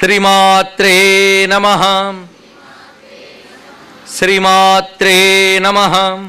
श्रीमात्रे 0.00 1.46
नमः। 1.46 1.82
श्रीमात्रे 4.16 5.58
नमः। 5.62 6.28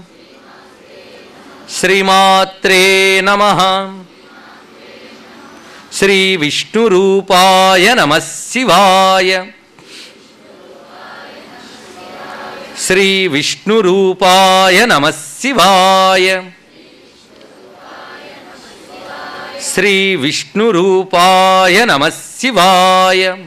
श्रीमात्रे 1.70 3.22
नमः। 3.24 3.62
श्रीविष्णुरूपाय 5.94 7.96
नमः 7.96 8.20
शिवाय। 8.20 9.54
श्रीविष्णुरूपाय 12.78 14.86
नमः 14.86 15.12
शिवाय। 15.12 16.52
श्रीविष्णुरूपाय 19.62 21.86
नमः 21.86 21.88
नमशिवाय 21.98 23.46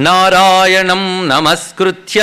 नारायणं 0.00 1.24
नमस्कृत्य। 1.26 2.20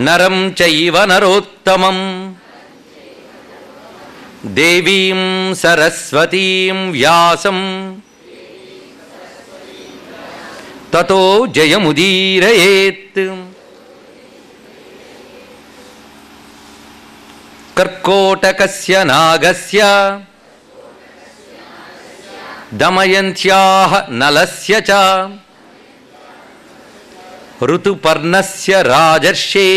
नरं 0.00 0.52
चैव 0.52 1.04
नरोत्तमम्। 1.04 2.34
देवीं 4.46 5.54
सरस्वतीं 5.54 6.92
व्यासम्। 6.92 7.96
ततो 10.92 11.46
जयमुदीरयेत्। 11.46 13.18
कर्कोटकस्य 17.76 19.04
नागस्य। 19.04 19.82
దమయంత్యాహ 22.74 23.92
నలస్య 24.12 24.74
చ 24.88 24.92
ఋతుపర్ణస్య 27.62 28.74
రాజర్షే 28.82 29.68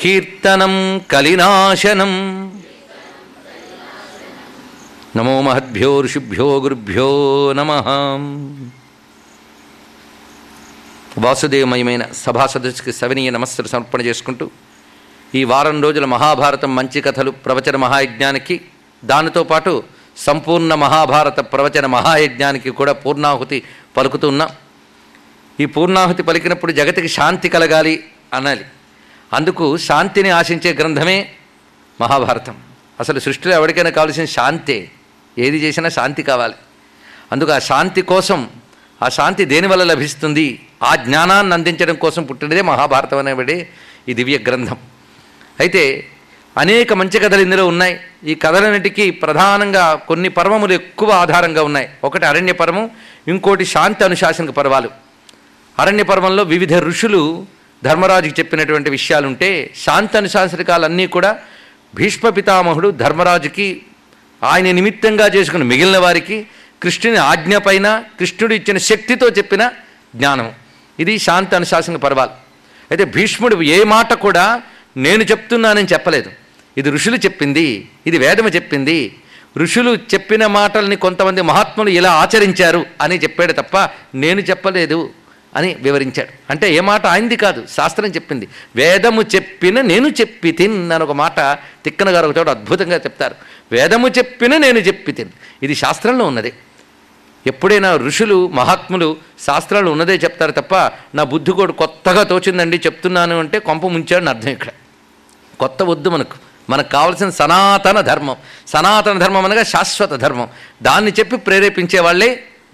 కీర్తనం 0.00 0.74
కలినాశనం 1.12 2.12
నమో 5.16 5.34
మహద్భ్యో 5.40 5.90
ఋషిభ్యో 6.00 6.48
గురుభ్యో 6.60 7.08
నమ 7.56 7.70
వాసుదేవమయమైన 11.18 12.04
సభా 12.14 12.46
సదస్సుకి 12.46 12.92
సవినీయ 12.92 13.30
నమస్సులు 13.30 13.68
సమర్పణ 13.68 14.00
చేసుకుంటూ 14.00 14.46
ఈ 15.34 15.42
వారం 15.44 15.78
రోజుల 15.82 16.04
మహాభారతం 16.04 16.70
మంచి 16.76 17.00
కథలు 17.00 17.30
ప్రవచన 17.46 17.76
మహాయజ్ఞానికి 17.76 18.56
దానితో 19.04 19.44
పాటు 19.44 19.82
సంపూర్ణ 20.16 20.74
మహాభారత 20.74 21.40
ప్రవచన 21.40 21.86
మహాయజ్ఞానికి 21.86 22.70
కూడా 22.70 22.92
పూర్ణాహుతి 22.92 23.62
పలుకుతున్నాం 23.96 24.48
ఈ 25.60 25.66
పూర్ణాహుతి 25.66 26.22
పలికినప్పుడు 26.22 26.72
జగతికి 26.72 27.08
శాంతి 27.08 27.48
కలగాలి 27.48 28.04
అనాలి. 28.34 28.64
అందుకు 29.32 29.76
శాంతిని 29.76 30.30
ఆశించే 30.30 30.72
గ్రంథమే 30.72 31.32
మహాభారతం. 32.00 32.56
అసలు 33.00 33.20
సృష్టిలో 33.20 33.54
ఎవరికైనా 33.54 33.90
కావాల్సిన 33.90 34.24
శాంతే. 34.24 34.90
ఏది 35.38 35.58
చేసినా 35.58 35.88
శాంతి 35.88 36.22
కావాలి. 36.22 36.54
అందుకు 37.32 37.52
ఆ 37.52 37.58
శాంతి 37.58 38.02
కోసం 38.02 38.50
ఆ 39.02 39.08
శాంతి 39.08 39.44
దేనివల్ల 39.44 39.82
లభిస్తుంది? 39.82 40.66
ఆ 40.82 40.94
జ్ఞానాన్ని 40.94 41.54
అందించడం 41.54 41.94
కోసం 41.94 42.22
పుట్టినదే 42.22 42.62
మహాభారతం 42.62 43.18
అనేవాడే 43.18 43.68
ఈ 44.08 44.14
దివ్య 44.14 44.38
గ్రంథం. 44.38 44.76
అయితే 45.60 46.08
అనేక 46.56 46.92
మంచి 46.92 47.18
కథలు 47.20 47.42
ఇందులో 47.42 47.66
ఉన్నాయి. 47.66 48.00
ఈ 48.24 48.34
కథలన్నిటికీ 48.34 49.10
ప్రధానంగా 49.10 49.94
కొన్ని 49.94 50.28
పర్వములు 50.28 50.72
ఎక్కువ 50.72 51.10
ఆధారంగా 51.10 51.62
ఉన్నాయి. 51.62 51.88
ఒకటి 52.04 52.26
అరణ్య 52.26 52.52
పర్వం 52.52 52.90
ఇంకోటి 53.28 53.64
శాంతి 53.64 54.04
అనుశాసనక 54.04 54.50
పర్వాలు. 54.50 54.90
అరణ్య 55.78 56.02
పర్వంలో 56.02 56.42
వివిధ 56.42 56.74
ఋషులు 56.74 57.46
ధర్మరాజుకి 57.84 58.34
చెప్పినటువంటి 58.38 58.90
విషయాలుంటే 58.90 59.70
శాంతి 59.86 60.16
అనుశాసనకాలన్నీ 60.16 61.06
కూడా 61.06 61.38
భీష్మ 61.94 62.28
పితామహుడు 62.28 62.88
ధర్మరాజుకి 62.90 63.82
ఆయన 64.42 64.70
నిమిత్తంగా 64.70 65.26
చేసుకున్న 65.26 65.64
మిగిలిన 65.64 65.98
వారికి 65.98 66.46
కృష్ణుని 66.82 67.18
ఆజ్ఞ 67.18 67.56
పైన 67.56 68.02
కృష్ణుడు 68.20 68.54
ఇచ్చిన 68.54 68.78
శక్తితో 68.78 69.28
చెప్పిన 69.28 69.70
జ్ఞానం 70.16 70.52
ఇది 71.00 71.18
శాంతి 71.18 71.56
అనుశాసన 71.56 71.96
పర్వాలు. 71.96 72.30
అయితే 72.90 73.04
భీష్ముడు 73.04 73.62
ఏ 73.62 73.84
మాట 73.84 74.12
కూడా 74.12 74.62
నేను 74.96 75.22
చెప్తున్నానని 75.22 75.88
చెప్పలేదు. 75.92 76.30
ఇది 76.76 76.90
ఋషులు 76.90 77.16
చెప్పింది 77.16 77.88
ఇది 78.06 78.18
వేదము 78.18 78.48
చెప్పింది. 78.48 79.14
ఋషులు 79.58 79.96
చెప్పిన 79.96 80.46
మాటల్ని 80.46 80.96
కొంతమంది 80.96 81.42
మహాత్ములు 81.42 81.90
ఇలా 81.90 82.12
ఆచరించారు 82.12 82.86
అని 83.00 83.16
చెప్పాడు 83.16 83.52
తప్ప 83.52 83.88
నేను 84.14 84.40
చెప్పలేదు 84.40 85.10
అని 85.56 85.76
వివరించాడు. 85.80 86.28
అంటే 86.50 86.74
ఏ 86.74 86.80
మాట 86.80 87.06
ఆయనది 87.06 87.36
కాదు 87.36 87.64
శాస్త్రం 87.76 88.10
చెప్పింది. 88.10 88.48
వేదము 88.76 89.22
చెప్పిన 89.22 89.80
నేను 89.80 90.08
చెప్పి 90.08 90.52
తిన్ 90.52 90.92
అని 90.92 91.04
ఒక 91.04 91.10
మాట 91.10 91.40
తిక్కన 91.84 92.10
గారు 92.10 92.26
ఒక 92.26 92.38
అద్భుతంగా 92.38 92.96
చెప్తారు. 92.96 93.34
వేదము 93.72 94.08
చెప్పిన 94.08 94.56
నేను 94.56 94.78
చెప్పి 94.78 95.12
తిన్. 95.12 95.28
ఇది 95.62 95.74
శాస్త్రంలో 95.74 96.24
ఉన్నది. 96.24 96.52
ఎప్పుడైనా 97.46 97.96
ఋషులు 97.96 98.48
మహాత్ములు 98.48 99.16
శాస్త్రాలు 99.46 99.90
ఉన్నదే 99.90 100.14
చెప్తారు 100.14 100.52
తప్ప 100.52 100.74
నా 101.14 101.22
బుద్ధి 101.22 101.52
కూడా 101.52 101.72
కొత్తగా 101.72 102.22
తోచిందండి 102.22 102.76
చెప్తున్నాను 102.76 103.38
అంటే 103.38 103.58
కొంప 103.58 103.86
ముంచాడని 103.86 104.28
అర్థం 104.28 104.50
ఇక్కడ. 104.50 104.68
కొత్త 105.60 105.82
వద్దు 105.82 106.08
మనకు. 106.08 106.45
మనకు 106.70 106.88
కావలసిన 106.88 107.30
సనాతన 107.30 108.00
ధర్మం. 108.10 108.36
సనాతన 108.72 109.16
ధర్మం 109.24 109.44
అనగా 109.44 109.64
శాశ్వత 109.74 110.12
ధర్మం. 110.24 110.48
దాన్ని 110.82 111.12
చెప్పి 111.18 111.36
ప్రేరేపించే 111.46 112.00
వాళ్ళే 112.06 112.30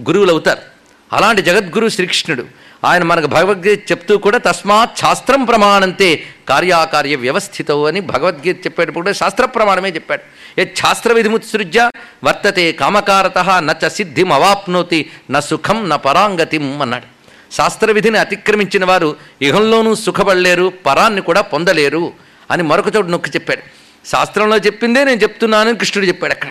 గురువులు 0.08 0.32
అవుతారు 0.32 0.62
అలాంటి 1.10 1.42
జగద్గురు 1.42 1.88
శ్రీకృష్ణుడు. 1.88 2.44
ఆయన 2.88 3.02
మనకు 3.02 3.26
భగవద్గీత 3.26 3.80
చెప్తూ 3.90 4.18
కూడా 4.18 4.38
తస్మాత్ 4.38 4.94
శాస్త్రం 5.00 5.44
ప్రమాణంతే 5.44 6.08
కార్యాకార్య 6.48 7.16
వ్యవస్థితో 7.16 7.84
అని 7.84 8.00
భగవద్గీత 8.12 8.56
చెప్పేటప్పుడు 8.66 9.04
కూడా 9.04 9.12
శాస్త్ర 9.12 9.44
ప్రమాణమే 9.44 9.90
చెప్పాడు. 9.90 10.22
ఏ 10.60 10.64
శాస్త్ర 10.80 11.12
విధిముత్సృజ్య 11.12 11.90
వర్తతే 12.24 12.72
కామకారత 12.72 13.38
నచ 13.68 13.88
సిద్ధిం 13.88 14.32
అవాప్నోతి 14.32 15.00
న 15.30 15.40
సుఖం 15.40 15.88
న 15.88 15.96
పరాంగతిం 15.96 16.66
అన్నాడు. 16.82 17.06
శాస్త్ర 17.52 17.90
విధిని 17.92 18.18
అతిక్రమించిన 18.18 18.84
వారు 18.84 19.16
ఇహంలోనూ 19.42 19.94
సుఖపడలేరు 19.94 20.72
పరాన్ని 20.86 21.20
కూడా 21.20 21.40
పొందలేరు 21.40 22.04
అని 22.50 22.62
మరొక 22.62 22.96
చోటు 22.96 23.10
నొక్కి 23.14 23.30
చెప్పాడు. 23.30 23.81
శాస్త్రంలో 24.10 24.56
చెప్పిందే 24.56 25.04
నేను 25.04 25.20
చెప్తున్నానని 25.20 25.78
కృష్ణుడు 25.78 26.08
చెప్పాడు 26.08 26.32
అక్కడ. 26.32 26.48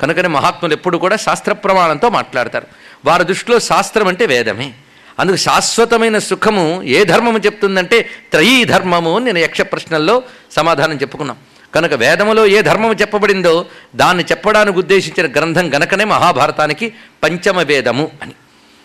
కనుకనే 0.00 0.28
మహాత్ములు 0.28 0.72
ఎప్పుడు 0.72 0.98
కూడా 0.98 1.16
శాస్త్ర 1.16 1.52
ప్రమాణంతో 1.52 2.08
మాట్లాడతారు. 2.08 2.66
వారి 3.04 3.24
దృష్టిలో 3.24 3.58
శాస్త్రం 3.58 4.08
అంటే 4.08 4.26
వేదమే. 4.26 4.72
అందుకు 5.18 5.36
శాశ్వతమైన 5.36 6.18
సుఖము 6.18 6.82
ఏ 6.82 7.04
ధర్మము 7.04 7.38
చెప్తుందంటే 7.38 8.08
త్రయీ 8.32 8.64
ధర్మము 8.64 9.16
అని 9.16 9.24
నేను 9.24 9.38
యక్ష 9.38 9.60
ప్రశ్నల్లో 9.60 10.22
సమాధానం 10.52 10.96
చెప్పుకున్నాం. 10.96 11.36
కనుక 11.74 11.92
వేదములో 11.92 12.46
ఏ 12.46 12.62
ధర్మము 12.62 12.92
చెప్పబడిందో 12.92 13.66
దాన్ని 13.96 14.24
చెప్పడానికి 14.24 14.78
ఉద్దేశించిన 14.78 15.32
గ్రంథం 15.32 15.74
గనకనే 15.74 16.04
మహాభారతానికి 16.04 16.92
పంచమ 17.22 17.62
వేదము 17.62 18.10
అని. 18.22 18.32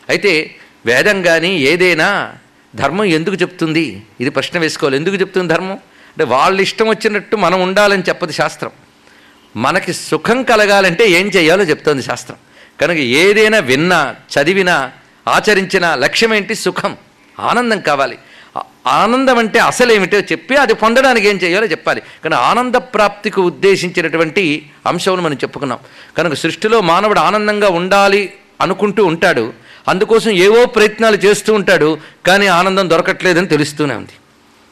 అయితే 0.09 0.55
వేదం 0.85 1.21
కానీ 1.21 1.57
ఏదైనా 1.57 2.33
ధర్మం 2.75 3.05
ఎందుకు 3.05 3.35
చెప్తుంది? 3.35 4.03
ఇది 4.21 4.29
ప్రశ్న 4.29 4.59
వేసుకోవాలి. 4.59 4.97
ఎందుకు 4.97 5.15
చెప్తుంది 5.15 5.53
ధర్మం? 5.53 5.79
అంటే 6.09 6.23
వాళ్ళ 6.23 6.61
ఇష్టం 6.61 6.87
వచ్చినట్టు 6.87 7.35
మనం 7.35 7.61
ఉండాలని 7.61 8.03
చెప్పదు 8.09 8.31
శాస్త్రం. 8.31 8.71
మనకి 9.55 9.93
సుఖం 9.93 10.43
కలగాలంటే 10.43 11.09
ఏం 11.09 11.27
చేయాలో 11.27 11.63
చెప్తోంది 11.63 12.03
శాస్త్రం. 12.03 12.37
కనుక 12.81 12.97
ఏదైనా 12.97 13.59
విన్నా 13.59 14.15
చదివినా 14.33 14.91
ఆచరించిన 15.27 15.95
లక్ష్యం 15.95 16.33
ఏంటి 16.33 16.55
సుఖం. 16.55 16.97
ఆనందం 17.39 17.79
కావాలి. 17.79 18.17
ఆనందం 18.87 19.37
అంటే 19.37 19.59
అసలేమిటో 19.59 20.17
చెప్పి 20.17 20.55
అది 20.55 20.73
పొందడానికి 20.73 21.27
ఏం 21.27 21.35
చేయాలో 21.35 21.65
చెప్పాలి. 21.65 22.01
కానీ 22.23 22.35
ఆనంద 22.35 22.75
ప్రాప్తికి 22.75 23.39
ఉద్దేశించినటువంటి 23.39 24.69
అంశంను 24.85 25.21
మనం 25.21 25.33
చెప్పుకున్నాం. 25.33 25.79
కనుక 26.17 26.33
సృష్టిలో 26.33 26.81
మానవుడు 26.81 27.19
ఆనందంగా 27.19 27.69
ఉండాలి 27.69 28.33
అనుకుంటూ 28.61 29.05
ఉంటాడు. 29.05 29.53
అందుకోసం 29.87 30.31
ఏవో 30.31 30.65
ప్రయత్నాలు 30.65 31.15
చేస్తూ 31.15 31.53
ఉంటాడు. 31.53 31.97
కానీ 32.27 32.47
ఆనందం 32.47 32.89
దొరకట్లేదని 32.89 33.47
తెలుస్తూనే 33.47 33.93
ఉంది. 33.93 34.11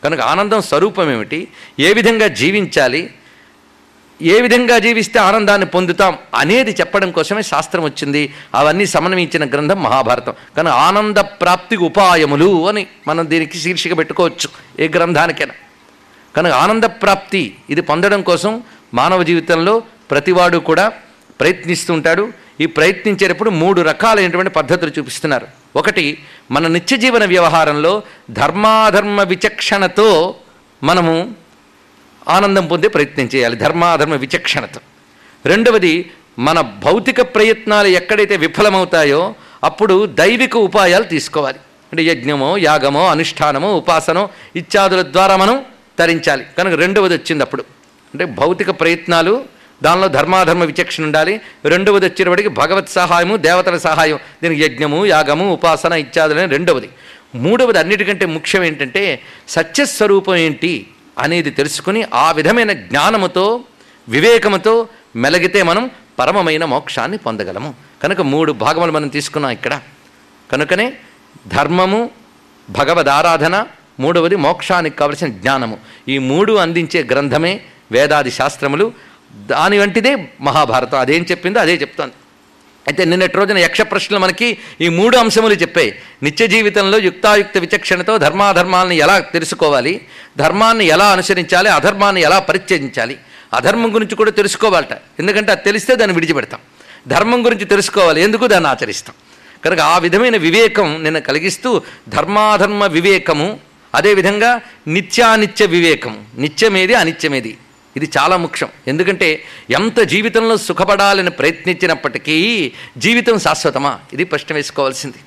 కనుక 0.08 0.22
ఆనందం 0.22 0.62
స్వరూపం 0.62 1.12
ఏమిటి 1.12 1.48
ఏ 1.80 1.94
విధంగా 1.94 2.28
జీవించాలి? 2.28 3.14
ఏ 4.22 4.42
విధంగా 4.42 4.80
జీవిస్తే 4.80 5.20
ఆనందాన్ని 5.20 5.68
పొందుతాం? 5.68 6.18
అనేది 6.36 6.72
చెప్పడం 6.72 7.12
కోసమే 7.12 7.42
శాస్త్రం 7.42 7.84
వచ్చింది. 7.84 8.34
అవన్నీ 8.56 8.86
సమన్వయించిన 8.86 9.50
గ్రంథం 9.50 9.84
మహాభారతం. 9.84 10.34
కానీ 10.58 10.70
ఆనంద 10.70 11.18
ప్రాప్తికి 11.18 11.84
ఉపాయములు 11.84 12.68
అని 12.68 12.88
మనం 13.08 13.30
దీనికి 13.30 13.58
శీర్షిక 13.58 13.98
పెట్టుకోవచ్చు. 13.98 14.50
ఏ 14.80 14.88
గ్రంథానికైనా. 14.88 15.54
కనుక 16.38 16.54
ఆనంద 16.54 16.84
ప్రాప్తి 16.84 17.56
ఇది 17.70 17.82
పొందడం 17.82 18.22
కోసం 18.22 18.64
మానవ 18.94 19.24
జీవితంలో 19.24 19.84
ప్రతివాడు 20.12 20.58
కూడా 20.58 20.92
ప్రయత్నిస్తుంటాడు. 21.40 22.32
ఈ 22.62 22.66
ప్రయత్నించేటప్పుడు 22.66 23.50
మూడు 23.50 23.82
రకాలైనటువంటి 23.82 24.50
పద్ధతులు 24.50 24.92
చూపిస్తున్నారు. 24.98 25.57
ఒకటి 25.76 26.24
మన 26.52 26.68
నిత్య 26.68 26.98
జీవన 26.98 27.26
వ్యవహారంలో 27.26 28.04
ధర్మాధర్మ 28.32 29.24
విచక్షణతో 29.24 30.36
మనము 30.84 31.36
ఆనందం 32.28 32.68
పొందే 32.68 32.88
ప్రయత్నం 32.88 33.26
చేయాలి 33.26 33.56
ధర్మాధర్మ 33.56 34.14
విచక్షణతో. 34.14 34.80
రెండవది 35.46 36.12
మన 36.40 36.62
భౌతిక 36.62 37.22
ప్రయత్నాలు 37.22 37.88
ఎక్కడైతే 37.88 38.38
విఫలమవుతాయో 38.38 39.36
అప్పుడు 39.64 40.06
దైవిక 40.06 40.58
ఉపాయాలు 40.58 41.04
తీసుకోవాలి. 41.04 41.60
అంటే 41.92 42.04
యజ్ఞమో 42.04 42.58
యాగమో 42.58 43.08
అనుష్ఠానమో 43.08 43.76
ఉపాసనో 43.76 44.30
ఇత్యాదుల 44.56 45.02
ద్వారా 45.02 45.38
మనం 45.38 45.66
తరించాలి. 46.00 46.46
కనుక 46.58 46.74
రెండవది 46.74 47.14
వచ్చింది 47.14 47.44
అప్పుడు. 47.44 47.62
అంటే 48.14 48.26
భౌతిక 48.26 48.70
ప్రయత్నాలు 48.70 49.57
దానిలో 49.84 50.08
ధర్మాధర్మ 50.08 50.64
విచక్షణ 50.64 51.04
ఉండాలి. 51.04 51.42
రెండవది 51.66 52.06
వచ్చేటప్పటికి 52.06 52.50
భగవత్ 52.50 52.90
సహాయము 52.90 53.36
దేవతల 53.38 53.78
సహాయం. 53.78 54.20
దీనికి 54.44 54.62
యజ్ఞము 54.62 55.06
యాగము 55.06 55.54
ఉపాసన 55.54 55.94
ఇత్యాదులని 55.94 56.46
రెండవది. 56.46 56.90
మూడవది 57.36 57.80
అన్నిటికంటే 57.80 58.26
ముఖ్యం 58.26 58.64
ఏంటంటే 58.64 59.22
సత్యస్వరూపం 59.50 60.36
ఏంటి 60.36 60.88
అనేది 61.20 61.50
తెలుసుకుని 61.50 62.06
ఆ 62.14 62.32
విధమైన 62.32 62.72
జ్ఞానముతో 62.72 63.64
వివేకముతో 64.10 64.88
మెలగితే 65.16 65.64
మనం 65.64 65.90
పరమమైన 66.20 66.66
మోక్షాన్ని 66.66 67.18
పొందగలము. 67.18 67.74
కనుక 68.04 68.22
మూడు 68.22 68.52
భాగములు 68.52 68.92
మనం 68.92 69.08
తీసుకున్నాం 69.08 69.52
ఇక్కడ. 69.52 69.80
కనుకనే 70.52 70.94
ధర్మము 71.48 72.10
భగవద్ 72.70 73.08
ఆరాధన 73.08 73.66
మూడవది 74.00 74.36
మోక్షానికి 74.36 74.98
కావలసిన 74.98 75.28
జ్ఞానము. 75.28 75.78
ఈ 76.10 76.18
మూడు 76.18 76.54
అందించే 76.54 77.04
గ్రంథమే 77.04 77.62
వేదాది 77.92 78.32
శాస్త్రములు. 78.32 78.92
దాని 79.46 79.78
వంటిదే 79.78 80.28
మహాభారతం. 80.42 81.00
అదేం 81.00 81.26
చెప్పిందో 81.32 81.60
అదే 81.60 81.76
చెప్తాను 81.76 82.12
అయితే 82.88 83.06
నిన్నటి 83.06 83.38
రోజున 83.38 83.58
యక్ష 83.58 83.82
ప్రశ్నలు 83.82 84.20
మనకి 84.20 84.58
ఈ 84.82 84.90
మూడు 84.90 85.18
అంశములు 85.18 85.54
చెప్పాయి. 85.54 86.00
నిత్య 86.24 86.48
జీవితంలో 86.48 86.98
యుక్తాయుక్త 86.98 87.58
విచక్షణతో 87.58 88.18
ధర్మాధర్మాలను 88.18 88.94
ఎలా 88.94 89.20
తెలుసుకోవాలి? 89.20 90.02
ధర్మాన్ని 90.38 90.86
ఎలా 90.86 91.06
అనుసరించాలి? 91.06 91.70
అధర్మాన్ని 91.70 92.22
ఎలా 92.22 92.40
పరిత్యజించాలి? 92.40 93.18
అధర్మం 93.54 93.96
గురించి 93.96 94.16
కూడా 94.16 94.32
తెలుసుకోవాలట. 94.32 94.94
ఎందుకంటే 95.20 95.52
అది 95.52 95.62
తెలిస్తే 95.62 95.96
దాన్ని 95.96 96.16
విడిచిపెడతాం. 96.16 96.60
ధర్మం 97.08 97.46
గురించి 97.46 97.66
తెలుసుకోవాలి. 97.66 98.22
ఎందుకు 98.22 98.48
దాన్ని 98.48 98.70
ఆచరిస్తాం? 98.70 99.16
కనుక 99.66 99.80
ఆ 99.80 99.98
విధమైన 99.98 100.38
వివేకం 100.38 101.04
నిన్న 101.04 101.20
కలిగిస్తూ 101.20 101.82
ధర్మాధర్మ 102.10 102.86
వివేకము 102.86 103.60
అదేవిధంగా 103.96 104.62
నిత్యానిత్య 104.88 105.66
వివేకము. 105.66 106.24
నిత్యమేది 106.38 106.94
అనిత్యమేది. 106.94 107.58
ఇది 107.98 108.10
చాలా 108.18 108.38
ముఖ్యం. 108.38 108.70
ఎందుకంటే 108.88 109.44
ఎంత 109.72 110.00
జీవితంలో 110.00 110.58
సుఖపడాలని 110.58 111.30
ప్రయత్నించినప్పటికీ 111.30 112.72
జీవితం 112.98 113.40
శాశ్వతమా? 113.40 114.00
ఇది 114.14 114.24
ప్రశ్న 114.24 114.56
వేసుకోవాల్సింది. 114.56 115.18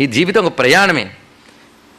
ఈ 0.00 0.06
జీవితం 0.06 0.44
ఒక 0.44 0.58
ప్రయాణమే. 0.58 1.10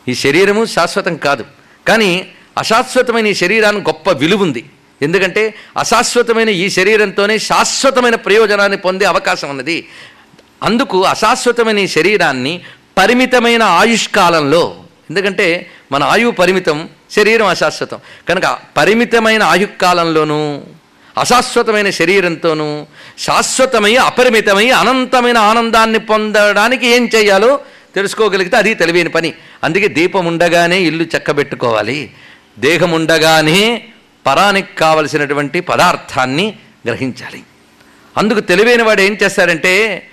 ఈ 0.07 0.16
శరీరము 0.16 0.66
శాశ్వతం 0.66 1.16
కాదు. 1.16 1.46
కానీ 1.88 2.28
అశాశ్వతమైన 2.57 3.28
ఈ 3.28 3.34
శరీరానికి 3.34 3.90
గొప్ప 3.90 4.10
విలువ 4.12 4.42
ఉంది. 4.42 4.66
ఎందుకంటే 5.01 5.54
అశాశ్వతమైన 5.78 6.50
ఈ 6.50 6.69
శరీరంతోనే 6.69 7.38
శాశ్వతమైన 7.38 8.16
ప్రయోజనాన్ని 8.16 8.78
పొందే 8.78 9.06
అవకాశం 9.06 9.50
ఉన్నది. 9.50 9.88
అందుకు 10.63 11.04
అశాశ్వతమైన 11.04 11.80
ఈ 11.80 11.88
శరీరాన్ని 11.88 12.62
పరిమితమైన 12.98 13.63
ఆయుష్కాలంలో 13.63 14.84
ఎందుకంటే 15.10 15.72
మన 15.91 16.03
ఆయువు 16.03 16.31
పరిమితం 16.31 16.89
శరీరం 17.12 17.45
అశాశ్వతం. 17.45 18.00
కనుక 18.30 18.57
పరిమితమైన 18.77 19.44
ఆయుకాలంలోనూ 19.44 20.62
అశాశ్వతమైన 21.18 21.89
శరీరంతోనూ 21.89 22.86
శాశ్వతమై 23.19 23.95
అపరిమితమై 23.95 24.69
అనంతమైన 24.69 25.38
ఆనందాన్ని 25.38 26.00
పొందడానికి 26.00 26.88
ఏం 26.88 27.09
చేయాలో 27.15 27.59
తెలుసుకోగలిగితే 27.95 28.57
అది 28.57 28.74
తెలివైన 28.74 29.07
పని. 29.07 29.33
అందుకే 29.63 29.88
దీపం 29.88 30.25
ఉండగానే 30.25 30.80
ఇల్లు 30.80 31.03
చక్కబెట్టుకోవాలి. 31.03 32.12
దేహం 32.59 32.91
ఉండగానే 32.91 33.86
పరానికి 34.25 34.75
కావలసినటువంటి 34.75 35.59
పదార్థాన్ని 35.59 36.56
గ్రహించాలి. 36.88 37.44
అందుకు 38.18 38.39
తెలివైన 38.39 38.83
వాడు 38.83 39.01
ఏం 39.01 39.18
చేస్తారంటే 39.24 40.07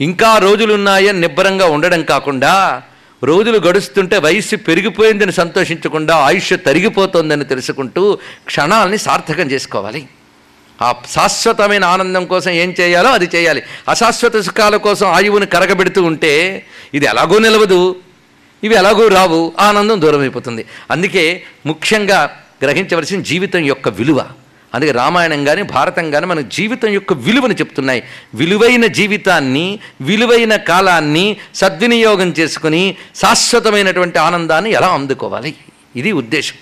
ఇంకా 0.00 0.38
రోజులున్నాయని 0.38 1.20
నిబ్బరంగా 1.20 1.66
ఉండడం 1.66 2.02
కాకుండా 2.02 2.82
రోజులు 3.24 3.58
గడుస్తుంటే 3.58 4.18
వయస్సు 4.18 4.56
పెరిగిపోయిందని 4.56 5.32
సంతోషించకుండా 5.32 6.16
ఆయుష్ 6.16 6.52
తరిగిపోతోందని 6.66 7.44
తెలుసుకుంటూ 7.44 8.18
క్షణాలని 8.46 8.98
సార్థకం 8.98 9.50
చేసుకోవాలి. 9.50 10.08
ఆ 10.82 10.94
శాశ్వతమైన 11.10 11.84
ఆనందం 11.84 12.26
కోసం 12.26 12.50
ఏం 12.50 12.74
చేయాలో 12.80 13.10
అది 13.10 13.28
చేయాలి. 13.34 13.62
అశాశ్వత 13.88 14.36
సుఖాల 14.36 14.76
కోసం 14.76 15.06
ఆయువుని 15.06 15.46
కరగబెడుతూ 15.46 16.02
ఉంటే 16.02 16.66
ఇది 16.94 17.06
ఎలాగో 17.06 17.38
నిలవదు. 17.38 17.96
ఇవి 18.64 18.74
ఎలాగో 18.74 19.08
రావు. 19.08 19.52
ఆనందం 19.60 20.00
దూరమైపోతుంది. 20.00 20.64
అందుకే 20.90 21.42
ముఖ్యంగా 21.66 22.40
గ్రహించవలసిన 22.64 23.22
జీవితం 23.22 23.58
యొక్క 23.58 23.88
విలువ. 23.88 24.24
అందుకే 24.74 24.90
రామాయణం 24.92 25.44
కానీ 25.44 25.62
భారతం 25.62 26.10
కానీ 26.10 26.26
మన 26.26 26.40
జీవితం 26.40 26.88
యొక్క 26.88 27.12
విలువను 27.12 27.52
చెప్తున్నాయి. 27.52 28.02
విలువైన 28.34 28.86
జీవితాన్ని 28.86 29.78
విలువైన 30.00 30.56
కాలాన్ని 30.56 31.36
సద్వినియోగం 31.54 32.28
చేసుకుని 32.28 32.96
శాశ్వతమైనటువంటి 33.14 34.18
ఆనందాన్ని 34.18 34.70
ఎలా 34.70 34.88
అందుకోవాలి? 34.88 35.54
ఇది 35.96 36.12
ఉద్దేశం. 36.12 36.54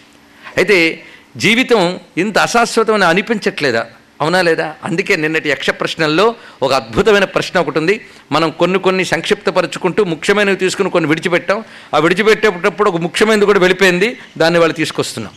అయితే 0.57 1.03
జీవితం 1.37 2.01
ఇంత 2.19 2.39
అశాశ్వతమని 2.39 3.05
అనిపించట్లేదా? 3.05 3.87
అవునా 4.21 4.43
లేదా? 4.43 4.75
అందుకే 4.85 5.17
నిన్నటి 5.17 5.49
యక్ష 5.49 5.71
ప్రశ్నల్లో 5.71 6.35
ఒక 6.63 6.73
అద్భుతమైన 6.73 7.25
ప్రశ్న 7.25 7.61
ఒకటి 7.61 7.79
ఉంది. 7.79 8.07
మనం 8.33 8.51
కొన్ని 8.51 8.79
కొన్ని 8.79 9.05
సంక్షిప్తపరచుకుంటూ 9.05 10.05
ముఖ్యమైనవి 10.05 10.57
తీసుకుని 10.57 10.91
కొన్ని 10.91 11.09
విడిచిపెట్టాం. 11.09 11.65
ఆ 11.95 11.99
విడిచిపెట్టేటప్పుడు 11.99 12.91
ఒక 12.91 12.97
ముఖ్యమైనది 12.97 13.47
కూడా 13.47 13.59
వెళ్ళిపోయింది. 13.59 14.19
దాన్ని 14.39 14.61
వాళ్ళు 14.61 14.75
తీసుకొస్తున్నాం. 14.77 15.35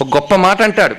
ఒక 0.00 0.14
గొప్ప 0.14 0.34
మాట 0.34 0.62
అంటాడు. 0.62 0.96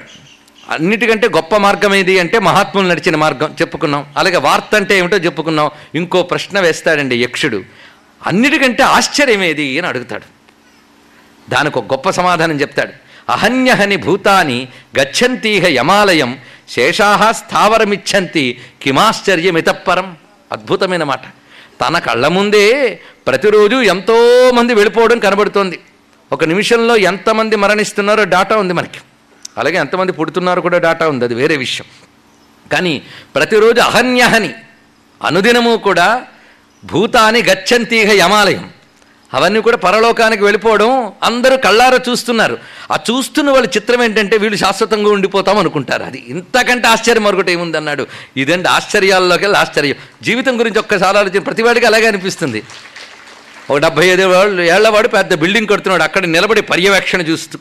అన్నిటికంటే 0.69 1.27
గొప్ప 1.27 1.55
మార్గం 1.55 1.95
ఏది 1.95 2.19
అంటే 2.19 2.39
మహాత్ములు 2.39 2.87
నడిచిన 2.87 3.15
మార్గం 3.15 3.55
చెప్పుకున్నాం. 3.61 4.05
అలాగే 4.17 4.37
వార్త 4.37 4.75
అంటే 4.75 4.97
ఏమిటో 4.97 5.17
చెప్పుకున్నాం. 5.17 5.69
ఇంకో 5.95 6.23
ప్రశ్న 6.23 6.59
వేస్తాడండి 6.59 7.23
యక్షుడు. 7.23 7.63
అన్నిటికంటే 8.27 8.83
ఆశ్చర్యం 8.83 9.43
ఏది 9.43 9.79
అని 9.79 9.87
అడుగుతాడు. 9.87 10.23
దానికి 11.49 11.77
ఒక 11.77 11.93
గొప్ప 11.93 12.09
సమాధానం 12.09 12.61
చెప్తాడు. 12.61 12.91
అహన్యహని 13.31 13.95
భూతాని 13.95 14.67
గచ్చంతీహ 14.99 15.67
యమాలయం 15.67 16.39
శేషాహ 16.69 17.31
స్థావరమిచ్చంతి 17.31 18.61
కిమాశ్చర్యమితప్పరం 18.81 20.17
అద్భుతమైన 20.51 21.03
మాట. 21.03 21.21
తన 21.81 21.99
కళ్ళ 21.99 22.27
ముందే 22.27 22.99
ప్రతిరోజు 23.27 23.75
ఎంతోమంది 23.75 24.73
వెళ్ళిపోవడం 24.73 25.19
కనబడుతోంది. 25.19 25.79
ఒక 26.31 26.43
నిమిషంలో 26.43 26.97
ఎంతమంది 26.97 27.55
మరణిస్తున్నారో 27.55 28.23
డాటా 28.23 28.57
ఉంది 28.57 28.73
మనకి. 28.73 28.99
అలాగే 29.57 29.77
ఎంతమంది 29.77 30.11
పుడుతున్నారు 30.11 30.61
కూడా 30.61 30.77
డాటా 30.77 31.07
ఉంది 31.07 31.25
అది 31.25 31.33
వేరే 31.33 31.57
విషయం. 31.57 31.87
కానీ 32.71 33.01
ప్రతిరోజు 33.35 33.79
అహన్యహని 33.81 34.53
అనుదినము 35.23 35.75
కూడా 35.75 36.25
భూతాని 36.85 37.43
గచ్చంతీహ 37.43 38.11
యమాలయం. 38.11 38.69
అవన్నీ 39.33 39.61
కూడా 39.61 39.77
పరలోకానికి 39.77 40.43
వెళ్ళిపోవడం 40.43 41.13
అందరూ 41.23 41.57
కళ్ళారా 41.57 41.99
చూస్తున్నారు. 42.09 42.57
ఆ 42.91 42.95
చూస్తున్న 42.95 43.49
వాళ్ళ 43.49 43.67
చిత్రం 43.67 44.03
ఏంటంటే 44.03 44.37
వీళ్ళు 44.37 44.57
శాశ్వతంగా 44.57 45.09
ఉండిపోతాం 45.09 45.57
అనుకుంటారు. 45.57 46.03
అది 46.03 46.23
ఇంతకంటే 46.27 46.87
ఆశ్చర్యం 46.87 47.23
మరొకటి 47.23 47.51
ఏముంది 47.51 47.77
అన్నాడు. 47.77 48.07
ఇదండి 48.37 48.69
ఆశ్చర్యాల్లోకి 48.69 49.43
వెళ్ళి 49.43 49.59
ఆశ్చర్యం. 49.59 49.95
జీవితం 50.21 50.59
గురించి 50.59 50.79
ఒక్కసారి 50.79 51.17
ఆలోచన 51.17 51.39
ప్రతివాడికి 51.39 51.85
అలాగే 51.85 52.07
అనిపిస్తుంది. 52.07 52.63
ఒక 53.69 53.77
డెబ్బై 53.77 54.07
ఐదు 54.07 54.23
వాళ్ళు 54.23 54.61
ఏళ్ళవాడు 54.61 55.07
పెద్ద 55.07 55.33
బిల్డింగ్ 55.33 55.67
కడుతున్నాడు. 55.67 56.03
అక్కడ 56.03 56.25
నిలబడి 56.25 56.61
పర్యవేక్షణ 56.61 57.21
చూస్తూ. 57.21 57.59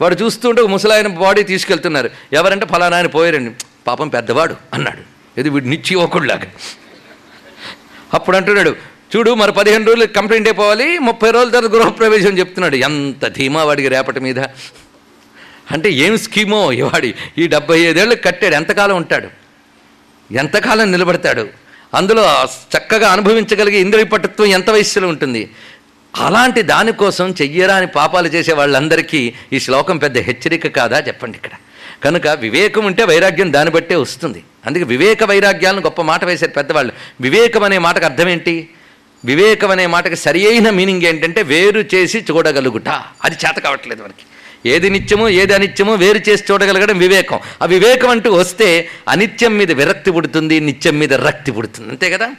వాడు 0.00 0.14
చూస్తుంటే 0.14 0.62
ఒక 0.62 0.68
ముసలాయన 0.68 1.06
బాడీ 1.06 1.42
తీసుకెళ్తున్నారు. 1.42 2.10
ఎవరంటే 2.32 2.66
ఫలానా 2.66 2.96
ఆయన 2.96 3.06
పోయారండి. 3.06 3.50
పాపం 3.86 4.08
పెద్దవాడు 4.08 4.56
అన్నాడు. 4.74 5.02
ఇది 5.40 5.48
వీడు 5.48 5.64
నిచ్చి 5.64 5.94
ఒకళ్ళలాగా 5.94 6.42
అప్పుడు 8.14 8.36
అంటున్నాడు 8.36 8.76
చూడు 9.16 9.34
మరి 9.34 9.52
పదిహేను 9.52 9.84
రోజులు 9.84 10.06
కంప్లైంట్ 10.06 10.48
అయిపోవాలి 10.48 10.98
ముప్పై 10.98 11.30
రోజుల 11.30 11.50
తర్వాత 11.50 11.70
గృహప్రవేశం 11.70 12.38
చెప్తున్నాడు. 12.38 12.76
ఎంత 12.76 13.28
ధీమా 13.28 13.64
వాడికి 13.64 13.88
రేపటి 13.88 14.20
మీద. 14.20 14.38
అంటే 15.70 15.90
ఏం 15.90 16.18
స్కీమో 16.18 16.66
వాడి. 16.66 17.14
ఈ 17.38 17.46
డెబ్బై 17.46 17.80
ఐదేళ్ళు 17.80 18.14
కట్టాడు. 18.14 18.54
ఎంతకాలం 18.54 18.96
ఉంటాడు? 18.96 19.28
ఎంతకాలం 20.32 20.92
నిలబడతాడు? 20.92 21.48
అందులో 21.94 22.48
చక్కగా 22.76 23.12
అనుభవించగలిగే 23.12 23.80
ఇంద్రియ 23.80 24.04
పట్టుత్వం 24.04 24.46
ఎంత 24.46 24.70
వయస్సులో 24.70 25.08
ఉంటుంది? 25.08 25.50
అలాంటి 26.16 26.62
దానికోసం 26.62 27.34
చెయ్యరాని 27.42 27.86
పాపాలు 27.86 28.28
చేసే 28.28 28.52
వాళ్ళందరికీ 28.52 29.34
ఈ 29.52 29.60
శ్లోకం 29.60 29.98
పెద్ద 29.98 30.18
హెచ్చరిక 30.18 30.66
కాదా 30.66 31.00
చెప్పండి 31.00 31.36
ఇక్కడ. 31.36 31.50
కనుక 32.04 32.28
వివేకం 32.28 32.84
ఉంటే 32.84 33.04
వైరాగ్యం 33.04 33.52
దాన్ని 33.52 33.74
బట్టే 33.74 33.94
వస్తుంది. 33.94 34.44
అందుకే 34.66 34.84
వివేక 34.84 35.24
వైరాగ్యాలను 35.24 35.80
గొప్ప 35.80 36.02
మాట 36.02 36.24
వేశారు 36.24 36.50
పెద్దవాళ్ళు. 36.50 36.92
వివేకం 37.20 37.64
అనే 37.64 37.78
మాటకు 37.78 38.04
అర్థం 38.04 38.28
ఏంటి 38.28 38.68
వివేకం 39.24 39.70
అనే 39.70 39.86
మాటకి 39.86 40.16
సరి 40.16 40.48
అయిన 40.48 40.70
మీనింగ్ 40.70 41.02
ఏంటంటే 41.02 41.42
వేరు 41.42 41.84
చేసి 41.94 42.24
చూడగలుగుట. 42.30 42.88
అది 43.24 43.36
చేత 43.46 43.56
కావట్లేదు 43.56 44.02
మనకి. 44.02 44.24
ఏది 44.70 44.90
నిత్యమో 44.90 45.28
ఏది 45.28 45.54
అనిత్యమో 45.54 45.94
వేరు 45.94 46.30
చేసి 46.30 46.44
చూడగలగడం 46.52 46.98
వివేకం. 46.98 47.40
ఆ 47.62 47.64
వివేకం 47.64 48.08
అంటూ 48.08 48.32
వస్తే 48.32 48.88
అనిత్యం 49.08 49.58
మీద 49.58 49.72
విరక్తి 49.72 50.10
పుడుతుంది 50.10 50.60
నిత్యం 50.60 50.98
మీద 50.98 51.14
రక్తి 51.14 51.52
పుడుతుంది. 51.52 51.88
అంతే 51.88 52.10
కదా? 52.10 52.30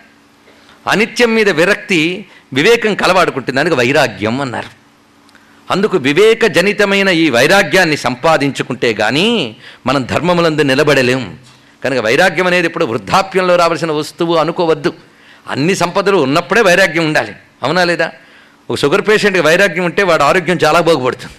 అనిత్యం 0.88 1.36
మీద 1.36 1.50
విరక్తి 1.50 2.26
వివేకం 2.54 2.96
కలవాడుకుంటుంది 2.96 3.60
అందుకే 3.60 3.76
వైరాగ్యం 3.76 4.42
అన్నారు. 4.42 4.82
అందుకు 5.72 5.98
వివేకజనితమైన 5.98 7.10
ఈ 7.10 7.30
వైరాగ్యాన్ని 7.30 7.98
సంపాదించుకుంటే 7.98 8.94
కానీ 8.94 9.56
మనం 9.86 10.06
ధర్మములందు 10.06 10.62
నిలబడలేం. 10.62 11.38
కనుక 11.84 12.00
వైరాగ్యం 12.00 12.48
అనేది 12.48 12.68
ఇప్పుడు 12.68 12.86
వృద్ధాప్యంలో 12.86 13.56
రావాల్సిన 13.56 13.92
వస్తువు 13.92 14.36
అనుకోవద్దు. 14.36 14.94
అన్ని 15.48 15.76
సంపదలు 15.76 16.18
ఉన్నప్పుడే 16.18 16.62
వైరాగ్యం 16.62 17.06
ఉండాలి. 17.06 17.34
అవునా 17.64 17.84
లేదా? 17.84 18.12
ఒక 18.70 18.78
షుగర్ 18.78 19.02
పేషెంట్కి 19.02 19.44
వైరాగ్యం 19.44 19.84
ఉంటే 19.84 20.04
వాడు 20.04 20.24
ఆరోగ్యం 20.24 20.60
చాలా 20.64 20.80
బాగుపడుతుంది. 20.80 21.36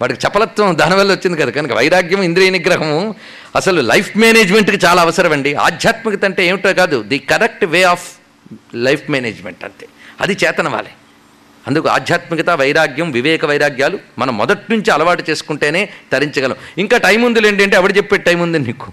వాడికి 0.00 0.26
చపలత్వం 0.26 0.78
దానివల్ల 0.78 1.12
వచ్చింది 1.12 1.42
కదా. 1.42 1.50
కనుక 1.50 1.72
వైరాగ్యం 1.72 2.22
ఇంద్రియ 2.22 2.50
నిగ్రహము 2.50 3.14
అసలు 3.56 3.80
లైఫ్ 3.80 4.16
మేనేజ్మెంట్కి 4.16 4.86
చాలా 4.86 5.02
అవసరం 5.02 5.32
అండి 5.32 5.54
ఆధ్యాత్మికత 5.54 6.24
అంటే 6.24 6.46
ఏమిటో 6.46 6.74
కాదు. 6.74 7.02
The 7.02 7.18
correct 7.18 7.64
way 7.64 7.82
of 7.82 8.08
life 8.74 9.10
management 9.10 9.64
అంతే. 9.64 9.86
అది 10.20 10.36
చేతనవాలి. 10.44 10.88
అందుకు 11.66 11.88
ఆధ్యాత్మికత 11.88 12.50
వైరాగ్యం 12.50 13.10
వివేక 13.10 13.44
వైరాగ్యాలు 13.44 13.98
మనం 14.18 14.36
మొదటి 14.36 14.62
నుంచి 14.70 14.90
అలవాటు 14.90 15.24
చేసుకుంటేనే 15.30 15.88
తరించగలం. 16.12 16.56
ఇంకా 16.78 16.98
టైం 16.98 17.22
ఉంది 17.22 17.40
లేండి 17.40 17.62
అంటే 17.62 17.76
ఆవిడ 17.76 17.96
చెప్పే 17.96 18.16
టైం 18.16 18.40
ఉంది 18.40 18.58
నీకు? 18.58 18.92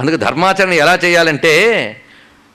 అందుకు 0.00 0.16
ధర్మాచరణ 0.16 0.72
ఎలా 0.72 0.98
చేయాలంటే 1.04 1.52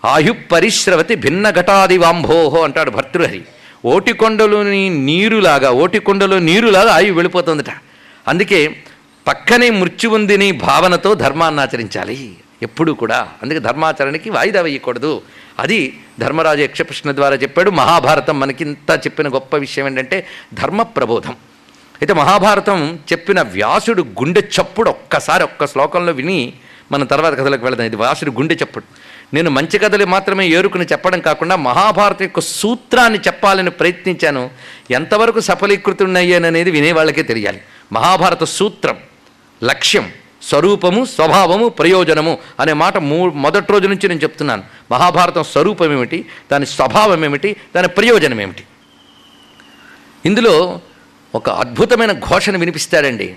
ఆయు 0.06 0.36
పరిశ్రవతి 0.51 1.15
భిన్న 1.15 1.50
ఘటాది 1.50 1.98
వాంభోహో 1.98 2.63
అంటాడు 2.63 2.91
భర్తృహరి. 2.91 3.41
ఓటికొండలోని 3.86 4.89
నీరులాగా 4.89 5.72
ఓటికొండలో 5.72 6.39
నీరులాగా 6.39 6.94
ఆయు 6.94 7.13
వెళ్ళిపోతుందట. 7.13 7.70
అందుకే 8.27 8.75
పక్కనే 9.27 9.70
మృత్యు 9.70 10.10
ఉందిని 10.10 10.51
భావనతో 10.51 11.13
ధర్మాన్ని 11.13 11.62
ఆచరించాలి. 11.62 12.38
ఎప్పుడూ 12.64 12.94
కూడా. 12.94 13.28
అందుకే 13.44 13.60
ధర్మాచరణకి 13.60 14.30
వాయిదా 14.30 14.62
వేయకూడదు. 14.62 15.22
అది 15.60 16.00
ధర్మరాజు 16.20 16.62
యక్షకృష్ణ 16.62 17.12
ద్వారా 17.12 17.36
చెప్పాడు. 17.36 17.70
మహాభారతం 17.70 18.40
మనకింత 18.40 18.92
చెప్పిన 18.92 19.28
గొప్ప 19.28 19.56
విషయం 19.56 19.86
ఏంటంటే 19.86 20.28
ధర్మ 20.54 20.82
ప్రబోధం 20.82 21.32
అయితే 22.02 22.14
మహాభారతం 22.14 23.00
చెప్పిన 23.12 23.42
వ్యాసుడు 23.42 24.02
గుండె 24.02 24.42
చప్పుడు 24.42 24.90
ఒక్కసారి 24.90 25.44
ఒక్క 25.44 25.68
శ్లోకంలో 25.68 26.12
విని 26.12 26.54
మన 26.92 27.04
తర్వాత 27.04 27.34
కథలకు 27.34 27.66
వెళదాం. 27.66 27.86
ఇది 27.86 27.96
వ్యాసుడు 27.96 28.32
గుండె 28.32 28.56
చప్పుడు. 28.56 28.84
నేను 29.34 29.50
మంచి 29.50 29.80
కథలు 29.80 30.06
మాత్రమే 30.06 30.48
ఏరుకుని 30.48 30.86
చెప్పడం 30.86 31.20
కాకుండా 31.20 31.56
మహాభారతం 31.56 32.18
యొక్క 32.22 32.40
సూత్రాన్ని 32.40 33.20
చెప్పాలని 33.20 33.70
ప్రయత్నించాను. 33.70 34.50
ఎంతవరకు 34.92 35.40
సఫలీకృతున్నాయననేది 35.40 36.72
వినేవాళ్ళకే 36.72 37.22
తెలియాలి. 37.22 37.62
మహాభారత 37.94 38.44
సూత్రం 38.44 38.98
లక్ష్యం 39.64 40.12
స్వరూపము 40.48 41.06
స్వభావము 41.06 41.70
ప్రయోజనము 41.70 42.38
అనే 42.60 42.74
మాట 42.74 42.98
మూ 42.98 43.30
మొదటి 43.30 43.72
రోజు 43.72 43.88
నుంచి 43.88 44.08
నేను 44.08 44.20
చెప్తున్నాను. 44.20 44.63
మహాభారతం 44.92 45.44
స్వరూపం 45.44 45.94
ఏమిటి? 45.94 46.25
దాని 46.51 46.66
స్వభావం 46.66 47.25
ఏమిటి? 47.25 47.56
దాని 47.75 47.88
ప్రయోజనం 47.88 48.42
ఏమిటి? 48.42 48.63
ఇందులో 50.25 50.82
ఒక 51.36 51.50
అద్భుతమైన 51.50 52.12
ఘోషను 52.12 52.60
వినిపిస్తాడండి. 52.60 53.36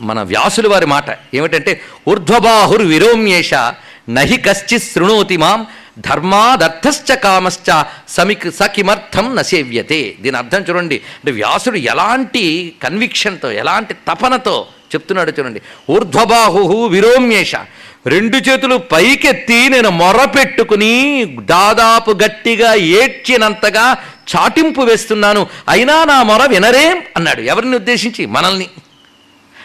మన 0.00 0.22
వ్యాసుల 0.22 0.68
వారి 0.68 0.86
మాట 0.86 1.18
ఏమిటంటే 1.34 1.80
ఊర్ధ్వబాహుర్ 2.08 2.82
విరోమ్యేష 2.82 3.54
నహి 4.08 4.36
కశ్చిత్ 4.36 4.84
శృణోతి 4.84 5.36
మాం 5.36 5.66
ధర్మాదర్థశ్చ 5.98 7.14
కామశ్చ 7.14 7.82
సమిక్ 8.08 8.50
సకిమర్థం 8.50 9.36
నసేవ్యతే 9.36 10.14
దీని 10.20 10.36
అర్థం 10.36 10.62
చూడండి. 10.62 10.94
అంటే 10.94 11.30
వ్యాసుడు 11.30 11.76
ఎలాంటి 11.76 12.74
కన్విక్షన్తో 12.82 13.50
ఎలాంటి 13.50 13.94
తపనతో 13.94 14.66
చెప్తున్నాడు 14.94 15.32
చూడండి. 15.38 15.62
ఊర్ధ్వబాహు 15.90 16.86
విరోమ్యేష. 16.86 17.52
రెండు 18.06 18.36
చేతులు 18.36 18.76
పైకెత్తి 18.76 19.68
నేను 19.68 19.90
మొరపెట్టుకుని 19.90 21.24
దాదాపు 21.40 22.10
గట్టిగా 22.10 22.74
ఏడ్చినంతగా 22.74 23.96
చాటింపు 24.36 24.80
వేస్తున్నాను. 24.80 25.46
అయినా 25.68 26.04
నా 26.04 26.22
మొర 26.22 26.46
వినరేం 26.46 27.02
అన్నాడు. 27.16 27.40
ఎవరిని 27.40 27.76
ఉద్దేశించి? 27.76 28.26
మనల్ని. 28.26 28.66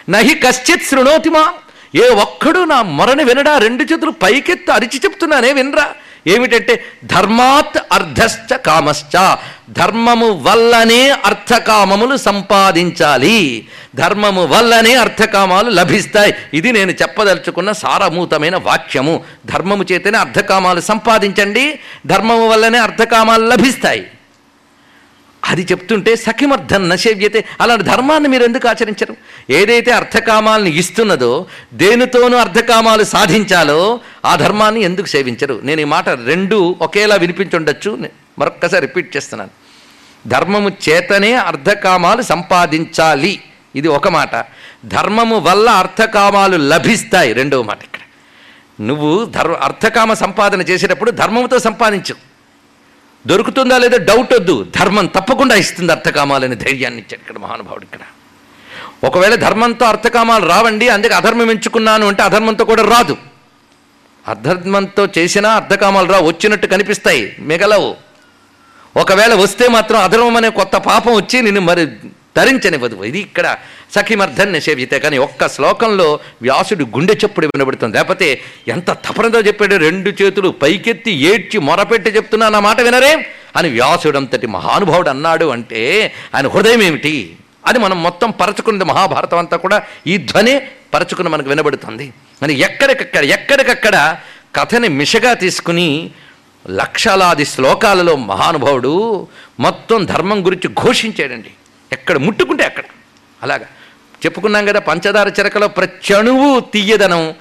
నహి 0.08 0.34
కశ్చిత్ 0.34 0.82
శృణోతిమా 0.82 1.52
ఏ 1.94 2.08
ఒక్కడు 2.08 2.58
నా 2.58 2.82
మొరని 2.82 3.24
వినడా? 3.24 3.58
రెండు 3.58 3.82
చేతులు 3.82 4.10
పైకెత్తి 4.10 4.72
అరిచి 4.72 5.00
చెప్తున్నానే 5.04 5.52
వినరా? 5.52 5.94
ఏమిటంటే 6.26 6.84
ధర్మాత్ 7.04 7.78
అర్ధశ్చ 7.92 8.56
కామశ్చ. 8.56 9.36
ధర్మము 9.70 10.28
వల్లనే 10.42 11.10
అర్థకామములు 11.10 12.16
సంపాదించాలి. 12.16 13.68
ధర్మము 13.94 14.46
వల్లనే 14.46 14.94
అర్థకామాలు 14.94 15.70
లభిస్తాయి. 15.70 16.34
ఇది 16.54 16.72
నేను 16.72 16.90
చెప్పదలుచుకున్న 16.90 17.72
సారమూతమైన 17.72 18.56
వాక్యము. 18.56 19.24
ధర్మము 19.46 19.84
చేతనే 19.92 20.18
అర్థకామాలు 20.18 20.80
సంపాదించండి. 20.80 21.78
ధర్మము 22.06 22.48
వల్లనే 22.48 22.78
అర్థకామాలు 22.78 23.46
లభిస్తాయి. 23.46 24.06
అది 25.44 25.62
చెప్తుంటే 25.62 26.16
సఖిమర్థం 26.16 26.88
నశవ్యతే. 26.88 27.44
అలాంటి 27.60 27.84
ధర్మాన్ని 27.84 28.28
మీరు 28.28 28.44
ఎందుకు 28.44 28.68
ఆచరించరు? 28.68 29.16
ఏదైతే 29.50 29.90
అర్థకామాలను 29.90 30.68
ఇస్తున్నదో 30.68 31.46
దేనితోనూ 31.74 32.38
అర్థకామాలు 32.38 33.04
సాధించాలో 33.04 34.00
ఆ 34.24 34.36
ధర్మాన్ని 34.36 34.80
ఎందుకు 34.80 35.06
సేవించరు? 35.06 35.60
నేను 35.64 35.80
ఈ 35.80 35.84
మాట 35.84 36.08
రెండు 36.08 36.76
ఒకేలా 36.82 37.14
వినిపించుండొచ్చు. 37.14 38.08
మరొక్కసారి 38.38 38.86
రిపీట్ 38.86 39.16
చేస్తున్నాను. 39.16 39.50
ధర్మము 40.28 40.70
చేతనే 40.88 41.32
అర్థకామాలు 41.34 42.22
సంపాదించాలి. 42.22 43.40
ఇది 43.76 43.88
ఒక 43.88 44.08
మాట. 44.08 44.44
ధర్మము 44.84 45.38
వల్ల 45.38 45.70
అర్థకామాలు 45.70 46.56
లభిస్తాయి. 46.56 47.32
రెండవ 47.32 47.62
మాట 47.62 47.82
ఇక్కడ. 47.82 48.00
నువ్వు 48.80 49.24
ధర్మ 49.24 49.52
అర్థకామ 49.52 50.12
సంపాదన 50.12 50.62
చేసేటప్పుడు 50.62 51.10
ధర్మంతో 51.10 51.58
సంపాదించు. 51.58 52.27
దొరుకుతుందా 53.26 53.78
లేదా 53.78 53.96
డౌట్ 53.96 54.32
వద్దు. 54.34 54.66
ధర్మం 54.76 55.06
తప్పకుండా 55.06 55.54
ఇస్తుంది 55.54 55.92
అర్థకామాలని 55.92 56.56
ధైర్యాన్ని 56.56 56.98
ఇచ్చాడు 56.98 57.20
ఇక్కడ 57.20 57.38
మహానుభావుడు 57.38 57.82
ఇక్కడ. 57.82 58.00
ఒకవేళ 59.04 59.34
ధర్మంతో 59.34 59.86
అర్థకామాలు 59.86 60.46
రావండి 60.46 60.88
అందుకే 60.88 61.14
అధర్మం 61.14 61.50
ఎంచుకున్నాను 61.50 62.06
అంటే 62.08 62.22
అధర్మంతో 62.22 62.64
కూడా 62.64 62.82
రాదు. 62.82 63.16
అధర్మంతో 64.28 65.08
చేసినా 65.18 65.50
అర్థకామాలు 65.50 66.12
రా 66.12 66.18
వచ్చినట్టు 66.20 66.66
కనిపిస్తాయి 66.66 67.36
మిగలవు. 67.40 67.96
ఒకవేళ 68.96 69.34
వస్తే 69.34 69.68
మాత్రం 69.68 70.00
అధర్మం 70.00 70.36
అనే 70.36 70.48
కొత్త 70.48 70.76
పాపం 70.76 71.14
వచ్చి 71.14 71.42
నిన్ను 71.42 71.60
మరి 71.60 71.86
ధరించనివ్వదు. 72.38 72.96
ఇది 73.10 73.20
ఇక్కడ 73.26 73.46
సఖిమర్థం 73.94 74.48
నిషేవితే 74.52 74.96
కానీ 74.98 75.18
ఒక్క 75.18 75.48
శ్లోకంలో 75.48 76.08
వ్యాసుడు 76.42 76.84
గుండె 76.84 77.14
చప్పుడు 77.14 77.46
వినబడుతుంది. 77.46 77.96
లేకపోతే 77.96 78.28
ఎంత 78.68 78.90
తపనతో 79.06 79.40
చెప్పాడు 79.40 79.76
రెండు 79.86 80.10
చేతులు 80.22 80.48
పైకెత్తి 80.62 81.12
ఏడ్చి 81.30 81.58
మొరపెట్టి 81.58 82.10
చెప్తున్నా 82.10 82.48
నా 82.48 82.60
మాట 82.60 82.80
వినరే 82.80 83.12
అని 83.56 83.68
వ్యాసుడంతటి 83.68 84.46
మహానుభావుడు 84.56 85.10
అన్నాడు 85.10 85.46
అంటే 85.46 85.82
ఆయన 86.34 86.46
హృదయం 86.48 86.82
ఏమిటి? 86.82 87.14
అది 87.66 87.78
మనం 87.78 87.96
మొత్తం 88.02 88.30
పరచుకున్నది 88.40 88.84
మహాభారతం 88.84 89.38
అంతా 89.38 89.56
కూడా 89.56 89.78
ఈ 90.06 90.14
ధ్వని 90.30 90.54
పరచుకుని 90.94 91.28
మనకు 91.28 91.48
వినబడుతుంది. 91.48 92.06
అని 92.42 92.54
ఎక్కడికక్కడ 92.66 93.24
ఎక్కడికక్కడ 93.36 93.96
కథని 94.56 94.88
మిషగా 94.88 95.32
తీసుకుని 95.34 95.88
లక్షలాది 96.70 97.44
శ్లోకాలలో 97.44 98.14
మహానుభావుడు 98.30 98.94
మొత్తం 99.60 99.98
ధర్మం 100.04 100.38
గురించి 100.46 100.68
ఘోషించాడండి. 100.82 101.50
ఎక్కడ 101.92 102.16
ముట్టుకుంటే 102.16 102.64
అక్కడ. 102.64 102.84
అలాగా. 103.42 103.64
చెప్పుకున్నాం 104.26 104.66
కదా 104.66 104.80
పంచదార 104.80 105.28
చిరకలో 105.28 105.68
ప్రత్యణువు 105.68 106.60
తీయదనం 106.60 107.34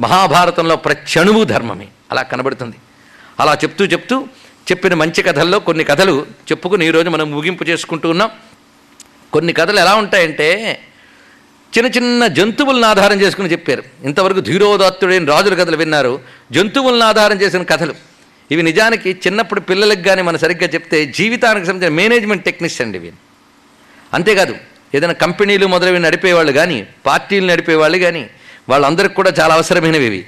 మహాభారతంలో 0.00 0.76
ప్రత్యణువు 0.76 1.44
ధర్మమే. 1.44 1.88
అలా 2.10 2.22
కనబడుతుంది. 2.22 2.76
అలా 3.40 3.54
చెప్తూ 3.54 3.84
చెప్తూ 3.84 4.26
చెప్పిన 4.70 4.94
మంచి 4.94 5.22
కథల్లో 5.22 5.58
కొన్ని 5.58 5.84
కథలు 5.84 6.26
చెప్పుకుని 6.52 6.86
ఈరోజు 6.86 7.08
మనం 7.08 7.30
ముగింపు 7.30 7.64
చేసుకుంటూ 7.64 8.10
ఉన్నాం. 8.10 8.30
కొన్ని 9.32 9.52
కథలు 9.52 9.80
ఎలా 9.80 9.94
ఉంటాయంటే 9.94 10.80
చిన్న 11.78 11.90
చిన్న 11.90 12.26
జంతువులను 12.26 12.86
ఆధారం 12.86 13.20
చేసుకుని 13.20 13.48
చెప్పారు. 13.48 13.82
ఇంతవరకు 14.04 14.40
ధీరోదాత్తుడైన 14.40 15.28
రాజుల 15.28 15.54
కథలు 15.54 15.76
విన్నారు. 15.76 16.20
జంతువులను 16.52 17.04
ఆధారం 17.04 17.40
చేసిన 17.40 17.62
కథలు. 17.62 17.94
ఇవి 18.50 18.62
నిజానికి 18.62 19.10
చిన్నప్పుడు 19.26 19.60
పిల్లలకు 19.60 20.00
కానీ 20.00 20.22
మనం 20.22 20.38
సరిగ్గా 20.38 20.68
చెప్తే 20.68 21.06
జీవితానికి 21.06 21.66
సంబంధించిన 21.66 21.96
మేనేజ్మెంట్ 21.96 22.44
టెక్నిక్స్ 22.44 22.80
అండి 22.80 22.98
ఇవి 22.98 23.12
అంతేకాదు 24.14 24.54
ఏదైనా 24.94 25.12
కంపెనీలు 25.12 25.66
మొదలవి 25.66 25.98
నడిపేవాళ్ళు 25.98 26.52
కానీ 26.52 26.86
పార్టీలు 27.06 27.46
నడిపేవాళ్ళు 27.46 27.98
కానీ 27.98 28.30
వాళ్ళందరికీ 28.68 29.14
కూడా 29.14 29.32
చాలా 29.40 29.54
అవసరమైనవి 29.54 30.04
ఇవి. 30.04 30.26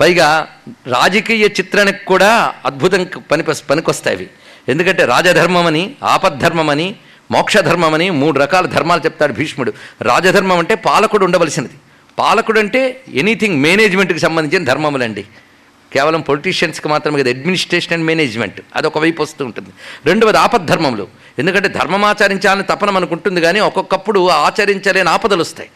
పైగా 0.00 0.48
రాజకీయ 0.86 1.44
చిత్రానికి 1.46 2.04
కూడా 2.04 2.54
అద్భుతం 2.66 3.06
పని 3.30 3.42
పనికొస్తాయి 3.70 4.16
ఇవి. 4.16 4.26
ఎందుకంటే 4.68 5.04
రాజధర్మమని 5.04 5.94
ఆపద్ధర్మమని 6.02 6.96
మోక్షధర్మమని 7.30 8.10
మూడు 8.10 8.38
రకాల 8.40 8.66
ధర్మాలు 8.66 9.00
చెప్తాడు 9.04 9.32
భీష్ముడు. 9.32 9.72
రాజధర్మం 10.02 10.58
అంటే 10.58 10.74
పాలకుడు 10.74 11.24
ఉండవలసినది. 11.24 11.72
పాలకుడు 12.18 12.60
అంటే 12.60 13.00
ఎనీథింగ్ 13.14 13.62
మేనేజ్మెంట్కి 13.62 14.18
సంబంధించిన 14.18 14.64
ధర్మములండి. 14.64 15.24
కేవలం 15.92 16.20
పొలిటీషియన్స్కి 16.20 16.88
మాత్రమే 16.88 17.22
కదా 17.22 17.30
అడ్మినిస్ట్రేషన్ 17.30 17.92
అండ్ 17.92 18.06
మేనేజ్మెంట్ 18.06 18.60
అది 18.76 18.86
ఒకవైపు 18.86 19.22
వస్తూ 19.22 19.44
ఉంటుంది. 19.44 19.68
రెండవది 20.06 20.38
ఆపద్ధర్మములు. 20.38 21.08
ఎందుకంటే 21.38 21.68
ధర్మం 21.68 22.04
ఆచరించాలని 22.04 22.62
తప్పన 22.62 22.90
మనకుంటుంది 22.90 23.40
కానీ 23.40 23.60
ఒక్కొక్కప్పుడు 23.60 24.28
ఆచరించలేని 24.28 25.08
ఆపదలు 25.08 25.40
వస్తాయి. 25.40 25.70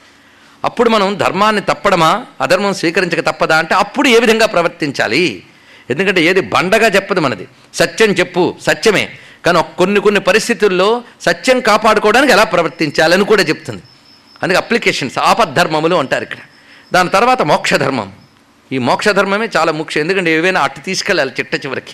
అప్పుడు 0.65 0.91
మనం 0.91 1.15
ధర్మాన్ని 1.15 1.63
తప్పడమా? 1.63 2.27
అధర్మం 2.41 2.75
స్వీకరించక 2.75 3.21
తప్పదా? 3.21 3.59
అంటే 3.59 3.75
అప్పుడు 3.75 4.09
ఏ 4.09 4.19
విధంగా 4.19 4.47
ప్రవర్తించాలి? 4.47 5.43
ఎందుకంటే 5.91 6.23
ఏది 6.23 6.41
బండగా 6.41 6.89
చెప్పదు 6.89 7.21
మనది. 7.21 7.49
సత్యం 7.75 8.11
చెప్పు 8.11 8.55
సత్యమే. 8.67 9.09
కానీ 9.47 9.63
కొన్ని 9.79 10.01
కొన్ని 10.01 10.21
పరిస్థితుల్లో 10.21 11.03
సత్యం 11.21 11.61
కాపాడుకోవడానికి 11.61 12.33
ఎలా 12.33 12.45
ప్రవర్తించాలని 12.45 13.25
కూడా 13.25 13.43
చెప్తుంది. 13.43 13.83
అందుకే 14.43 14.57
అప్లికేషన్స్ 14.57 15.19
ఆపద్ధర్మములు 15.19 15.97
అంటారు 15.97 16.23
ఇక్కడ. 16.23 16.39
దాని 16.93 17.09
తర్వాత 17.09 17.43
మోక్షధర్మం. 17.43 18.13
ఈ 18.73 18.79
మోక్షధర్మమే 18.79 19.49
చాలా 19.57 19.73
ముఖ్యం. 19.73 20.03
ఎందుకంటే 20.03 20.31
ఏవైనా 20.31 20.61
అటు 20.61 20.81
తీసుకెళ్ళాలి 20.81 21.33
చిట్ట 21.41 21.55
చివరికి. 21.55 21.93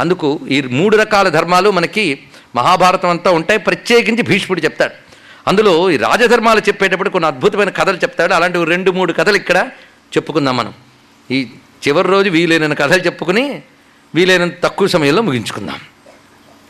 అందుకు 0.00 0.40
ఈ 0.50 0.60
మూడు 0.60 0.96
రకాల 0.96 1.28
ధర్మాలు 1.28 1.70
మనకి 1.70 2.18
మహాభారతం 2.56 3.08
అంతా 3.08 3.30
ఉంటాయి. 3.30 3.58
ప్రత్యేకించి 3.58 4.22
భీష్ముడు 4.22 4.60
చెప్తాడు. 4.60 4.92
అందులో 5.48 5.90
ఈ 5.90 5.96
రాజధర్మాలు 5.96 6.60
చెప్పేటప్పుడు 6.60 7.10
కొన్ని 7.10 7.26
అద్భుతమైన 7.26 7.70
కథలు 7.70 7.96
చెప్తాడు. 7.96 8.32
అలాంటివి 8.32 8.64
రెండు 8.64 8.90
మూడు 8.90 9.12
కథలు 9.12 9.36
ఇక్కడ 9.36 9.70
చెప్పుకుందాం 10.16 10.56
మనం. 10.56 10.74
ఈ 11.30 11.46
చివరి 11.88 12.08
రోజు 12.08 12.30
వీలైన 12.30 12.72
కథలు 12.72 13.00
చెప్పుకుని 13.00 13.62
వీలైనంత 14.14 14.62
తక్కువ 14.62 14.88
సమయంలో 14.88 15.22
ముగించుకుందాం. 15.22 15.76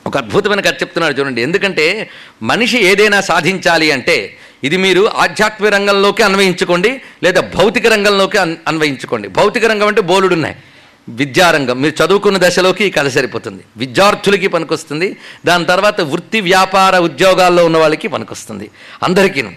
ఒక 0.06 0.16
అద్భుతమైన 0.16 0.60
కథ 0.60 0.74
చెప్తున్నాడు 0.74 1.14
చూడండి. 1.14 1.42
ఎందుకంటే 1.42 2.10
మనిషి 2.42 2.78
ఏదైనా 2.78 3.20
సాధించాలి 3.20 3.92
అంటే 3.92 4.36
ఇది 4.64 4.76
మీరు 4.76 5.10
ఆధ్యాత్మిక 5.16 5.72
రంగంలోకి 5.72 6.22
అన్వయించుకోండి 6.22 7.02
లేదా 7.22 7.40
భౌతిక 7.40 7.86
రంగంలోకి 7.86 8.38
అన్ 8.38 8.56
అన్వయించుకోండి. 8.68 9.28
భౌతిక 9.28 9.64
రంగం 9.64 9.86
అంటే 9.86 10.00
బోలుడున్నాయి. 10.00 10.56
విద్యారంగం. 11.08 11.80
మీరు 11.80 12.04
చదువుకున్న 12.04 12.38
దశలోకి 12.40 12.84
ఈ 12.84 12.90
కథ 12.90 13.08
సరిపోతుంది. 13.08 13.62
విద్యార్థులకి 13.76 14.48
పనికొస్తుంది. 14.48 15.16
దాని 15.46 15.64
తర్వాత 15.64 16.00
వృత్తి 16.00 16.40
వ్యాపార 16.40 16.98
ఉద్యోగాల్లో 16.98 17.64
ఉన్న 17.64 17.78
వాళ్ళకి 17.78 18.08
పనికొస్తుంది. 18.08 18.70
అందరికీను. 19.02 19.52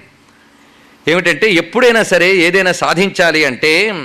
ఏమిటంటే 1.08 1.52
ఎప్పుడైనా 1.52 2.04
సరే 2.04 2.36
ఏదైనా 2.36 2.72
సాధించాలి 2.72 3.46
అంటే 3.46 4.02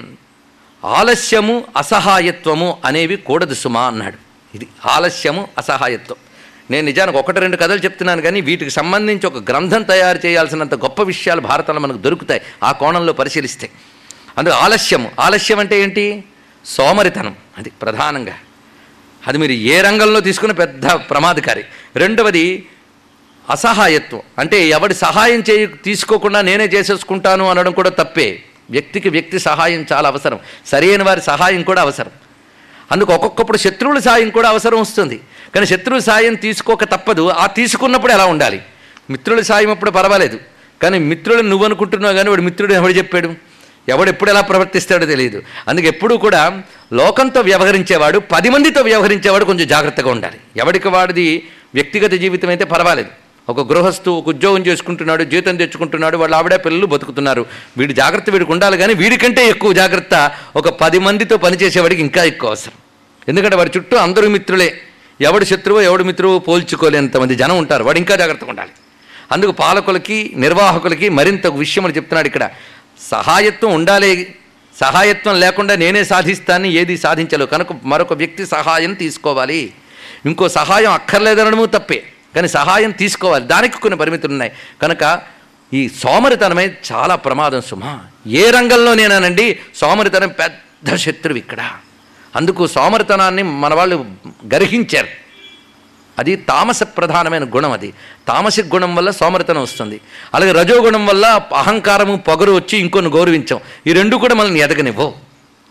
ఆలస్యము 0.84 1.64
అసహాయత్వము 1.76 2.76
అనేవి 2.84 3.16
కూడదు 3.16 3.54
సుమా 3.54 3.82
అన్నాడు. 3.82 4.16
ఇది 4.54 4.66
ఆలస్యము 4.86 5.48
అసహాయత్వం. 5.58 6.16
నేను 6.70 6.84
నిజానికి 6.84 7.18
ఒకటి 7.18 7.40
రెండు 7.40 7.56
కథలు 7.56 7.78
చెప్తున్నాను 7.78 8.22
కానీ 8.22 8.40
వీటికి 8.40 8.70
సంబంధించి 8.70 9.26
ఒక 9.26 9.50
గ్రంథం 9.50 9.82
తయారు 9.82 10.26
చేయాల్సినంత 10.26 10.74
గొప్ప 10.74 11.02
విషయాలు 11.02 11.40
భారతంలో 11.40 11.80
మనకు 11.80 11.96
దొరుకుతాయి. 11.96 12.40
ఆ 12.62 12.72
కోణంలో 12.72 13.12
పరిశీలిస్తే. 13.12 13.70
అందుకు 14.38 14.54
ఆలస్యము. 14.54 15.10
ఆలస్యం 15.20 15.58
అంటే 15.58 15.82
ఏంటి? 15.82 16.24
సోమరితనం 16.64 17.36
అది 17.58 17.70
ప్రధానంగా. 17.70 18.34
అది 19.26 19.38
మీరు 19.38 19.52
ఏ 19.52 19.80
రంగంలో 19.80 20.20
తీసుకున్న 20.20 20.52
పెద్ద 20.52 20.88
ప్రమాదకారి. 20.88 21.64
రెండవది 21.96 22.66
అసహాయత్వం. 23.50 24.22
అంటే 24.38 24.66
ఎవడి 24.66 24.94
సహాయం 24.94 25.42
చేయ 25.50 25.66
తీసుకోకుండా 25.66 26.40
నేనే 26.40 26.64
చేసేసుకుంటాను 26.64 27.50
అనడం 27.50 27.72
కూడా 27.72 27.90
తప్పే. 27.90 28.42
వ్యక్తికి 28.70 29.08
వ్యక్తి 29.08 29.38
సహాయం 29.38 29.86
చాలా 29.92 30.08
అవసరం. 30.08 30.38
సరైన 30.66 31.02
వారి 31.02 31.22
సహాయం 31.22 31.62
కూడా 31.62 31.82
అవసరం. 31.82 32.10
అందుకు 32.92 33.12
ఒక్కొక్కప్పుడు 33.12 33.58
శత్రువుల 33.58 33.98
సాయం 33.98 34.30
కూడా 34.30 34.48
అవసరం 34.48 34.80
వస్తుంది. 34.80 35.20
కానీ 35.54 35.66
శత్రువుల 35.66 36.00
సాయం 36.00 36.34
తీసుకోక 36.34 36.84
తప్పదు. 36.84 37.28
ఆ 37.28 37.46
తీసుకున్నప్పుడు 37.46 38.12
ఎలా 38.12 38.24
ఉండాలి? 38.24 38.62
మిత్రుల 39.10 39.40
సాయం 39.40 39.70
అప్పుడు 39.70 39.90
పర్వాలేదు. 39.90 40.40
కానీ 40.82 40.98
మిత్రుడు 40.98 41.42
నువ్వు 41.42 41.64
అనుకుంటున్నావు 41.64 42.14
కానీ 42.14 42.28
వాడు 42.28 42.42
మిత్రుడు 42.42 42.74
ఎవడు 42.74 42.92
చెప్పాడు? 42.92 43.49
ఎవడు 43.88 44.08
ఎప్పుడు 44.08 44.30
ఎలా 44.30 44.40
ప్రవర్తిస్తాడో 44.40 45.06
తెలియదు 45.06 45.42
అందుకే 45.68 45.86
ఎప్పుడూ 45.86 46.16
కూడా 46.16 46.62
లోకంతో 46.92 47.40
వ్యవహరించేవాడు 47.40 48.18
పది 48.18 48.48
మందితో 48.50 48.80
వ్యవహరించేవాడు 48.80 49.44
కొంచెం 49.44 49.66
జాగ్రత్తగా 49.66 50.10
ఉండాలి. 50.10 50.36
ఎవడికి 50.56 50.88
వాడిది 50.88 51.48
వ్యక్తిగత 51.74 52.10
జీవితం 52.10 52.48
అయితే 52.48 52.64
పర్వాలేదు. 52.64 53.08
ఒక 53.48 53.72
గృహస్థు 53.72 54.10
ఒక 54.10 54.28
ఉద్యోగం 54.28 54.66
చేసుకుంటున్నాడు 54.66 55.24
జీతం 55.24 55.56
తెచ్చుకుంటున్నాడు 55.56 56.16
వాళ్ళు 56.16 56.36
ఆవిడ 56.36 56.54
పిల్లలు 56.54 56.86
బతుకుతున్నారు. 56.86 57.46
వీడి 57.78 57.92
జాగ్రత్త 57.92 58.30
వీడికి 58.30 58.52
ఉండాలి 58.52 58.78
కానీ 58.78 58.94
వీడికంటే 58.94 59.48
ఎక్కువ 59.48 59.72
జాగ్రత్త 59.72 60.32
ఒక 60.56 60.68
పది 60.68 60.98
మందితో 60.98 61.36
పనిచేసేవాడికి 61.36 62.00
ఇంకా 62.00 62.24
ఎక్కువ 62.24 62.48
అవసరం. 62.48 62.72
ఎందుకంటే 63.28 63.56
వాడి 63.56 63.70
చుట్టూ 63.76 63.96
అందరూ 63.96 64.28
మిత్రులే. 64.28 64.80
ఎవడు 65.20 65.44
శత్రువు 65.44 65.80
ఎవడు 65.80 66.04
మిత్రువు 66.04 66.38
పోల్చుకోలేంతమంది 66.38 67.34
జనం 67.34 67.58
ఉంటారు. 67.58 67.84
వాడు 67.84 67.98
ఇంకా 67.98 68.16
జాగ్రత్తగా 68.16 68.50
ఉండాలి. 68.50 68.70
అందుకు 69.32 69.52
పాలకులకి 69.52 70.32
నిర్వాహకులకి 70.36 71.08
మరింత 71.08 71.46
ఒక 71.46 71.56
విషయం 71.56 71.84
అని 71.84 71.94
చెప్తున్నాడు 71.94 72.26
ఇక్కడ. 72.26 72.50
సహాయత్వం 73.00 73.72
ఉండాలి. 73.72 74.34
సహాయత్వం 74.80 75.40
లేకుండా 75.40 75.76
నేనే 75.76 76.04
సాధిస్తాను 76.04 76.66
ఏది 76.66 76.98
సాధించలేవు. 76.98 77.46
కనుక 77.46 77.66
మరొక 77.84 78.12
వ్యక్తి 78.12 78.46
సహాయం 78.46 78.94
తీసుకోవాలి. 78.94 79.72
ఇంకో 80.26 80.48
సహాయం 80.48 80.92
అక్కర్లేదనడము 80.92 81.66
తప్పే. 81.66 82.02
కానీ 82.34 82.48
సహాయం 82.48 82.90
తీసుకోవాలి. 82.90 83.46
దానికి 83.46 83.80
కొన్ని 83.80 83.98
పరిమితులు 83.98 84.32
ఉన్నాయి. 84.32 84.52
కనుక 84.82 85.22
ఈ 85.74 85.88
సోమరితనమే 85.88 86.76
చాలా 86.92 87.14
ప్రమాదం 87.14 87.60
సుమా. 87.60 88.00
ఏ 88.26 88.50
రంగంలో 88.50 88.94
నేనానండి 88.94 89.58
సోమరితనం 89.74 90.28
పెద్ద 90.28 90.94
శత్రువు 90.94 91.38
ఇక్కడ. 91.38 91.70
అందుకు 92.36 92.66
సోమరితనాన్ని 92.66 93.42
మన 93.42 93.74
వాళ్ళు 93.74 94.06
గర్హించారు. 94.54 95.06
అది 96.20 96.36
తామస 96.36 96.82
ప్రధానమైన 96.82 97.44
గుణం 97.44 97.72
అది. 97.72 97.94
తామసిక 98.28 98.66
గుణం 98.66 98.96
వల్ల 98.96 99.10
సోమరితనం 99.10 99.62
వస్తుంది. 99.62 100.00
అలాగే 100.34 100.52
రజోగుణం 100.52 101.06
వల్ల 101.06 101.40
అహంకారము 101.56 102.16
పొగరు 102.16 102.52
వచ్చి 102.52 102.78
ఇంకొన్ని 102.78 103.10
గౌరవించాం. 103.10 103.60
ఈ 103.86 103.92
రెండు 103.92 104.16
కూడా 104.16 104.34
మనల్ని 104.34 104.60
ఎదగనివ్వవు 104.60 105.14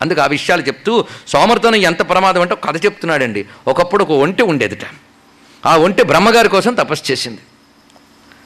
అందుకు 0.01 0.21
ఆ 0.21 0.25
విషయాలు 0.25 0.61
చెప్తూ 0.61 1.05
సోమరితనం 1.27 1.75
ఎంత 1.75 2.09
ప్రమాదం 2.09 2.41
అంటే 2.41 2.55
కథ 2.55 2.85
చెప్తున్నాడండి. 2.85 3.45
ఒకప్పుడు 3.67 4.03
ఒక 4.03 4.11
ఒంటె 4.11 4.43
ఉండేదిట. 4.43 4.79
ఆ 5.65 5.77
ఒంటె 5.77 6.03
బ్రహ్మగారి 6.03 6.49
కోసం 6.49 6.73
తపస్సు 6.73 7.11
చేసింది. 7.11 7.39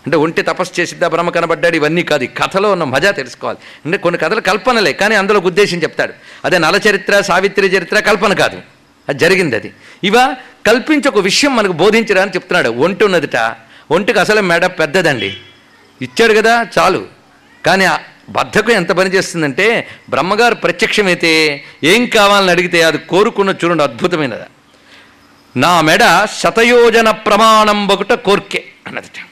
అంటే 0.06 0.18
ఒంటి 0.18 0.42
తపస్సు 0.42 0.82
చేసిద్దా 0.82 1.08
బ్రహ్మ 1.08 1.30
కనబడ్డాడు 1.30 1.76
ఇవన్నీ 1.76 2.04
కాదు. 2.04 2.26
కథలో 2.26 2.72
ఉన్న 2.72 2.84
మజా 2.84 3.12
తెలుసుకోవాలి. 3.12 3.60
అంటే 3.86 3.98
కొన్ని 3.98 4.20
కథలు 4.20 4.42
కల్పనలే 4.42 4.94
కానీ 4.94 5.16
అందులో 5.16 5.40
ఉద్దేశం 5.40 5.78
చెప్తాడు. 5.78 6.14
అదే 6.46 6.58
నల 6.58 6.80
చరిత్ర 6.90 7.22
సావిత్రి 7.22 7.68
చరిత్ర 7.68 8.00
కల్పన 8.00 8.34
కాదు. 8.34 8.73
అది 9.10 9.20
జరిగింది 9.20 9.56
అది. 9.56 9.74
ఇవ 10.04 10.36
కల్పించి 10.68 11.08
ఒక 11.08 11.18
విషయం 11.18 11.56
మనకు 11.56 11.72
బోధించడానికి 11.72 12.38
చెప్తున్నాడు. 12.38 12.70
ఒంటి 12.70 13.04
ఉన్నదిట. 13.04 13.56
ఒంటికి 13.92 14.20
అసలు 14.20 14.42
మెడ 14.42 14.66
పెద్దదండి. 14.66 15.38
ఇచ్చాడు 16.02 16.34
కదా 16.34 16.68
చాలు. 16.80 17.08
కానీ 17.66 17.88
బద్ధకు 18.30 18.72
ఎంత 18.72 18.92
పని 18.92 19.10
చేస్తుందంటే 19.10 19.88
బ్రహ్మగారు 20.10 20.56
ప్రత్యక్షమైతే 20.56 21.64
ఏం 21.84 22.06
కావాలని 22.06 22.52
అడిగితే 22.52 22.82
అది 22.82 22.98
కోరుకున్న 22.98 23.56
చూడండి 23.64 23.84
అద్భుతమైనది. 23.84 24.44
నా 25.60 25.82
మెడ 25.82 26.28
శతయోజన 26.40 27.12
ప్రమాణం 27.12 27.88
ఒకట 27.88 28.14
కోర్కే 28.14 28.64
అన్నదిట. 28.88 29.28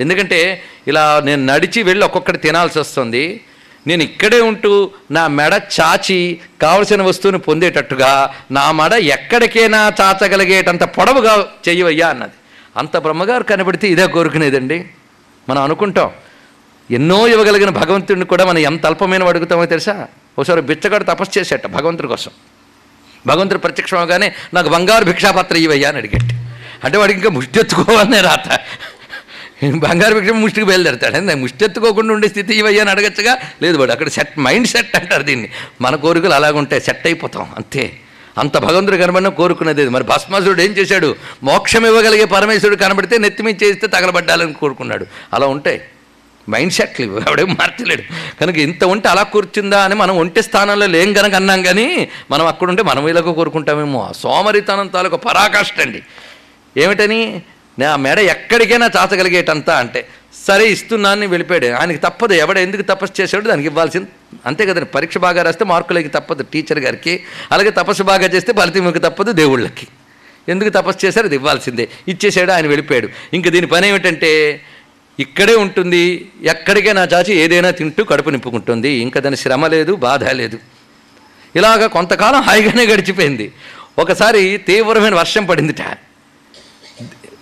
ఎందుకంటే 0.00 0.62
ఇలా 0.88 1.22
నేను 1.24 1.46
నడిచి 1.46 1.82
వెళ్ళి 1.82 2.04
ఒక్కొక్కటి 2.04 2.38
తినాల్సి 2.38 2.78
వస్తుంది. 2.78 3.40
నేను 3.86 4.02
ఇక్కడే 4.02 4.40
ఉంటూ 4.40 4.90
నా 5.10 5.28
మెడ 5.28 5.62
చాచి 5.80 6.40
కావలసిన 6.62 7.02
వస్తువును 7.02 7.38
పొందేటట్టుగా 7.38 8.34
నా 8.50 8.72
మెడ 8.72 8.92
ఎక్కడికైనా 8.92 9.92
చాచగలిగేటంత 10.00 10.82
పొడవుగా 10.82 11.46
చెయ్యవయ్యా 11.68 12.08
అన్నది. 12.08 12.32
అంత 12.76 12.96
బ్రహ్మగారు 12.96 13.44
కనబడితే 13.44 13.88
ఇదే 13.88 14.06
కోరుకునేదండి. 14.06 14.84
మనం 15.48 15.62
అనుకుంటాం 15.62 16.10
ఎన్నో 16.90 17.28
ఇవ్వగలిగిన 17.28 17.70
భగవంతుడిని 17.70 18.26
కూడా 18.26 18.44
మనం 18.44 18.58
ఎంత 18.58 18.86
అల్పమైన 18.86 19.24
అడుగుతామో 19.24 19.66
తెలుసా? 19.66 20.08
ఒకసారి 20.38 20.60
బిచ్చగాడు 20.60 21.04
తపస్సు 21.04 21.38
చేసేట 21.38 21.66
భగవంతుడి 21.66 22.08
కోసం. 22.08 22.30
భగవంతుడు 23.26 23.58
ప్రత్యక్షం 23.58 23.98
అవగానే 23.98 24.32
నాకు 24.54 24.68
బంగారు 24.68 25.04
భిక్షాపత్ర 25.04 25.56
ఇవయ్యా 25.56 25.88
అని 25.88 25.98
అడిగట్టు 25.98 26.34
అంటే 26.84 26.98
వాడికి 26.98 27.18
ఇంకా 27.18 27.30
ముష్టి 27.30 27.60
ఎత్తుకోవాలనే 27.60 28.20
రాత. 28.20 28.48
బంగారు 29.64 30.14
భిక్ష 30.14 30.30
ముష్టికి 30.30 30.66
బయలుదేరతాడు. 30.66 31.16
నేను 31.16 31.40
ముష్టి 31.40 31.64
ఎత్తుకోకుండా 31.64 32.14
ఉండే 32.14 32.28
స్థితి 32.28 32.54
ఇవయ్యా 32.54 32.80
అని 32.82 32.90
అడగచ్చుగా? 32.90 33.38
లేదు 33.62 33.78
వాడు 33.78 33.92
అక్కడ 33.92 34.08
సెట్ 34.08 34.38
మైండ్ 34.38 34.68
సెట్ 34.68 34.96
అంటారు 34.96 35.22
దీన్ని. 35.22 35.48
మన 35.80 35.96
కోరికలు 35.96 36.32
అలాగుంటాయి 36.32 36.82
సెట్ 36.82 37.06
అయిపోతాం 37.06 37.52
అంతే. 37.56 37.92
అంత 38.38 38.58
భగవంతుడు 38.58 38.96
కనబడిన 38.96 39.28
కోరుకునేది 39.28 39.88
మరి 39.88 40.04
భస్మాసురుడు 40.04 40.62
ఏం 40.62 40.70
చేశాడు? 40.70 41.16
మోక్షం 41.42 41.86
ఇవ్వగలిగే 41.86 42.24
పరమేశ్వరుడు 42.24 42.78
కనబడితే 42.78 43.18
నెత్తిమీ 43.18 43.56
చేస్తే 43.62 43.86
తగలబడ్డాలని 43.86 44.52
కోరుకున్నాడు. 44.52 45.06
అలా 45.32 45.46
ఉంటాయి. 45.46 45.80
మైండ్ 46.50 46.72
సెట్లు 46.72 47.06
ఇవి 47.06 47.16
ఎవడేం 47.16 47.48
మార్చలేడు. 47.48 48.02
కనుక 48.40 48.58
ఇంత 48.58 48.84
ఉంటే 48.84 49.08
అలా 49.08 49.22
కూర్చుందా 49.22 49.82
అని 49.82 49.94
మనం 49.94 50.16
ఒంటి 50.16 50.42
స్థానంలో 50.42 50.86
లేం 50.86 51.12
కనుక 51.12 51.34
అన్నాం 51.34 51.62
కానీ 51.62 52.08
మనం 52.30 52.46
అక్కడుంటే 52.46 52.82
మనం 52.82 53.08
ఇలాగ 53.08 53.30
కోరుకుంటామేమో. 53.30 54.12
సోమరితనం 54.22 54.86
తాలూకు 54.86 55.16
పరాకాష్ట 55.16 55.80
అండి. 55.80 56.02
ఏమిటని? 56.76 57.42
నా 57.78 57.96
మెడ 57.96 58.18
ఎక్కడికైనా 58.18 58.90
చాచగలిగేటంతా 58.96 59.76
అంటే 59.76 60.08
సరే 60.46 60.66
ఇస్తున్నాను 60.66 61.28
వెళ్ళిపోయాడు. 61.28 61.66
ఆయనకి 61.66 61.98
తప్పదు. 61.98 62.32
ఎవడ 62.32 62.58
ఎందుకు 62.58 62.82
తపస్సు 62.82 63.22
చేశాడు 63.22 63.48
దానికి 63.48 63.68
ఇవ్వాల్సింది. 63.68 64.06
అంతే 64.46 64.66
కదండి. 64.66 64.84
పరీక్ష 64.84 65.18
బాగా 65.18 65.42
రాస్తే 65.42 65.64
మార్కులకి 65.64 66.08
తప్పదు. 66.08 66.42
టీచర్ 66.42 66.78
గారికి 66.78 67.22
అలాగే 67.52 67.70
తపస్సు 67.70 68.02
బాగా 68.02 68.26
చేస్తే 68.26 68.52
ఫలితం 68.52 68.90
తప్పదు 68.90 69.32
దేవుళ్ళకి. 69.32 69.86
ఎందుకు 70.48 70.68
తపస్సు 70.68 71.06
చేశారు? 71.06 71.26
అది 71.26 71.34
ఇవ్వాల్సిందే. 71.34 71.88
ఇచ్చేసాడు 72.08 72.52
ఆయన 72.52 72.66
వెళ్ళిపోయాడు. 72.66 73.08
ఇంక 73.34 73.48
దీని 73.48 73.66
పని 73.66 73.88
ఏమిటంటే 73.88 74.60
ఇక్కడే 75.20 75.54
ఉంటుంది. 75.54 76.28
ఎక్కడికైనా 76.42 77.04
చాచి 77.04 77.34
ఏదైనా 77.34 77.70
తింటూ 77.70 78.04
కడుపు 78.04 78.30
నింపుకుంటుంది. 78.30 78.88
ఇంకా 78.88 79.20
దాని 79.20 79.36
శ్రమ 79.36 79.66
లేదు 79.66 79.94
బాధ 79.94 80.24
లేదు. 80.24 80.58
ఇలాగ 81.56 81.86
కొంతకాలం 81.86 82.40
హాయిగానే 82.40 82.86
గడిచిపోయింది. 82.86 83.52
ఒకసారి 83.98 84.56
తీవ్రమైన 84.56 85.14
వర్షం 85.14 85.44
పడిందిట. 85.44 86.05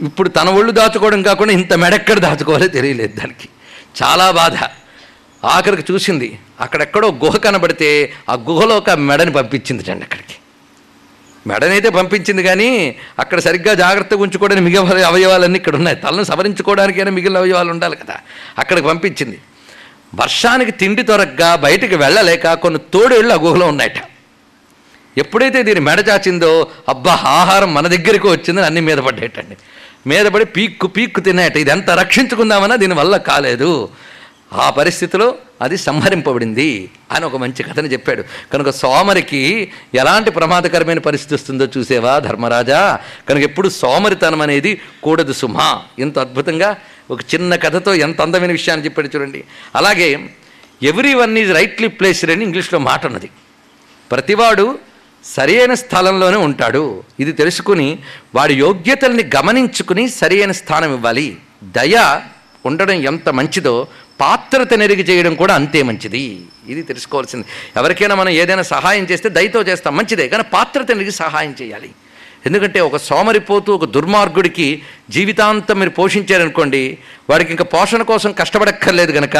ఇప్పుడు 0.05 0.29
తన 0.29 0.49
ఒళ్ళు 0.49 0.73
దాచుకోవడం 0.73 1.23
కాకుండా 1.23 1.53
ఇంత 1.53 1.73
మెడెక్కడ 1.73 2.19
దాచుకోవాలో 2.19 2.67
తెలియలేదు 2.67 3.21
దానికి. 3.21 3.49
చాలా 4.03 4.31
బాధ. 4.31 4.57
ఆఖరికి 5.47 5.93
చూసింది 5.93 6.39
అక్కడెక్కడో 6.61 7.09
గుహ 7.25 7.37
కనబడితే 7.37 8.13
ఆ 8.31 8.35
గుహలో 8.35 8.77
ఒక 8.77 8.91
మెడని 8.91 9.33
పంపించింది 9.33 9.91
అండి 9.91 10.05
అక్కడికి. 10.05 10.35
మెడనైతే 11.47 11.89
పంపించింది 11.89 12.43
కానీ 12.43 12.97
అక్కడ 13.19 13.41
సరిగ్గా 13.41 13.75
జాగ్రత్తగా 13.75 14.23
ఉంచుకోవడానికి 14.23 14.65
మిగిలిన 14.65 15.07
అవయవాలన్నీ 15.07 15.59
ఇక్కడ 15.59 15.77
ఉన్నాయి. 15.77 15.97
తలను 15.97 16.25
సవరించుకోవడానికైనా 16.25 17.11
మిగిలిన 17.11 17.39
అవయవాలు 17.39 17.71
ఉండాలి 17.71 17.97
కదా. 17.97 18.17
అక్కడికి 18.59 18.87
పంపించింది. 18.87 19.39
వర్షానికి 20.15 20.71
తిండి 20.71 21.03
దొరకగా 21.03 21.57
బయటికి 21.57 21.97
వెళ్ళలేక 21.97 22.53
కొన్ని 22.53 22.81
తోడేళ్ళు 22.93 23.35
ఆ 23.35 23.37
గుహలో 23.37 23.67
ఉన్నాయట. 23.67 23.97
ఎప్పుడైతే 25.19 25.63
దీని 25.63 25.81
మెడ 25.81 26.05
చాచిందో 26.09 26.71
అబ్బా 26.89 27.13
ఆహారం 27.13 27.75
మన 27.75 27.87
దగ్గరికి 27.87 28.27
వచ్చిందని 28.27 28.67
అన్ని 28.67 28.81
మీద 28.81 28.99
పడ్డాయటండి. 28.99 29.57
మీద 30.07 30.27
పడి 30.27 30.45
పీక్కు 30.45 30.87
పీక్కు 30.87 31.21
తినేట. 31.21 31.57
ఇది 31.57 31.71
ఎంత 31.71 31.91
రక్షించుకుందామన్నా 31.91 32.77
దీనివల్ల 32.77 33.17
కాలేదు. 33.17 33.89
ఆ 34.53 34.71
పరిస్థితిలో 34.71 35.35
అది 35.63 35.77
సంహరింపబడింది 35.77 36.91
అని 37.13 37.25
ఒక 37.25 37.37
మంచి 37.37 37.63
కథని 37.63 37.93
చెప్పాడు. 37.93 38.25
కనుక 38.53 38.71
సోమరికి 38.71 39.71
ఎలాంటి 39.95 40.31
ప్రమాదకరమైన 40.31 40.99
పరిస్థితి 40.99 41.35
వస్తుందో 41.35 41.69
చూసేవా 41.79 42.19
ధర్మరాజా? 42.19 43.01
కనుక 43.29 43.43
ఎప్పుడు 43.43 43.69
సోమరితనం 43.69 44.43
అనేది 44.43 44.81
కూడదు 45.03 45.33
సుమా. 45.33 45.83
ఇంత 45.99 46.19
అద్భుతంగా 46.19 46.77
ఒక 47.11 47.21
చిన్న 47.35 47.55
కథతో 47.55 47.95
ఎంత 47.95 48.21
అందమైన 48.23 48.51
విషయాన్ని 48.51 48.85
చెప్పాడు 48.85 49.11
చూడండి. 49.17 49.45
అలాగే 49.75 50.31
every 50.83 51.15
one 51.15 51.39
is 51.39 51.53
rightly 51.53 51.89
placed 51.89 52.31
అని 52.31 52.45
ఇంగ్లీష్లో 52.45 52.79
మాట 52.79 53.07
ఉన్నది. 53.07 53.31
ప్రతివాడు 54.13 54.79
సరియైన 55.25 55.75
స్థలంలోనే 55.75 56.37
ఉంటాడు. 56.37 57.03
ఇది 57.21 57.33
తెలుసుకుని 57.33 57.99
వాడి 58.35 58.55
యోగ్యతల్ని 58.55 59.31
గమనించుకుని 59.37 60.09
సరియైన 60.09 60.53
స్థానం 60.53 60.95
ఇవ్వాలి. 60.95 61.37
దయ 61.65 62.21
ఉండడం 62.67 62.91
ఎంత 62.91 63.29
మంచిదో 63.29 63.87
పాత్రత 64.21 64.75
నెరిగి 64.75 65.03
చేయడం 65.03 65.35
కూడా 65.35 65.55
అంతే 65.55 65.83
మంచిది. 65.83 66.41
ఇది 66.69 66.83
తెలుసుకోవాల్సింది. 66.83 67.45
ఎవరికైనా 67.77 68.15
మనం 68.15 68.29
ఏదైనా 68.29 68.63
సహాయం 68.63 69.05
చేస్తే 69.05 69.29
దయతో 69.29 69.63
చేస్తాం 69.63 69.97
మంచిదే. 69.97 70.29
కానీ 70.29 70.45
పాత్రత 70.53 70.91
నెరిగి 70.91 71.11
సహాయం 71.11 71.55
చేయాలి. 71.63 71.91
ఎందుకంటే 72.47 72.81
ఒక 72.81 72.97
సోమరిపోతూ 72.97 73.75
ఒక 73.75 73.85
దుర్మార్గుడికి 73.85 74.83
జీవితాంతం 75.11 75.79
మీరు 75.79 75.91
పోషించారనుకోండి 75.91 76.99
వాడికి 77.31 77.51
ఇంకా 77.51 77.65
పోషణ 77.65 78.03
కోసం 78.03 78.33
కష్టపడక్కర్లేదు 78.33 79.13
కనుక 79.13 79.37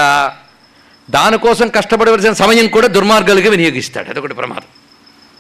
దానికోసం 1.11 1.69
కష్టపడవలసిన 1.69 2.33
సమయం 2.33 2.67
కూడా 2.67 2.87
దుర్మార్గాలుగా 2.87 3.51
వినియోగిస్తాడు. 3.51 4.11
అదొకటి 4.11 4.35
ప్రమాదం. 4.35 4.84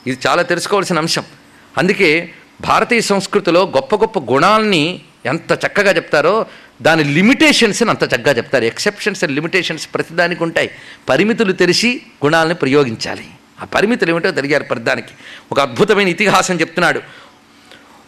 ఇది 0.06 0.18
చాలా 0.26 0.42
తెలుసుకోవాల్సిన 0.42 0.98
అంశం. 0.98 1.24
అందుకే 1.78 2.30
భారతీయ 2.60 3.00
సంస్కృతిలో 3.00 3.62
గొప్ప 3.62 3.94
గొప్ప 3.96 4.18
గుణాలని 4.18 5.00
ఎంత 5.26 5.52
చక్కగా 5.52 5.96
చెప్తారో 5.96 6.46
దాని 6.82 7.04
లిమిటేషన్స్ని 7.04 7.90
అంత 7.90 8.04
చక్కగా 8.04 8.36
చెప్తారు. 8.36 8.64
ఎక్సెప్షన్స్ 8.64 9.24
అండ్ 9.24 9.34
లిమిటేషన్స్ 9.34 9.88
ప్రతిదానికి 9.94 10.42
ఉంటాయి. 10.42 10.70
పరిమితులు 11.08 11.52
తెలిసి 11.52 12.02
గుణాలని 12.24 12.54
ప్రయోగించాలి. 12.54 13.26
ఆ 13.62 13.64
పరిమితులు 13.64 14.10
ఏమిటో 14.10 14.30
తెలియాలి 14.30 14.64
ప్రతిదానికి. 14.64 15.08
ఒక 15.52 15.60
అద్భుతమైన 15.60 16.08
ఇతిహాసం 16.08 16.60
చెప్తున్నాడు. 16.60 17.00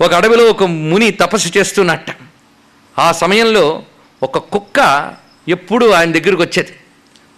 ఒక 0.00 0.14
అడవిలో 0.14 0.44
ఒక 0.44 0.62
ముని 0.64 1.10
తపస్సు 1.10 1.58
చేస్తున్నట్ట. 1.58 2.06
ఆ 2.98 3.12
సమయంలో 3.12 3.82
ఒక 4.22 4.38
కుక్క 4.38 5.12
ఎప్పుడూ 5.48 5.90
ఆయన 5.90 6.12
దగ్గరకు 6.12 6.42
వచ్చేది. 6.42 6.74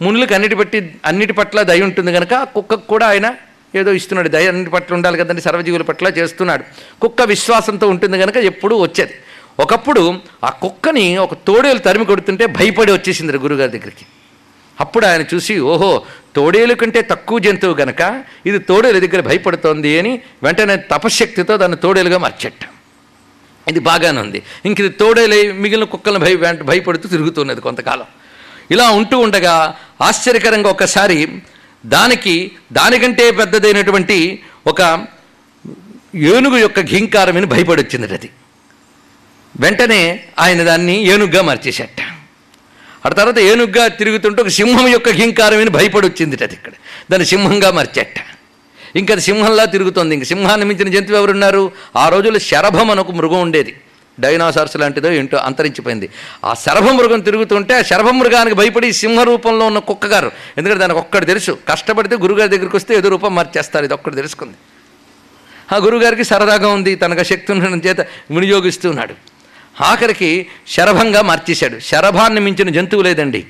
మునులకు 0.03 0.35
అన్నిటి 0.35 0.55
బట్టి 0.55 1.01
అన్నిటి 1.05 1.33
పట్ల 1.33 1.62
దయ 1.62 1.83
ఉంటుంది 1.83 2.12
కనుక 2.12 2.35
కుక్కకు 2.35 2.87
కూడా 2.87 3.07
ఆయన 3.07 3.35
ఏదో 3.74 3.92
ఇస్తున్నాడు 3.92 4.28
దయ 4.28 4.48
అన్నిటి 4.48 4.70
పట్ల 4.70 4.94
ఉండాలి 4.94 5.18
కదండి 5.18 5.42
సర్వజీవుల 5.42 5.83
పట్ల 5.83 6.07
చేస్తున్నాడు. 6.07 6.64
కుక్క 7.00 7.22
విశ్వాసంతో 7.22 7.88
ఉంటుంది 7.88 8.18
కనుక 8.18 8.37
ఎప్పుడూ 8.37 8.76
వచ్చేది. 8.83 9.14
ఒకప్పుడు 9.61 10.14
ఆ 10.44 10.50
కుక్కని 10.50 11.16
ఒక 11.16 11.35
తోడేలు 11.35 11.78
తరిమి 11.78 12.04
కొడుతుంటే 12.04 12.46
భయపడి 12.46 12.92
వచ్చేసింది 12.92 13.38
గురుగారి 13.38 13.72
దగ్గరికి. 13.78 14.07
అప్పుడు 14.81 15.07
ఆయన 15.07 15.24
చూసి 15.35 15.59
ఓహో 15.59 16.02
తోడేలు 16.37 16.74
కంటే 16.74 17.02
తక్కువ 17.02 17.38
జంతువు 17.38 17.74
గనక 17.74 18.24
ఇది 18.46 18.59
తోడేలు 18.59 19.07
దగ్గర 19.07 19.20
భయపడుతోంది 19.20 19.98
అని 19.98 20.20
వెంటనే 20.42 20.76
తపశ్శక్తితో 20.76 21.57
దాన్ని 21.57 21.76
తోడేలుగా 21.76 22.18
మార్చెట్ట 22.18 22.64
ఇది 23.68 23.81
బాగానే 23.81 24.20
ఉంది. 24.20 24.42
ఇంక 24.64 24.81
ఇది 24.81 24.88
తోడేలై 24.88 25.52
మిగిలిన 25.52 25.85
కుక్కలను 25.85 26.18
భయ 26.18 26.52
భయపడుతూ 26.52 27.09
తిరుగుతున్నది 27.09 27.61
కొంతకాలం. 27.61 28.07
ఇలా 28.70 28.90
ఉంటూ 28.90 29.18
ఉండగా 29.18 29.74
ఆశ్చర్యకరంగా 30.00 30.70
ఒకసారి 30.70 31.28
దానికి 31.87 32.51
దానికంటే 32.73 33.31
పెద్దదైనటువంటి 33.31 34.43
ఒక 34.67 35.07
ఏనుగు 36.14 36.57
యొక్క 36.57 36.81
ఘీంకారమని 36.81 37.47
భయపడొచ్చింది 37.47 38.14
అది. 38.14 38.31
వెంటనే 39.61 40.25
ఆయన 40.38 40.62
దాన్ని 40.62 41.03
ఏనుగ్గా 41.03 41.43
మార్చేసేట 41.43 42.03
ఆ 43.07 43.09
తర్వాత 43.09 43.38
ఏనుగ్గా 43.38 43.88
తిరుగుతుంటే 43.88 44.43
ఒక 44.43 44.49
సింహం 44.49 44.88
యొక్క 44.88 45.11
ఘీంకారమని 45.11 45.71
భయపడొచ్చింది 45.71 46.45
అది 46.45 46.55
ఇక్కడ. 46.55 46.73
దాన్ని 47.11 47.27
సింహంగా 47.27 47.71
మార్చేట. 47.71 48.14
ఇంకా 48.97 49.14
అది 49.14 49.23
సింహంలా 49.23 49.64
తిరుగుతోంది. 49.64 50.14
ఇంక 50.14 50.23
సింహాన్ని 50.23 50.67
మించిన 50.67 50.88
జంతువు 50.88 51.17
ఎవరున్నారు? 51.17 51.73
ఆ 51.97 52.09
రోజుల్లో 52.09 52.41
శరభం 52.41 52.91
అని 52.91 53.01
ఒక 53.01 53.11
మృగం 53.11 53.41
ఉండేది. 53.41 53.77
డైనోసార్స్ 54.20 54.76
లాంటిదో 54.76 55.11
ఏంటో 55.11 55.37
అంతరించిపోయింది. 55.37 56.09
ఆ 56.44 56.54
శరభమృగం 56.54 57.20
తిరుగుతుంటే 57.20 57.74
ఆ 57.74 57.83
శరభమృగానికి 57.83 58.57
భయపడి 58.57 58.92
సింహ 58.92 59.22
రూపంలో 59.22 59.66
ఉన్న 59.66 59.78
కుక్కగారు 59.78 60.33
ఎందుకంటే 60.59 60.81
దానికి 60.81 60.98
ఒక్కటి 60.98 61.26
తెలుసు 61.26 61.59
కష్టపడితే 61.68 62.16
గురుగారి 62.16 62.50
దగ్గరికి 62.50 62.76
వస్తే 62.76 62.94
ఏదో 62.94 63.09
రూపం 63.09 63.35
మార్చేస్తారు 63.35 63.85
ఇది 63.85 63.94
ఒక్కటి 63.94 64.16
తెలుసుకుంది. 64.16 64.57
ఆ 65.74 65.76
గురుగారికి 65.76 66.24
సరదాగా 66.24 66.68
ఉంది 66.68 66.94
తనకు 66.94 67.22
శక్తి 67.22 67.52
ఉండడం 67.52 67.78
చేత 67.78 68.00
వినియోగిస్తున్నాడు. 68.31 69.14
ఆఖరికి 69.83 70.46
శరభంగా 70.68 71.22
మార్చేశాడు. 71.22 71.78
శరభాన్ని 71.78 72.40
మించిన 72.40 72.68
జంతువు 72.68 73.02
లేదండి. 73.02 73.46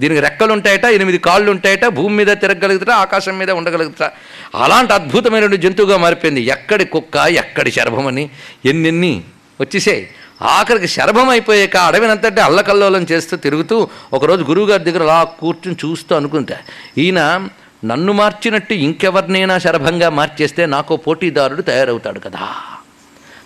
దీనికి 0.00 0.20
రెక్కలు 0.20 0.52
ఉంటాయట 0.52 0.84
ఎనిమిది 0.84 1.18
కాళ్ళు 1.18 1.50
ఉంటాయట 1.50 1.84
భూమి 1.86 2.14
మీద 2.16 2.26
తిరగలుగుతా 2.26 2.94
ఆకాశం 2.94 3.38
మీద 3.38 3.50
ఉండగలుగుతా 3.50 4.10
అలాంటి 4.54 4.92
అద్భుతమైన 4.92 5.46
జంతువుగా 5.54 5.96
మారిపోయింది. 5.96 6.40
ఎక్కడి 6.40 6.84
కుక్క 6.84 7.16
ఎక్కడి 7.16 7.70
శరభమని 7.72 8.30
ఎన్నెన్ని 8.64 9.24
వచ్చేసాయి. 9.60 10.08
ఆఖరికి 10.42 10.88
శరభం 10.88 11.28
అయిపోయాక 11.28 11.76
అడవినంతటి 11.76 12.40
అల్లకల్లోలం 12.40 13.06
చేస్తూ 13.12 13.36
తిరుగుతూ 13.36 13.88
ఒకరోజు 14.12 14.42
గురువుగారి 14.42 14.84
దగ్గర 14.84 15.02
అలా 15.02 15.24
కూర్చుని 15.24 15.76
చూస్తూ 15.84 16.16
అనుకుంటా. 16.16 16.56
ఈయన 16.98 17.48
నన్ను 17.84 18.12
మార్చినట్టు 18.12 18.74
ఇంకెవరినైనా 18.74 19.58
శరభంగా 19.58 20.10
మార్చేస్తే 20.10 20.66
నాకు 20.66 20.96
పోటీదారుడు 20.96 21.62
తయారవుతాడు 21.62 22.20
కదా. 22.20 22.48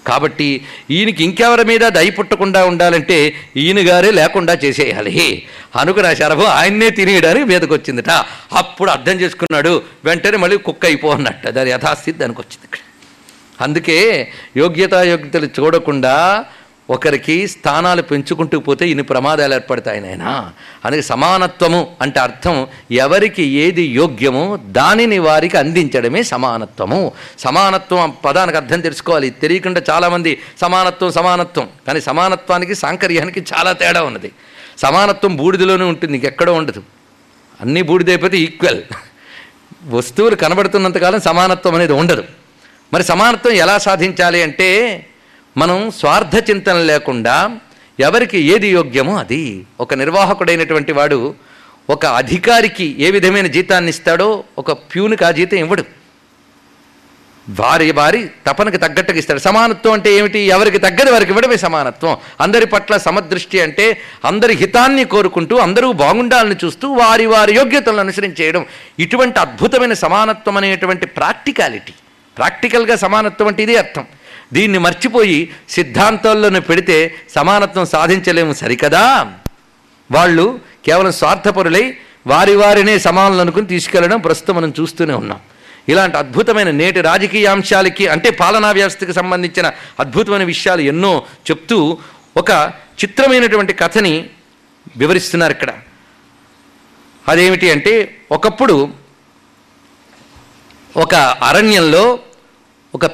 కాబట్టి 0.07 0.65
ఈయనకి 0.91 1.25
ఇంకెవరి 1.25 1.65
మీద 1.65 1.81
దయ 1.81 2.11
పుట్టకుండా 2.11 2.65
ఉండాలంటే 2.65 3.35
ఈయన 3.57 3.91
గారే 3.91 4.11
లేకుండా 4.11 4.53
చేసేయాలి. 4.53 5.47
అనుకున్న 5.77 6.15
శరభం 6.15 6.47
ఆయన్నే 6.47 6.91
తినేయడానికి 6.91 7.45
మీదకి 7.45 7.73
వచ్చిందిట 7.73 8.11
అప్పుడు 8.53 8.91
అర్థం 8.91 9.13
చేసుకున్నాడు 9.13 9.83
వెంటనే 10.05 10.37
మళ్ళీ 10.37 10.57
కుక్క 10.59 10.85
అయిపో 10.85 11.11
అన్నట్ట. 11.11 11.49
దాని 11.49 11.71
యథాస్థితి 11.71 12.19
దానికి 12.19 12.41
వచ్చింది 12.41 12.65
ఇక్కడ. 12.65 12.79
అందుకే 13.61 14.29
యోగ్యతాయోగ్యతలు 14.57 15.47
చూడకుండా 15.47 16.45
ఒకరికి 16.91 17.49
స్థానాలు 17.49 18.03
పెంచుకుంటూ 18.03 18.61
పోతే 18.61 18.89
ఇన్ని 18.89 19.03
ప్రమాదాలు 19.03 19.55
ఏర్పడతాయి 19.55 20.01
నాయన. 20.01 20.51
అందుకే 20.85 21.03
సమానత్వము 21.03 21.97
అంటే 22.01 22.21
అర్థం 22.21 22.67
ఎవరికి 22.91 23.43
ఏది 23.43 23.83
యోగ్యమో 23.83 24.59
దానిని 24.63 25.19
వారికి 25.19 25.57
అందించడమే 25.57 26.23
సమానత్వము. 26.23 27.13
సమానత్వం 27.39 28.13
పదానికి 28.25 28.57
అర్థం 28.57 28.81
తెలుసుకోవాలి. 28.81 29.31
తెలియకుండా 29.31 29.83
చాలామంది 29.91 30.39
సమానత్వం 30.61 31.13
సమానత్వం. 31.13 31.69
కానీ 31.87 32.01
సమానత్వానికి 32.01 32.75
సాంకర్యానికి 32.75 33.45
చాలా 33.55 33.73
తేడా 33.73 34.03
ఉన్నది. 34.03 34.33
సమానత్వం 34.79 35.37
బూడిదలోనే 35.37 35.85
ఉంటుంది 35.85 36.15
ఇంకెక్కడో 36.15 36.55
ఉండదు. 36.55 36.83
అన్నీ 37.61 37.83
బూడిదైపోతే 37.83 38.39
ఈక్వల్ 38.39 38.83
వస్తువులు 39.87 40.35
కనబడుతున్నంతకాలం 40.35 41.21
సమానత్వం 41.21 41.75
అనేది 41.75 41.93
ఉండదు. 41.93 42.25
మరి 42.93 43.05
సమానత్వం 43.05 43.53
ఎలా 43.53 43.79
సాధించాలి 43.79 44.43
అంటే 44.43 44.69
మనం 45.57 45.91
స్వార్థ 45.91 46.51
చింతన 46.51 46.75
లేకుండా 46.75 47.57
ఎవరికి 48.01 48.39
ఏది 48.39 48.69
యోగ్యమో 48.69 49.19
అది. 49.19 49.65
ఒక 49.81 49.95
నిర్వాహకుడైనటువంటి 49.95 50.93
వాడు 50.93 51.35
ఒక 51.91 52.07
అధికారికి 52.07 52.97
ఏ 52.99 53.11
విధమైన 53.11 53.47
జీతాన్ని 53.47 53.91
ఇస్తాడో 53.91 54.45
ఒక 54.59 54.73
ప్యూనికి 54.73 55.25
ఆ 55.25 55.31
జీతం 55.31 55.57
ఇవ్వడు. 55.57 55.85
వారి 57.61 57.93
వారి 57.93 58.31
తపనకు 58.47 58.77
తగ్గట్టుగా 58.77 59.19
ఇస్తాడు. 59.19 59.39
సమానత్వం 59.39 59.93
అంటే 59.93 60.13
ఏమిటి? 60.13 60.39
ఎవరికి 60.39 60.79
తగ్గది 60.79 61.11
వారికి 61.11 61.31
ఇవ్వడమే 61.31 61.57
సమానత్వం. 61.57 62.17
అందరి 62.41 62.67
పట్ల 62.67 62.97
సమదృష్టి 62.97 63.61
అంటే 63.61 64.01
అందరి 64.25 64.55
హితాన్ని 64.55 65.05
కోరుకుంటూ 65.05 65.57
అందరూ 65.57 65.93
బాగుండాలని 65.93 66.57
చూస్తూ 66.65 66.89
వారి 66.93 67.27
వారి 67.27 67.55
యోగ్యతలను 67.55 68.01
అనుసరించేయడం. 68.01 68.67
ఇటువంటి 68.99 69.39
అద్భుతమైన 69.41 69.93
సమానత్వం 69.93 70.57
అనేటువంటి 70.57 71.07
ప్రాక్టికాలిటీ. 71.07 71.93
ప్రాక్టికల్గా 72.41 72.97
సమానత్వం 73.05 73.49
అంటే 73.51 73.63
ఇదే 73.67 73.77
అర్థం. 73.77 74.05
దీన్ని 74.53 74.79
మర్చిపోయి 74.87 75.39
సిద్ధాంతాల్లోనే 75.69 76.61
పెడితే 76.69 76.97
సమానత్వం 77.35 77.85
సాధించలేము 77.87 78.53
సరికదా? 78.63 79.05
వాళ్ళు 80.11 80.47
కేవలం 80.87 81.13
స్వార్థపరులై 81.21 81.85
వారి 82.27 82.55
వారినే 82.57 82.95
సమానులు 82.99 83.41
అనుకుని 83.41 83.67
తీసుకెళ్ళడం 83.67 84.19
ప్రస్తుతం 84.21 84.55
మనం 84.57 84.71
చూస్తూనే 84.79 85.15
ఉన్నాం. 85.15 85.41
ఇలాంటి 85.89 86.17
అద్భుతమైన 86.17 86.71
నేటి 86.71 87.01
రాజకీయాంశాలకి 87.01 88.05
అంటే 88.15 88.31
పాలనా 88.31 88.71
వ్యవస్థకి 88.79 89.13
సంబంధించిన 89.13 89.67
అద్భుతమైన 90.01 90.45
విషయాలు 90.53 90.83
ఎన్నో 90.93 91.13
చెప్తూ 91.51 91.79
ఒక 92.37 92.51
చిత్రమైనటువంటి 93.01 93.73
కథని 93.73 94.15
వివరిస్తున్నారు 94.97 95.53
ఇక్కడ. 95.53 95.71
అదేమిటి 97.29 97.71
అంటే 97.71 97.95
ఒకప్పుడు 98.37 98.77
ఒక 100.97 101.15
అరణ్యంలో 101.49 102.05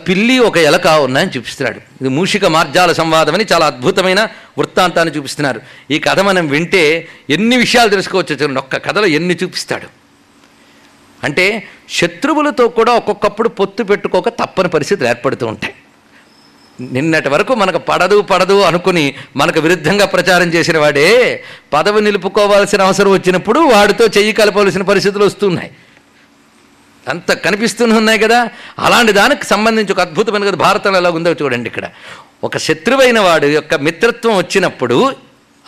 పిల్లి 0.08 0.38
ఒక 0.38 0.56
ఎలక 0.58 0.86
ఉన్నాయని 0.86 1.30
చూపిస్తున్నాడు. 1.36 1.80
ఇది 2.00 2.08
మూషిక 2.08 2.44
మార్జాల 2.44 2.92
సంవాదం 2.92 3.34
అని 3.34 3.46
చాలా 3.52 3.66
అద్భుతమైన 3.66 4.20
వృత్తాంతాన్ని 4.58 5.14
చూపిస్తున్నారు. 5.16 5.60
ఈ 5.90 5.98
కథ 5.98 6.20
మనం 6.20 6.48
వింటే 6.48 7.08
ఎన్ని 7.30 7.56
విషయాలు 7.56 7.90
తెలుసుకోవచ్చు? 7.90 8.34
చూడండి 8.34 8.60
ఒక్క 8.60 8.76
కథలో 8.86 9.06
ఎన్ని 9.06 9.36
చూపిస్తాడు? 9.42 9.88
అంటే 11.24 11.62
శత్రువులతో 11.88 12.68
కూడా 12.68 12.92
ఒక్కొక్కప్పుడు 12.92 13.48
పొత్తు 13.48 13.82
పెట్టుకోక 13.82 14.28
తప్పని 14.28 14.68
పరిస్థితులు 14.68 15.08
ఏర్పడుతూ 15.08 15.46
ఉంటాయి. 15.46 15.74
నిన్నటి 16.80 17.28
వరకు 17.28 17.54
మనకు 17.54 17.78
పడదు 17.78 18.20
పడదు 18.20 18.56
అనుకుని 18.60 19.14
మనకు 19.36 19.60
విరుద్ధంగా 19.60 20.06
ప్రచారం 20.06 20.48
చేసిన 20.48 20.78
వాడే 20.78 21.08
పదవి 21.72 22.00
నిలుపుకోవాల్సిన 22.00 22.82
అవసరం 22.82 23.10
వచ్చినప్పుడు 23.12 23.60
వాడితో 23.60 24.04
చెయ్యి 24.06 24.32
కలపవలసిన 24.32 24.82
పరిస్థితులు 24.82 25.24
వస్తున్నాయి 25.24 25.70
అంత 27.08 27.32
కనిపిస్తూనే 27.32 27.94
ఉన్నాయి 27.94 28.18
కదా? 28.18 28.48
అలాంటి 28.78 29.12
దానికి 29.12 29.46
సంబంధించి 29.46 29.92
ఒక 29.92 30.00
అద్భుతమైన 30.00 30.44
కదా 30.44 30.56
భారతంలో 30.56 30.98
ఎలా 30.98 31.10
ఉందో 31.10 31.32
చూడండి 31.32 31.68
ఇక్కడ. 31.68 31.88
ఒక 32.44 32.56
శత్రువైన 32.56 33.20
వాడు 33.20 33.46
యొక్క 33.46 33.74
మిత్రత్వం 33.74 34.36
వచ్చినప్పుడు 34.36 35.16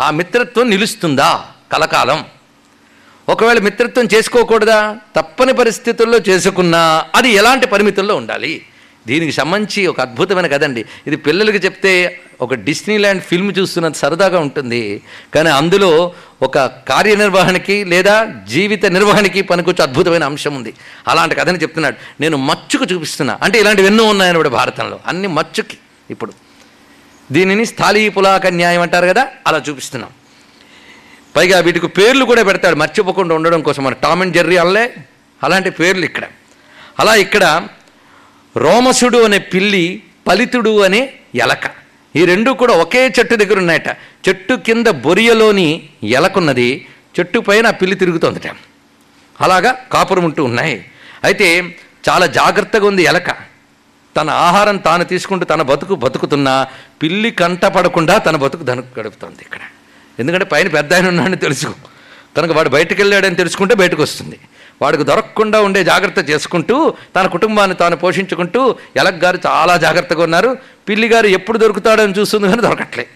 ఆ 0.01 0.11
మిత్రత్వం 0.11 0.71
నిలుస్తుందా? 0.71 1.45
కలకాలం. 1.73 2.25
ఒకవేళ 3.29 3.59
మిత్రత్వం 3.59 4.09
చేసుకోకూడదా? 4.15 4.97
తప్పని 5.17 5.53
పరిస్థితుల్లో 5.53 6.19
చేసుకున్నా 6.19 7.05
అది 7.15 7.31
ఎలాంటి 7.31 7.67
పరిమితుల్లో 7.67 8.17
ఉండాలి? 8.17 8.67
దీనికి 9.09 9.33
సంబంధించి 9.33 9.83
ఒక 9.93 10.01
అద్భుతమైన 10.01 10.47
కదండి 10.47 10.85
ఇది 11.07 11.17
పిల్లలకి 11.17 11.59
చెప్తే 11.59 11.93
ఒక 12.41 12.55
డిస్నీల్యాండ్ 12.55 13.23
ఫిల్మ్ 13.23 13.53
చూస్తున్నంత 13.59 13.95
సరదాగా 13.95 14.39
ఉంటుంది. 14.47 15.03
కానీ 15.35 15.51
అందులో 15.51 15.91
ఒక 16.43 16.59
కార్యనిర్వహణకి 16.89 17.77
లేదా 17.85 18.15
జీవిత 18.49 18.87
నిర్వహణకి 18.87 19.43
పనికొచ్చే 19.43 19.83
అద్భుతమైన 19.83 20.25
అంశం 20.25 20.55
ఉంది. 20.55 20.73
అలాంటి 21.09 21.35
కథని 21.35 21.59
చెప్తున్నాడు. 21.59 21.97
నేను 22.21 22.37
మచ్చుకు 22.37 22.85
చూపిస్తున్నా. 22.85 23.39
అంటే 23.43 23.61
ఇలాంటివి 23.61 23.89
ఎన్నో 23.89 24.05
ఉన్నాయన్నమాట 24.05 24.47
భారతంలో. 24.47 25.01
అన్ని 25.07 25.29
మచ్చుకి 25.29 25.79
ఇప్పుడు. 26.11 26.33
దీనిని 27.33 27.67
స్థాళీ 27.67 28.09
పులాక 28.09 28.47
న్యాయం 28.47 28.83
అంటారు 28.83 29.07
కదా 29.07 29.25
అలా 29.47 29.63
చూపిస్తున్నాం. 29.69 30.11
పైగా 31.37 31.59
వీటికి 31.61 31.89
పేర్లు 31.89 32.25
కూడా 32.25 32.43
పెడతాడు. 32.43 32.77
మర్చిపోకుండా 32.77 33.35
ఉండడం 33.35 33.61
కోసం 33.61 33.83
మన 33.85 33.93
టామ్ 33.93 34.23
అండ్ 34.23 34.35
జెర్రీ 34.35 34.57
అల్లే. 34.57 34.95
అలాంటి 35.45 35.71
పేర్లు 35.71 36.05
ఇక్కడ. 36.05 36.25
అలా 37.01 37.15
ఇక్కడ 37.15 37.45
రోమసుడు 38.57 39.19
అనే 39.19 39.39
పిల్లి 39.39 40.03
పలితుడు 40.27 40.81
అనే 40.81 41.13
ఎలక. 41.35 41.61
ఈ 42.17 42.25
రెండు 42.25 42.51
కూడా 42.51 42.75
ఒకే 42.75 43.15
చెట్టు 43.19 43.35
దగ్గర 43.35 43.59
ఉన్నాయట. 43.59 43.89
చెట్టు 44.29 44.55
కింద 44.55 44.87
బొరియలోని 44.87 45.89
ఎలకున్నది. 46.03 46.87
చెట్టు 47.21 47.39
పైన 47.39 47.67
ఆ 47.67 47.71
పిల్లి 47.71 47.97
తిరుగుతోందట. 47.97 48.47
అలాగా 49.41 49.77
కాపురం 49.93 50.25
ఉంటూ 50.25 50.45
ఉన్నాయి. 50.45 50.85
అయితే 51.25 51.77
చాలా 52.09 52.27
జాగ్రత్తగా 52.27 52.87
ఉంది 52.87 53.03
ఎలక. 53.03 53.31
తన 54.17 54.31
ఆహారం 54.31 54.77
తాను 54.77 55.05
తీసుకుంటూ 55.05 55.45
తన 55.45 55.63
బతుకు 55.63 55.95
బతుకుతున్నా 55.95 56.67
పిల్లి 57.03 57.31
కంట 57.31 57.65
పడకుండా 57.65 58.19
తన 58.19 58.37
బతుకు 58.37 58.63
దనకు 58.63 59.01
గడుపుతోంది 59.01 59.43
ఇక్కడ. 59.43 59.61
ఎందుకంటే 60.19 60.45
పైన 60.45 60.69
పెద్ద 60.69 60.95
ఆయన 60.95 61.09
ఉన్నాడని 61.09 61.37
తెలుసుకో. 61.37 61.73
కనుక 62.37 62.57
వాడు 62.57 62.69
బయటకు 62.69 63.01
వెళ్ళాడని 63.01 63.37
తెలుసుకుంటే 63.37 63.75
బయటకు 63.75 64.03
వస్తుంది. 64.03 64.39
వాడికి 64.83 65.05
దొరకకుండా 65.05 65.61
ఉండే 65.61 65.85
జాగ్రత్త 65.85 66.31
చేసుకుంటూ 66.31 66.95
తన 67.17 67.27
కుటుంబాన్ని 67.27 67.77
తాను 67.77 67.97
పోషించుకుంటూ 67.97 68.77
ఎలక్గారు 68.97 69.39
చాలా 69.47 69.77
జాగ్రత్తగా 69.77 70.23
ఉన్నారు. 70.23 70.57
పిల్లి 70.89 71.09
గారు 71.09 71.27
ఎప్పుడు 71.27 71.59
దొరుకుతాడని 71.59 72.13
చూస్తుంది 72.13 72.49
కానీ 72.49 72.63
దొరకట్లే. 72.63 73.07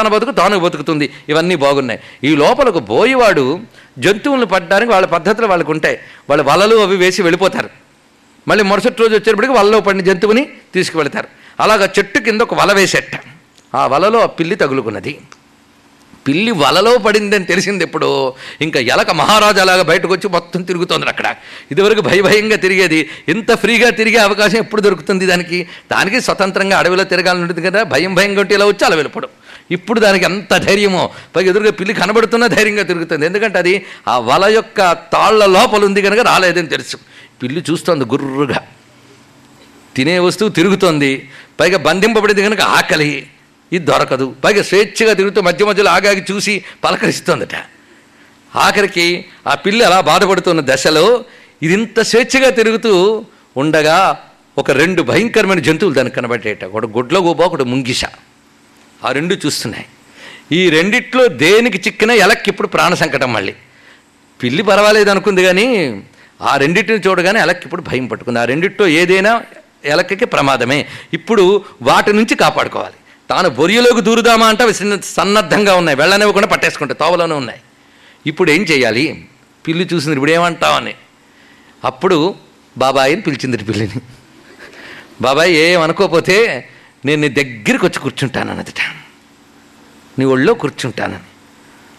తన 0.00 0.08
బతుకు 0.08 0.30
తాను 0.30 0.58
బతుకుతుంది. 0.58 1.12
ఇవన్నీ 1.28 1.54
బాగున్నాయి. 1.54 2.00
ఈ 2.24 2.36
లోపలకు 2.36 2.78
బోయివాడు 2.78 3.60
జంతువులను 3.98 4.46
పట్టడానికి 4.46 4.92
వాళ్ళ 4.92 5.06
పద్ధతులు 5.06 5.46
వాళ్ళకు 5.46 5.72
ఉంటాయి. 5.72 5.98
వాళ్ళు 6.30 6.46
వలలు 6.48 6.76
అవి 6.76 6.96
వేసి 6.96 7.22
వెళ్ళిపోతారు. 7.22 7.70
మళ్ళీ 8.48 8.64
మరుసటి 8.64 9.02
రోజు 9.02 9.14
వచ్చేటప్పటికి 9.14 9.52
వలలో 9.52 9.80
పడిన 9.80 10.00
జంతువుని 10.00 10.48
తీసుకువెళతారు. 10.74 11.28
అలాగ 11.60 11.84
చెట్టు 11.84 12.18
కింద 12.18 12.40
ఒక 12.40 12.54
వల 12.54 12.72
వేసేట. 12.72 13.04
ఆ 13.74 13.86
వలలో 13.86 14.20
ఆ 14.20 14.26
పిల్లి 14.26 14.56
తగులుకున్నది. 14.56 15.18
పిల్లి 16.26 16.50
వలలో 16.50 16.98
పడిందని 16.98 17.44
తెలిసింది 17.44 17.84
ఎప్పుడు. 17.84 18.34
ఇంకా 18.60 18.80
ఎలక 18.80 19.10
మహారాజాలాగా 19.10 19.82
బయటకు 19.82 20.12
వచ్చి 20.12 20.28
మొత్తం 20.28 20.62
తిరుగుతోంది 20.62 21.06
అక్కడ. 21.06 21.34
ఇదివరకు 21.70 22.00
భయ 22.00 22.20
భయంగా 22.20 22.56
తిరిగేది. 22.56 23.10
ఇంత 23.28 23.54
ఫ్రీగా 23.54 23.90
తిరిగే 23.90 24.18
అవకాశం 24.18 24.58
ఎప్పుడు 24.58 24.80
దొరుకుతుంది 24.80 25.26
దానికి? 25.26 25.68
దానికి 25.92 26.20
స్వతంత్రంగా 26.20 26.78
అడవిలో 26.78 27.04
తిరగాలని 27.04 27.42
ఉంటుంది 27.42 27.62
కదా. 27.62 27.82
భయం 27.82 28.14
భయంగా 28.14 28.40
ఉంటే 28.40 28.54
ఇలా 28.54 28.66
వచ్చి 28.66 28.84
అలా 28.84 28.96
వెళ్ళిపోవడం 28.96 29.28
ఇప్పుడు 29.70 30.00
దానికి 30.00 30.24
ఎంత 30.24 30.56
ధైర్యమో. 30.56 31.10
పైకి 31.36 31.48
ఎదురుగా 31.48 31.70
పిల్లి 31.70 31.94
కనబడుతున్నా 31.94 32.46
ధైర్యంగా 32.46 32.82
తిరుగుతుంది. 32.82 33.26
ఎందుకంటే 33.26 33.58
అది 33.58 33.86
ఆ 34.08 34.18
వల 34.18 34.44
యొక్క 34.44 34.92
తాళ్ళ 34.92 35.46
లోపల 35.46 35.84
ఉంది 35.84 36.02
కనుక 36.02 36.18
రాలేదని 36.18 36.66
తెలుసు. 36.66 36.96
పిల్లి 37.42 37.64
చూస్తోంది 37.70 38.04
గుర్రుగా. 38.04 38.66
తినే 39.96 40.18
వస్తువు 40.18 40.50
తిరుగుతోంది. 40.50 41.30
పైగా 41.60 41.78
బంధింపబడింది 41.78 42.42
కనుక 42.42 42.60
ఆకలి. 42.60 43.26
ఇది 43.72 43.84
దొరకదు. 43.84 44.34
పైగా 44.44 44.62
స్వేచ్ఛగా 44.62 45.12
తిరుగుతూ 45.12 45.40
మధ్య 45.40 45.64
మధ్యలో 45.64 45.90
ఆగాగి 45.90 46.24
చూసి 46.30 46.64
పలకరిస్తోందట. 46.84 47.54
ఆఖరికి 48.56 49.24
ఆ 49.46 49.54
పిల్లి 49.54 49.84
అలా 49.84 50.00
బాధపడుతున్న 50.00 50.60
దశలో 50.64 51.24
ఇది 51.62 51.72
ఇంత 51.74 52.00
స్వేచ్ఛగా 52.00 52.50
తిరుగుతూ 52.50 53.24
ఉండగా 53.56 54.26
ఒక 54.58 54.70
రెండు 54.70 55.02
భయంకరమైన 55.02 55.58
జంతువులు 55.58 55.94
దానికి 55.94 56.16
కనబడేట. 56.16 56.64
ఒకటి 56.64 56.86
గుడ్ల 56.86 57.18
గోబా 57.18 57.44
ఒకటి 57.44 57.64
ముంగిష 57.64 58.04
ఆ 59.04 59.12
రెండు 59.12 59.34
చూస్తున్నాయి. 59.34 59.86
ఈ 60.52 60.70
రెండిట్లో 60.70 61.28
దేనికి 61.28 61.78
చిక్కినా 61.78 62.14
ఎలక్కి 62.14 62.50
ఇప్పుడు 62.50 62.68
ప్రాణ 62.68 62.94
సంకటం 62.94 63.32
మళ్ళీ. 63.32 63.54
పిల్లి 64.42 64.62
పర్వాలేదు 64.62 65.10
అనుకుంది 65.10 65.42
కానీ 65.44 65.66
ఆ 66.42 66.56
రెండింటిని 66.56 66.98
చూడగానే 66.98 67.40
ఎలక్కి 67.40 67.64
ఇప్పుడు 67.64 67.82
భయం 67.82 68.06
పట్టుకుంది. 68.06 68.38
ఆ 68.38 68.44
రెండిట్లో 68.44 68.86
ఏదైనా 68.86 69.42
ఎలక్కకి 69.84 70.24
ప్రమాదమే. 70.24 70.86
ఇప్పుడు 71.12 71.64
వాటి 71.82 72.12
నుంచి 72.12 72.34
కాపాడుకోవాలి. 72.34 72.94
తాను 73.30 73.48
బొరియలోకి 73.48 74.00
దూరుదామా 74.00 74.46
అంటే 74.46 74.64
అవి 74.64 75.02
సన్నద్ధంగా 75.02 75.74
ఉన్నాయి. 75.74 75.98
వెళ్ళనివ్వకుండా 75.98 76.48
పట్టేసుకుంటాయి 76.48 76.98
తోవలోనే 76.98 77.34
ఉన్నాయి. 77.34 77.60
ఇప్పుడు 78.26 78.50
ఏం 78.50 78.62
చేయాలి? 78.62 79.24
పిల్లి 79.68 79.88
చూసింది 79.94 80.14
ఇప్పుడు 80.14 80.30
ఏమంటావని. 80.30 80.94
అప్పుడు 81.84 82.34
బాబాయిని 82.78 83.22
పిలిచింది 83.22 83.56
పిల్లిని. 83.56 84.00
బాబాయ్ 85.20 85.52
ఏమనుకోపోతే 85.52 86.68
నేను 87.04 87.20
నీ 87.20 87.28
దగ్గరికి 87.28 87.84
వచ్చి 87.84 87.98
కూర్చుంటాను 87.98 88.50
అన్నదిట. 88.50 88.80
నీ 90.18 90.24
ఒళ్ళో 90.24 90.54
కూర్చుంటానని. 90.54 91.18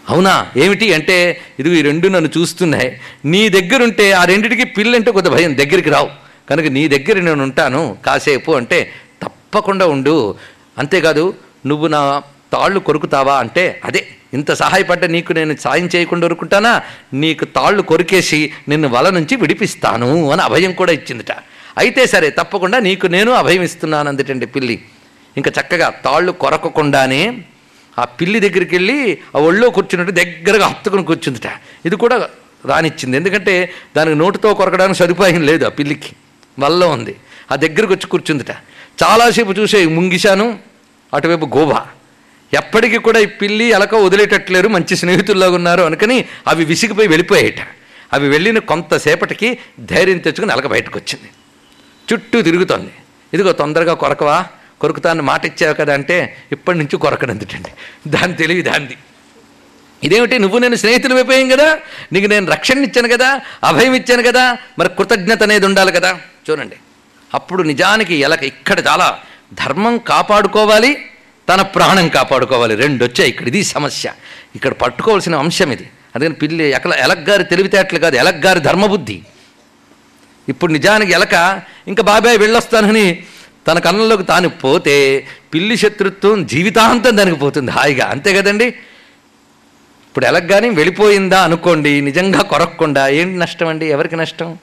అవునా? 0.08 0.46
ఏమిటి 0.56 0.94
అంటే 0.94 1.40
ఇది 1.58 1.78
ఈ 1.78 1.82
రెండు 1.82 2.08
నన్ను 2.08 2.30
చూస్తున్నాయి. 2.38 3.00
నీ 3.24 3.48
దగ్గరుంటే 3.48 4.12
ఆ 4.12 4.24
రెండిటికి 4.24 4.64
పిల్లంటే 4.64 5.10
కొద్ది 5.10 5.30
భయం. 5.30 5.58
దగ్గరికి 5.58 5.90
రావు. 5.90 6.10
కనుక 6.50 6.66
నీ 6.66 6.88
దగ్గర 6.88 7.20
నేను 7.20 7.42
ఉంటాను. 7.42 7.96
కాసేపు 8.06 8.52
అంటే 8.52 8.92
తప్పకుండా 9.22 9.86
ఉండు. 9.86 10.34
అంతేకాదు 10.78 11.34
నువ్వు 11.66 11.86
నా 11.86 12.22
తాళ్ళు 12.52 12.80
కొరుకుతావా 12.80 13.34
అంటే 13.38 13.80
అదే 13.84 14.06
ఇంత 14.34 14.52
సహాయపడ్డ 14.52 15.04
నీకు 15.04 15.32
నేను 15.32 15.56
సాయం 15.56 15.88
చేయకుండా 15.94 16.26
ఊరుకుంటానా 16.26 16.82
నీకు 17.14 17.44
తాళ్ళు 17.44 17.82
కొరికేసి 17.82 18.52
నిన్ను 18.68 18.88
వల 18.88 19.10
నుంచి 19.10 19.36
విడిపిస్తాను 19.36 20.30
అని 20.30 20.42
అభయం 20.42 20.72
కూడా 20.72 20.92
ఇచ్చిందిట. 20.92 21.32
అయితే 21.78 22.06
సరే 22.06 22.30
తప్పకుండా 22.30 22.78
నీకు 22.78 23.06
నేను 23.06 23.30
అభయం 23.32 23.62
ఇస్తున్నాను 23.62 24.08
అందుటండి 24.08 24.46
పిల్లి. 24.46 24.84
ఇంకా 25.36 25.50
చక్కగా 25.60 25.88
తాళ్ళు 26.04 26.32
కొరకకుండానే 26.32 27.38
ఆ 27.98 28.04
పిల్లి 28.04 28.40
దగ్గరికి 28.40 28.74
వెళ్ళి 28.76 29.18
ఆ 29.36 29.38
ఒళ్ళో 29.38 29.70
కూర్చున్నట్టు 29.70 30.12
దగ్గరగా 30.12 30.66
హత్తుకుని 30.66 31.04
కూర్చుందిట. 31.04 31.48
ఇది 31.86 31.96
కూడా 31.96 32.28
రానిచ్చింది. 32.66 33.16
ఎందుకంటే 33.16 33.72
దానికి 33.96 34.18
నోటితో 34.18 34.54
కొరకడానికి 34.54 34.98
సదుపాయం 34.98 35.42
లేదు 35.42 35.64
ఆ 35.64 35.68
పిల్లికి. 35.68 36.12
వల్ల 36.58 36.84
ఉంది. 36.84 37.16
ఆ 37.52 37.56
దగ్గరకు 37.56 37.92
వచ్చి 37.92 38.06
కూర్చుందిట. 38.06 38.52
చాలాసేపు 39.02 39.52
చూసే 39.52 39.86
ముంగిశాను 39.86 40.58
అటువైపు 41.14 41.46
గోభ. 41.56 41.72
ఎప్పటికీ 42.54 42.98
కూడా 42.98 43.18
ఈ 43.18 43.26
పిల్లి 43.26 43.64
ఎలక 43.64 43.94
వదిలేటట్లేరు 43.94 44.68
మంచి 44.68 44.96
స్నేహితుల్లాగా 44.96 45.54
ఉన్నారు 45.54 45.82
అనుకని 45.82 46.24
అవి 46.46 46.64
విసిగిపోయి 46.64 47.08
వెళ్ళిపోయాయట 47.08 47.60
అవి 48.12 48.28
వెళ్ళిన 48.28 48.58
కొంతసేపటికి 48.58 49.58
ధైర్యం 49.80 50.18
తెచ్చుకుని 50.18 50.52
ఎలక 50.52 50.66
బయటకు 50.66 50.98
వచ్చింది 50.98 51.28
చుట్టూ 52.08 52.42
తిరుగుతోంది. 52.42 52.92
ఇదిగో 53.34 53.52
తొందరగా 53.52 53.94
కొరకవా 53.94 54.46
కొరుకుతాను 54.80 55.22
మాట 55.22 55.44
ఇచ్చావు 55.44 55.74
కదా 55.74 55.94
అంటే 55.94 56.36
ఇప్పటి 56.52 56.78
నుంచి 56.78 56.96
కొరకనందుటండి. 56.96 57.70
దాని 58.08 58.34
తెలివి 58.34 58.62
దాంది 58.62 58.96
ఇదేమిటి 60.02 60.38
నువ్వు 60.38 60.58
నేను 60.58 60.76
స్నేహితులు 60.76 61.14
అయిపోయాం 61.14 61.48
కదా 61.48 61.78
నీకు 62.12 62.26
నేను 62.26 62.46
రక్షణ 62.50 62.78
ఇచ్చాను 62.84 63.08
కదా 63.08 63.40
అభయం 63.64 63.94
ఇచ్చాను 63.94 64.22
కదా 64.22 64.58
మరి 64.78 64.88
కృతజ్ఞత 64.88 65.42
అనేది 65.42 65.66
ఉండాలి 65.66 65.92
కదా. 65.92 66.20
చూడండి. 66.50 66.76
అప్పుడు 67.34 67.62
నిజానికి 67.62 68.14
ఎలక 68.14 68.42
ఇక్కడ 68.42 68.86
చాలా 68.86 69.18
ధర్మం 69.52 69.98
కాపాడుకోవాలి 69.98 71.04
తన 71.48 71.62
ప్రాణం 71.62 72.08
కాపాడుకోవాలి. 72.08 72.74
రెండు 72.74 73.04
వచ్చాయి 73.04 73.30
ఇక్కడ. 73.30 73.46
ఇది 73.46 73.64
సమస్య. 73.64 74.12
ఇక్కడ 74.54 74.72
పట్టుకోవాల్సిన 74.72 75.34
అంశం 75.34 75.72
ఇది. 75.72 75.90
అందుకని 76.14 76.34
పిల్లి 76.34 76.64
ఎకల 76.64 76.94
ఎలగ్గారి 76.94 77.44
తెలివితేటలు 77.44 77.98
కాదు 77.98 78.16
ఎలగ్గారి 78.16 78.60
ధర్మబుద్ధి. 78.60 79.22
ఇప్పుడు 80.48 80.72
నిజానికి 80.72 81.12
ఎలక 81.12 81.62
ఇంకా 81.88 82.02
బాబాయ్ 82.02 82.38
వెళ్ళొస్తానని 82.38 83.22
తన 83.68 83.78
కన్నంలోకి 83.78 84.22
తాను 84.22 84.48
పోతే 84.48 85.26
పిల్లి 85.54 85.76
శత్రుత్వం 85.76 86.46
జీవితాంతం 86.46 87.16
దానికి 87.16 87.36
పోతుంది 87.36 87.70
హాయిగా. 87.70 88.06
అంతే 88.06 88.34
కదండి? 88.34 88.66
ఇప్పుడు 90.08 90.24
ఎలగ్గాని 90.24 90.70
వెళ్ళిపోయిందా 90.70 91.42
అనుకోండి 91.42 92.00
నిజంగా 92.00 92.42
కొరక్కుండా. 92.42 93.08
ఏంటి 93.08 93.38
నష్టం 93.38 93.68
అండి? 93.68 93.86
ఎవరికి 93.86 94.16
నష్టం? 94.16 94.58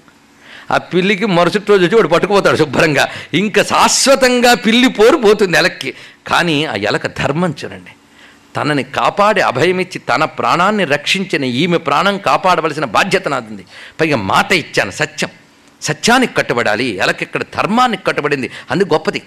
ఆ 0.72 0.78
పిల్లికి 0.78 1.26
మరుసటి 1.26 1.66
రోజు 1.70 1.86
వచ్చి 1.86 1.96
వాడు 1.96 2.08
పట్టుకుపోతాడు 2.08 2.58
శుభ్రంగా. 2.58 3.10
ఇంకా 3.34 3.64
శాశ్వతంగా 3.64 4.54
పిల్లి 4.54 4.88
పోరు 4.88 5.18
పోతుంది 5.18 5.58
ఎలక్కి 5.58 5.94
కానీ 6.28 6.66
ఆ 6.66 6.76
ఎలక 6.76 7.08
ధర్మం 7.08 7.56
చూడండి. 7.64 7.92
తనని 8.56 8.84
కాపాడి 8.84 9.42
అభయమిచ్చి 9.42 10.00
తన 10.00 10.26
ప్రాణాన్ని 10.26 10.86
రక్షించిన 10.86 11.44
ఈమె 11.44 11.78
ప్రాణం 11.78 12.18
కాపాడవలసిన 12.18 12.86
బాధ్యత 12.86 13.28
నాది 13.28 13.66
పైగా 14.02 14.18
మాట 14.18 14.52
ఇచ్చాను 14.52 14.92
సత్యం. 14.92 15.30
సత్యానికి 15.82 16.34
కట్టుబడాలి 16.34 16.86
ఎలకిక్కడ 16.86 17.44
ధర్మానికి 17.56 18.04
కట్టుబడింది 18.04 18.50
అందుకు 18.72 18.94
గొప్పది. 18.94 19.22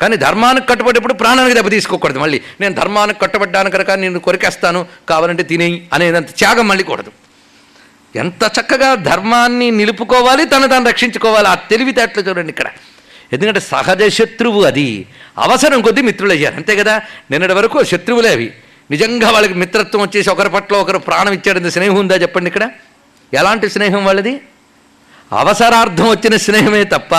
కానీ 0.00 0.16
ధర్మానికి 0.16 0.66
కట్టుబడేప్పుడు 0.66 1.14
ప్రాణానికి 1.14 1.54
దెబ్బ 1.54 1.70
తీసుకోకూడదు 1.70 2.18
మళ్ళీ. 2.18 2.40
నేను 2.60 2.74
ధర్మానికి 2.74 3.20
కట్టుబడ్డాను 3.20 3.70
కనుక 3.70 3.90
నేను 3.90 4.18
కొరికేస్తాను 4.18 4.86
కావాలంటే 5.08 5.42
తినేయి 5.42 5.88
అనేదంత 5.92 6.30
త్యాగం 6.38 6.68
మళ్ళీ 6.68 6.84
కూడదు. 6.84 7.10
ఎంత 8.16 8.50
చక్కగా 8.60 8.94
ధర్మాన్ని 8.94 9.70
నిలుపుకోవాలి 9.70 10.44
తను 10.44 10.68
తాను 10.68 10.88
రక్షించుకోవాలి 10.88 11.48
ఆ 11.48 11.54
తెలివితేటలు 11.54 12.28
చూడండి 12.28 12.50
ఇక్కడ. 12.50 12.66
ఎందుకంటే 13.32 13.60
సహజ 13.60 14.08
శత్రువు 14.08 14.62
అది. 14.62 15.06
అవసరం 15.38 15.80
కొద్దీ 15.80 16.02
మిత్రులయ్యారు 16.02 16.54
అంతే 16.54 16.76
కదా? 16.76 17.00
నిన్నటి 17.30 17.52
వరకు 17.52 17.84
శత్రువులే 17.84 18.32
అవి. 18.32 18.52
నిజంగా 18.90 19.30
వాళ్ళకి 19.30 19.54
మిత్రత్వం 19.54 20.02
వచ్చేసి 20.02 20.30
ఒకరి 20.30 20.50
పట్ల 20.50 20.76
ఒకరు 20.76 20.98
ప్రాణం 20.98 21.32
ఇచ్చాడంత 21.32 21.66
స్నేహం 21.66 21.94
ఉందా 21.94 22.14
చెప్పండి 22.14 22.48
ఇక్కడ? 22.48 22.70
ఎలాంటి 23.34 23.68
స్నేహం 23.68 24.04
వాళ్ళది? 24.04 24.40
అవసరార్థం 25.32 26.08
వచ్చిన 26.08 26.36
స్నేహమే 26.36 26.84
తప్ప 26.84 27.14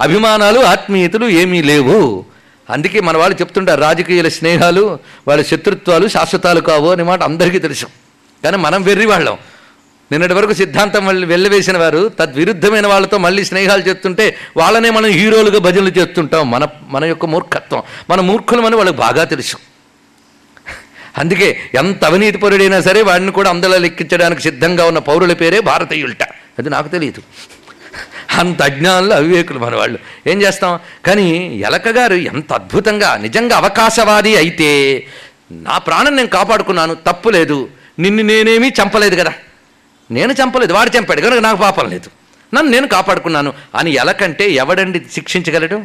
అభిమానాలు 0.00 0.60
ఆత్మీయతలు 0.60 1.28
ఏమీ 1.28 1.62
లేవు. 1.62 2.24
అందుకే 2.70 3.00
మన 3.00 3.16
వాళ్ళు 3.16 3.36
చెప్తుంటారు 3.40 3.80
రాజకీయాల 3.80 4.28
స్నేహాలు 4.28 4.98
వాళ్ళ 5.28 5.42
శత్రుత్వాలు 5.42 6.08
శాశ్వతాలు 6.08 6.60
కావు 6.60 6.90
అనే 6.90 7.02
మాట 7.02 7.22
అందరికీ 7.22 7.58
తెలుసు. 7.58 7.86
కానీ 8.44 8.56
మనం 8.56 8.82
వెర్రి 8.82 9.06
వాళ్ళం. 9.06 9.38
నిన్నటి 10.14 10.34
వరకు 10.34 10.52
సిద్ధాంతం 10.52 11.06
మళ్ళీ 11.06 11.26
వెళ్ళవేసిన 11.26 11.78
వారు 11.78 12.08
తద్విరుద్ధమైన 12.08 12.86
వాళ్ళతో 12.86 13.18
మళ్ళీ 13.18 13.44
స్నేహాలు 13.44 13.82
చేస్తుంటే 13.82 14.36
వాళ్ళనే 14.56 14.90
మనం 14.90 15.06
హీరోలుగా 15.06 15.58
భజనలు 15.58 15.88
చేస్తుంటాం. 15.88 16.50
మన 16.50 16.68
మన 16.88 17.04
యొక్క 17.04 17.26
మూర్ఖత్వం. 17.26 17.82
మన 18.10 18.20
మూర్ఖులమని 18.20 18.76
వాళ్ళకి 18.76 18.96
బాగా 18.96 19.24
తెలుసు. 19.24 19.56
అందుకే 21.18 21.60
ఎంత 21.74 22.04
అవినీతి 22.04 22.38
పరుడైనా 22.38 22.80
సరే 22.80 23.02
వాడిని 23.02 23.32
కూడా 23.32 23.50
అందలో 23.50 23.78
లెక్కించడానికి 23.78 24.42
సిద్ధంగా 24.42 24.84
ఉన్న 24.84 24.98
పౌరుల 24.98 25.32
పేరే 25.32 25.60
భారతీయులట. 25.60 26.22
అది 26.58 26.70
నాకు 26.70 26.88
తెలియదు. 26.88 27.22
అంత 28.38 28.62
అజ్ఞానంలో 28.62 29.16
అవివేకులు 29.16 29.58
మన 29.58 29.74
వాళ్ళు. 29.74 29.98
ఏం 30.26 30.42
చేస్తాం? 30.42 30.80
కానీ 31.06 31.58
ఎలకగారు 31.66 32.14
ఎంత 32.14 32.52
అద్భుతంగా 32.52 33.16
నిజంగా 33.16 33.56
అవకాశవాది 33.56 34.36
అయితే 34.36 35.02
నా 35.52 35.78
ప్రాణం 35.78 36.16
నేను 36.16 36.28
కాపాడుకున్నాను 36.28 36.94
తప్పు 36.94 37.30
లేదు. 37.30 37.68
నిన్ను 37.98 38.22
నేనేమీ 38.22 38.68
చంపలేదు 38.68 39.16
కదా. 39.16 39.32
నేను 40.10 40.32
చంపలేదు 40.32 40.72
వాడు 40.72 40.98
చంపాడు. 40.98 41.20
కనుక 41.20 41.38
నాకు 41.38 41.58
పాపం 41.58 41.90
లేదు. 41.90 42.10
నన్ను 42.54 42.72
నేను 42.72 42.88
కాపాడుకున్నాను. 42.88 43.52
అని 43.74 43.90
ఎలకంటే 43.90 44.50
ఎవడండి 44.50 45.02
శిక్షించగలడు? 45.12 45.84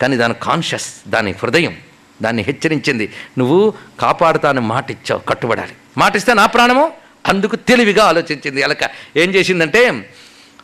కానీ 0.00 0.16
దాని 0.16 0.34
కాన్షియస్ 0.42 1.08
దాని 1.08 1.30
హృదయం 1.30 1.76
దాన్ని 2.22 2.42
హెచ్చరించింది. 2.42 3.12
నువ్వు 3.38 3.74
కాపాడుతాను 4.00 4.60
మాట 4.60 4.90
ఇచ్చావు 4.90 5.20
కట్టుబడాలి. 5.28 5.72
మాట 5.98 6.16
ఇస్తే 6.16 6.34
నా 6.34 6.46
ప్రాణము? 6.46 6.92
అందుకు 7.26 7.56
తెలివిగా 7.56 8.04
ఆలోచించింది 8.04 8.60
ఎలక. 8.60 8.90
ఏం 9.16 9.30
చేసిందంటే 9.30 10.10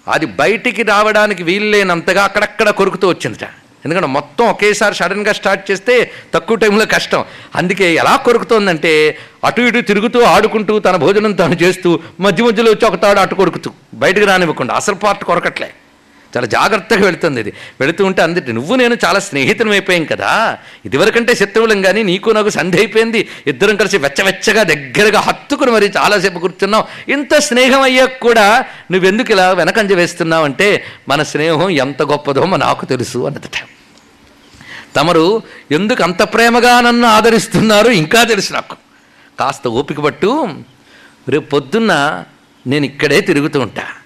అది 0.08 0.26
బయటికి 0.26 0.82
రావడానికి 0.82 1.42
వీల్లేనంతగా 1.42 2.24
అక్కడక్కడ 2.24 2.70
కొరుకుతూ 2.70 3.08
వచ్చిందిట. 3.08 3.48
ఎందుకంటే 3.84 4.08
మొత్తం 4.16 4.44
ఒకేసారి 4.46 4.94
సడన్గా 4.94 5.32
స్టార్ట్ 5.32 5.64
చేస్తే 5.70 5.94
తక్కువ 6.34 6.56
టైంలో 6.56 6.86
కష్టం. 6.86 7.22
అందుకే 7.56 7.86
ఎలా 7.94 8.14
కొరుకుతోందంటే 8.16 8.92
అటు 9.48 9.60
ఇటు 9.68 9.80
తిరుగుతూ 9.90 10.18
ఆడుకుంటూ 10.34 10.74
తన 10.78 10.96
భోజనం 11.04 11.32
తాను 11.42 11.58
చేస్తూ 11.62 11.92
మధ్య 12.20 12.44
మధ్యలో 12.44 12.70
వచ్చి 12.70 12.86
ఒక 12.90 12.98
తాడు 13.04 13.20
అటు 13.24 13.34
కొరుకుతూ 13.34 13.70
బయటకు 14.04 14.26
రానివ్వకుండా 14.32 14.74
అసలు 14.74 14.94
పార్ట్ 14.94 15.24
కొరకట్లే. 15.30 15.70
చాలా 16.36 16.46
జాగ్రత్తగా 16.46 17.04
వెళుతుంది 17.04 17.40
ఇది. 17.40 17.52
వెళుతూ 17.80 18.04
ఉంటే 18.04 18.22
అందుటి 18.22 18.52
నువ్వు 18.52 18.76
నేను 18.76 18.96
చాలా 19.04 19.18
స్నేహితులం 19.18 19.70
అయిపోయాం 19.70 20.04
కదా. 20.04 20.58
ఇదివరకంటే 20.84 21.34
శత్రువులం 21.34 21.82
కానీ 21.82 22.02
నీకు 22.02 22.30
నాకు 22.30 22.50
సంధి 22.50 22.76
అయిపోయింది 22.76 23.28
ఇద్దరం 23.46 23.76
కలిసి 23.76 23.98
వెచ్చవెచ్చగా 23.98 24.62
దగ్గరగా 24.62 25.20
హత్తుకుని 25.20 25.70
మరి 25.70 25.92
చాలాసేపు 25.96 26.38
కూర్చున్నావు 26.38 27.10
ఇంత 27.10 27.34
స్నేహం 27.34 27.80
అయ్యాక 27.80 28.20
కూడా 28.20 28.64
నువ్వెందుకు 28.90 29.32
ఇలా 29.32 29.52
వెనకంజ 29.52 29.92
వేస్తున్నావు 29.92 30.44
అంటే 30.44 30.84
మన 31.08 31.22
స్నేహం 31.22 31.70
ఎంత 31.70 32.02
గొప్పదో 32.02 32.56
నాకు 32.56 32.86
తెలుసు 32.86 33.18
అన్నదట. 33.18 33.66
తమరు 34.96 35.42
ఎందుకు 35.70 36.02
అంత 36.02 36.22
ప్రేమగా 36.22 36.80
నన్ను 36.80 37.08
ఆదరిస్తున్నారు 37.08 37.88
ఇంకా 37.88 38.24
తెలుసు 38.24 38.52
నాకు. 38.52 38.76
కాస్త 39.38 39.68
ఓపిక 39.68 40.00
పట్టు. 40.00 40.48
రేపు 41.28 41.50
పొద్దున్న 41.50 42.24
నేను 42.66 42.84
ఇక్కడే 42.84 43.20
తిరుగుతూ 43.20 43.60
ఉంటాను 43.60 44.01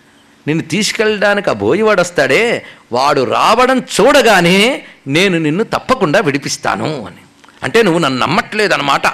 నిన్ను 0.47 0.65
తీసుకెళ్ళడానికి 0.65 1.51
ఆ 1.51 1.53
బోయివాడు 1.53 2.01
వస్తాడే 2.01 2.65
వాడు 2.93 3.23
రావడం 3.25 3.79
చూడగానే 3.79 4.83
నేను 5.07 5.39
నిన్ను 5.39 5.65
తప్పకుండా 5.65 6.21
విడిపిస్తాను 6.21 7.07
అని. 7.07 7.23
అంటే 7.63 7.83
నువ్వు 7.83 8.01
నన్ను 8.01 8.19
నమ్మట్లేదు 8.27 8.75
అనమాట 8.75 9.07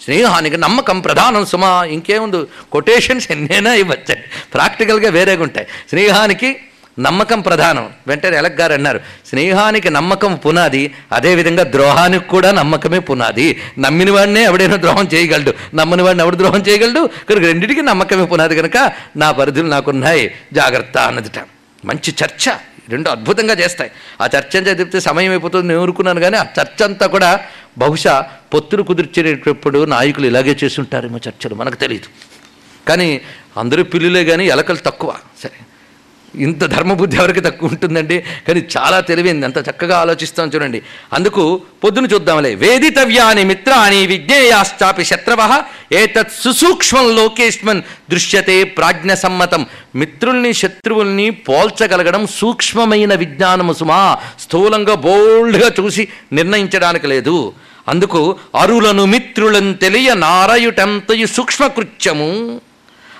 స్నేహానికి 0.00 0.56
నమ్మకం 0.56 1.00
ప్రధానం 1.00 1.46
సుమా 1.46 1.84
ఇంకేముంది? 1.84 2.36
కొటేషన్స్ 2.72 3.30
ఎన్నైనా 3.30 3.74
ఇవ్వచ్చాయి 3.74 4.24
ప్రాక్టికల్గా 4.54 5.10
వేరేగా 5.10 5.42
ఉంటాయి 5.42 5.66
స్నేహానికి 5.88 6.62
నమ్మకం 6.98 7.40
ప్రధానం. 7.40 7.90
వెంటనే 8.06 8.36
ఎలక్ 8.36 8.60
గారు 8.60 8.72
అన్నారు 8.72 9.00
స్నేహానికి 9.26 9.90
నమ్మకం 9.90 10.34
పునాది 10.34 10.94
అదేవిధంగా 11.12 11.62
ద్రోహానికి 11.62 12.24
కూడా 12.24 12.50
నమ్మకమే 12.50 12.98
పునాది. 12.98 13.60
నమ్మిన 13.78 14.10
వాడినే 14.10 14.44
ఎవడైనా 14.44 14.76
ద్రోహం 14.76 15.08
చేయగలడు. 15.14 15.54
నమ్మని 15.74 16.02
వాడిని 16.02 16.22
ఎవడు 16.22 16.36
ద్రోహం 16.36 16.60
చేయగలడు? 16.60 17.10
కనుక 17.30 17.42
రెండింటికి 17.42 17.82
నమ్మకమే 17.82 18.24
పునాది 18.24 18.56
కనుక 18.56 18.92
నా 19.16 19.30
పరిధులు 19.30 19.66
నాకున్నాయి. 19.66 20.34
జాగ్రత్త 20.52 20.98
అన్నదిట. 20.98 21.38
మంచి 21.84 22.14
చర్చ. 22.24 22.50
రెండు 22.88 23.10
అద్భుతంగా 23.10 23.54
చేస్తాయి. 23.54 23.90
ఆ 24.20 24.28
చర్చ 24.38 24.58
చదివితే 24.58 25.00
సమయం 25.00 25.30
అయిపోతుంది 25.30 25.68
నేను 25.68 25.80
ఊరుకున్నాను 25.80 26.20
కానీ 26.20 26.36
ఆ 26.36 26.44
చర్చ 26.60 26.84
అంతా 26.84 27.06
కూడా 27.06 27.40
బహుశా 27.78 28.26
పొత్తులు 28.54 28.82
కుదిర్చేటప్పుడు 28.82 29.84
నాయకులు 29.84 30.26
ఇలాగే 30.26 30.56
చేస్తుంటారేమో 30.64 31.18
చర్చలు 31.28 31.54
మనకు 31.54 31.74
తెలియదు 31.74 32.06
కానీ 32.88 33.20
అందరూ 33.56 33.82
పిల్లులే 33.82 34.24
కానీ 34.24 34.46
ఎలకలు 34.46 34.76
తక్కువ. 34.76 35.14
సరే. 35.42 35.52
ఇంత 36.34 36.64
ధర్మబుద్ధి 36.64 37.16
ఎవరికి 37.16 37.40
తక్కువ 37.40 37.68
ఉంటుందండి? 37.68 38.24
కానీ 38.48 38.62
చాలా 38.78 39.00
తెలివైంది. 39.00 39.46
అంత 39.46 39.58
చక్కగా 39.58 39.98
ఆలోచిస్తాం 39.98 40.50
చూడండి. 40.54 40.82
అందుకు 41.12 41.62
పొద్దున 41.84 42.06
చూద్దాంలే. 42.06 42.54
వేదితవ్యాని 42.54 43.44
మిత్రాని 43.44 44.06
విజ్ఞేయాశ్చాపి 44.06 45.04
శత్రవ 45.04 45.62
ఏతత్ 45.92 46.32
సుసూక్ష్మం 46.44 47.16
లోకేష్మన్ 47.16 47.82
దృశ్యతే 48.10 48.64
ప్రాజ్ఞ 48.64 49.14
సమ్మతం 49.14 49.66
మిత్రుల్ని 49.94 50.54
శత్రువుల్ని 50.54 51.30
పోల్చగలగడం 51.30 52.26
సూక్ష్మమైన 52.26 53.14
విజ్ఞానము 53.14 53.72
సుమా. 53.72 54.18
స్థూలంగా 54.40 54.94
బోల్డ్గా 54.94 55.70
చూసి 55.80 56.08
నిర్ణయించడానికి 56.32 57.06
లేదు. 57.06 57.52
అందుకు 57.88 58.36
అరులను 58.60 59.04
మిత్రులను 59.04 59.74
తెలియ 59.74 60.14
నారయుటంతయు 60.14 61.26
సూక్ష్మకృత్యము. 61.26 62.60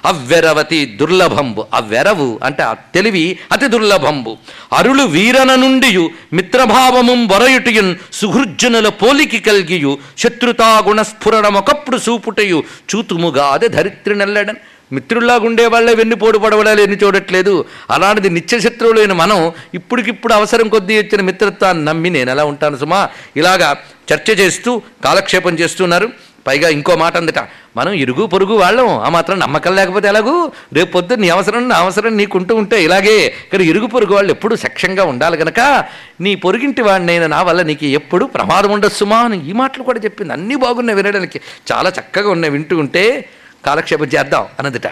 అవ్వెరవతి 0.05 0.85
దుర్లభంబు. 1.01 1.67
అవ్వెరవు 1.75 2.41
అంటే 2.45 2.63
ఆ 2.63 2.75
తెలివి 2.75 3.39
అతి 3.53 3.67
దుర్లభంబు. 3.67 4.37
అరులు 4.73 5.03
వీరన 5.03 5.55
నుండి 5.55 6.11
మిత్రభావము 6.33 7.35
వరయుటియున్ 7.35 7.97
సుహృర్జునుల 8.13 8.89
పోలికి 8.89 9.41
కలిగియు 9.41 9.99
శత్రుతా 10.19 10.83
గుణస్ఫురణమొకప్పుడు 10.87 11.97
సూపుటయు 11.97 12.65
చూతుముగా 12.95 13.47
అదే 13.47 13.69
ధరిత్రి 13.69 14.17
నెల్లడన్. 14.17 14.57
మిత్రుల్లాగా 14.93 15.47
ఉండేవాళ్ళే 15.47 15.95
వెన్నుపోటు 15.95 16.39
పడవడాలు 16.39 16.81
ఎన్ని 16.81 16.97
చూడట్లేదు. 16.97 17.65
అలాంటిది 17.91 18.31
నిత్య 18.31 18.61
శత్రువులైన 18.61 19.13
మనం 19.13 19.53
ఇప్పటికిప్పుడు 19.75 20.33
అవసరం 20.33 20.69
కొద్దీ 20.69 20.99
వచ్చిన 20.99 21.21
మిత్రత్వాన్ని 21.21 21.85
నమ్మి 21.85 22.11
నేను 22.11 22.31
ఎలా 22.31 22.45
ఉంటాను 22.45 22.77
సుమా? 22.77 23.09
ఇలాగా 23.37 23.77
చర్చ 24.13 24.31
చేస్తూ 24.31 24.83
కాలక్షేపం 25.05 25.55
చేస్తున్నారు. 25.59 26.11
పైగా 26.47 26.69
ఇంకో 26.69 26.97
మాట 26.97 27.17
అందట 27.17 27.41
మనం 27.77 27.93
ఇరుగు 27.93 28.27
పొరుగు 28.27 28.55
వాళ్ళం 28.55 28.89
ఆ 29.07 29.09
మాత్రం 29.09 29.37
నమ్మకం 29.41 29.75
లేకపోతే 29.75 30.09
ఎలాగూ? 30.09 30.35
రేపు 30.73 30.91
పొద్దున్న 30.91 31.23
నీ 31.23 31.29
అవసరం 31.29 31.69
నా 31.69 31.77
అవసరం 31.77 32.17
నీకుంటూ 32.17 32.55
ఉంటే 32.55 32.77
ఇలాగే. 32.85 33.17
కానీ 33.53 33.65
ఇరుగు 33.65 33.87
పొరుగు 33.87 34.15
వాళ్ళు 34.15 34.31
ఎప్పుడు 34.31 34.55
సఖ్యంగా 34.55 35.05
ఉండాలి 35.05 35.37
కనుక 35.37 35.61
నీ 36.21 36.35
పొరుగింటి 36.35 36.83
వాడినైనా 36.83 37.27
నా 37.27 37.43
వల్ల 37.43 37.63
నీకు 37.63 37.85
ఎప్పుడు 37.85 38.27
ప్రమాదం 38.37 38.73
ఉండొచ్చుమా 38.73 39.19
అని 39.19 39.39
ఈ 39.51 39.53
మాటలు 39.53 39.83
కూడా 39.83 40.01
చెప్పింది. 40.01 40.33
అన్నీ 40.33 40.57
బాగున్నాయి 40.57 40.97
వినడానికి. 40.97 41.41
చాలా 41.73 41.93
చక్కగా 41.99 42.31
ఉన్నాయి 42.31 42.53
వింటూ 42.53 42.79
ఉంటే 42.79 43.05
కాలక్షేపం 43.67 44.07
చేద్దాం 44.07 44.47
అన్నదిట 44.59 44.87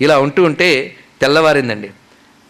ఇలా 0.00 0.18
ఉంటూ 0.18 0.42
ఉంటే 0.44 0.96
తెల్లవారిందండి. 1.20 1.90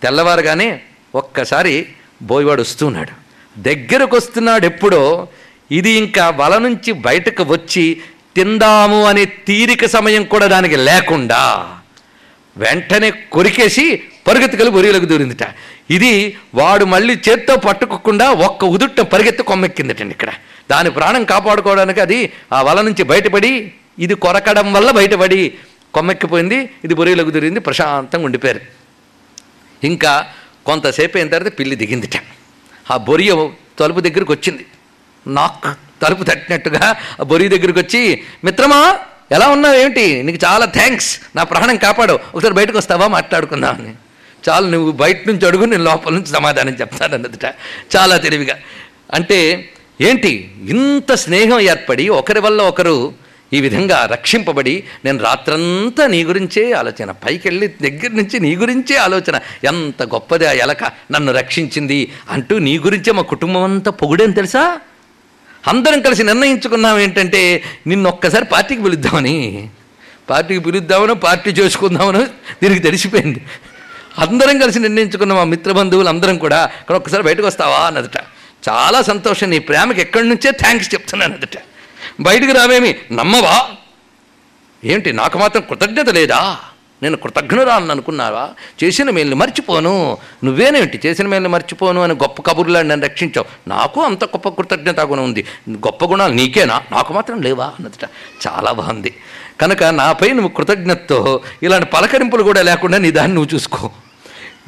తెల్లవారుగానే 0.02 0.80
ఒక్కసారి 1.14 1.74
బోయవాడు 2.22 2.62
వస్తున్నాడు 2.62 3.12
దగ్గరకు 3.56 4.16
వస్తున్నాడు 4.16 4.64
ఎప్పుడో 4.66 5.28
ఇది 5.70 5.90
ఇంకా 5.90 6.24
వల 6.30 6.58
నుంచి 6.58 6.92
బయటకు 6.92 7.42
వచ్చి 7.44 7.84
తిందాము 8.36 9.04
అనే 9.04 9.24
తీరిక 9.24 9.86
సమయం 9.86 10.24
కూడా 10.24 10.46
దానికి 10.46 10.76
లేకుండా 10.76 11.40
వెంటనే 12.56 13.10
కొరికేసి 13.10 13.84
పరుగెత్తుకలు 14.26 14.70
బొరియలకు 14.70 15.04
దూరిందిట. 15.04 15.44
ఇది 15.90 16.36
వాడు 16.54 16.84
మళ్ళీ 16.84 17.14
చేత్తో 17.14 17.56
పట్టుకోకుండా 17.56 18.26
ఒక్క 18.46 18.64
ఉదుట్ట 18.64 19.00
పరిగెత్తి 19.00 19.42
కొమ్మెక్కిందిటండి 19.42 20.12
ఇక్కడ. 20.12 20.30
దాని 20.70 20.90
ప్రాణం 20.90 21.24
కాపాడుకోవడానికి 21.24 22.00
అది 22.00 22.32
ఆ 22.52 22.62
వల 22.62 22.80
నుంచి 22.80 23.02
బయటపడి 23.02 23.72
ఇది 23.98 24.14
కొరకడం 24.14 24.72
వల్ల 24.72 24.90
బయటపడి 24.90 25.40
కొమ్మెక్కిపోయింది 25.94 26.58
ఇది 26.84 26.94
బొరియలకు 26.94 27.30
దూరింది 27.30 27.60
ప్రశాంతంగా 27.60 28.24
ఉండిపోయారు. 28.24 28.60
ఇంకా 29.84 30.12
కొంతసేపు 30.66 31.16
అయిన 31.18 31.28
తర్వాత 31.28 31.58
పిల్లి 31.58 31.76
దిగిందిట. 31.76 32.16
ఆ 32.90 32.96
బొరియ 32.96 33.32
తలుపు 33.78 34.00
దగ్గరికి 34.00 34.32
వచ్చింది. 34.32 34.64
నాక్ 35.26 35.68
తలుపు 36.02 36.24
తట్టినట్టుగా 36.24 36.96
ఆ 37.20 37.22
బొరి 37.22 37.48
దగ్గరికి 37.48 37.78
వచ్చి 37.78 38.20
మిత్రమా 38.44 38.96
ఎలా 39.32 39.48
ఉన్నావు? 39.48 39.74
ఏమిటి? 39.74 40.22
నీకు 40.22 40.46
చాలా 40.46 40.64
థ్యాంక్స్ 40.64 41.20
నా 41.36 41.42
ప్రాణం 41.42 41.76
కాపాడు. 41.76 42.18
ఒకసారి 42.34 42.54
బయటకు 42.54 42.78
వస్తావా? 42.78 43.08
మాట్లాడుకుందామని 43.08 43.92
చాలు 44.48 44.66
నువ్వు 44.66 44.92
బయట 44.92 45.28
నుంచి 45.28 45.46
అడుగు 45.46 45.64
నేను 45.64 45.84
లోపల 45.84 46.12
నుంచి 46.12 46.26
సమాధానం 46.26 46.72
చెప్తాను 46.72 47.14
అన్నదిట. 47.14 47.44
చాలా 47.96 48.16
తెలివిగా. 48.16 48.56
అంటే 49.14 49.68
ఏంటి? 50.00 50.50
ఇంత 50.68 51.14
స్నేహం 51.14 51.60
ఏర్పడి 51.60 52.08
ఒకరి 52.08 52.40
వల్ల 52.40 52.62
ఒకరు 52.62 53.12
ఈ 53.52 53.60
విధంగా 53.60 54.08
రక్షింపబడి 54.12 54.84
నేను 55.04 55.18
రాత్రంతా 55.18 56.06
నీ 56.06 56.24
గురించే 56.24 56.72
ఆలోచన 56.72 57.10
పైకెళ్ళి 57.10 57.66
దగ్గర 57.66 58.08
నుంచి 58.10 58.40
నీ 58.40 58.56
గురించే 58.56 58.96
ఆలోచన. 58.96 59.40
ఎంత 59.64 60.02
గొప్పది 60.02 60.46
ఆ 60.46 60.52
ఎలక 60.52 60.84
నన్ను 60.84 61.32
రక్షించింది 61.32 62.12
అంటూ 62.30 62.58
నీ 62.58 62.78
గురించే 62.78 63.12
మా 63.12 63.22
కుటుంబం 63.22 63.62
అంతా 63.62 63.90
పొగుడేం 63.90 64.30
తెలుసా? 64.30 64.80
అందరం 65.68 66.00
కలిసి 66.00 66.22
నిర్ణయించుకున్నాం 66.22 66.98
ఏంటంటే 66.98 67.64
నిన్న 67.86 68.08
ఒక్కసారి 68.08 68.44
పార్టీకి 68.44 68.82
పిలుద్దామని. 68.82 69.68
పార్టీకి 70.30 70.60
పిలుద్దామనో 70.60 71.14
పార్టీ 71.14 71.50
చేసుకుందామనో 71.50 72.24
దీనికి 72.62 72.80
తెలిసిపోయింది. 72.80 73.42
అందరం 74.18 74.58
కలిసి 74.58 74.78
నిర్ణయించుకున్న 74.78 75.32
మా 75.32 75.44
మిత్రబంధువులు 75.44 76.08
అందరం 76.08 76.38
కూడా. 76.38 76.70
ఇక్కడ 76.80 76.96
ఒక్కసారి 76.96 77.22
బయటకు 77.22 77.46
వస్తావా? 77.46 77.78
అన్నదట. 77.78 78.16
చాలా 78.68 79.02
సంతోషం 79.02 79.50
నీ 79.50 79.58
ప్రేమకి 79.58 80.00
ఎక్కడి 80.00 80.28
నుంచే 80.28 80.50
థ్యాంక్స్ 80.50 80.94
చెప్తున్నాను 80.94 81.34
అదట 81.34 81.58
బయటికి 82.20 82.52
రావేమి 82.52 82.96
నమ్మవా? 83.12 83.68
ఏంటి 84.84 85.12
నాకు 85.12 85.38
మాత్రం 85.38 85.62
కృతజ్ఞత 85.68 86.08
లేదా? 86.10 86.58
నేను 87.02 87.16
కృతజ్ఞురాలను 87.16 87.90
అనుకున్నావా? 87.90 88.48
చేసిన 88.84 89.10
మేల్ని 89.10 89.34
మర్చిపోను. 89.34 90.18
నువ్వేనేంటి 90.44 91.00
చేసిన 91.06 91.26
మేల్ని 91.26 91.48
మర్చిపోను 91.48 92.02
అని 92.02 92.14
గొప్ప 92.14 92.50
కబుర్లను 92.50 92.88
నన్ను 92.88 93.06
రక్షించావు. 93.06 93.68
నాకు 93.68 94.00
అంత 94.00 94.24
గొప్ప 94.24 94.48
కృతజ్ఞత 94.48 95.00
గుణం 95.00 95.24
ఉంది. 95.24 95.46
గొప్ప 95.70 96.04
గుణాలు 96.04 96.32
నీకేనా? 96.32 96.82
నాకు 96.92 97.12
మాత్రం 97.12 97.42
లేవా 97.42 97.64
అన్నదిట. 97.64 98.08
చాలా 98.48 98.72
బాగుంది. 98.72 99.14
కనుక 99.60 99.84
నాపై 99.84 100.28
నువ్వు 100.28 100.48
కృతజ్ఞతతో 100.48 101.40
ఇలాంటి 101.62 101.86
పలకరింపులు 101.86 102.42
కూడా 102.42 102.62
లేకుండా 102.62 102.98
నీ 102.98 103.10
దాన్ని 103.10 103.34
నువ్వు 103.34 103.54
చూసుకో. 103.54 103.90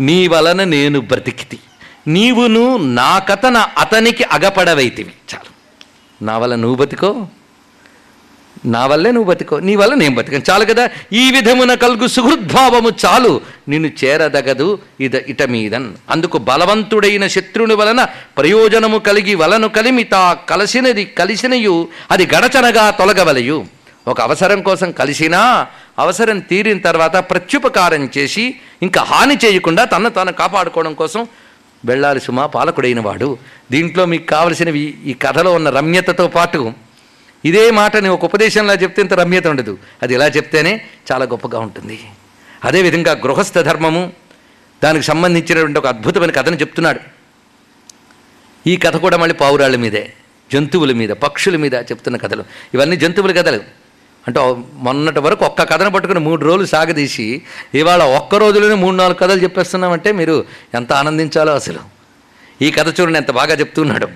నీ 0.01 0.29
వలన 0.29 0.65
నేను 0.65 1.01
బ్రతికితి. 1.01 1.59
నీవును 2.07 2.77
నా 2.77 3.19
కథన 3.19 3.57
అతనికి 3.57 4.25
అగపడవైతివి. 4.25 5.13
చాలు. 5.35 5.55
నా 6.25 6.39
వల్ల 6.39 6.55
నువ్వు 6.55 6.85
బతికో 6.85 7.27
నా 8.65 8.87
వల్లే 8.87 9.11
నువ్వు 9.11 9.31
బతికో 9.31 9.59
నీ 9.59 9.77
వల్ల 9.77 9.95
నేను 9.95 10.15
బతికాను. 10.15 10.43
చాలు 10.51 10.65
కదా? 10.65 10.91
ఈ 11.13 11.31
విధమున 11.31 11.75
కలుగు 11.75 12.07
సుహృద్భావము 12.07 12.91
చాలు. 13.07 13.41
నిన్ను 13.69 13.91
చేరదగదు 14.05 14.79
ఇద 15.01 15.15
ఇట 15.15 15.43
మీదన్ 15.43 15.93
అందుకు 16.11 16.39
బలవంతుడైన 16.39 17.27
శత్రుని 17.27 17.75
వలన 17.75 18.05
ప్రయోజనము 18.39 18.99
కలిగి 18.99 19.35
వలను 19.35 19.69
కలిమి 19.69 20.05
తా 20.05 20.37
కలిసినది 20.51 21.05
కలిసినయు 21.05 21.89
అది 22.11 22.27
గడచనగా 22.27 22.91
తొలగవలయు. 22.91 23.65
ఒక 24.09 24.21
అవసరం 24.21 24.63
కోసం 24.63 24.93
కలిసినా 24.93 25.67
అవసరం 25.99 26.39
తీరిన 26.39 26.79
తర్వాత 26.79 27.17
ప్రత్యుపకారం 27.17 28.11
చేసి 28.19 28.55
ఇంకా 28.83 29.03
హాని 29.03 29.39
చేయకుండా 29.45 29.85
తను 29.85 30.09
తాను 30.11 30.33
కాపాడుకోవడం 30.33 30.95
కోసం 30.95 31.27
వెళ్ళాలి 31.85 32.21
సుమా 32.21 32.47
పాలకుడైన 32.47 33.01
వాడు. 33.01 33.39
దీంట్లో 33.71 34.07
మీకు 34.07 34.27
కావలసినవి 34.27 34.95
ఈ 35.07 35.13
కథలో 35.13 35.53
ఉన్న 35.53 35.71
రమ్యతతో 35.71 36.29
పాటు 36.29 36.73
ఇదే 37.45 37.71
మాటని 37.71 38.09
ఒక 38.09 38.25
ఉపదేశంలా 38.25 38.75
చెప్తే 38.75 39.03
ఇంత 39.03 39.15
రమ్యత 39.15 39.47
ఉండదు. 39.47 39.79
అది 40.03 40.15
ఇలా 40.15 40.27
చెప్తేనే 40.27 40.81
చాలా 41.13 41.25
గొప్పగా 41.25 41.59
ఉంటుంది. 41.59 42.05
అదేవిధంగా 42.65 43.13
గృహస్థ 43.13 43.59
ధర్మము 43.59 44.13
దానికి 44.85 45.05
సంబంధించినటువంటి 45.05 45.79
ఒక 45.79 45.87
అద్భుతమైన 45.87 46.31
కథను 46.31 46.57
చెప్తున్నాడు. 46.57 47.01
ఈ 48.67 48.77
కథ 48.77 48.97
కూడా 48.97 49.17
మళ్ళీ 49.17 49.35
పావురాళ్ళ 49.35 49.77
మీదే 49.77 50.13
జంతువుల 50.53 50.93
మీద 50.93 51.09
పక్షుల 51.09 51.57
మీద 51.57 51.75
చెప్తున్న 51.75 52.17
కథలు. 52.17 52.45
ఇవన్నీ 52.75 52.97
జంతువుల 52.97 53.33
కథలు. 53.33 53.61
అంటే 54.27 54.57
మొన్నటి 54.73 55.21
వరకు 55.21 55.45
ఒక్క 55.45 55.63
కథను 55.63 55.91
పట్టుకుని 55.91 56.21
మూడు 56.21 56.45
రోజులు 56.45 56.67
సాగదీసి 56.67 57.43
ఇవాళ 57.75 58.03
ఒక్క 58.03 58.35
రోజులోనే 58.35 58.75
మూడు 58.75 58.97
నాలుగు 58.97 59.19
కథలు 59.19 59.43
చెప్పేస్తున్నామంటే 59.43 60.13
మీరు 60.13 60.45
ఎంత 60.75 60.93
ఆనందించాలో 60.93 61.55
అసలు. 61.55 61.81
ఈ 62.63 62.71
కథ 62.71 63.01
చూడండి 63.01 63.19
ఎంత 63.19 63.31
బాగా 63.31 63.55
చెప్తున్నాడు. 63.55 64.09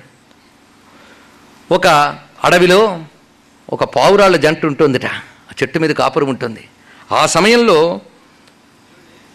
ఒక 1.73 1.87
అడవిలో 2.45 3.05
ఒక 3.71 3.85
పావురాళ్ళ 3.85 4.37
జంట 4.37 4.67
ఉంటుందిట. 4.67 5.07
ఆ 5.07 5.53
చెట్టు 5.63 5.79
మీద 5.79 5.91
కాపురం 5.91 6.29
ఉంటుంది. 6.29 6.65
ఆ 7.13 7.27
సమయంలో 7.27 8.01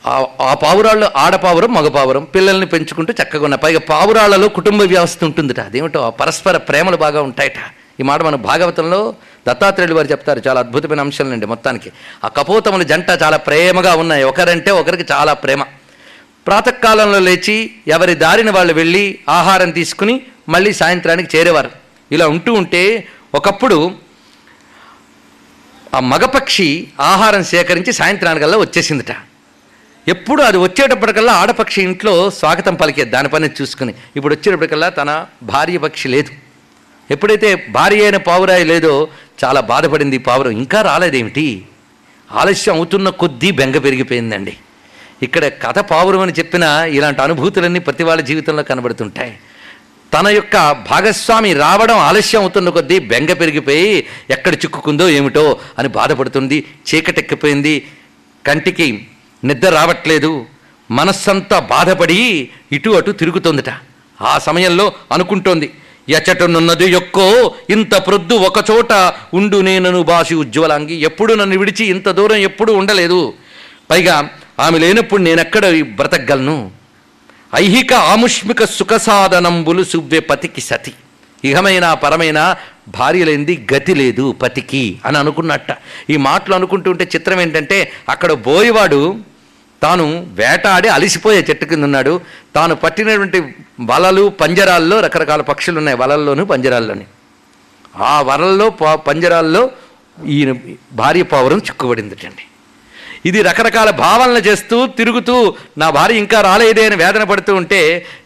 ఆ 0.05 0.27
ఆ 0.41 0.53
పావురాళ్ళు 0.53 1.11
ఆడపావురం 1.17 1.73
మగపావురం 1.73 2.23
పిల్లల్ని 2.23 2.65
పెంచుకుంటూ 2.65 3.13
చక్కగా 3.13 3.43
ఉన్న 3.43 3.55
పైగా 3.55 3.79
పావురాళ్ళలో 3.79 4.47
కుటుంబ 4.47 4.81
వ్యవస్థ 4.81 5.23
ఉంటుందిట. 5.23 5.59
అదేమిటో 5.59 6.01
ఆ 6.01 6.09
పరస్పర 6.09 6.57
ప్రేమలు 6.57 6.97
బాగా 6.97 7.21
ఉంటాయట. 7.21 7.53
ఈ 7.99 8.03
మాట 8.03 8.21
మన 8.21 8.35
భాగవతంలో 8.35 9.15
దత్తాత్రేయుడు 9.47 9.93
వారు 9.93 10.07
చెప్తారు. 10.07 10.41
చాలా 10.47 10.59
అద్భుతమైన 10.59 10.99
అంశాలండి 10.99 11.45
మొత్తానికి. 11.45 11.91
ఆ 12.23 12.27
కపోతముల 12.27 12.83
జంట 12.83 13.05
చాలా 13.23 13.37
ప్రేమగా 13.37 13.95
ఉన్నాయి. 13.95 14.23
ఒకరంటే 14.23 14.71
ఒకరికి 14.71 15.13
చాలా 15.13 15.33
ప్రేమ. 15.33 15.63
ప్రాతకాలంలో 16.47 17.19
లేచి 17.19 17.71
ఎవరి 17.87 18.15
దారిన 18.15 18.51
వాళ్ళు 18.51 18.73
వెళ్ళి 18.73 19.19
ఆహారం 19.29 19.71
తీసుకుని 19.71 20.21
మళ్ళీ 20.49 20.73
సాయంత్రానికి 20.73 21.37
చేరేవారు. 21.37 21.71
ఇలా 22.11 22.27
ఉంటూ 22.27 22.53
ఉంటే 22.53 23.07
ఒకప్పుడు 23.35 23.91
ఆ 25.93 25.99
మగపక్షి 25.99 26.87
ఆహారం 26.99 27.43
సేకరించి 27.43 27.93
సాయంత్రానికల్లా 27.93 28.57
వచ్చేసిందిట. 28.57 29.11
ఎప్పుడు 30.07 30.41
అది 30.41 30.57
వచ్చేటప్పటికల్లా 30.57 31.33
ఆడపక్షి 31.33 31.81
ఇంట్లో 31.81 32.29
స్వాగతం 32.29 32.75
పలికేది 32.75 33.09
దానిపైన 33.09 33.45
చూసుకుని 33.61 33.93
ఇప్పుడు 34.15 34.35
వచ్చేటప్పటికల్లా 34.35 34.89
తన 34.89 35.25
భార్య 35.43 35.77
పక్షి 35.77 36.07
లేదు. 36.07 36.31
ఎప్పుడైతే 37.11 37.67
భార్య 37.69 38.03
అయిన 38.03 38.17
పావురాయి 38.17 38.63
లేదో 38.63 39.07
చాలా 39.43 39.61
బాధపడింది 39.61 40.17
పావురం. 40.17 40.51
ఇంకా 40.51 40.81
రాలేదేమిటి? 40.81 41.65
ఆలస్యం 42.31 42.75
అవుతున్న 42.75 43.09
కొద్దీ 43.09 43.51
బెంగ 43.51 43.77
పెరిగిపోయిందండి. 43.77 44.57
ఇక్కడ 45.23 45.47
కథ 45.47 45.79
పావురం 45.79 46.19
అని 46.19 46.33
చెప్పిన 46.39 46.63
ఇలాంటి 46.89 47.21
అనుభూతులన్నీ 47.21 47.79
ప్రతి 47.79 48.03
వాళ్ళ 48.03 48.21
జీవితంలో 48.21 48.63
కనబడుతుంటాయి. 48.63 49.37
తన 50.13 50.27
యొక్క 50.27 50.71
భాగస్వామి 50.71 51.53
రావడం 51.53 51.97
ఆలస్యం 51.97 52.41
అవుతున్న 52.41 52.69
కొద్దీ 52.69 52.99
బెంగ 52.99 53.33
పెరిగిపోయి 53.33 54.05
ఎక్కడ 54.29 54.53
చిక్కుకుందో 54.53 55.09
ఏమిటో 55.09 55.59
అని 55.79 55.87
బాధపడుతుంది 55.87 56.65
చీకటెక్కిపోయింది. 56.89 57.87
కంటికి 58.47 59.07
నిద్ర 59.43 59.69
రావట్లేదు. 59.69 60.45
మనస్సంతా 60.91 61.59
బాధపడి 61.59 62.49
ఇటు 62.71 62.89
అటు 62.89 63.11
తిరుగుతోందిట. 63.11 63.69
ఆ 64.21 64.39
సమయంలో 64.39 64.93
అనుకుంటోంది 65.11 65.73
ఎచటనున్నది 66.09 66.91
యొక్కో 66.91 67.55
ఇంత 67.69 67.95
ప్రొద్దు 67.95 68.33
ఒకచోట 68.33 69.13
ఉండు 69.33 69.57
నేనను 69.57 70.03
బాసి 70.03 70.35
ఉజ్వలాంగి. 70.35 70.95
ఎప్పుడు 70.95 71.33
నన్ను 71.33 71.57
విడిచి 71.57 71.85
ఇంత 71.85 72.09
దూరం 72.09 72.35
ఎప్పుడు 72.35 72.71
ఉండలేదు. 72.73 73.33
పైగా 73.89 74.29
ఆమె 74.59 74.79
లేనప్పుడు 74.79 75.21
నేనెక్కడ 75.21 75.65
బ్రతకగలను? 75.81 76.71
ఐహిక 77.55 77.93
ఆముష్మిక 77.93 78.63
సుఖ 78.63 78.93
సాధనంబులు 78.93 79.83
సువ్వె 79.83 80.19
పతికి 80.19 80.61
సతి. 80.61 80.93
ఇహమైన 81.45 81.93
పరమైన 81.93 82.55
భార్య 82.87 83.23
లేనిది 83.23 83.67
గతి 83.73 83.93
లేదు 83.93 84.31
పతికి 84.31 84.99
అని 85.05 85.17
అనుకున్నట్ట. 85.17 85.67
ఈ 86.09 86.17
మాటలు 86.17 86.55
అనుకుంటుంటే 86.55 87.03
చిత్రం 87.15 87.41
ఏంటంటే 87.41 87.91
అక్కడ 88.09 88.31
బోయవాడు 88.31 89.17
తాను 89.83 90.27
వేటాడి 90.33 90.87
అలిసిపోయే 90.87 91.45
చెట్టు 91.49 91.65
కింద 91.65 91.83
ఉన్నాడు. 91.83 92.21
తాను 92.55 92.75
పట్టినటువంటి 92.75 93.55
వలలు 93.81 94.29
పంజరాల్లో 94.29 94.99
రకరకాల 94.99 95.41
పక్షులు 95.41 95.77
ఉన్నాయి 95.77 95.97
వలల్లోనూ 95.97 96.45
పంజరాల్లోని. 96.45 97.05
ఆ 97.95 98.21
వలల్లో 98.21 98.69
ప- 98.69 98.93
పంజరాల్లో 98.93 99.69
ఈయన 100.25 100.55
భార్య 100.93 101.23
పావురం 101.23 101.57
చిక్కుబడిందిటండి. 101.57 102.43
ఇది 103.25 103.39
రకరకాల 103.41 103.89
భావనలు 104.03 104.41
చేస్తూ 104.47 104.77
తిరుగుతూ 104.99 105.35
నా 105.77 105.87
భార్య 105.89 106.23
ఇంకా 106.23 106.39
రాలేదే 106.41 106.83
అని 106.85 106.97
వేదన 107.03 107.23
పడుతూ 107.23 107.51
ఉంటే 107.55 107.81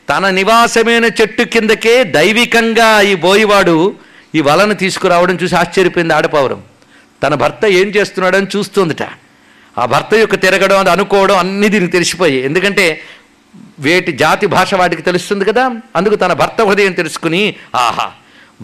తన 0.09 0.29
నివాసమైన 0.29 1.05
చెట్టు 1.19 1.43
కిందకే 1.53 1.93
దైవికంగా 2.17 2.89
ఈ 3.11 3.13
బోయివాడు 3.25 3.77
ఈ 4.35 4.41
వలను 4.47 4.75
తీసుకురావడం 4.83 5.35
చూసి 5.41 5.55
ఆశ్చర్యపోయింది 5.55 6.13
ఆడపావురం 6.13 6.61
తన 7.21 7.33
భర్త 7.43 7.65
ఏం 7.79 7.87
చేస్తున్నాడని 7.95 8.47
చూస్తుందిట. 8.55 9.03
ఆ 9.77 9.83
భర్త 9.85 10.13
యొక్క 10.13 10.35
తిరగడం 10.43 10.79
అది 10.79 10.89
అనుకోవడం 10.89 11.37
అన్నీ 11.37 11.67
దీనికి 11.67 11.91
తెలిసిపోయాయి. 11.91 12.39
ఎందుకంటే 12.49 12.85
వేటి 13.85 14.11
జాతి 14.21 14.45
భాష 14.47 14.73
వాటికి 14.73 15.01
తెలుస్తుంది 15.01 15.45
కదా 15.45 15.63
అందుకు 15.95 16.15
తన 16.15 16.33
భర్త 16.33 16.61
హృదయం 16.61 16.93
తెలుసుకుని 16.93 17.41
ఆహా 17.75 18.07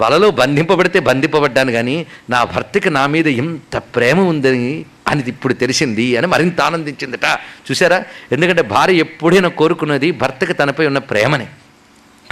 వలలో 0.02 0.28
బంధింపబడితే 0.32 1.00
బంధింపబడ్డాను 1.00 1.72
కానీ 1.72 1.96
నా 2.30 2.40
భర్తకి 2.54 2.90
నా 2.90 3.04
మీద 3.16 3.28
ఇంత 3.42 3.78
ప్రేమ 3.96 4.20
ఉందని 4.30 4.74
అని 5.08 5.24
ఇప్పుడు 5.28 5.54
తెలిసింది 5.54 6.18
అని 6.18 6.28
మరింత 6.28 6.62
ఆనందించిందట. 6.62 7.26
చూసారా 7.72 8.04
ఎందుకంటే 8.32 8.62
భార్య 8.62 8.96
ఎప్పుడైనా 8.96 9.50
కోరుకున్నది 9.50 10.12
భర్తకి 10.12 10.54
తనపై 10.54 10.88
ఉన్న 10.88 10.98
ప్రేమని. 10.98 11.46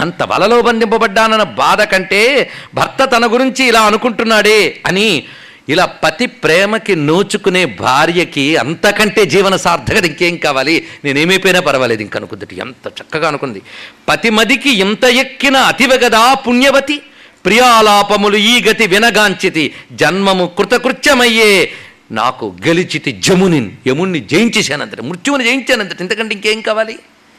అంత 0.00 0.22
వలలో 0.22 0.62
బంధింపబడ్డానన్న 0.62 1.42
బాధ 1.42 1.82
కంటే 1.82 2.50
భర్త 2.74 3.04
తన 3.04 3.32
గురించి 3.32 3.64
ఇలా 3.64 3.82
అనుకుంటున్నాడే 3.82 4.80
అని 4.86 5.24
ఇలా 5.68 5.84
పతి 5.84 6.26
ప్రేమకి 6.26 6.96
నోచుకునే 6.96 7.64
భార్యకి 7.64 8.56
అంతకంటే 8.56 9.24
జీవన 9.24 9.56
సార్థకత 9.56 10.04
ఇంకేం 10.04 10.36
కావాలి? 10.36 10.86
నేనేమైపోయినా 11.04 11.60
పర్వాలేదు 11.60 12.02
ఇంక 12.02 12.16
అనుకుంది 12.16 12.46
ఎంత 12.58 12.88
చక్కగా 12.88 13.28
అనుకుంది. 13.28 13.62
పతిమదికి 14.08 14.70
ఇంత 14.70 15.04
ఎక్కిన 15.04 15.56
అతివగదా 15.56 16.34
పుణ్యవతి. 16.34 17.02
ప్రియాలాపములు 17.44 18.36
ఈ 18.36 18.62
గతి 18.62 18.86
వినగాంచితి. 18.86 19.74
జన్మము 19.92 20.52
కృతకృత్యమయ్యే 20.58 21.70
నాకు 22.12 22.56
గెలిచితి 22.66 23.12
జమునిన్ 23.12 23.70
యముణ్ణి 23.86 24.20
జయించేశానంతట 24.20 25.00
మృత్యువుని 25.00 25.44
జయించానంతటి 25.44 26.02
ఇంతకంటే 26.02 26.34
ఇంకేం 26.34 26.60
కావాలి? 26.60 26.98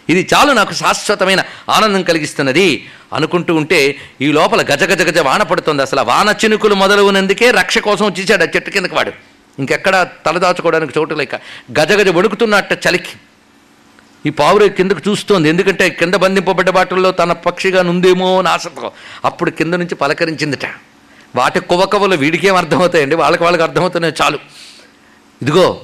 ఇది 0.10 0.28
చాలు 0.34 0.52
నాకు 0.52 0.74
శాశ్వతమైన 0.74 1.42
ఆనందం 1.70 2.02
కలిగిస్తున్నది. 2.04 2.88
అనుకుంటూ 3.14 3.56
ఉంటే 3.56 3.96
ఈ 4.22 4.32
లోపల 4.32 4.62
గజ 4.62 4.84
గజ 4.84 5.02
గజ 5.02 5.18
వాన 5.18 5.44
పడుతుంది. 5.44 5.82
అసలు 5.82 6.02
వాన 6.02 6.36
చినుకులు 6.42 6.76
మొదలవునందుకే 6.76 7.52
రక్ష 7.52 7.78
కోసం 7.78 8.06
వచ్చేసాడు 8.06 8.44
ఆ 8.44 8.48
చెట్టు 8.56 8.70
కిందకి 8.70 8.96
వాడు. 8.96 9.12
ఇంకెక్కడ 9.60 10.08
తలదాచుకోవడానికి 10.26 11.00
చోటు 11.00 11.16
లేక 11.16 11.36
గజ 11.80 11.92
గజ 11.92 12.10
వణుకుతున్నట్ట 12.10 12.74
చలికి. 12.88 13.14
ఈ 14.26 14.30
పావురే 14.30 14.70
కిందకు 14.70 15.10
చూస్తోంది. 15.10 15.50
ఎందుకంటే 15.50 15.90
కింద 15.90 16.14
బంధింపబడ్డ 16.14 16.70
బాటల్లో 16.70 17.12
తన 17.12 17.32
పక్షిగా 17.32 17.82
నుందేమో 17.82 18.40
అని 18.40 18.48
ఆశతో 18.48 18.92
అప్పుడు 19.26 19.52
కింద 19.52 19.74
నుంచి 19.74 19.96
పలకరించిందిట. 19.96 20.66
వాటి 21.36 21.60
కువకవలు 21.60 22.16
వీడికేం 22.16 22.56
అర్థమవుతాయండి? 22.56 23.16
వాళ్ళకి 23.16 23.44
వాళ్ళకి 23.44 23.64
అర్థమవుతున్నాయి 23.64 24.14
చాలు. 24.22 24.40
ఇదిగో 25.42 25.82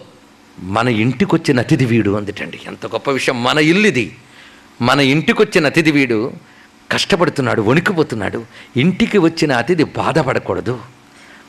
మన 0.59 0.87
ఇంటికి 0.87 1.35
వచ్చిన 1.35 1.59
అతిథి 1.59 1.85
వీడు 1.85 2.11
అందుటండి. 2.11 2.59
ఎంత 2.67 2.85
గొప్ప 2.85 3.11
విషయం. 3.11 3.43
మన 3.43 3.57
ఇల్లుది. 3.57 4.15
మన 4.81 4.99
ఇంటికి 4.99 5.41
వచ్చిన 5.41 5.65
అతిథి 5.65 5.91
వీడు 5.91 6.33
కష్టపడుతున్నాడు 6.91 7.61
వణికిపోతున్నాడు. 7.61 8.45
ఇంటికి 8.77 9.17
వచ్చిన 9.17 9.51
అతిథి 9.51 9.83
బాధపడకూడదు. 9.83 10.79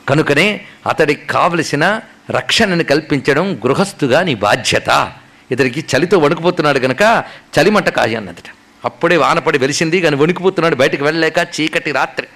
కనుకనే 0.09 0.65
అతడికి 0.87 1.27
కావలసిన 1.27 2.01
రక్షణను 2.29 2.83
కల్పించడం 2.83 3.55
గృహస్థుగా 3.55 4.21
నీ 4.21 4.35
బాధ్యత. 4.35 5.13
ఇతడికి 5.51 5.85
చలితో 5.95 6.17
వణుకుపోతున్నాడు 6.17 6.79
కనుక 6.79 7.23
చలిమంట 7.59 7.89
కాయన్నదట. 7.89 8.43
అప్పుడే 8.85 9.17
వానపడి 9.17 9.57
వెలిసింది 9.57 10.01
కానీ 10.01 10.15
వణికిపోతున్నాడు 10.15 10.75
బయటకు 10.75 11.03
వెళ్ళలేక 11.03 11.47
చీకటి 11.61 11.91
రాత్రి. 11.91 12.27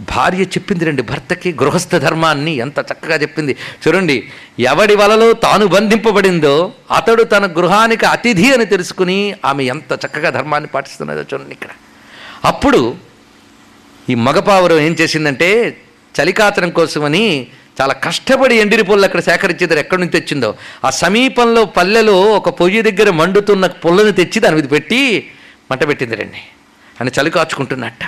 భార్య 0.00 0.42
చెప్పింది 0.42 0.84
రండి 0.84 1.02
భర్తకి 1.02 1.52
గృహస్థ 1.52 1.94
ధర్మాన్ని 1.96 2.52
ఎంత 2.54 2.78
చక్కగా 2.78 3.16
చెప్పింది. 3.16 3.56
చూడండి 3.82 4.16
ఎవడి 4.60 4.94
వలలో 4.96 5.32
తాను 5.32 5.66
బంధింపబడిందో 5.66 6.72
అతడు 6.90 7.22
తన 7.22 7.46
గృహానికి 7.46 8.06
అతిథి 8.06 8.52
అని 8.52 8.66
తెలుసుకుని 8.66 9.34
ఆమె 9.44 9.64
ఎంత 9.64 9.92
చక్కగా 9.92 10.30
ధర్మాన్ని 10.30 10.68
పాటిస్తున్నదో 10.68 11.20
చూడండి 11.20 11.52
ఇక్కడ. 11.52 11.70
అప్పుడు 12.44 12.96
ఈ 14.10 14.14
మగపావురం 14.14 14.78
ఏం 14.78 14.92
చేసిందంటే 15.00 15.78
చలికాతనం 16.20 16.70
కోసమని 16.70 17.46
చాలా 17.80 17.94
కష్టపడి 17.94 18.56
ఎండిరి 18.56 18.82
పుల్ల 18.82 19.04
అక్కడ 19.04 19.20
సేకరించేదారు 19.20 19.78
ఎక్కడి 19.78 20.00
నుంచి 20.00 20.12
తెచ్చిందో. 20.12 20.54
ఆ 20.84 20.90
సమీపంలో 20.90 21.64
పల్లెలో 21.64 22.16
ఒక 22.20 22.48
పొయ్యి 22.48 22.82
దగ్గర 22.82 23.10
మండుతున్న 23.10 23.66
పుల్లని 23.66 24.12
తెచ్చి 24.12 24.40
దాని 24.40 24.56
మీద 24.56 24.70
పెట్టి 24.70 25.30
మంట 25.70 25.88
పెట్టింది 25.88 26.16
రండి 26.16 26.42
అని 27.00 27.10
చలి 27.20 27.30
కాచుకుంటున్నట్ట. 27.30 28.04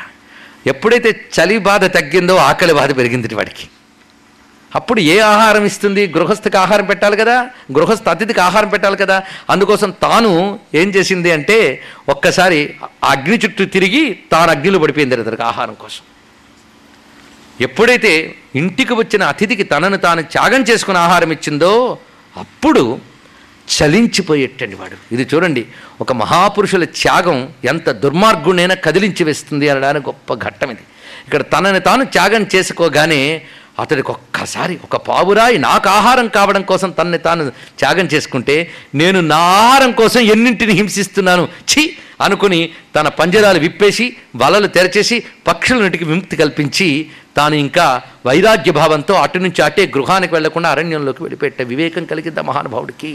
ఎప్పుడైతే 0.66 1.10
చలి 1.10 1.58
బాధ 1.58 1.84
తగ్గిందో 1.84 2.36
ఆకలి 2.36 2.74
బాధ 2.74 2.96
పెరిగింది 2.96 3.34
వాడికి. 3.34 3.68
అప్పుడు 4.74 5.00
ఏ 5.00 5.18
ఆహారం 5.18 5.64
ఇస్తుంది? 5.64 6.08
గృహస్థకి 6.08 6.56
ఆహారం 6.56 6.84
పెట్టాలి 6.84 7.16
కదా? 7.16 7.50
గృహస్థ 7.72 8.08
అతిథికి 8.08 8.40
ఆహారం 8.40 8.68
పెట్టాలి 8.68 8.96
కదా? 8.96 9.22
అందుకోసం 9.50 9.90
తాను 9.90 10.60
ఏం 10.74 10.88
చేసింది 10.88 11.32
అంటే 11.32 11.82
ఒక్కసారి 12.08 12.74
అగ్ని 13.04 13.38
చుట్టూ 13.38 13.64
తిరిగి 13.64 14.18
తాను 14.32 14.50
అగ్నిలో 14.50 14.78
పడిపోయింది 14.78 15.20
అతనికి 15.20 15.42
ఆహారం 15.42 15.74
కోసం. 15.74 16.02
ఎప్పుడైతే 17.60 18.34
ఇంటికి 18.56 18.94
వచ్చిన 18.94 19.22
అతిథికి 19.24 19.62
తనను 19.62 19.96
తాను 19.96 20.22
త్యాగం 20.22 20.62
చేసుకుని 20.62 20.98
ఆహారం 20.98 21.32
ఇచ్చిందో 21.32 21.98
అప్పుడు 22.36 22.98
చలించిపోయేటండి 23.68 24.74
వాడు. 24.74 24.96
ఇది 25.12 25.28
చూడండి 25.32 25.62
ఒక 26.00 26.12
మహాపురుషుల 26.12 26.84
త్యాగం 26.94 27.36
ఎంత 27.64 27.90
దుర్మార్గుణైనా 28.02 28.74
కదిలించి 28.84 29.24
వేస్తుంది 29.24 29.68
అనడానికి 29.68 30.06
గొప్ప 30.06 30.34
ఘట్టం 30.46 30.70
ఇది. 30.70 30.84
ఇక్కడ 31.26 31.42
తనని 31.52 31.80
తాను 31.80 32.04
త్యాగం 32.04 32.46
చేసుకోగానే 32.54 33.20
అతడికి 33.78 34.10
ఒక్కసారి 34.10 34.78
ఒక 34.84 34.96
పావురాయి 35.08 35.58
నాకు 35.58 35.88
ఆహారం 35.88 36.28
కావడం 36.28 36.62
కోసం 36.62 36.90
తనని 36.90 37.18
తాను 37.18 37.44
త్యాగం 37.78 38.06
చేసుకుంటే 38.14 38.56
నేను 38.94 39.20
నా 39.26 39.38
ఆహారం 39.58 39.92
కోసం 39.92 40.20
ఎన్నింటిని 40.34 40.72
హింసిస్తున్నాను? 40.72 41.48
ఛీ! 41.68 41.82
అనుకుని 42.20 42.58
తన 42.96 43.08
పంజరాలు 43.08 43.58
విప్పేసి 43.58 44.04
వలలు 44.36 44.66
తెరచేసి 44.66 45.16
పక్షులన్నిటికి 45.46 46.04
విముక్తి 46.04 46.36
కల్పించి 46.36 46.88
తాను 47.36 47.54
ఇంకా 47.56 47.86
వైరాగ్య 48.26 48.70
భావంతో 48.70 49.14
అటు 49.14 49.38
నుంచి 49.38 49.62
అటే 49.62 49.86
గృహానికి 49.96 50.34
వెళ్ళకుండా 50.34 50.68
అరణ్యంలోకి 50.70 51.22
వెళ్ళిపెట్టే 51.22 51.64
వివేకం 51.64 52.04
కలిగింది 52.04 52.42
మహానుభావుడికి. 52.42 53.12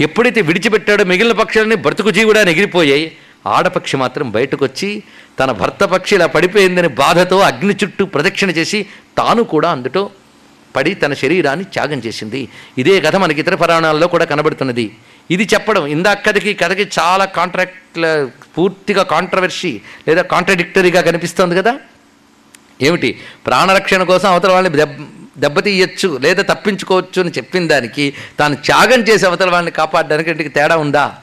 ఎప్పుడైతే 0.00 0.40
విడిచిపెట్టాడో 0.40 1.04
మిగిలిన 1.04 1.32
పక్షులని 1.32 1.74
బ్రతుకు 1.76 2.10
జీవుడా 2.10 2.40
ఎగిరిపోయాయి 2.40 3.06
ఆడపక్షి 3.46 3.96
మాత్రం 3.96 4.30
బయటకు 4.30 4.64
వచ్చి 4.64 5.02
తన 5.40 5.50
భర్త 5.52 5.84
పక్షి 5.84 6.14
ఇలా 6.14 6.26
పడిపోయిందని 6.26 6.88
బాధతో 6.88 7.38
అగ్ని 7.38 7.74
చుట్టూ 7.84 8.06
ప్రదక్షిణ 8.06 8.50
చేసి 8.50 8.86
తాను 9.18 9.42
కూడా 9.44 9.70
అందుటో 9.70 10.10
పడి 10.76 10.94
తన 10.94 11.14
శరీరాన్ని 11.14 11.64
త్యాగం 11.64 11.98
చేసింది. 11.98 12.48
ఇదే 12.78 13.00
కథ 13.00 13.16
మనకి 13.16 13.40
ఇతర 13.40 13.54
పురాణాల్లో 13.54 14.06
కూడా 14.06 14.24
కనబడుతున్నది. 14.24 14.86
ఇది 15.30 15.48
చెప్పడం 15.54 15.86
ఇందాక 15.86 16.26
కథకి 16.26 16.54
కథకి 16.54 16.90
చాలా 16.98 17.24
కాంట్రాక్ట్ల 17.24 18.28
పూర్తిగా 18.58 19.02
కాంట్రవర్సీ 19.02 19.80
లేదా 20.08 20.22
కాంట్రడిక్టరీగా 20.22 21.00
కనిపిస్తోంది 21.00 21.56
కదా? 21.56 21.72
ఏమిటి? 22.82 23.18
ప్రాణరక్షణ 23.46 24.02
కోసం 24.02 24.28
అవతల 24.30 24.50
వాళ్ళని 24.52 24.76
దెబ్బతీయచ్చు 25.38 26.18
లేదా 26.22 26.42
తప్పించుకోవచ్చు 26.42 27.22
అని 27.22 27.30
చెప్పిన 27.30 27.66
దానికి 27.66 28.14
తాను 28.38 28.54
త్యాగం 28.54 29.00
చేసి 29.00 29.26
అవతల 29.26 29.50
వాడిని 29.50 29.70
కాపాడడానికి 29.70 30.30
ఇంటికి 30.30 30.48
తేడా 30.48 30.76
ఉందా? 30.76 31.14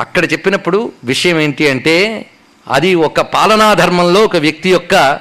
అక్కడ 0.00 0.32
చెప్పినప్పుడు 0.32 0.92
విషయం 1.04 1.40
ఏంటి 1.40 1.68
అంటే 1.68 2.26
అది 2.68 2.94
ఒక 2.94 3.20
పాలనా 3.20 3.74
ధర్మంలో 3.74 4.24
ఒక 4.24 4.36
వ్యక్తి 4.36 4.70
యొక్క 4.70 5.20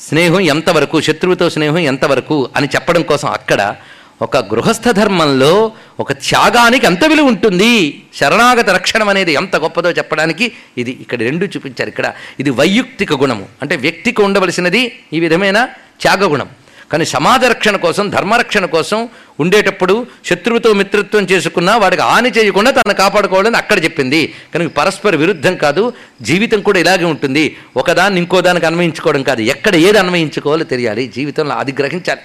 స్నేహం 0.00 0.40
ఎంతవరకు 0.40 1.00
శత్రువుతో 1.00 1.50
స్నేహం 1.50 1.78
ఎంతవరకు 1.78 2.48
అని 2.56 2.68
చెప్పడం 2.74 3.02
కోసం 3.02 3.28
అక్కడ 3.28 3.76
ఒక 4.22 4.36
గృహస్థ 4.36 4.88
ధర్మంలో 4.88 5.72
ఒక 6.00 6.12
త్యాగానికి 6.12 6.86
ఎంత 6.86 7.04
విలువ 7.04 7.26
ఉంటుంది? 7.26 8.02
శరణాగత 8.14 8.70
రక్షణం 8.70 9.08
అనేది 9.08 9.32
ఎంత 9.32 9.56
గొప్పదో 9.56 9.90
చెప్పడానికి 9.90 10.52
ఇది 10.78 10.90
ఇక్కడ 10.90 11.18
రెండు 11.18 11.44
చూపించారు 11.44 11.88
ఇక్కడ. 11.88 12.12
ఇది 12.40 12.50
వైయక్తిక 12.50 13.12
గుణము. 13.12 13.46
అంటే 13.62 13.76
వ్యక్తికి 13.76 14.22
ఉండవలసినది 14.22 14.98
ఈ 15.12 15.20
విధమైన 15.20 15.68
త్యాగ 16.00 16.32
గుణం 16.32 16.48
కానీ 16.92 17.04
సమాజ 17.04 17.44
రక్షణ 17.44 17.76
కోసం 17.76 18.08
ధర్మరక్షణ 18.08 18.64
కోసం 18.64 19.08
ఉండేటప్పుడు 19.40 20.06
శత్రువుతో 20.26 20.72
మిత్రత్వం 20.72 21.22
చేసుకున్నా 21.22 21.76
వాడికి 21.76 22.02
హాని 22.02 22.28
చేయకుండా 22.28 22.70
తను 22.70 22.94
కాపాడుకోవాలని 22.94 23.56
అక్కడ 23.56 23.84
చెప్పింది. 23.84 24.34
కనుక 24.54 24.72
పరస్పర 24.76 25.16
విరుద్ధం 25.16 25.56
కాదు 25.56 25.92
జీవితం 26.22 26.60
కూడా 26.60 26.78
ఇలాగే 26.78 27.04
ఉంటుంది. 27.04 27.56
ఒకదాన్ని 27.76 28.20
ఇంకో 28.20 28.40
దానికి 28.40 28.66
అన్వయించుకోవడం 28.66 29.22
కాదు. 29.22 29.40
ఎక్కడ 29.40 29.74
ఏది 29.74 29.98
అన్వయించుకోవాలో 29.98 30.64
తెలియాలి. 30.64 31.12
జీవితంలో 31.16 31.54
అది 31.54 31.72
గ్రహించాలి 31.78 32.20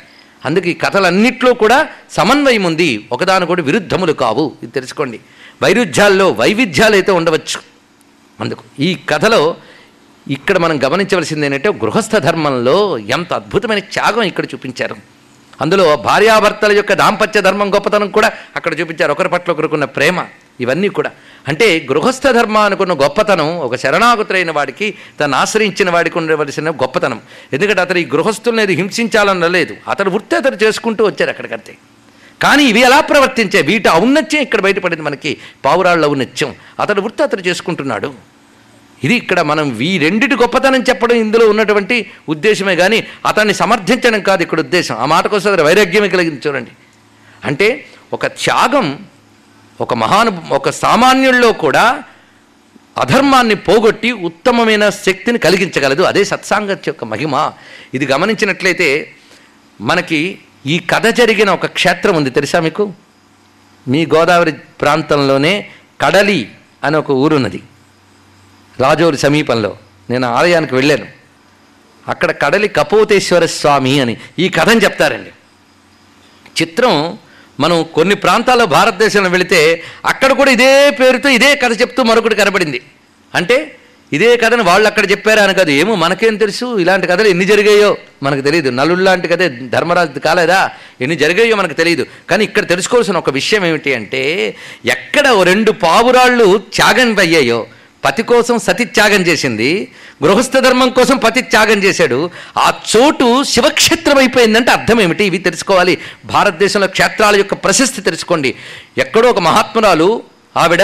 అందుకే 0.46 0.70
ఈ 0.70 0.74
కథలన్నిట్లో 0.74 1.54
కూడా 1.54 1.88
సమన్వయం 2.12 2.64
ఉంది. 2.64 3.08
ఒకదాని 3.12 3.46
కూడా 3.46 3.64
విరుద్ధములు 3.64 4.14
కావు. 4.14 4.52
ఇది 4.64 4.72
తెలుసుకోండి. 4.72 5.20
వైరుధ్యాల్లో 5.64 6.32
వైవిధ్యాలు 6.32 6.94
అయితే 6.94 7.12
ఉండవచ్చు. 7.12 7.62
అందుకు 8.42 8.64
ఈ 8.80 8.98
కథలో 9.10 9.56
ఇక్కడ 10.28 10.58
మనం 10.58 10.84
గమనించవలసింది 10.84 11.46
ఏంటంటే 11.46 11.70
గృహస్థ 11.70 12.16
ధర్మంలో 12.16 12.98
ఎంత 12.98 13.34
అద్భుతమైన 13.34 13.80
త్యాగం 13.80 14.22
ఇక్కడ 14.22 14.46
చూపించారు. 14.46 14.96
అందులో 15.62 15.96
భార్యాభర్తల 15.96 16.72
యొక్క 16.72 16.94
దాంపత్య 16.94 17.42
ధర్మం 17.42 17.74
గొప్పతనం 17.74 18.10
కూడా 18.10 18.32
అక్కడ 18.56 18.80
చూపించారు. 18.80 19.12
ఒకరి 19.12 19.30
పట్ల 19.30 19.52
ఒకరుకున్న 19.52 19.86
ప్రేమ 19.86 20.26
ఇవన్నీ 20.60 20.90
కూడా. 20.90 21.12
అంటే 21.48 21.88
గృహస్థ 21.92 22.28
ధర్మానుకున్న 22.28 22.94
గొప్పతనం 22.94 23.58
ఒక 23.58 23.76
శరణాగతులైన 23.76 24.52
వాడికి 24.52 24.94
తను 25.20 25.36
ఆశ్రయించిన 25.36 25.90
వాడికి 25.90 26.18
ఉండవలసిన 26.18 26.70
గొప్పతనం. 26.70 27.22
ఎందుకంటే 27.54 27.82
అతను 27.82 27.98
ఈ 27.98 28.06
గృహస్థుల్ని 28.06 28.64
ఏది 28.64 28.74
హింసించాలన్న 28.74 29.48
లేదు. 29.48 29.76
అతను 29.90 30.10
వృత్తి 30.10 30.36
అతడు 30.36 30.56
చేసుకుంటూ 30.64 31.06
వచ్చారు 31.06 31.30
అక్కడికంతే. 31.30 31.76
కానీ 32.42 32.64
ఇవి 32.64 32.80
ఎలా 32.80 33.00
ప్రవర్తించే 33.00 33.62
వీటి 33.62 33.90
ఔన్నత్యం 33.90 34.42
ఇక్కడ 34.42 34.62
బయటపడింది 34.62 35.04
మనకి. 35.04 35.38
పావురాళ్ళ 35.66 36.06
ఔన్నత్యం. 36.06 36.56
అతడు 36.80 37.02
వృత్తి 37.02 37.24
అతడు 37.24 37.42
చేసుకుంటున్నాడు. 37.42 38.35
ఇది 39.04 39.16
ఇక్కడ 39.16 39.42
మనం 39.42 39.82
ఈ 39.82 39.98
రెండిటి 39.98 40.36
గొప్పతనం 40.36 40.82
చెప్పడం 40.82 41.16
ఇందులో 41.16 41.50
ఉన్నటువంటి 41.50 42.12
ఉద్దేశమే 42.30 42.76
కానీ 42.76 43.08
అతన్ని 43.26 43.54
సమర్థించడం 43.54 44.22
కాదు 44.22 44.44
ఇక్కడ 44.44 44.60
ఉద్దేశం. 44.60 44.96
ఆ 44.96 45.06
మాటకోసం 45.06 45.52
అది 45.52 45.62
వైరాగ్యమే 45.62 46.10
కలిగింది 46.10 46.42
చూడండి. 46.48 46.72
అంటే 47.46 47.86
ఒక 48.14 48.26
త్యాగం 48.26 49.00
ఒక 49.82 49.94
మహాను 49.94 50.44
ఒక 50.52 50.70
సామాన్యుల్లో 50.70 51.54
కూడా 51.54 52.04
అధర్మాన్ని 52.98 53.56
పోగొట్టి 53.56 54.12
ఉత్తమమైన 54.12 54.90
శక్తిని 54.90 55.38
కలిగించగలదు. 55.38 56.04
అదే 56.04 56.24
సత్సాంగత్య 56.24 56.84
యొక్క 56.88 57.04
మహిమ. 57.04 57.52
ఇది 57.94 58.06
గమనించినట్లయితే 58.06 59.12
మనకి 59.82 60.38
ఈ 60.66 60.80
కథ 60.80 61.08
జరిగిన 61.08 61.50
ఒక 61.50 61.66
క్షేత్రం 61.66 62.16
ఉంది. 62.16 62.30
తెలుసా 62.30 62.60
మీకు? 62.60 62.94
మీ 63.88 64.06
గోదావరి 64.06 64.52
ప్రాంతంలోనే 64.52 65.70
కడలి 66.02 66.52
అని 66.84 66.98
ఒక 66.98 67.12
ఊరున్నది. 67.12 67.64
రాజోరి 68.80 69.18
సమీపంలో 69.18 69.78
నేను 70.10 70.28
ఆలయానికి 70.28 70.76
వెళ్ళాను. 70.76 71.06
అక్కడ 72.08 72.32
కడలి 72.32 72.68
కపోతేశ్వర 72.68 73.46
స్వామి 73.46 74.00
అని 74.00 74.18
ఈ 74.40 74.50
కథని 74.50 74.84
చెప్తారండి. 74.84 75.30
చిత్రం 76.62 77.18
మనం 77.60 77.86
కొన్ని 77.94 78.16
ప్రాంతాల్లో 78.16 78.66
భారతదేశంలో 78.66 79.30
వెళితే 79.30 79.84
అక్కడ 80.06 80.32
కూడా 80.32 80.52
ఇదే 80.52 80.90
పేరుతో 80.90 81.30
ఇదే 81.30 81.56
కథ 81.56 81.82
చెప్తూ 81.82 82.04
మరొకటి 82.04 82.36
కనబడింది. 82.36 82.82
అంటే 83.36 83.76
ఇదే 84.14 84.38
కథను 84.38 84.64
వాళ్ళు 84.64 84.88
అక్కడ 84.88 85.12
చెప్పారా 85.12 85.44
అని 85.44 85.54
కాదు. 85.54 85.72
ఏమో 85.72 85.96
మనకేం 85.96 86.38
తెలుసు? 86.38 86.80
ఇలాంటి 86.80 87.08
కథలు 87.08 87.28
ఎన్ని 87.28 87.46
జరిగాయో 87.46 87.98
మనకు 88.24 88.42
తెలియదు. 88.42 88.70
నలుడు 88.70 89.02
లాంటి 89.02 89.28
కథే 89.28 89.50
ధర్మరాజు 89.50 90.20
కాలేదా? 90.20 90.72
ఎన్ని 91.02 91.16
జరిగాయో 91.16 91.56
మనకు 91.56 91.74
తెలియదు. 91.74 92.06
కానీ 92.30 92.44
ఇక్కడ 92.44 92.68
తెలుసుకోవాల్సిన 92.68 93.18
ఒక 93.18 93.30
విషయం 93.30 93.66
ఏమిటి 93.66 93.94
అంటే 93.94 94.56
ఎక్కడ 94.86 95.28
ఓ 95.30 95.44
రెండు 95.44 95.72
పావురాళ్ళు 95.72 96.64
త్యాగం 96.74 97.20
అయ్యాయో 97.20 97.68
పతి 98.06 98.24
కోసం 98.24 98.60
సతి 98.60 98.86
త్యాగం 98.86 99.22
చేసింది 99.22 99.88
గృహస్థ 100.24 100.58
ధర్మం 100.58 100.90
కోసం 100.90 101.18
పతి 101.18 101.42
త్యాగం 101.42 101.84
చేశాడు. 101.84 102.30
ఆ 102.58 102.74
చోటు 102.96 103.44
శివక్షేత్రం 103.44 104.18
అయిపోయిందంటే 104.18 104.72
అర్థం 104.72 105.02
ఏమిటి? 105.02 105.24
ఇవి 105.26 105.38
తెలుసుకోవాలి. 105.38 105.98
భారతదేశంలో 106.26 106.88
క్షేత్రాల 106.88 107.36
యొక్క 107.36 107.54
ప్రశస్తి 107.54 108.02
తెలుసుకోండి. 108.02 108.56
ఎక్కడో 108.98 109.30
ఒక 109.30 109.40
మహాత్మురాలు 109.40 110.24
ఆవిడ 110.58 110.84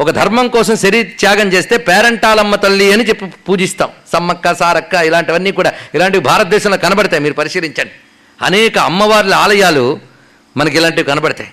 ఒక 0.00 0.10
ధర్మం 0.10 0.48
కోసం 0.48 0.76
శరీర 0.76 1.06
త్యాగం 1.18 1.48
చేస్తే 1.48 1.76
పేరంటాలమ్మ 1.76 2.54
తల్లి 2.54 2.92
అని 2.92 3.08
చెప్పి 3.08 3.26
పూజిస్తాం. 3.26 3.88
సమ్మక్క 4.12 4.54
సారక్క 4.54 4.94
ఇలాంటివన్నీ 4.94 5.52
కూడా 5.52 5.72
ఇలాంటివి 5.94 6.24
భారతదేశంలో 6.24 6.76
కనబడతాయి. 6.76 7.22
మీరు 7.22 7.34
పరిశీలించండి. 7.34 7.90
అనేక 8.42 8.78
అమ్మవార్ల 8.78 9.34
ఆలయాలు 9.34 10.00
మనకి 10.56 10.76
ఇలాంటివి 10.76 11.04
కనబడతాయి. 11.04 11.50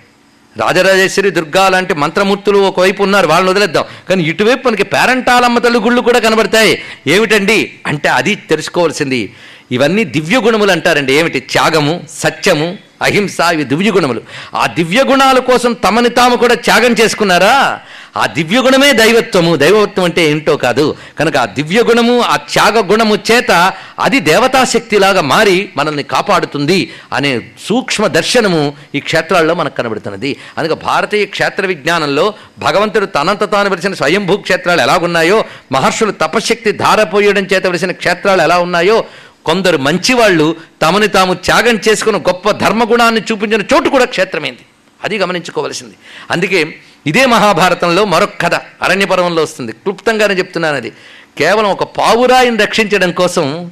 రాజరాజేశ్వరి 0.60 1.30
దుర్గా 1.30 1.70
లాంటి 1.70 1.94
మంత్రమూర్తులు 1.94 2.58
ఒకవైపు 2.58 3.04
ఉన్నారు 3.04 3.28
వాళ్ళని 3.28 3.50
వదిలేద్దాం. 3.50 3.84
కానీ 4.10 4.24
ఇటువైపు 4.24 4.68
మనకి 4.68 4.84
పేరంటాలమ్మ 4.84 5.60
తల్లి 5.60 5.80
గుళ్ళు 5.80 6.02
కూడా 6.02 6.20
కనబడతాయి. 6.20 6.82
ఏమిటండి? 7.08 7.72
అంటే 7.88 8.10
అది 8.10 8.36
తెలుసుకోవాల్సింది. 8.36 9.34
ఇవన్నీ 9.72 10.04
దివ్య 10.04 10.38
గుణములు 10.38 10.72
అంటారండి. 10.72 11.14
ఏమిటి? 11.14 11.40
త్యాగము 11.40 12.04
సత్యము 12.10 12.78
అహింస 13.02 13.38
ఇవి 13.54 13.64
దివ్య 13.64 13.92
గుణములు. 13.92 14.22
ఆ 14.56 14.66
దివ్య 14.66 15.04
గుణాల 15.04 15.40
కోసం 15.40 15.74
తమని 15.74 16.10
తాము 16.10 16.36
కూడా 16.36 16.56
త్యాగం 16.56 16.94
చేసుకున్నారా? 17.02 17.80
ఆ 18.18 18.26
దివ్య 18.26 18.60
గుణమే 18.60 18.94
దైవత్వము. 18.94 19.56
దైవత్వం 19.56 20.06
అంటే 20.06 20.22
ఏంటో 20.32 20.58
కాదు. 20.58 20.96
కనుక 21.20 21.38
ఆ 21.38 21.46
దివ్య 21.46 21.80
గుణము 21.82 22.22
ఆ 22.22 22.36
త్యాగ 22.36 22.92
గుణము 22.92 23.16
చేత 23.32 23.74
అది 24.00 24.20
దేవతాశక్తిలాగా 24.20 25.22
మారి 25.22 25.70
మనల్ని 25.78 26.04
కాపాడుతుంది 26.04 26.92
అనే 27.14 27.42
సూక్ష్మ 27.68 28.08
దర్శనము 28.08 28.74
ఈ 28.96 29.00
క్షేత్రాల్లో 29.00 29.54
మనకు 29.54 29.76
కనబడుతున్నది. 29.76 30.38
అందుకే 30.58 30.76
భారతీయ 30.86 31.26
క్షేత్ర 31.26 31.66
విజ్ఞానంలో 31.66 32.34
భగవంతుడు 32.60 33.06
తనంత 33.06 33.52
తాను 33.52 33.70
విడిచిన 33.70 33.94
స్వయంభూ 33.94 34.38
క్షేత్రాలు 34.38 34.82
ఎలాగున్నాయో 34.82 35.44
మహర్షులు 35.72 36.12
తపశక్తి 36.12 36.72
ధారపోయడం 36.72 37.44
చేత 37.54 37.66
విడిచిన 37.68 37.92
క్షేత్రాలు 37.92 38.42
ఎలా 38.42 38.60
ఉన్నాయో 38.60 39.04
కొందరు 39.50 39.78
మంచివాళ్ళు 39.78 40.56
తమని 40.82 41.08
తాము 41.08 41.34
త్యాగం 41.34 41.80
చేసుకున్న 41.90 42.18
గొప్ప 42.18 42.52
ధర్మగుణాన్ని 42.52 43.22
చూపించిన 43.22 43.62
చోటు 43.62 43.90
కూడా 43.90 44.06
క్షేత్రమైంది. 44.06 44.60
అది 45.04 45.18
గమనించుకోవలసింది. 45.18 45.96
అందుకే 46.32 46.76
ఇదే 47.08 47.26
మహాభారతంలో 47.26 48.06
మరొక 48.06 48.42
కథ 48.42 48.56
అరణ్యపర్వంలో 48.56 49.44
వస్తుంది. 49.44 49.72
క్లుప్తంగానే 49.72 50.34
చెప్తున్నాను 50.34 50.76
అది. 50.76 50.90
కేవలం 51.38 51.70
ఒక 51.70 51.84
పావురాయిని 51.84 52.58
రక్షించడం 52.58 53.12
కోసం 53.12 53.72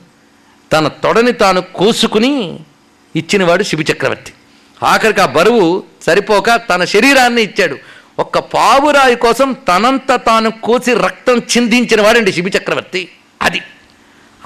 తన 0.74 0.88
తొడని 0.88 1.32
తాను 1.32 1.62
కోసుకుని 1.62 2.60
ఇచ్చినవాడు 3.16 3.64
శిబి 3.64 3.86
చక్రవర్తి 3.92 4.34
ఆఖరికి 4.86 5.22
ఆ 5.22 5.26
బరువు 5.26 5.84
సరిపోక 6.02 6.62
తన 6.70 6.86
శరీరాన్ని 6.86 7.42
ఇచ్చాడు. 7.42 7.78
ఒక్క 8.20 8.40
పావురాయి 8.40 9.16
కోసం 9.16 9.56
తనంత 9.68 10.16
తాను 10.16 10.52
కోసి 10.52 10.94
రక్తం 10.94 11.38
చిందించిన 11.38 12.02
వాడండి 12.02 12.34
శిబిచక్రవర్తి. 12.34 13.10
అది. 13.42 13.62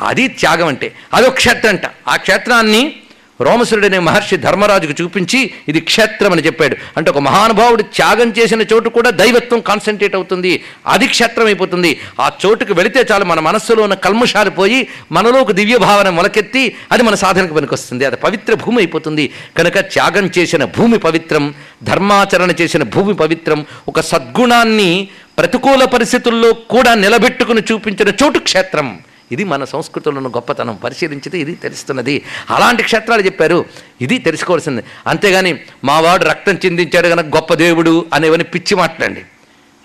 అది 0.01 0.27
త్యాగం 0.27 0.67
అంటే 0.67 0.93
అదొక 1.13 1.33
క్షేత్రం 1.33 1.69
అంట. 1.69 1.81
ఆ 2.07 2.15
క్షేత్రాన్ని 2.15 2.95
రోమసురుడనే 3.41 3.99
మహర్షి 3.99 4.37
ధర్మరాజుకు 4.37 5.03
చూపించి 5.03 5.51
ఇది 5.69 5.79
క్షేత్రం 5.79 6.31
అని 6.31 6.41
చెప్పాడు. 6.41 6.75
అంటే 6.97 7.11
ఒక 7.11 7.17
మహానుభావుడు 7.17 7.81
త్యాగం 7.81 8.33
చేసిన 8.39 8.61
చోటు 8.61 8.89
కూడా 8.89 9.09
దైవత్వం 9.09 9.59
కాన్సన్ట్రేట్ 9.59 10.15
అవుతుంది 10.15 10.63
అది 10.87 11.07
క్షేత్రం 11.07 11.45
అయిపోతుంది. 11.45 11.99
ఆ 12.19 12.31
చోటుకు 12.45 12.73
వెళితే 12.73 13.05
చాలు 13.11 13.25
మన 13.25 13.39
మనస్సులో 13.39 13.83
ఉన్న 13.83 13.93
కల్మషాలు 13.93 14.49
పోయి 14.49 14.87
మనలో 15.11 15.41
ఒక 15.41 15.51
దివ్య 15.51 15.77
భావన 15.77 16.09
మొలకెత్తి 16.09 16.75
అది 16.91 17.03
మన 17.03 17.15
సాధనకు 17.15 17.53
పనికొస్తుంది. 17.53 18.05
అది 18.05 18.15
పవిత్ర 18.15 18.53
భూమి 18.53 18.77
అయిపోతుంది. 18.77 19.33
కనుక 19.57 19.79
త్యాగం 19.79 20.31
చేసిన 20.37 20.65
భూమి 20.65 20.97
పవిత్రం 20.97 21.53
ధర్మాచరణ 21.83 22.51
చేసిన 22.61 22.83
భూమి 22.83 23.13
పవిత్రం 23.13 23.65
ఒక 23.87 23.99
సద్గుణాన్ని 24.01 25.07
ప్రతికూల 25.37 25.85
పరిస్థితుల్లో 25.85 26.53
కూడా 26.53 26.93
నిలబెట్టుకుని 26.93 27.61
చూపించిన 27.71 28.09
చోటు 28.23 28.39
క్షేత్రం. 28.39 28.99
ఇది 29.32 29.43
మన 29.43 29.63
సంస్కృతిలో 29.63 30.17
ఉన్న 30.17 30.27
గొప్పతనం 30.27 30.75
పరిశీలించితే 30.75 31.38
ఇది 31.38 31.55
తెలుస్తున్నది. 31.55 32.23
అలాంటి 32.49 32.84
క్షేత్రాలు 32.84 33.21
చెప్పారు. 33.21 33.65
ఇది 34.01 34.17
తెలుసుకోవాల్సింది. 34.17 34.84
అంతేగాని 35.07 35.59
మావాడు 35.84 36.23
రక్తం 36.23 36.55
చిందించాడు 36.65 37.07
కనుక 37.07 37.25
గొప్ప 37.25 37.53
దేవుడు 37.53 38.05
అనేవని 38.13 38.43
పిచ్చి 38.43 38.77
మాట్లాడండి 38.77 39.21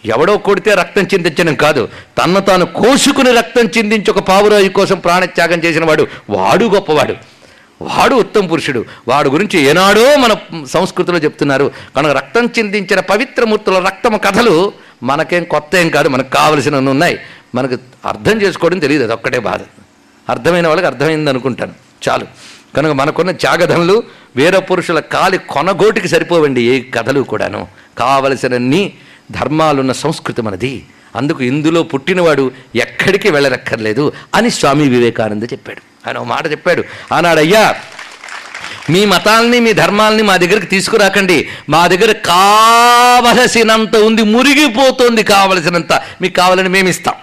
ఎవడో 0.05 0.36
కొడితే 0.36 0.74
రక్తం 0.74 1.03
చిందించడం 1.03 1.55
కాదు. 1.55 1.88
తన్ను 2.18 2.40
తాను 2.40 2.66
కోసుకుని 2.66 3.32
రక్తం 3.32 3.66
చిందించి 3.78 4.11
ఒక 4.11 4.18
పావురాయి 4.18 4.68
కోసం 4.68 4.99
ప్రాణత్యాగం 4.99 5.59
చేసిన 5.59 5.84
వాడు 5.84 6.07
వాడు 6.30 6.64
గొప్పవాడు. 6.64 7.14
వాడు 7.82 8.14
ఉత్తమ 8.14 8.47
పురుషుడు. 8.47 8.84
వాడు 9.09 9.28
గురించి 9.28 9.61
ఏనాడో 9.61 10.16
మన 10.16 10.64
సంస్కృతిలో 10.64 11.18
చెప్తున్నారు. 11.18 11.70
కనుక 11.97 12.16
రక్తం 12.16 12.47
చిందించిన 12.47 13.01
పవిత్రమూర్తుల 13.01 13.78
రక్తము 13.78 14.18
కథలు 14.18 14.72
మనకేం 15.03 15.44
కొత్త 15.44 15.76
ఏం 15.76 15.88
కాదు. 15.88 16.09
మనకు 16.09 16.30
కావలసినవి 16.30 16.88
ఉన్నాయి. 16.88 17.18
మనకు 17.55 17.78
అర్థం 18.05 18.42
చేసుకోవడం 18.42 18.78
తెలియదు 18.78 19.05
అది 19.05 19.12
ఒక్కటే 19.12 19.38
బాధ. 19.38 19.61
అర్థమైన 20.30 20.66
వాళ్ళకి 20.66 20.86
అర్థమైంది 20.86 21.30
అనుకుంటాను. 21.30 21.72
చాలు. 22.09 22.26
కనుక 22.76 22.92
మనకున్న 22.92 23.30
త్యాగధనులు 23.30 24.03
వీర 24.36 24.59
పురుషుల 24.59 25.01
కాలి 25.01 25.38
కొనగోటికి 25.38 26.09
సరిపోవండి 26.09 26.62
ఏ 26.62 26.90
కథలు 26.90 27.20
కూడాను. 27.20 27.66
కావలసినన్ని 27.99 28.92
ధర్మాలున్న 29.30 29.92
సంస్కృతి 29.92 30.42
మనది. 30.42 30.84
అందుకు 31.16 31.42
ఇందులో 31.42 31.82
పుట్టినవాడు 31.82 32.51
ఎక్కడికి 32.76 33.30
వెళ్ళనక్కర్లేదు 33.30 34.12
అని 34.34 34.51
స్వామి 34.51 34.88
వివేకానంద 34.88 35.42
చెప్పాడు. 35.42 36.09
ఆయన 36.09 36.18
ఒక 36.18 36.24
మాట 36.24 36.51
చెప్పాడు. 36.51 36.84
ఆనాడయ్యా 37.12 37.74
మీ 38.90 39.05
మతాల్ని 39.05 39.61
మీ 39.61 39.72
ధర్మాల్ని 39.72 40.22
మా 40.22 40.36
దగ్గరికి 40.36 40.66
తీసుకురాకండి. 40.66 41.49
మా 41.68 41.86
దగ్గర 41.86 42.12
కావలసినంత 42.12 43.97
ఉంది 43.97 44.22
మురిగిపోతుంది 44.22 45.22
కావలసినంత. 45.22 45.92
మీకు 46.20 46.34
కావాలని 46.34 46.68
మేము 46.68 46.88
ఇస్తాం 46.88 47.14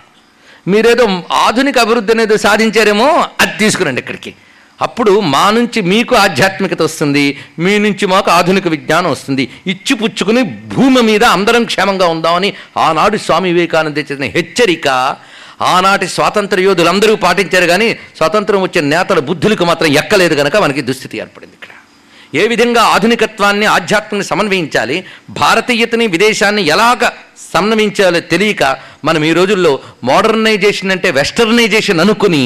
మీరేదో 0.71 1.05
ఆధునిక 1.45 1.77
అభివృద్ధి 1.85 2.13
అనేది 2.15 2.37
సాధించారేమో 2.45 3.07
అది 3.43 3.53
తీసుకురండి 3.61 4.01
ఇక్కడికి. 4.03 4.31
అప్పుడు 4.79 5.11
మా 5.33 5.43
నుంచి 5.57 5.79
మీకు 5.91 6.13
ఆధ్యాత్మికత 6.15 6.81
వస్తుంది 6.87 7.25
మీ 7.63 7.73
నుంచి 7.85 8.05
మాకు 8.13 8.29
ఆధునిక 8.37 8.67
విజ్ఞానం 8.75 9.09
వస్తుంది. 9.15 9.43
ఇచ్చి 9.73 9.93
పుచ్చుకుని 10.01 10.41
భూమి 10.73 11.01
మీద 11.09 11.23
అందరం 11.37 11.65
క్షేమంగా 11.71 12.07
ఉందామని 12.15 12.49
ఆనాడు 12.85 13.19
స్వామి 13.25 13.51
వివేకానంద 13.53 13.97
చేసిన 14.09 14.29
హెచ్చరిక 14.37 14.87
ఆనాటి 15.73 16.07
స్వాతంత్ర 16.15 16.59
యోధులందరూ 16.67 17.13
పాటించారు 17.25 17.67
కానీ 17.73 17.87
స్వాతంత్రం 18.17 18.61
వచ్చిన 18.63 18.85
నేతల 18.95 19.19
బుద్ధులకు 19.29 19.65
మాత్రం 19.71 19.89
ఎక్కలేదు 20.01 20.35
కనుక 20.41 20.55
మనకి 20.65 20.81
దుస్థితి 20.89 21.21
ఏర్పడింది. 21.23 21.57
ఏ 22.33 22.47
విధంగా 22.47 22.81
ఆధునికత్వాన్ని 22.81 23.65
ఆధ్యాత్మికని 23.65 24.23
సమన్వయించాలి 24.23 25.05
భారతీయతని 25.29 26.07
విదేశాన్ని 26.07 26.65
ఎలాగ 26.65 27.09
సమన్వయించాలో 27.51 28.19
తెలియక 28.19 28.77
మనం 29.05 29.23
ఈ 29.23 29.33
రోజుల్లో 29.33 29.79
మోడర్నైజేషన్ 30.03 30.91
అంటే 30.91 31.11
వెస్టర్నైజేషన్ 31.11 31.99
అనుకుని 31.99 32.45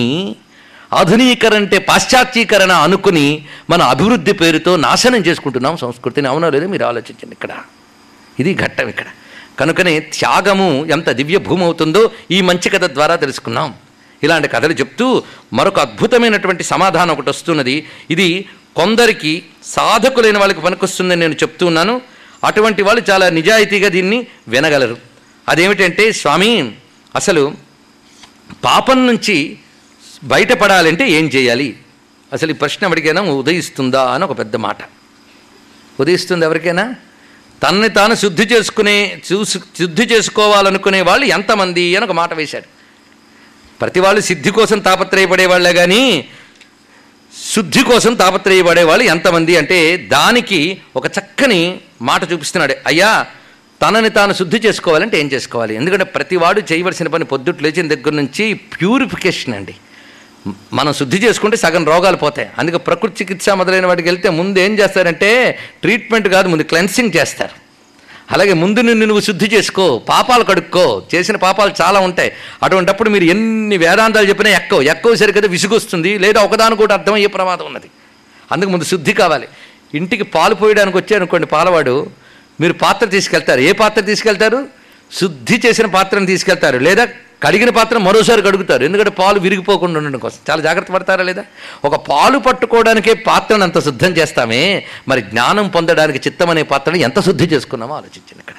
ఆధునీకరణ 0.93 1.55
అంటే 1.55 1.77
పాశ్చాత్యీకరణ 1.77 2.71
అనుకుని 2.71 3.45
మన 3.69 3.81
అభివృద్ధి 3.81 4.33
పేరుతో 4.33 4.75
నాశనం 4.75 5.21
చేసుకుంటున్నాం 5.21 5.77
సంస్కృతిని. 5.77 6.27
అవునో 6.27 6.49
లేదో 6.49 6.67
మీరు 6.67 6.85
ఆలోచించండి 6.85 7.31
ఇక్కడ. 7.31 7.49
ఇది 8.39 8.55
ఘట్టం 8.55 8.89
ఇక్కడ. 8.89 9.05
కనుకనే 9.59 9.99
త్యాగము 9.99 10.85
ఎంత 10.85 11.09
దివ్య 11.09 11.37
భూమి 11.37 11.63
అవుతుందో 11.63 12.11
ఈ 12.31 12.41
మంచి 12.41 12.69
కథ 12.69 12.85
ద్వారా 12.85 13.15
తెలుసుకున్నాం. 13.15 13.73
ఇలాంటి 14.23 14.47
కథలు 14.47 14.73
చెప్తూ 14.73 15.23
మరొక 15.53 15.79
అద్భుతమైనటువంటి 15.79 16.63
సమాధానం 16.63 17.11
ఒకటి 17.11 17.29
వస్తున్నది. 17.29 17.87
ఇది 18.11 18.45
కొందరికి 18.77 19.43
సాధకులైన 19.65 20.37
వాళ్ళకి 20.37 20.61
పనికొస్తుందని 20.61 21.19
నేను 21.19 21.33
చెప్తూ 21.33 21.65
ఉన్నాను. 21.65 22.01
అటువంటి 22.43 22.81
వాళ్ళు 22.81 23.03
చాలా 23.09 23.29
నిజాయితీగా 23.29 23.89
దీన్ని 23.89 24.27
వినగలరు. 24.47 24.97
అదేమిటంటే 25.49 26.11
స్వామి 26.11 26.75
అసలు 27.15 27.53
పాపం 28.63 29.07
నుంచి 29.07 29.57
బయటపడాలంటే 30.23 31.09
ఏం 31.09 31.25
చేయాలి? 31.25 31.77
అసలు 32.33 32.51
ఈ 32.51 32.53
ప్రశ్న 32.53 32.85
ఎవరికైనా 32.87 33.21
ఉదయిస్తుందా 33.21 34.03
అని 34.11 34.23
ఒక 34.23 34.39
పెద్ద 34.39 34.55
మాట. 34.55 34.77
ఉదయిస్తుంది 35.99 36.45
ఎవరికైనా? 36.45 36.95
తనని 37.63 37.89
తాను 37.89 38.15
శుద్ధి 38.15 38.43
చేసుకునే 38.43 39.21
చూసు 39.33 39.59
శుద్ధి 39.79 40.03
చేసుకోవాలనుకునే 40.03 41.01
వాళ్ళు 41.01 41.25
ఎంతమంది 41.25 41.95
అని 41.95 42.05
ఒక 42.05 42.11
మాట 42.11 42.33
వేశాడు. 42.33 42.65
ప్రతి 43.81 43.99
వాళ్ళు 43.99 44.21
సిద్ధి 44.21 44.51
కోసం 44.51 44.79
తాపత్రయపడే 44.79 45.45
వాళ్ళే 45.45 45.73
కానీ 45.73 46.29
శుద్ధి 47.43 47.83
కోసం 47.83 48.13
తాపత్రయపడేవాళ్ళు 48.13 49.03
ఎంతమంది 49.03 49.57
అంటే 49.57 49.97
దానికి 49.97 50.81
ఒక 50.95 51.07
చక్కని 51.07 51.79
మాట 52.01 52.31
చూపిస్తున్నాడు. 52.31 52.75
అయ్యా 52.85 53.25
తనని 53.81 54.09
తాను 54.09 54.33
శుద్ధి 54.33 54.57
చేసుకోవాలంటే 54.57 55.19
ఏం 55.19 55.27
చేసుకోవాలి? 55.27 55.75
ఎందుకంటే 55.75 56.03
ప్రతివాడు 56.03 56.61
చేయవలసిన 56.71 57.07
పని 57.07 57.25
పొద్దుట్లు 57.25 57.63
లేచిన 57.67 57.87
దగ్గర 57.87 58.11
నుంచి 58.11 58.53
ప్యూరిఫికేషన్ 58.53 59.53
అండి. 59.53 59.75
మనం 60.73 60.93
శుద్ధి 60.93 61.17
చేసుకుంటే 61.17 61.57
సగం 61.57 61.85
రోగాలు 61.85 62.17
పోతాయి. 62.17 62.49
అందుకే 62.57 62.77
ప్రకృతి 62.77 63.23
చికిత్స 63.23 63.49
మొదలైన 63.49 63.85
వాటికి 63.85 64.07
వెళ్తే 64.07 64.29
ముందు 64.29 64.59
ఏం 64.59 64.79
చేస్తారంటే 64.79 65.59
ట్రీట్మెంట్ 65.81 66.27
కాదు 66.27 66.47
ముందు 66.47 66.63
క్లెన్సింగ్ 66.63 67.17
చేస్తారు. 67.17 67.66
అలాగే 68.31 68.53
ముందు 68.53 68.79
నిన్ను 68.79 69.05
నువ్వు 69.05 69.21
శుద్ధి 69.21 69.45
చేసుకో 69.53 69.99
పాపాలు 69.99 70.43
కడుక్కో. 70.43 71.03
చేసిన 71.15 71.35
పాపాలు 71.35 71.73
చాలా 71.81 71.99
ఉంటాయి. 71.99 72.31
అటువంటప్పుడు 72.63 73.09
మీరు 73.09 73.23
ఎన్ని 73.23 73.77
వేదాంతాలు 73.77 74.29
చెప్పినా 74.29 74.49
ఎక్కవు. 74.49 74.81
ఎక్కవ 74.81 75.15
సరికదా 75.15 75.47
విసుగొస్తుంది. 75.47 76.17
లేదా 76.17 76.41
ఒకదాని 76.41 76.75
కూడా 76.75 76.93
అర్థమయ్యే 76.93 77.27
ప్రమాదం 77.27 77.65
ఉన్నది. 77.65 77.89
అందుకు 78.51 78.69
ముందు 78.69 78.83
శుద్ధి 78.83 79.13
కావాలి. 79.13 79.47
ఇంటికి 79.93 80.23
పాలు 80.23 80.55
పోయడానికి 80.55 80.97
వచ్చారనుకోండి 80.97 81.47
పాలవాడు 81.47 82.09
మీరు 82.61 82.73
పాత్ర 82.73 83.05
తీసుకెళ్తారు. 83.05 83.59
ఏ 83.59 83.71
పాత్ర 83.71 84.01
తీసుకెళ్తారు? 84.01 84.67
శుద్ధి 85.19 85.61
చేసిన 85.65 85.85
పాత్రను 85.85 86.25
తీసుకెళ్తారు. 86.25 86.77
లేదా 86.77 87.07
కడిగిన 87.43 87.69
పాత్ర 87.69 87.97
మరోసారి 87.97 88.41
కడుగుతారు. 88.41 88.83
ఎందుకంటే 88.83 89.09
పాలు 89.09 89.39
విరిగిపోకుండా 89.39 89.99
ఉండడం 89.99 90.19
కోసం. 90.19 90.37
చాలా 90.49 90.61
జాగ్రత్త 90.61 90.91
పడతారా 90.91 91.23
లేదా? 91.23 91.43
ఒక 91.85 91.95
పాలు 91.95 92.37
పట్టుకోవడానికే 92.39 93.13
పాత్రను 93.13 93.63
అంత 93.63 93.79
శుద్ధం 93.79 94.11
చేస్తామే. 94.11 94.85
మరి 95.07 95.21
జ్ఞానం 95.21 95.67
పొందడానికి 95.67 96.29
చిత్తం 96.29 96.49
అనే 96.49 96.63
పాత్రను 96.63 96.97
ఎంత 96.97 97.19
శుద్ధి 97.19 97.43
చేసుకున్నామో 97.43 97.95
ఆలోచించండి 97.95 98.39
ఇక్కడ. 98.39 98.53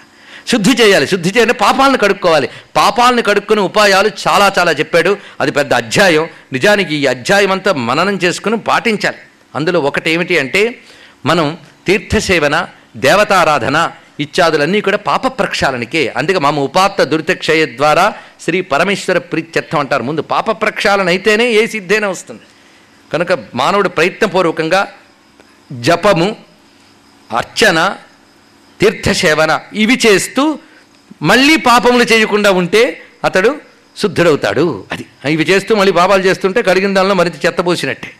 శుద్ధి 0.48 0.70
చేయాలి. 0.70 1.06
శుద్ధి 1.06 1.28
చేయాలి 1.28 1.52
పాపాలను 1.52 1.98
కడుక్కోవాలి. 1.98 2.48
పాపాలను 2.76 3.22
కడుక్కునే 3.22 3.60
ఉపాయాలు 3.60 4.10
చాలా 4.28 4.52
చాలా 4.58 4.72
చెప్పాడు. 4.72 5.18
అది 5.40 5.50
పెద్ద 5.50 5.74
అధ్యాయం. 5.74 6.28
నిజానికి 6.52 6.94
ఈ 6.94 7.06
అధ్యాయం 7.06 7.52
అంతా 7.52 7.72
మననం 7.72 8.14
చేసుకుని 8.14 8.58
పాటించాలి. 8.58 9.16
అందులో 9.54 9.80
ఒకటి 9.80 10.10
ఏమిటి 10.10 10.38
అంటే 10.38 10.78
మనం 11.26 11.58
తీర్థసేవన 11.86 12.66
దేవతారాధన 12.96 13.90
ఇత్యాదులన్నీ 14.20 14.80
కూడా 14.80 14.96
పాప 14.96 15.38
ప్రక్షాళనకే 15.38 16.12
అందుకే 16.16 16.38
మామ 16.38 16.60
ఉపాత్త 16.60 17.02
దురితక్షయ 17.02 17.66
ద్వారా 17.66 18.14
శ్రీ 18.40 18.60
పరమేశ్వర 18.60 19.18
ప్రీత్యర్థం 19.18 19.78
అంటారు. 19.78 20.02
ముందు 20.02 20.22
పాప 20.22 20.62
ప్రక్షాళన 20.62 21.08
అయితేనే 21.08 21.50
ఏ 21.50 21.66
సిద్ధైనా 21.66 22.08
వస్తుంది. 22.08 22.42
కనుక 23.12 23.44
మానవుడు 23.54 23.88
ప్రయత్నపూర్వకంగా 23.88 24.92
జపము 25.72 26.36
అర్చన 27.36 27.96
తీర్థసేవన 28.80 29.60
ఇవి 29.72 30.00
చేస్తూ 30.06 30.58
మళ్ళీ 31.22 31.56
పాపములు 31.56 32.02
చేయకుండా 32.02 32.50
ఉంటే 32.50 33.02
అతడు 33.24 33.60
శుద్ధుడవుతాడు. 33.96 34.84
అది. 34.92 35.06
ఇవి 35.32 35.44
చేస్తూ 35.44 35.74
మళ్ళీ 35.74 35.92
పాపాలు 35.92 36.22
చేస్తుంటే 36.22 36.62
కడిగిన 36.62 36.94
దానిలో 36.94 37.14
మరింత 37.14 37.46
చెత్తపోసినట్టే 37.46 38.10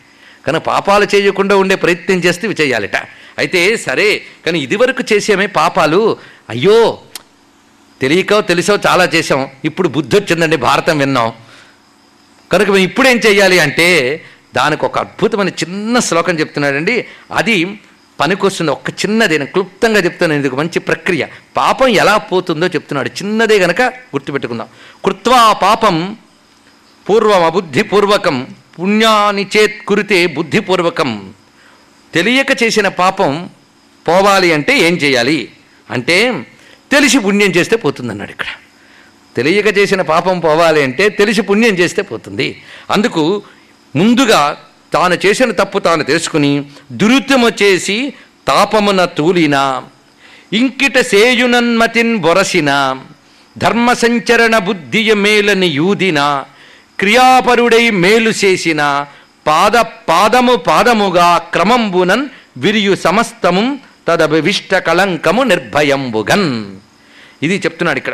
కానీ 0.47 0.59
పాపాలు 0.59 1.07
చేయకుండా 1.15 1.55
ఉండే 1.55 1.75
ప్రయత్నం 1.75 2.17
చేస్తే 2.17 2.47
ఇవి 2.47 2.55
చేయాలిట. 2.61 2.95
అయితే 3.39 3.77
సరే 3.77 4.07
కానీ 4.45 4.59
ఇదివరకు 4.59 5.03
చేసేమే 5.13 5.47
పాపాలు. 5.59 6.17
అయ్యో 6.49 6.79
తెలియకో 8.01 8.41
తెలిసో 8.41 8.73
చాలా 8.87 9.05
చేసాం 9.15 9.41
ఇప్పుడు 9.65 9.87
బుద్ధి 9.95 10.15
వచ్చిందండి 10.17 10.57
భారతం 10.67 10.97
విన్నాం. 10.97 11.29
కనుక 12.51 12.67
మేము 12.67 12.85
ఇప్పుడేం 12.89 13.17
చెయ్యాలి 13.17 13.59
అంటే 13.59 13.87
దానికి 14.55 14.83
ఒక 14.85 14.97
అద్భుతమైన 14.99 15.51
చిన్న 15.61 15.99
శ్లోకం 15.99 16.35
చెప్తున్నాడండి. 16.39 16.95
అది 17.31 17.55
పనికొస్తుంది 18.19 18.71
ఒక్క 18.71 18.89
చిన్నదే 18.89 19.35
నేను 19.37 19.51
క్లుప్తంగా 19.55 19.99
చెప్తాను 19.99 20.33
ఇది 20.33 20.49
మంచి 20.49 20.79
ప్రక్రియ. 20.79 21.25
పాపం 21.57 21.87
ఎలా 21.87 22.15
పోతుందో 22.17 22.67
చెప్తున్నాడు. 22.67 23.09
చిన్నదే 23.09 23.57
గనక 23.59 23.81
గుర్తుపెట్టుకుందాం. 24.15 24.67
కృత్వా 25.05 25.53
పాపం 25.53 26.17
పూర్వం 27.09 27.43
అబుద్ధిపూర్వకం 27.43 28.47
పుణ్యాని 28.79 29.45
చేత్ 29.57 29.77
కురితే 29.87 30.27
బుద్ధిపూర్వకం. 30.27 31.11
తెలియక 32.13 32.63
చేసిన 32.63 32.87
పాపం 32.87 33.49
పోవాలి 34.07 34.53
అంటే 34.53 34.79
ఏం 34.79 34.93
చేయాలి? 34.93 35.49
అంటే 35.89 36.45
తెలిసి 36.91 37.19
పుణ్యం 37.19 37.51
చేస్తే 37.51 37.75
పోతుందన్నాడు 37.75 38.31
ఇక్కడ. 38.31 38.47
తెలియక 39.35 39.77
చేసిన 39.77 40.01
పాపం 40.01 40.39
పోవాలి 40.39 40.83
అంటే 40.83 41.09
తెలిసి 41.09 41.41
పుణ్యం 41.41 41.75
చేస్తే 41.75 42.01
పోతుంది. 42.01 42.63
అందుకు 42.89 43.43
ముందుగా 43.95 44.57
తాను 44.93 45.17
చేసిన 45.25 45.51
తప్పు 45.51 45.79
తాను 45.79 46.03
తెలుసుకుని 46.03 46.65
దురుత్తము 46.91 47.49
చేసి 47.61 48.13
తాపమున 48.47 49.05
తూలిన 49.05 49.83
ఇంకిట 50.53 50.99
సేయునన్మతిన్ 50.99 52.17
బొరసిన 52.17 52.99
ధర్మ 53.57 53.93
సంచరణ 53.93 54.57
బుద్ధియ 54.57 55.13
మేలని 55.13 55.67
యూదిన 55.67 56.45
క్రియాపరుడై 56.99 57.89
మేలు 57.89 58.29
చేసిన 58.29 58.81
పాద 59.47 59.71
పాదము 60.09 60.55
పాదముగా 60.55 61.37
క్రమంబునన్ 61.37 62.29
విరియు 62.57 62.95
సమస్తము 62.95 63.79
తదభివిష్ట 64.07 64.75
కళంకము 64.75 65.43
నిర్భయంబుగన్ 65.43 66.75
ఇది 67.43 67.55
చెప్తున్నాడు 67.57 67.97
ఇక్కడ. 67.97 68.13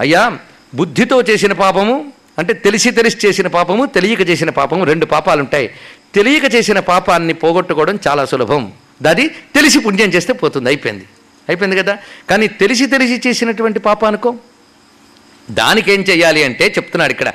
అయ్యా 0.00 0.38
బుద్ధితో 0.74 1.22
చేసిన 1.22 1.52
పాపము 1.52 2.12
అంటే 2.38 2.52
తెలిసి 2.52 2.90
తెలిసి 2.90 3.26
చేసిన 3.26 3.46
పాపము 3.46 3.86
తెలియక 3.86 4.20
చేసిన 4.20 4.50
పాపము 4.50 4.84
రెండు 4.84 5.06
పాపాలు 5.06 5.40
ఉంటాయి 5.40 5.70
తెలియక 6.14 6.54
చేసిన 6.54 6.78
పాపాన్ని 6.80 7.32
పోగొట్టుకోవడం 7.32 7.98
చాలా 8.08 8.24
సులభం. 8.24 8.72
దాది 9.02 9.28
తెలిసి 9.28 9.78
పుణ్యం 9.78 10.08
చేస్తే 10.08 10.32
పోతుంది 10.32 10.68
అయిపోయింది. 10.68 11.04
అయిపోయింది 11.48 11.76
కదా? 11.76 11.98
కానీ 12.30 12.48
తెలిసి 12.48 12.86
తెలిసి 12.86 13.28
చేసినటువంటి 13.28 13.78
పాపానుకో? 13.78 14.34
దానికేం 15.50 16.00
చెయ్యాలి 16.00 16.44
అంటే 16.44 16.66
చెప్తున్నాడు 16.66 17.12
ఇక్కడ. 17.12 17.32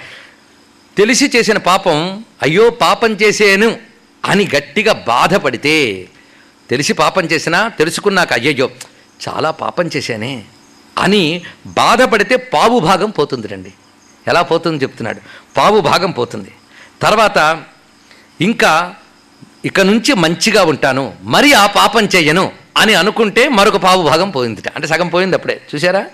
తెలిసి 0.97 1.25
చేసిన 1.35 1.57
పాపం 1.57 2.23
అయ్యో 2.41 2.69
పాపం 2.69 3.11
చేసేను 3.11 3.77
అని 4.23 4.47
గట్టిగా 4.55 4.93
బాధపడితే 4.93 6.07
తెలిసి 6.69 6.93
పాపం 6.93 7.25
చేసినా 7.25 7.69
తెలుసుకున్నాక 7.69 8.33
అయ్యయ్యో 8.33 8.69
చాలా 9.27 9.51
పాపం 9.51 9.87
చేశానే 9.95 10.43
అని 10.97 11.43
బాధపడితే 11.67 12.35
పావు 12.35 12.79
భాగం 12.79 13.09
పోతుంది 13.09 13.47
రండి 13.47 13.73
ఎలా 14.27 14.41
పోతుంది 14.41 14.83
చెప్తున్నాడు. 14.83 15.19
పావు 15.57 15.81
భాగం 15.81 16.11
పోతుంది. 16.11 16.51
తర్వాత 17.01 17.37
ఇంకా 18.41 18.95
ఇక 19.65 19.79
నుంచి 19.79 20.13
మంచిగా 20.13 20.63
ఉంటాను 20.63 21.13
మరి 21.23 21.53
ఆ 21.53 21.65
పాపం 21.65 22.05
చేయను 22.15 22.51
అని 22.77 22.93
అనుకుంటే 22.93 23.49
మరొక 23.49 23.77
పావు 23.77 24.03
భాగం 24.03 24.29
పోయింది 24.29 24.61
అంటే 24.75 24.87
సగం 24.87 25.07
పోయింది 25.07 25.35
అప్పుడే. 25.35 25.61
చూసారా 25.75 26.05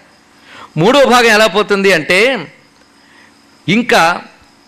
మూడో 0.78 1.06
భాగం 1.06 1.32
ఎలా 1.32 1.48
పోతుంది 1.48 1.94
అంటే 1.94 2.48
ఇంకా 3.68 4.22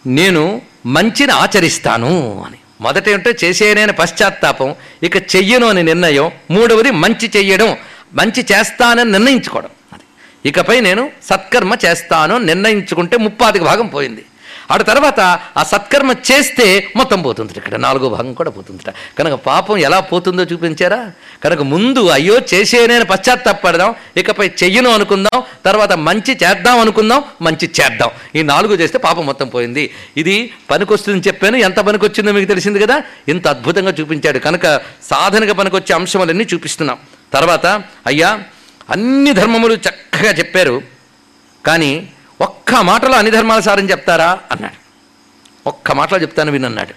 నేను 0.08 0.62
మంచిని 0.86 1.32
ఆచరిస్తాను 1.32 2.43
అని. 2.43 2.58
మొదట 2.82 3.10
ఏంటో 3.10 3.32
చేసేనని 3.43 3.93
పశ్చాత్తాపం 3.93 4.76
ఇక 5.04 5.18
చెయ్యను 5.18 5.68
అని 5.68 5.84
నిర్ణయం 5.84 6.32
మూడవది 6.51 6.91
మంచి 6.91 7.32
చెయ్యడం 7.36 7.78
మంచి 8.14 8.45
చేస్తానని 8.51 9.12
నిర్ణయించుకోవడం. 9.12 9.70
అది. 9.93 10.04
ఇకపై 10.49 10.82
నేను 10.82 11.12
సత్కర్మ 11.24 11.78
చేస్తాను 11.86 12.38
నిర్ణయించుకుంటే 12.38 13.18
ముప్పాదికి 13.18 13.66
భాగం 13.66 13.88
పోయింది. 13.88 14.26
ఆడ 14.72 14.82
తర్వాత 14.82 15.20
ఆ 15.57 15.64
సత్కర్మ 15.64 16.11
చేస్తే 16.11 16.88
మొత్తం 16.95 17.22
పోతుంది 17.22 17.53
ఇక్కడ. 17.57 17.76
నాలుగో 17.76 18.09
భాగం 18.09 18.34
కూడా 18.34 18.51
పోతుందిట. 18.51 18.93
కనుక 19.20 19.34
పాపం 19.34 19.78
ఎలా 19.78 19.99
పోతుందో 19.99 20.43
చూపించారా? 20.43 21.11
కనుక 21.43 21.61
ముందు 21.61 22.07
అయ్యో 22.07 22.39
చేసేనేని 22.53 23.05
పశ్చాత్తాపడదాం 23.05 23.95
ఇకపై 24.18 24.51
చెయ్యను 24.64 24.89
అనుకుందాం 24.89 25.43
తర్వాత 25.66 25.93
మంచి 25.93 26.38
చేద్దాం 26.43 26.80
అనుకుందాం 26.80 27.24
మంచి 27.41 27.72
చేద్దాం. 27.82 28.09
ఈ 28.36 28.41
నాలుగు 28.41 28.76
చేస్తే 28.76 28.97
పాపం 28.97 29.26
మొత్తం 29.26 29.47
పోయింది. 29.47 29.91
ఇది 30.18 30.53
పనికొస్తుందని 30.72 31.24
చెప్పాను. 31.28 31.57
ఎంత 31.57 31.80
పనికొచ్చిందో 31.80 32.32
మీకు 32.32 32.47
తెలిసింది 32.47 32.80
కదా? 32.80 33.03
ఇంత 33.30 33.47
అద్భుతంగా 33.47 33.93
చూపించాడు. 33.99 34.39
కనుక 34.39 34.66
సాధనగా 35.03 35.53
పనికొచ్చే 35.53 35.95
అంశములన్నీ 35.95 36.47
చూపిస్తున్నాం. 36.53 36.97
తర్వాత 37.34 37.66
అయ్యా 38.07 38.39
అన్ని 38.89 39.34
ధర్మములు 39.34 39.74
చక్కగా 39.74 40.32
చెప్పారు. 40.32 40.82
కానీ 41.66 42.07
ఒక్క 42.41 42.75
మాటలో 42.75 43.11
అన్ని 43.11 43.31
ధర్మాల 43.31 43.59
సారని 43.59 43.91
చెప్తారా? 43.91 44.39
అన్నాడు. 44.51 44.84
ఒక్క 45.69 45.91
మాటలో 45.91 46.19
చెప్తాను 46.21 46.51
వినన్నాడు. 46.51 46.93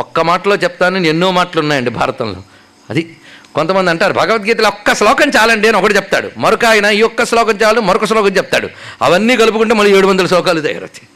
ఒక్క 0.00 0.20
మాటలో 0.20 0.54
చెప్తాను 0.54 0.98
ఎన్నో 0.98 1.30
మాటలు 1.30 1.60
ఉన్నాయండి 1.60 1.90
భారతంలో. 1.90 2.42
అది 2.90 3.16
కొంతమంది 3.54 3.90
అంటారు 3.90 4.12
భగవద్గీతలో 4.12 4.68
ఒక్క 4.68 4.94
శ్లోకం 4.94 5.28
చాలండి 5.28 5.68
అని 5.68 5.76
ఒకటి 5.76 5.94
చెప్తాడు. 5.96 6.30
మరొక 6.36 6.64
ఆయన 6.64 6.84
ఈ 6.84 7.02
ఒక్క 7.02 7.24
శ్లోకం 7.24 7.58
చాలు 7.62 7.80
మరొక 7.80 8.04
శ్లోకం 8.04 8.28
చెప్తాడు. 8.28 8.68
అవన్నీ 9.02 9.36
కలుపుకుంటే 9.36 9.74
మళ్ళీ 9.74 9.98
ఏడు 9.98 10.06
వందల 10.06 10.26
శ్లోకాలు 10.26 10.60
తయారవుతాయి. 10.60 11.08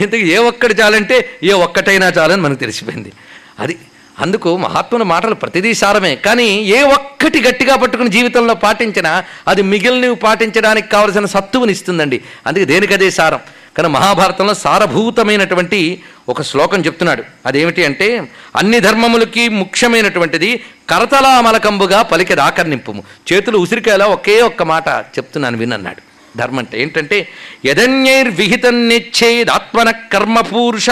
ఇంతకు 0.00 0.32
ఏ 0.32 0.36
ఒక్కటి 0.36 0.74
చాలంటే 0.74 1.38
ఏ 1.42 1.52
ఒక్కటైనా 1.52 2.06
చాలని 2.08 2.42
మనకు 2.42 2.58
తెలిసిపోయింది. 2.58 3.12
అది 3.58 3.78
అందుకు 4.20 4.56
మహాత్ముల 4.56 5.02
మాటలు 5.02 5.34
ప్రతిదీ 5.34 5.74
సారమే. 5.74 6.16
కానీ 6.16 6.46
ఏ 6.46 6.82
ఒక్కటి 6.82 7.40
గట్టిగా 7.40 7.76
పట్టుకుని 7.76 8.08
జీవితంలో 8.08 8.54
పాటించినా 8.54 9.24
అది 9.48 9.62
మిగిలినవి 9.62 10.14
పాటించడానికి 10.14 10.88
కావలసిన 10.88 11.26
సత్తువుని 11.26 11.72
ఇస్తుందండి. 11.72 12.20
అందుకే 12.46 12.64
దేనికదే 12.64 13.10
సారం. 13.10 13.40
కానీ 13.76 13.88
మహాభారతంలో 13.88 14.54
సారభూతమైనటువంటి 14.54 16.02
ఒక 16.28 16.42
శ్లోకం 16.42 16.80
చెప్తున్నాడు. 16.80 17.22
అదేమిటి 17.46 17.84
అంటే 17.84 18.28
అన్ని 18.56 18.80
ధర్మములకి 18.80 19.48
ముఖ్యమైనటువంటిది 19.48 20.64
కరతలామలకంబుగా 20.90 22.02
పలికి 22.02 22.40
ఆకర్ణింపు 22.40 22.94
చేతులు 23.32 23.58
ఉసిరికాయలా 23.58 24.06
ఒకే 24.06 24.40
ఒక్క 24.40 24.62
మాట 24.62 24.88
చెప్తున్నాను 24.88 25.58
వినన్నాడు. 25.58 26.02
ధర్మం 26.38 26.58
అంటే 26.58 26.82
ఏంటంటే 26.82 27.28
యదన్యైర్విహితం 27.66 28.88
నిచ్చేదాత్మన 28.88 29.90
కర్మపూరుష 29.90 30.90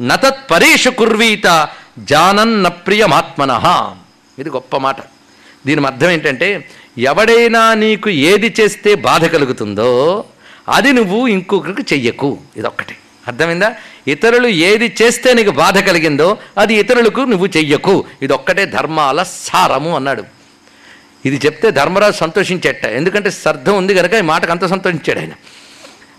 నతత్ 0.00 0.50
పరేషు 0.50 0.90
కుర్వీత 0.90 1.68
జానన్న 1.98 2.68
ప్రియమాత్మన. 2.68 3.52
ఇది 4.38 4.50
గొప్ప 4.50 4.76
మాట. 4.76 4.96
దీని 5.66 5.86
అర్థం 5.86 6.10
ఏంటంటే 6.10 6.68
ఎవడైనా 6.98 7.74
నీకు 7.74 8.10
ఏది 8.10 8.54
చేస్తే 8.60 8.94
బాధ 8.94 9.24
కలుగుతుందో 9.24 10.24
అది 10.68 10.92
నువ్వు 10.92 11.26
ఇంకొకరికి 11.26 11.94
చెయ్యకు. 11.94 12.38
ఇదొక్కటి. 12.56 12.96
అర్థమైందా? 13.28 13.74
ఇతరులు 14.08 14.46
ఏది 14.46 14.96
చేస్తే 15.02 15.34
నీకు 15.34 15.50
బాధ 15.50 15.78
కలిగిందో 15.78 16.36
అది 16.58 16.74
ఇతరులకు 16.74 17.20
నువ్వు 17.20 17.46
చెయ్యకు. 17.46 18.04
ఇది 18.22 18.32
ఒక్కటే 18.32 18.66
ధర్మాల 18.66 19.22
సారము 19.22 19.96
అన్నాడు. 19.96 20.24
ఇది 21.26 21.40
చెప్తే 21.46 21.70
ధర్మరాజు 21.70 22.16
సంతోషించేట. 22.16 22.86
ఎందుకంటే 22.86 23.30
శ్రద్ధ 23.30 23.70
ఉంది 23.70 23.94
కనుక 23.94 24.14
ఈ 24.14 24.20
మాటకు 24.20 24.50
అంత 24.50 24.66
సంతోషించాడు 24.66 25.18
ఆయన. 25.18 25.32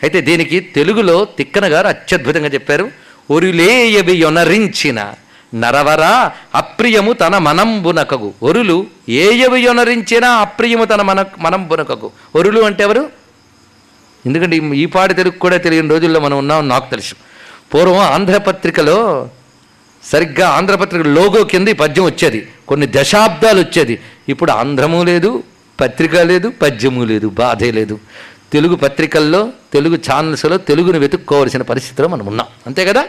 అయితే 0.04 0.22
దీనికి 0.22 0.60
తెలుగులో 0.60 1.26
తిక్కన 1.26 1.66
గారు 1.74 1.88
అత్యద్భుతంగా 1.88 2.48
చెప్పారు 2.48 2.92
ఒరులేయవి 3.32 4.18
యొనరించిన 4.18 5.14
నరవర 5.56 6.30
అప్రియము 6.56 7.14
తన 7.14 7.38
మనంబునకగు. 7.38 8.34
ఒరులు 8.44 8.88
ఏయవి 9.10 9.62
యొనరించినా 9.62 10.30
అప్రియము 10.30 10.86
తన 10.86 11.02
మన 11.02 11.26
మనంబునకగు. 11.40 12.12
ఒరులు 12.36 12.62
అంటే 12.62 12.84
ఎవరు? 12.84 13.10
ఎందుకంటే 14.26 14.56
ఈ- 14.56 14.74
ఈ 14.74 14.86
పాటి 14.86 15.14
తెలుగు 15.14 15.40
కూడా 15.40 15.58
తెలియని 15.58 15.90
రోజుల్లో 15.90 16.20
మనం 16.20 16.38
ఉన్నాం 16.38 16.68
నాకు 16.68 16.90
తెలుసు. 16.90 17.16
పూర్వం 17.74 17.98
ఆంధ్రపత్రికలో 17.98 19.30
సరిగ్గా 20.04 20.50
ఆంధ్రపత్రిక 20.50 21.08
లోగో 21.08 21.44
కింద 21.44 21.68
ఈ 21.68 21.74
పద్యం 21.74 22.06
వచ్చేది. 22.06 22.48
కొన్ని 22.68 22.88
దశాబ్దాలు 22.96 23.60
వచ్చేది. 23.60 24.00
ఇప్పుడు 24.30 24.52
ఆంధ్రము 24.52 25.04
లేదు 25.04 25.44
పత్రిక 25.82 26.16
లేదు 26.16 26.50
పద్యము 26.50 27.04
లేదు 27.04 27.28
బాధే 27.30 27.72
లేదు. 27.72 28.00
తెలుగు 28.54 28.76
పత్రికల్లో 28.76 29.50
తెలుగు 29.74 29.96
ఛానల్స్లో 29.96 30.58
తెలుగును 30.58 31.00
వెతుక్కోవలసిన 31.00 31.62
పరిస్థితిలో 31.62 32.08
మనం 32.08 32.26
ఉన్నాం. 32.26 32.48
అంతే 32.68 32.86
కదా? 32.86 33.06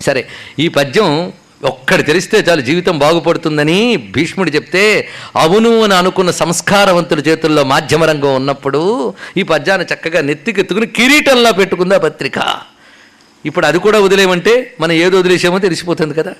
సరే 0.00 0.28
ఈ 0.58 0.68
పద్యం 0.68 1.32
ఒక్కడి 1.64 2.02
తెలిస్తే 2.02 2.38
చాలు 2.38 2.60
జీవితం 2.60 2.98
బాగుపడుతుందని 2.98 3.96
భీష్ముడు 3.96 4.50
చెప్తే 4.50 5.08
అవును 5.36 5.80
అని 5.80 5.94
అనుకున్న 5.94 6.30
సంస్కారవంతుల 6.30 7.18
చేతుల్లో 7.18 7.64
మాధ్యమ 7.64 8.04
రంగం 8.04 8.34
ఉన్నప్పుడు 8.34 9.14
ఈ 9.36 9.42
పద్యాన్ని 9.42 9.86
చక్కగా 9.94 10.20
నెత్తికెత్తుకుని 10.20 10.86
కిరీటంలో 10.86 11.52
పెట్టుకుంది 11.52 11.94
ఆ 11.94 11.98
పత్రిక. 11.98 12.38
ఇప్పుడు 13.46 13.66
అది 13.66 13.78
కూడా 13.78 14.00
వదిలేమంటే 14.00 14.74
మనం 14.80 14.92
ఏది 14.92 15.16
వదిలేసామో 15.16 15.58
తెలిసిపోతుంది 15.58 16.14
కదా. 16.14 16.32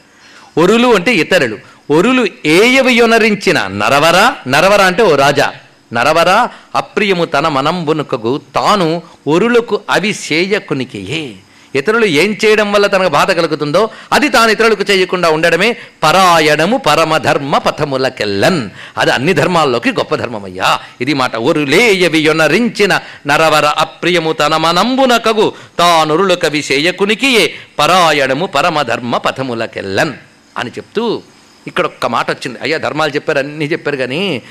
ఒరులు 0.59 0.89
అంటే 0.89 1.15
ఇతరులు. 1.15 1.59
ఒరులు 1.91 2.27
ఏయవి 2.47 2.95
యొనరించిన 2.95 3.67
నరవర 3.67 4.35
నరవర 4.49 4.81
అంటే 4.81 5.03
ఓ 5.03 5.17
రాజా. 5.17 5.53
నరవర 5.93 6.49
అప్రియము 6.75 7.25
తన 7.25 7.49
మనంబునుకగు 7.49 8.41
తాను 8.55 9.03
ఒరులకు 9.29 9.81
అవి 9.91 10.15
చేయకునికియే 10.33 11.35
ఇతరులు 11.75 12.07
ఏం 12.07 12.37
చేయడం 12.45 12.73
వల్ల 12.73 12.87
తనకు 12.87 13.09
బాధ 13.09 13.33
కలుగుతుందో 13.33 13.91
అది 14.13 14.29
తాను 14.29 14.51
ఇతరులకు 14.51 14.83
చేయకుండా 14.91 15.31
ఉండడమే 15.31 15.77
పరాయణము 16.03 16.77
పరమధర్మ 16.77 17.59
పథములకెల్లన్. 17.59 18.71
అది 18.99 19.11
అన్ని 19.11 19.33
ధర్మాల్లోకి 19.33 19.93
గొప్ప 19.93 20.15
ధర్మమయ్యా. 20.15 20.79
ఇది 21.01 21.15
మాట 21.15 21.37
ఒరులేయవి 21.37 22.21
యొనరించిన 22.21 23.01
నరవర 23.27 23.67
అప్రియము 23.67 24.33
తన 24.33 24.57
మనంబున 24.57 25.17
కగు. 25.17 25.53
తానురులు 25.79 26.35
కవి 26.35 26.65
చేయకునికియే 26.73 27.55
పరాయణము 27.79 28.47
పరమధర్మ 28.47 29.17
పథములకెల్లన్ 29.17 30.13
అని 30.59 30.71
చెప్తూ 30.71 31.23
ఇక్కడ 31.67 31.85
ఒక్క 31.85 32.07
మాట 32.07 32.31
వచ్చింది. 32.31 32.59
అయ్యా 32.63 32.79
ధర్మాలు 32.79 33.11
చెప్పారు 33.11 33.39
అన్నీ 33.39 33.65
చెప్పారు 33.65 33.97
కానీ 33.97 34.43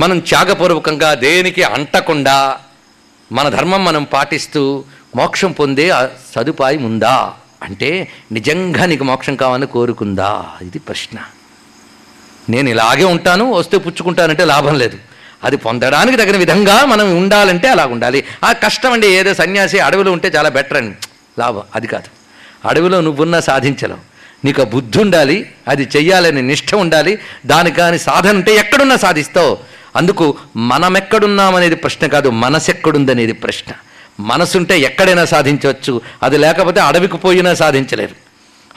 మనం 0.00 0.18
త్యాగపూర్వకంగా 0.18 1.14
దేనికి 1.14 1.62
అంటకుండా 1.62 2.58
మన 3.32 3.48
ధర్మం 3.48 3.84
మనం 3.84 4.04
పాటిస్తూ 4.04 4.84
మోక్షం 5.16 5.52
పొందే 5.52 5.92
సదుపాయం 6.36 6.84
ఉందా? 6.84 7.32
అంటే 7.62 8.08
నిజంగా 8.32 8.86
నీకు 8.86 9.04
మోక్షం 9.04 9.36
కావాలని 9.36 9.66
కోరుకుందా? 9.66 10.44
ఇది 10.62 10.78
ప్రశ్న. 10.78 11.18
నేను 12.48 12.68
ఇలాగే 12.68 13.04
ఉంటాను 13.04 13.52
వస్తే 13.52 13.78
పుచ్చుకుంటానంటే 13.78 14.44
లాభం 14.44 14.74
లేదు. 14.74 14.98
అది 15.44 15.56
పొందడానికి 15.56 16.16
తగిన 16.16 16.36
విధంగా 16.36 16.84
మనం 16.84 17.16
ఉండాలంటే 17.16 17.68
అలా 17.68 17.86
ఉండాలి. 17.86 18.24
ఆ 18.44 18.52
కష్టం 18.52 18.92
అండి 18.92 19.06
ఏదో 19.06 19.34
సన్యాసి 19.34 19.78
అడవిలో 19.78 20.12
ఉంటే 20.12 20.28
చాలా 20.28 20.48
బెటర్ 20.48 20.76
అండి 20.76 20.96
లాభం 21.38 21.62
అది 21.74 21.86
కాదు. 21.86 22.08
అడవిలో 22.68 23.00
నువ్వున్నా 23.00 23.40
సాధించలేవు. 23.40 23.98
నీకు 24.44 24.62
ఆ 24.62 24.64
బుద్ధి 24.64 24.98
ఉండాలి 24.98 25.50
అది 25.68 25.88
చెయ్యాలనే 25.96 26.40
నిష్ఠ 26.40 26.74
ఉండాలి. 26.74 27.18
దానికి 27.46 27.76
కానీ 27.76 27.98
సాధన 27.98 28.34
ఉంటే 28.34 28.54
ఎక్కడున్నా 28.54 28.96
సాధిస్తావు. 28.96 29.58
అందుకు 29.96 30.36
మనం 30.56 30.96
ఎక్కడున్నామనేది 30.96 31.74
ప్రశ్న 31.74 32.06
కాదు 32.06 32.28
మనసు 32.28 32.70
ఎక్కడుందనేది 32.70 33.32
ప్రశ్న. 33.32 33.72
మనసుంటే 34.20 34.78
ఎక్కడైనా 34.78 35.24
సాధించవచ్చు. 35.24 36.00
అది 36.22 36.38
లేకపోతే 36.38 36.80
అడవికి 36.80 37.16
పోయినా 37.16 37.54
సాధించలేరు. 37.54 38.14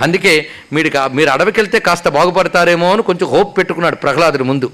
అందుకే 0.02 0.48
మీరు 0.74 1.10
మీరు 1.14 1.30
అడవికి 1.30 1.60
వెళ్తే 1.60 1.80
కాస్త 1.80 2.10
బాగుపడతారేమో 2.10 2.94
అని 2.94 3.02
కొంచెం 3.02 3.30
హోప్ 3.30 3.58
పెట్టుకున్నాడు 3.58 3.96
ప్రహ్లాదుడు 3.96 4.44
ముందు. 4.44 4.72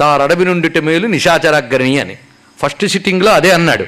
తారు 0.00 0.22
అడవి 0.22 0.44
నుండిట 0.44 0.78
మేలు 0.78 1.06
నిశాచరాగ్రణి 1.06 2.00
అని. 2.00 2.16
ఫస్ట్ 2.62 2.86
సిట్టింగ్లో 2.86 3.32
అదే 3.32 3.50
అన్నాడు. 3.50 3.84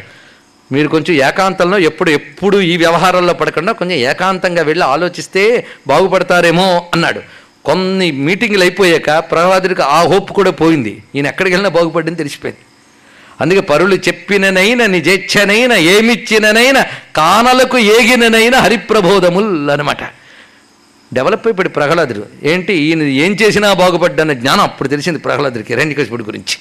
మీరు 0.72 0.88
కొంచెం 0.88 1.28
ఏకాంతంలో 1.28 1.78
ఎప్పుడు 1.78 2.11
ఎప్పుడు 2.11 2.61
ఈ 2.61 2.76
వ్యవహారంలో 2.76 3.32
పడకుండా 3.32 3.72
కొంచెం 3.72 3.98
ఏకాంతంగా 3.98 4.62
వెళ్ళి 4.62 4.84
ఆలోచిస్తే 4.84 5.66
బాగుపడతారేమో 5.86 6.86
అన్నాడు. 6.94 7.20
కొన్ని 7.64 8.11
మీటింగ్లు 8.11 8.61
అయిపోయాక 8.61 9.18
ప్రహ్లాదుడికి 9.18 9.82
ఆ 9.82 10.03
హోప్ 10.03 10.30
కూడా 10.30 10.51
పోయింది. 10.51 11.03
ఈయన 11.14 11.26
ఎక్కడికి 11.26 11.57
వెళ్ళినా 11.57 11.76
బాగుపడింది 11.76 12.18
తెలిసిపోయింది. 12.18 12.61
అందుకే 13.41 13.61
పరులు 13.61 13.95
చెప్పిననైన 13.95 14.86
నిజేచ్ఛనైన 14.86 15.72
ఏమిచ్చిననైన 15.72 16.84
కానలకు 17.16 17.78
ఏగిననైన 17.78 18.55
హరిప్రబోధముల్ 18.55 19.70
అనమాట 19.70 20.03
డెవలప్ 21.14 21.47
అయిపోయాడు 21.47 21.68
ప్రహ్లాదుడు. 21.68 22.26
ఏంటి? 22.43 22.74
ఈయన 22.74 23.03
ఏం 23.03 23.36
చేసినా 23.43 23.72
బాగుపడ్డన్న 23.72 24.32
జ్ఞానం 24.32 24.61
అప్పుడు 24.61 24.88
తెలిసింది 24.88 25.18
ప్రహ్లాదుడికి 25.18 25.74
హిరణ్యకశిపుడి 25.74 26.22
గురించి. 26.22 26.57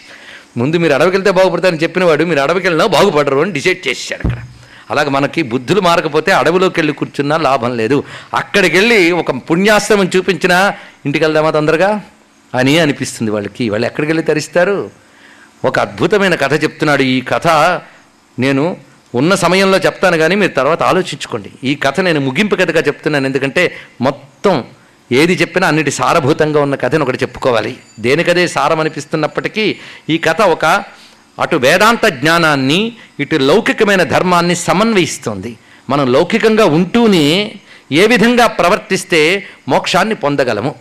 ముందు 0.57 0.77
మీరు 0.77 0.93
అడవికి 0.93 1.17
వెళ్తే 1.17 1.31
బాగుపడతారని 1.31 1.77
చెప్పినవాడు 1.77 2.23
మీరు 2.23 2.39
అడవికి 2.39 2.67
వెళ్ళినా 2.67 2.85
బాగుపడరు 2.85 3.39
అని 3.39 3.51
డిసైడ్ 3.51 3.87
చేశాడు 3.87 4.27
అక్కడ. 4.27 4.43
అలాగే 4.91 5.09
మనకి 5.09 5.41
బుద్ధులు 5.41 5.81
మారకపోతే 5.81 6.31
అడవిలోకి 6.31 6.79
వెళ్ళి 6.79 6.93
కూర్చున్నా 6.93 7.37
లాభం 7.37 7.77
లేదు. 7.77 8.03
అక్కడికి 8.33 8.77
వెళ్ళి 8.77 9.11
ఒక 9.11 9.31
పుణ్యాశ్రమం 9.31 10.09
చూపించినా 10.15 10.73
ఇంటికి 11.05 11.25
వెళ్దామా 11.25 11.51
తొందరగా? 11.51 12.01
అని 12.55 12.79
అనిపిస్తుంది 12.79 13.31
వాళ్ళకి. 13.31 13.69
వాళ్ళు 13.69 13.85
ఎక్కడికి 13.87 14.11
వెళ్ళి 14.11 14.23
తరిస్తారు? 14.23 15.08
ఒక 15.65 15.79
అద్భుతమైన 15.79 16.35
కథ 16.35 16.63
చెప్తున్నాడు. 16.63 17.01
ఈ 17.01 17.21
కథ 17.21 17.47
నేను 18.39 18.77
ఉన్న 19.15 19.35
సమయంలో 19.35 19.77
చెప్తాను 19.77 20.17
కానీ 20.17 20.35
మీరు 20.35 20.51
తర్వాత 20.51 20.83
ఆలోచించుకోండి. 20.83 21.51
ఈ 21.63 21.75
కథ 21.75 21.99
నేను 21.99 22.19
ముగింపు 22.19 22.55
కథగా 22.55 22.81
చెప్తున్నాను 22.81 23.25
ఎందుకంటే 23.25 23.75
మొత్తం 24.01 24.63
ఏది 25.11 25.33
చెప్పినా 25.33 25.67
అన్నిటి 25.67 25.91
సారభూతంగా 25.91 26.61
ఉన్న 26.61 26.75
కథను 26.75 27.03
ఒకటి 27.03 27.17
చెప్పుకోవాలి. 27.17 27.77
దేనికదే 27.99 28.47
సారం 28.47 28.79
అనిపిస్తున్నప్పటికీ 28.79 29.77
ఈ 30.09 30.17
కథ 30.17 30.41
ఒక 30.41 30.65
అటు 31.39 31.55
వేదాంత 31.55 32.05
జ్ఞానాన్ని 32.05 32.93
ఇటు 33.19 33.35
లౌకికమైన 33.35 34.03
ధర్మాన్ని 34.03 34.55
సమన్వయిస్తుంది. 34.55 35.57
మనం 35.89 36.13
లౌకికంగా 36.13 36.65
ఉంటూనే 36.65 37.55
ఏ 37.91 38.07
విధంగా 38.07 38.47
ప్రవర్తిస్తే 38.47 39.43
మోక్షాన్ని 39.67 40.15
పొందగలము? 40.15 40.75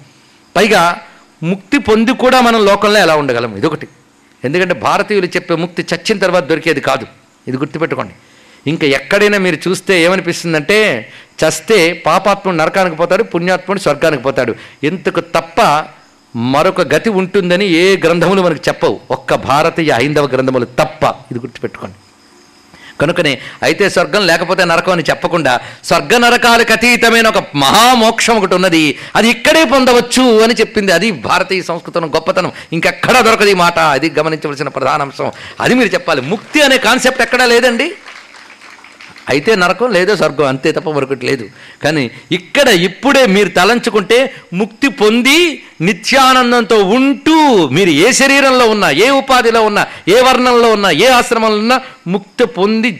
పైగా 0.56 1.00
ముక్తి 1.42 1.78
పొంది 1.78 2.12
కూడా 2.12 2.40
మనం 2.40 2.64
లోకంలో 2.64 2.98
ఎలా 3.00 3.16
ఉండగలము? 3.16 3.56
ఇదొకటి. 3.56 3.88
ఎందుకంటే 4.44 4.74
భారతీయులు 4.74 5.26
చెప్పే 5.26 5.54
ముక్తి 5.54 5.86
చచ్చిన 5.94 6.18
తర్వాత 6.18 6.44
దొరికేది 6.44 6.80
కాదు. 6.80 7.06
ఇది 7.48 7.56
గుర్తుపెట్టుకోండి. 7.56 8.14
ఇంకా 8.66 8.86
ఎక్కడైనా 8.86 9.38
మీరు 9.38 9.58
చూస్తే 9.68 10.02
ఏమనిపిస్తుందంటే 10.02 11.08
చస్తే 11.40 11.92
పాపాత్ముడు 12.06 12.56
నరకానికి 12.56 12.96
పోతాడు 12.96 13.22
పుణ్యాత్ముడు 13.22 13.80
స్వర్గానికి 13.80 14.22
పోతాడు. 14.22 14.54
ఇంతకు 14.84 15.20
తప్ప 15.20 15.84
మరొక 16.36 16.80
గతి 16.94 17.10
ఉంటుందని 17.10 17.66
ఏ 17.66 17.96
గ్రంథములు 17.96 18.42
మనకు 18.42 18.68
చెప్పవు. 18.68 19.00
ఒక్క 19.10 19.34
భారతీయ 19.34 19.92
హైందవ 19.92 20.26
గ్రంథములు 20.26 20.64
తప్ప. 20.64 21.04
ఇది 21.04 21.38
గుర్తుపెట్టుకోండి. 21.38 21.96
కనుకనే 23.00 23.38
అయితే 23.62 23.88
స్వర్గం 23.88 24.26
లేకపోతే 24.26 24.64
నరకం 24.64 24.92
అని 24.92 25.02
చెప్పకుండా 25.10 25.60
స్వర్గ 25.84 26.16
నరకాలకు 26.16 26.72
అతీతమైన 26.72 27.28
ఒక 27.28 27.44
మహామోక్షం 27.54 28.36
ఒకటి 28.36 28.54
ఉన్నది. 28.54 28.98
అది 29.16 29.28
ఇక్కడే 29.28 29.64
పొందవచ్చు 29.64 30.42
అని 30.42 30.54
చెప్పింది. 30.54 30.92
అది 30.92 31.10
భారతీయ 31.10 31.62
సంస్కృతం 31.62 32.14
గొప్పతనం. 32.14 32.52
ఇంకెక్కడా 32.72 33.20
దొరకదు 33.20 33.48
ఈ 33.48 33.54
మాట. 33.54 33.78
అది 33.78 34.12
గమనించవలసిన 34.18 34.68
ప్రధాన 34.68 35.02
అంశం. 35.02 35.32
అది 35.60 35.74
మీరు 35.74 35.88
చెప్పాలి. 35.88 36.20
ముక్తి 36.20 36.62
అనే 36.62 36.78
కాన్సెప్ట్ 36.78 37.22
ఎక్కడా 37.22 37.46
లేదండి? 37.46 37.92
అయితే 39.28 39.50
నరకం 39.62 39.90
లేదో 39.96 40.12
స్వర్గం 40.16 40.46
అంతే 40.52 40.72
తప్ప 40.76 40.90
మరొకటి 40.96 41.24
లేదు. 41.30 41.44
కానీ 41.82 42.04
ఇక్కడ 42.38 42.68
ఇప్పుడే 42.88 43.22
మీరు 43.36 43.50
తలంచుకుంటే 43.58 44.18
ముక్తి 44.60 44.88
పొంది 45.00 45.38
నిత్యానందంతో 45.88 46.78
ఉంటూ 46.96 47.36
మీరు 47.76 47.92
ఏ 48.04 48.08
శరీరంలో 48.20 48.64
ఉన్నా 48.74 48.88
ఏ 49.04 49.08
ఉపాధిలో 49.20 49.60
ఉన్నా 49.70 49.82
ఏ 50.14 50.16
వర్ణంలో 50.28 50.68
ఉన్నా 50.76 50.90
ఏ 51.04 51.08
ఆశ్రమంలో 51.18 51.58
ఉన్నా 51.64 51.76
ముక్తి 52.14 52.44
పొంది 52.58 52.90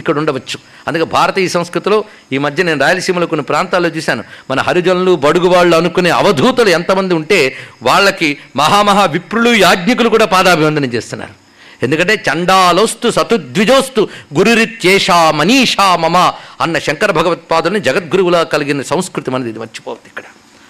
ఇక్కడ 0.00 0.14
ఉండవచ్చు. 0.22 0.58
అందుకే 0.88 1.06
భారతీయ 1.16 1.48
సంస్కృతిలో 1.48 1.98
ఈ 2.34 2.38
మధ్య 2.44 2.62
నేను 2.68 2.80
రాయలసీమలో 2.84 3.26
కొన్ని 3.32 3.44
ప్రాంతాల్లో 3.50 3.90
చూశాను. 3.96 4.22
మన 4.50 4.60
హరిజనులు 4.68 5.12
బడుగు 5.26 5.48
వాళ్ళు 5.54 5.76
అనుకునే 5.76 6.10
అవధూతలు 6.20 6.70
ఎంతమంది 6.78 7.14
ఉంటే 7.14 7.40
వాళ్ళకి 7.82 8.30
మహామహా 8.62 9.04
విప్రులు 9.16 9.52
యాజ్ఞికులు 9.66 10.08
కూడా 10.08 10.26
పాదాభివందనం 10.36 10.92
చేస్తున్నారు. 10.96 11.34
ఎందుకంటే 11.82 12.14
చండాలోస్తు 12.14 13.10
సతుద్విజోస్తు 13.10 14.08
గురురిత్యేషా 14.34 15.30
మనీషా 15.30 15.96
మమ 15.96 16.32
అన్న 16.60 16.78
శంకర 16.78 17.10
భగవత్పాదుని 17.10 17.80
జగద్గురువులా 17.80 18.42
కలిగిన 18.42 18.82
సంస్కృతి 18.82 19.30
మనది. 19.30 19.50
ఇది 19.50 19.58
మర్చిపోవద్దు 19.58 20.08
ఇక్కడ. 20.08 20.22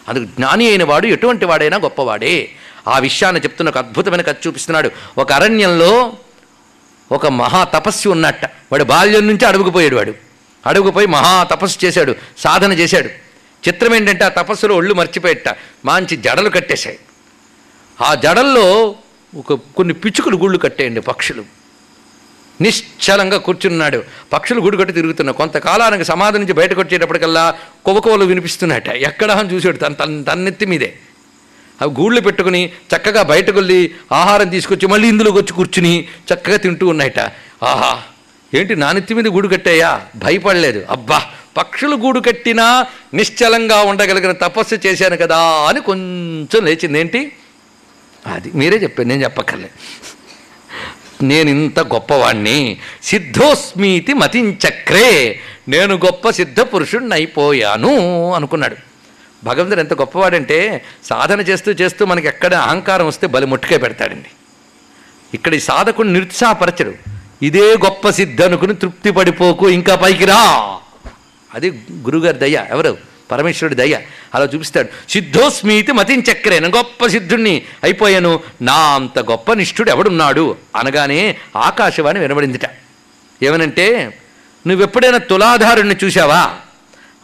అందుకు 0.09 0.25
జ్ఞాని 0.25 0.67
అయిన 0.69 0.85
వాడు 0.85 1.07
ఎటువంటి 1.07 1.45
వాడైనా 1.45 1.77
గొప్పవాడే. 1.77 2.51
ఆ 2.89 2.99
విషయాన్ని 2.99 3.41
చెప్తున్న 3.41 3.71
ఒక 3.71 3.79
అద్భుతమైన 3.79 4.21
కథ 4.21 4.37
చూపిస్తున్నాడు. 4.47 4.91
ఒక 5.19 5.33
అరణ్యంలో 5.33 6.13
ఒక 7.13 7.27
మహా 7.27 7.65
తపస్సు 7.65 8.09
ఉన్నట్ట. 8.09 8.45
వాడు 8.45 8.85
బాల్యం 8.85 9.27
నుంచి 9.27 9.47
అడుగుపోయాడు 9.47 9.97
వాడు. 9.97 10.15
అడుగుపోయి 10.67 11.07
మహా 11.07 11.43
తపస్సు 11.43 11.87
చేశాడు. 11.87 12.15
సాధన 12.39 12.73
చేశాడు. 12.73 13.09
చిత్రం 13.69 13.95
ఏంటంటే 13.95 14.25
ఆ 14.25 14.29
తపస్సులో 14.29 14.77
ఒళ్ళు 14.77 14.95
మర్చిపోయేట. 14.95 15.57
మంచి 15.85 16.17
జడలు 16.17 16.49
కట్టేశాయి. 16.49 16.99
ఆ 18.01 18.15
జడల్లో 18.15 18.95
ఒక 19.37 19.53
కొన్ని 19.77 19.95
పిచ్చుకలు 19.95 20.37
గుళ్ళు 20.37 20.59
కట్టేయండి 20.59 21.01
పక్షులు. 21.01 21.45
నిశ్చలంగా 22.61 23.39
కూర్చున్నాడు. 23.39 24.03
పక్షులు 24.33 24.61
గుడి 24.61 24.77
కట్టి 24.77 24.93
తిరుగుతున్నాయి 24.93 25.37
కొంతకాలానికి 25.37 26.05
సమాధి 26.05 26.39
నుంచి 26.39 26.53
బయటకు 26.53 26.81
వచ్చేటప్పటికల్లా 26.81 27.55
కొవ్వకోవలు 27.85 28.25
వినిపిస్తున్నాయట 28.25 28.89
ఎక్కడ 28.89 29.31
అని 29.31 29.55
చూసాడు 29.55 29.77
తన 29.77 29.93
తన 29.93 30.23
తన్నెత్తి 30.23 30.67
మీదే. 30.67 30.95
అవి 31.83 32.01
గూళ్ళు 32.01 32.21
పెట్టుకుని 32.21 32.73
చక్కగా 32.97 33.23
బయటకు 33.23 33.57
వెళ్ళి 33.57 33.91
ఆహారం 34.13 34.49
తీసుకొచ్చి 34.49 34.89
మళ్ళీ 34.89 35.09
ఇందులోకి 35.09 35.37
వచ్చి 35.37 35.53
కూర్చుని 35.53 36.09
చక్కగా 36.35 36.57
తింటూ 36.57 36.89
ఉన్నాయట. 36.89 37.19
ఆహా 37.63 38.03
ఏంటి 38.55 38.77
నా 38.77 38.93
నెత్తి 38.93 39.15
మీద 39.15 39.29
గూడు 39.29 39.49
కట్టాయా? 39.49 40.01
భయపడలేదు. 40.17 40.87
అబ్బా 40.91 41.23
పక్షులు 41.57 41.97
గూడు 41.97 42.21
కట్టినా 42.21 42.87
నిశ్చలంగా 43.15 43.83
ఉండగలిగిన 43.83 44.33
తపస్సు 44.33 44.75
చేశాను 44.87 45.17
కదా 45.17 45.39
అని 45.39 45.81
కొంచెం 45.81 46.65
లేచింది. 46.65 47.01
ఏంటి? 47.01 47.33
అది 48.27 48.51
మీరే 48.55 48.77
చెప్పారు 48.77 49.09
నేను 49.09 49.23
చెప్పక్కర్లే. 49.23 49.71
నేను 51.23 51.51
ఇంత 51.51 51.81
గొప్పవాణ్ణి 51.81 52.79
సిద్ధోస్మీతి 53.03 54.15
మతించక్రే 54.15 55.41
నేను 55.69 55.95
గొప్ప 55.95 56.31
సిద్ధ 56.31 56.61
పురుషుణ్ణి 56.61 57.15
అయిపోయాను 57.15 57.93
అనుకున్నాడు. 58.33 58.77
భగవంతుడు 59.45 59.81
ఎంత 59.81 59.95
గొప్పవాడంటే 59.95 60.85
సాధన 61.05 61.41
చేస్తూ 61.41 61.73
చేస్తూ 61.73 62.07
మనకి 62.07 62.27
ఎక్కడ 62.27 62.55
అహంకారం 62.55 63.07
వస్తే 63.07 63.27
బలి 63.27 63.47
ముట్టుకే 63.47 63.79
పెడతాడండి. 63.79 64.29
ఇక్కడ 65.35 65.55
ఈ 65.55 65.61
సాధకుడు 65.61 66.09
నిరుత్సాహపరచడు. 66.09 66.95
ఇదే 67.43 67.73
గొప్ప 67.73 68.11
సిద్ధి 68.11 68.43
అనుకుని 68.43 68.75
తృప్తి 68.75 69.11
పడిపోకు 69.11 69.69
ఇంకా 69.71 69.95
పైకి 69.95 70.25
రా. 70.25 70.79
అది 71.55 71.71
గురుగారి 71.93 72.39
దయ 72.39 72.67
ఎవరు? 72.71 72.99
పరమేశ్వరుడి 73.31 73.75
దయ. 73.75 73.99
అలా 74.35 74.45
చూపిస్తాడు. 74.45 75.11
సిద్ధోస్మీతి 75.11 75.93
మతించక్రేన 75.93 76.77
గొప్ప 76.77 77.07
సిద్ధుణ్ణి 77.07 77.63
అయిపోయాను. 77.83 78.41
నా 78.63 78.95
అంత 78.95 79.19
గొప్ప 79.19 79.53
నిష్ఠుడు 79.53 79.91
ఎవడున్నాడు? 79.91 80.57
అనగానే 80.77 81.37
ఆకాశవాణి 81.57 82.19
వినబడిందిట. 82.19 82.61
ఏమనంటే 83.43 84.19
నువ్వెప్పుడైనా 84.67 85.19
తులాధారుణ్ణి 85.19 85.97
చూశావా? 86.05 86.55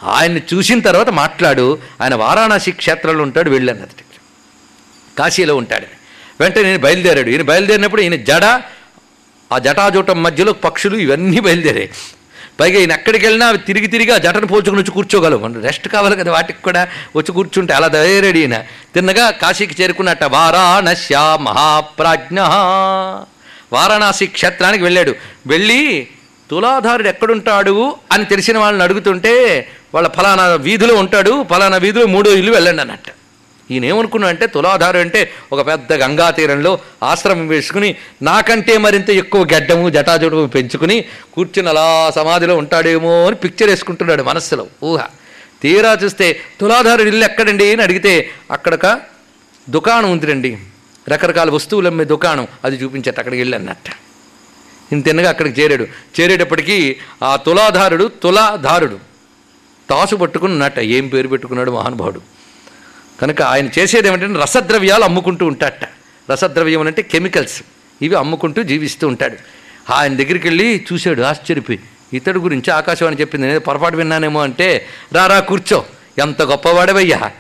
ఆయన్ని 0.03 0.43
చూసిన 0.55 0.81
తర్వాత 0.81 1.09
మాట్లాడు. 1.09 1.79
ఆయన 2.03 2.15
వారాణసి 2.15 2.73
క్షేత్రంలో 2.73 3.23
ఉంటాడు 3.23 3.51
వెళ్ళన్నది 3.51 4.05
కాశీలో 5.19 5.57
ఉంటాడు. 5.57 5.87
వెంటనే 6.41 6.63
నేను 6.63 6.79
బయలుదేరాడు. 6.79 7.29
ఈయన 7.29 7.43
బయలుదేరినప్పుడు 7.43 8.03
ఈయన 8.03 8.17
జడ 8.17 8.45
ఆ 9.53 9.59
జటాజూటం 9.59 10.23
మధ్యలో 10.23 10.53
పక్షులు 10.53 10.97
ఇవన్నీ 10.97 11.41
బయలుదేరాయి. 11.41 11.91
పైగా 12.61 12.79
ఈయన 12.79 12.93
ఎక్కడికి 12.93 13.27
వెళ్ళినా 13.27 13.49
అవి 13.49 13.59
తిరిగి 13.59 13.87
తిరిగి 13.87 14.11
ఆ 14.11 14.19
జటను 14.19 14.47
పోల్చుకుని 14.47 14.81
వచ్చి 14.83 14.91
కూర్చోగలవు. 14.91 15.41
మనం 15.43 15.63
రెస్ట్ 15.63 15.89
కావాలి 15.89 16.17
కదా 16.17 16.33
వాటికి 16.33 16.63
కూడా 16.63 16.89
వచ్చి 17.17 17.33
కూర్చుంటే 17.33 17.75
అలా 17.75 17.89
ధైర్యడి 17.89 18.41
ఈయన? 18.41 18.59
తిన్నగా 18.95 19.31
కాశీకి 19.31 19.83
చేరుకున్నట్ట 19.83 20.25
వారాణస్య 20.25 21.17
మహాప్రాజ్ఞ. 21.41 22.41
వారణాసి 23.73 24.27
క్షేత్రానికి 24.27 24.85
వెళ్ళాడు. 24.85 25.15
వెళ్ళి 25.47 26.09
తులాధారుడు 26.51 27.09
ఎక్కడుంటాడు 27.09 27.97
అని 28.13 28.25
తెలిసిన 28.25 28.59
వాళ్ళని 28.59 28.83
అడుగుతుంటే 28.83 29.35
వాళ్ళ 29.95 30.09
ఫలానా 30.09 30.47
వీధిలో 30.47 30.95
ఉంటాడు 30.95 31.47
ఫలానా 31.51 31.77
వీధిలో 31.77 32.07
మూడో 32.07 32.31
ఇల్లు 32.31 32.53
వెళ్ళండి 32.53 32.83
అన్నట్టు. 32.83 33.16
ఈయన 33.71 33.85
ఏమనుకున్నా 33.85 34.29
అంటే 34.29 34.47
తులాధారు 34.47 34.99
అంటే 34.99 35.31
ఒక 35.53 35.67
పెద్ద 35.67 35.93
గంగా 35.93 36.31
తీరంలో 36.31 36.79
ఆశ్రమం 37.03 37.49
వేసుకుని 37.49 37.97
నాకంటే 38.23 38.79
మరింత 38.79 39.11
ఎక్కువ 39.11 39.47
గడ్డము 39.55 39.91
జటాజుటము 39.91 40.47
పెంచుకుని 40.47 41.05
కూర్చుని 41.35 41.69
అలా 41.69 42.13
సమాధిలో 42.17 42.57
ఉంటాడేమో 42.57 43.27
అని 43.27 43.37
పిక్చర్ 43.37 43.71
వేసుకుంటున్నాడు 43.71 44.23
మనస్సులో. 44.23 44.67
ఊహ. 44.85 45.05
తీరా 45.63 45.99
చూస్తే 46.05 46.41
తులాధారుడు 46.61 47.09
ఇల్లు 47.09 47.25
ఎక్కడండి 47.25 47.73
అని 47.73 47.83
అడిగితే 47.83 48.31
అక్కడక 48.51 49.01
దుకాణం 49.71 50.11
ఉందిరండి. 50.11 50.59
రకరకాల 51.09 51.51
వస్తువులు 51.51 51.89
అమ్మే 51.89 52.05
దుకాణం. 52.05 52.47
అది 52.65 52.77
చూపించట 52.77 53.19
అక్కడికి 53.19 53.41
వెళ్ళి 53.41 53.57
అన్నట్టు 53.57 53.91
ఇంతెన్నగా 54.93 55.29
అక్కడికి 55.29 55.61
చేరాడు. 55.61 55.87
చేరేటప్పటికీ 56.21 56.97
ఆ 57.25 57.37
తులాధారుడు 57.37 58.11
తులాధారుడు. 58.23 58.99
తాసు 59.91 60.17
పట్టుకున్నట్ట. 60.17 60.79
ఏం 60.79 61.09
పేరు 61.09 61.29
పెట్టుకున్నాడు 61.29 61.71
మహానుభావుడు? 61.71 62.36
కనుక 63.23 63.43
ఆయన 63.43 63.69
చేసేది 63.79 64.09
ఏమిటంటే 64.09 64.41
రసద్రవ్యాలు 64.41 65.05
అమ్ముకుంటూ 65.05 65.47
ఉంటాడట. 65.47 65.89
రసద్రవ్యం 66.33 66.87
అంటే 66.87 67.03
కెమికల్స్. 67.03 67.63
ఇవి 68.03 68.15
అమ్ముకుంటూ 68.15 68.63
జీవిస్తూ 68.63 69.09
ఉంటాడు. 69.09 69.37
ఆయన 69.93 70.15
దగ్గరికి 70.15 70.49
వెళ్ళి 70.49 70.85
చూశాడు 70.93 71.23
ఆశ్చర్యపోయి. 71.23 71.81
ఇతడు 72.13 72.39
గురించి 72.39 72.73
ఆకాశవాణి 72.73 73.17
చెప్పింది 73.17 73.47
నేను 73.47 73.61
పొరపాటు 73.61 73.97
విన్నానేమో 73.97 74.43
అంటే 74.43 74.87
రారా 75.13 75.41
కూర్చో. 75.41 75.85
ఎంత 76.19 76.43
గొప్పవాడవయ్యా. 76.43 77.31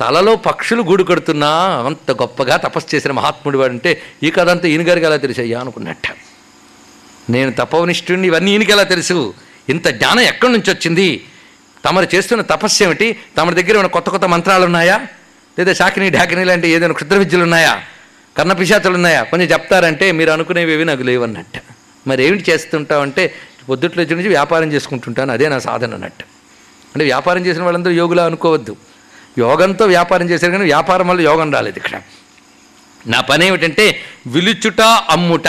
తలలో 0.00 0.36
పక్షులు 0.36 0.82
గూడు 0.82 1.04
కడుతున్నా 1.04 1.48
అంత 1.86 2.10
గొప్పగా 2.10 2.56
తపస్సు 2.56 2.96
చేసిన 2.96 3.12
మహాత్ముడు 3.12 3.58
వాడంటే 3.58 4.02
ఈ 4.22 4.30
కథ 4.30 4.48
అంతా 4.48 4.68
ఈయన 4.68 4.88
గారికి 4.88 5.06
ఎలా 5.06 5.16
తెలిసయ్యా? 5.16 5.60
అనుకున్నట్ట. 5.60 6.02
నేను 7.30 7.52
తపవనిష్ఠుడిని 7.52 8.26
ఇవన్నీ 8.26 8.50
ఈయనకి 8.50 8.72
ఎలా 8.72 8.82
తెలుసు? 8.82 9.34
ఇంత 9.68 9.88
జ్ఞానం 9.88 10.20
ఎక్కడి 10.20 10.52
నుంచి 10.52 10.70
వచ్చింది? 10.70 11.24
తమరు 11.84 12.08
చేస్తున్న 12.14 12.42
తపస్సు 12.42 12.84
ఏమిటి? 12.84 13.18
తమ 13.36 13.50
దగ్గర 13.50 13.74
ఏమైనా 13.74 13.88
కొత్త 13.88 14.10
కొత్త 14.10 14.24
మంత్రాలు 14.24 14.64
ఉన్నాయా 14.64 15.06
లేదా 15.58 15.72
శాకిని 15.72 16.10
ఢాకిని 16.10 16.44
లాంటి 16.44 16.68
ఏదైనా 16.68 16.94
క్షుద్ర 16.94 17.16
విద్యలు 17.16 17.42
ఉన్నాయా 17.42 17.82
కర్ణపిశాతులు 18.38 18.94
ఉన్నాయా 18.94 19.22
కొంచెం 19.22 19.48
చెప్తారంటే 19.52 20.12
మీరు 20.12 20.30
అనుకునేవి 20.30 20.84
నాకు 20.84 21.02
లేవన్నట్టు. 21.02 21.60
మరి 22.08 22.24
ఏమిటి 22.24 22.50
చేస్తుంటామంటే 22.50 23.34
పొద్దుట్లో 23.68 24.04
నుంచి 24.04 24.28
వ్యాపారం 24.28 24.72
చేసుకుంటుంటాను 24.72 25.32
అదే 25.32 25.48
నా 25.48 25.58
సాధన 25.58 25.94
అన్నట్టు. 25.94 26.24
అంటే 26.94 27.04
వ్యాపారం 27.04 27.46
చేసిన 27.46 27.62
వాళ్ళందరూ 27.62 27.92
యోగులా 27.92 28.24
అనుకోవద్దు. 28.24 28.76
యోగంతో 29.38 29.84
వ్యాపారం 29.86 30.30
చేశారు 30.30 30.52
కానీ 30.52 30.64
వ్యాపారం 30.64 31.08
వల్ల 31.08 31.20
యోగం 31.20 31.52
రాలేదు 31.52 31.78
ఇక్కడ. 31.78 32.00
నా 33.06 33.20
పని 33.20 33.46
ఏమిటంటే 33.46 34.00
విలుచుట 34.26 34.80
అమ్ముట. 34.80 35.48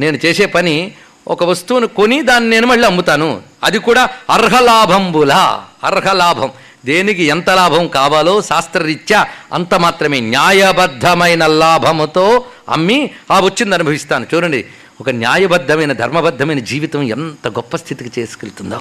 నేను 0.00 0.18
చేసే 0.24 0.46
పని 0.46 0.92
ఒక 1.28 1.44
వస్తువును 1.44 1.86
కొని 1.86 2.22
దాన్ని 2.22 2.50
నేను 2.50 2.66
మళ్ళీ 2.66 2.86
అమ్ముతాను. 2.86 3.42
అది 3.64 3.78
కూడా 3.78 4.08
అర్హలాభంబులా 4.30 5.64
అర్హలాభం. 5.84 6.50
దేనికి 6.86 7.24
ఎంత 7.24 7.50
లాభం 7.50 7.88
కావాలో 7.88 8.42
శాస్త్రరీత్యా 8.42 9.26
అంత 9.52 9.74
మాత్రమే 9.74 10.20
న్యాయబద్ధమైన 10.20 11.46
లాభముతో 11.46 12.44
అమ్మి 12.68 13.10
ఆ 13.30 13.40
వచ్చింది 13.40 13.74
అనుభవిస్తాను. 13.74 14.26
చూడండి 14.34 14.64
ఒక 15.00 15.10
న్యాయబద్ధమైన 15.10 15.92
ధర్మబద్ధమైన 15.92 16.58
జీవితం 16.58 17.02
ఎంత 17.02 17.48
గొప్ప 17.48 17.76
స్థితికి 17.76 18.20
చేసుకెళ్తుందో. 18.20 18.80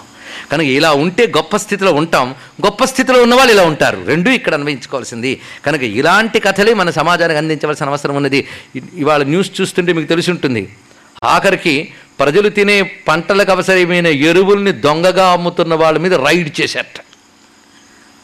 కనుక 0.52 0.66
ఇలా 0.66 0.92
ఉంటే 0.92 1.28
గొప్ప 1.38 1.58
స్థితిలో 1.58 1.94
ఉంటాం. 1.94 2.36
గొప్ప 2.66 2.86
స్థితిలో 2.86 3.22
ఉన్నవాళ్ళు 3.22 3.54
ఇలా 3.54 3.64
ఉంటారు. 3.64 4.04
రెండూ 4.06 4.32
ఇక్కడ 4.32 4.54
అన్వయించుకోవాల్సింది. 4.54 5.42
కనుక 5.66 5.84
ఇలాంటి 5.84 6.40
కథలే 6.40 6.74
మన 6.74 6.90
సమాజానికి 6.90 7.38
అందించవలసిన 7.38 7.86
అవసరం 7.86 8.16
ఉన్నది. 8.16 8.48
ఇవాళ 8.96 9.24
న్యూస్ 9.24 9.62
చూస్తుంటే 9.62 9.94
మీకు 9.94 10.08
తెలిసి 10.08 10.32
ఉంటుంది. 10.32 10.76
ఆఖరికి 11.24 11.94
ప్రజలు 12.20 12.50
తినే 12.50 12.82
పంటలకు 12.82 13.52
అవసరమైన 13.52 14.08
ఎరువుల్ని 14.08 14.72
దొంగగా 14.72 15.32
అమ్ముతున్న 15.32 15.74
వాళ్ళ 15.74 15.98
మీద 15.98 16.14
రైడ్ 16.14 16.62
చేశారట. 16.62 17.00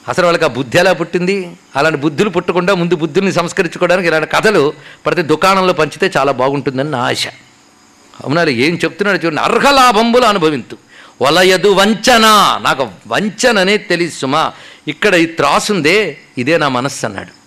అసలు 0.08 0.26
వాళ్ళకి 0.26 0.46
ఆ 0.46 0.48
బుద్ధి 0.48 0.78
ఎలా 0.78 0.94
పుట్టింది? 0.94 1.50
అలాంటి 1.76 1.98
బుద్ధులు 1.98 2.30
పుట్టకుండా 2.30 2.74
ముందు 2.76 2.96
బుద్ధుల్ని 2.96 3.34
సంస్కరించుకోవడానికి 3.34 4.08
ఇలాంటి 4.08 4.28
కథలు 4.28 4.74
ప్రతి 5.06 5.22
దుకాణంలో 5.22 5.74
పంచితే 5.74 6.12
చాలా 6.18 6.32
బాగుంటుందని 6.32 6.92
నా 6.92 6.98
ఆశ. 6.98 7.28
అవునారు 8.24 8.50
ఏం 8.50 8.76
చెప్తున్నాడు 8.84 9.26
చూడండి. 9.26 9.42
అర్హలాభంబులు 9.42 10.26
అనుభవింతు. 10.26 10.78
వలయదు 11.22 11.68
వంచన. 11.68 12.26
నాకు 12.62 12.88
వంచన 13.08 13.60
అనేది 13.60 13.84
తెలుసు 13.84 14.20
సుమా 14.20 14.54
ఇక్కడ 14.88 15.16
ఈ 15.16 15.26
త్రాసుందే 15.26 16.18
ఇదే 16.38 16.58
నా 16.58 16.70
మనస్సు 16.70 17.06
అన్నాడు. 17.06 17.46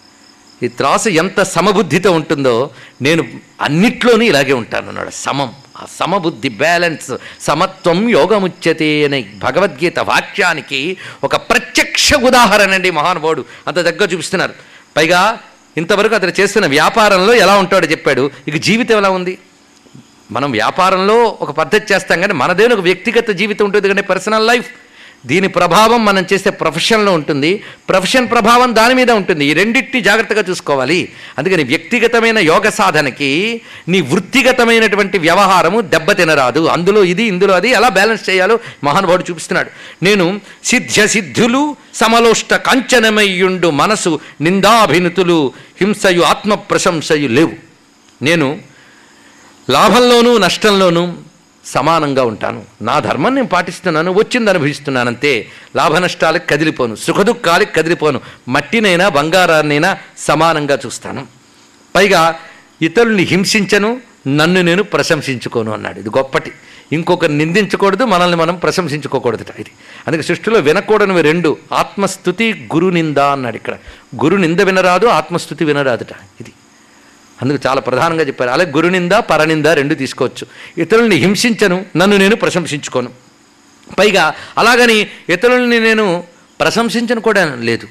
ఈ 0.65 0.69
త్రాసు 0.69 1.09
ఎంత 1.09 1.43
సమబుద్ధితో 1.43 2.13
ఉంటుందో 2.13 2.71
నేను 3.03 3.25
అన్నిట్లోనూ 3.61 4.23
ఇలాగే 4.23 4.53
ఉంటాను 4.53 4.89
అన్నాడు 4.89 5.11
సమం. 5.13 5.53
ఆ 5.79 5.87
సమబుద్ధి 5.99 6.49
బ్యాలెన్స్ 6.49 7.17
సమత్వం 7.41 8.09
యోగముచ్యతే 8.09 9.05
అనే 9.05 9.27
భగవద్గీత 9.37 9.99
వాక్యానికి 9.99 10.97
ఒక 11.25 11.37
ప్రత్యక్ష 11.37 12.15
ఉదాహరణ 12.15 12.73
అండి 12.73 12.91
మహానుభావుడు. 12.91 13.45
అంత 13.67 13.77
దగ్గర 13.77 14.09
చూపిస్తున్నారు. 14.13 14.55
పైగా 14.97 15.39
ఇంతవరకు 15.77 16.15
అతను 16.15 16.33
చేస్తున్న 16.41 16.67
వ్యాపారంలో 16.67 17.35
ఎలా 17.35 17.59
ఉంటాడో 17.59 17.87
చెప్పాడు. 17.87 18.31
ఇక 18.49 18.57
జీవితం 18.57 18.97
ఎలా 18.97 19.11
ఉంది? 19.11 19.39
మనం 20.31 20.51
వ్యాపారంలో 20.51 21.39
ఒక 21.41 21.51
పద్ధతి 21.51 21.95
చేస్తాం 21.95 22.21
కానీ 22.21 22.33
మనదేని 22.33 22.75
ఒక 22.75 22.81
వ్యక్తిగత 22.81 23.31
జీవితం 23.31 23.65
ఉంటుంది 23.65 23.89
కానీ 23.89 24.03
పర్సనల్ 24.03 24.47
లైఫ్ 24.47 24.67
దీని 25.27 25.49
ప్రభావం 25.49 26.05
మనం 26.05 26.27
చేసే 26.33 26.51
ప్రొఫెషన్లో 26.51 27.13
ఉంటుంది. 27.13 27.65
ప్రొఫెషన్ 27.89 28.31
ప్రభావం 28.31 28.77
దాని 28.77 28.95
మీద 28.95 29.11
ఉంటుంది. 29.11 29.45
ఈ 29.45 29.53
రెండింటిని 29.53 30.01
జాగ్రత్తగా 30.01 30.45
చూసుకోవాలి. 30.51 31.13
అందుకని 31.39 31.65
వ్యక్తిగతమైన 31.65 32.39
యోగ 32.39 32.69
సాధనకి 32.69 33.61
నీ 33.89 34.01
వృత్తిగతమైనటువంటి 34.01 35.19
వ్యవహారము 35.19 35.81
దెబ్బతినరాదు 35.81 36.67
అందులో 36.67 37.05
ఇది 37.05 37.23
ఇందులో 37.23 37.55
అది 37.55 37.71
ఎలా 37.71 37.89
బ్యాలెన్స్ 37.89 38.31
చేయాలో 38.31 38.59
మహానుభావుడు 38.85 39.25
చూపిస్తున్నాడు. 39.31 39.71
నేను 40.05 40.41
సిద్ధ్య 40.65 41.07
సిద్ధులు 41.07 41.77
సమలోష్ట 41.95 42.55
కాంచనమయ్యుండు 42.55 43.71
మనసు 43.71 44.21
నిందాభినుతులు 44.41 45.53
హింసయు 45.81 46.23
ఆత్మ 46.23 46.55
ప్రశంసయు 46.55 47.29
లేవు. 47.29 47.53
నేను 48.23 48.59
లాభంలోనూ 49.71 50.39
నష్టంలోనూ 50.39 51.13
సమానంగా 51.75 52.25
ఉంటాను. 52.25 52.63
నా 52.83 52.99
ధర్మం 52.99 53.35
నేను 53.35 53.47
పాటిస్తున్నాను 53.47 54.13
వచ్చింది 54.13 54.51
అనుభవిస్తున్నాను 54.51 55.09
అంతే 55.09 55.33
లాభ 55.77 55.97
నష్టాలకు 55.97 56.49
కదిలిపోను 56.49 56.95
సుఖదుఖాలకు 56.95 57.73
కదిలిపోను 57.75 58.21
మట్టినైనా 58.49 59.09
బంగారాన్నైనా 59.09 59.97
సమానంగా 60.19 60.79
చూస్తాను. 60.87 61.27
పైగా 61.97 62.23
ఇతరుల్ని 62.83 63.23
హింసించను 63.23 64.01
నన్ను 64.29 64.63
నేను 64.63 64.83
ప్రశంసించుకోను 64.83 65.73
అన్నాడు. 65.73 65.99
ఇది 66.01 66.09
గొప్పటి. 66.09 66.53
ఇంకొకరు 66.93 67.33
నిందించకూడదు 67.33 68.05
మనల్ని 68.05 68.37
మనం 68.37 68.55
ప్రశంసించుకోకూడదుట 68.57 69.51
ఇది. 69.59 69.71
అందుకే 70.07 70.23
సృష్టిలో 70.23 70.59
వినకూడనివి 70.59 71.23
రెండు. 71.23 71.57
ఆత్మస్థుతి 71.73 72.69
గురు 72.75 72.87
నింద 72.87 73.19
అన్నాడు 73.19 73.57
ఇక్కడ. 73.57 73.75
గురు 74.25 74.37
నింద 74.37 74.61
వినరాదు 74.61 75.07
ఆత్మస్థుతి 75.07 75.65
వినరాదుట 75.65 76.13
ఇది. 76.41 76.53
అందుకు 77.43 77.69
చాలా 77.69 77.81
ప్రధానంగా 77.81 78.23
చెప్పారు. 78.23 78.51
అలాగే 78.51 78.71
గురునింద 78.71 79.13
పరనింద 79.13 79.67
రెండు 79.67 79.95
తీసుకోవచ్చు. 79.95 80.47
ఇతరుల్ని 80.83 81.17
హింసించను 81.17 81.85
నన్ను 81.97 82.17
నేను 82.17 82.37
ప్రశంసించుకోను. 82.37 83.11
పైగా 83.99 84.35
అలాగని 84.59 85.07
ఇతరుల్ని 85.29 85.81
నేను 85.81 86.25
ప్రశంసించను 86.61 87.21
కూడా 87.21 87.55
లేదు. 87.55 87.89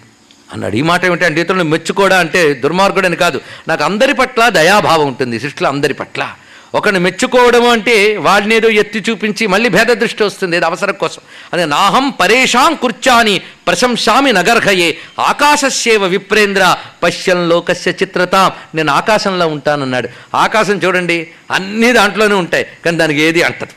అన్నాడు. 0.54 0.76
ఈ 0.76 0.82
మాట 0.82 1.06
ఏమిటి 1.06 1.26
అంటే 1.26 1.42
ఇతరులను 1.42 1.64
మెచ్చుకోవడా 1.64 2.20
అంటే 2.20 2.54
దుర్మార్గుడని 2.54 3.16
కాదు. 3.16 3.42
నాకు 3.68 3.84
అందరి 3.84 4.14
పట్ల 4.14 4.50
దయాభావం 4.50 5.08
ఉంటుంది 5.08 5.40
సృష్టిలో 5.40 5.70
అందరి 5.70 5.94
పట్ల. 5.94 6.36
ఒకరిని 6.76 7.00
మెచ్చుకోవడం 7.00 7.70
అంటే 7.70 8.18
వాడిని 8.18 8.56
ఏదో 8.56 8.70
ఎత్తి 8.70 9.04
చూపించి 9.10 9.48
మళ్ళీ 9.48 9.70
భేద 9.70 9.88
దృష్టి 9.88 10.24
వస్తుంది 10.24 10.58
ఇది 10.58 10.66
అవసరం 10.66 10.94
కోసం. 10.94 11.22
అదే 11.54 11.66
నాహం 11.66 12.14
పరేషాం 12.20 12.76
కుర్చాని 12.76 13.42
ప్రశంసామి 13.68 14.34
నగర్హయే 14.34 14.98
ఆకాశస్యేవ 15.20 16.06
విప్రేంద్ర 16.06 16.76
పశ్యం 17.04 17.50
లోకస్య 17.50 17.92
చిత్రతాం. 17.92 18.52
నేను 18.76 18.92
ఆకాశంలో 18.92 19.48
ఉంటానన్నాడు. 19.48 20.10
ఆకాశం 20.36 20.78
చూడండి 20.86 21.28
అన్నీ 21.52 21.92
దాంట్లోనే 21.92 22.36
ఉంటాయి 22.36 22.68
కానీ 22.86 22.98
దానికి 22.98 23.22
ఏది 23.22 23.42
అంటదు. 23.42 23.74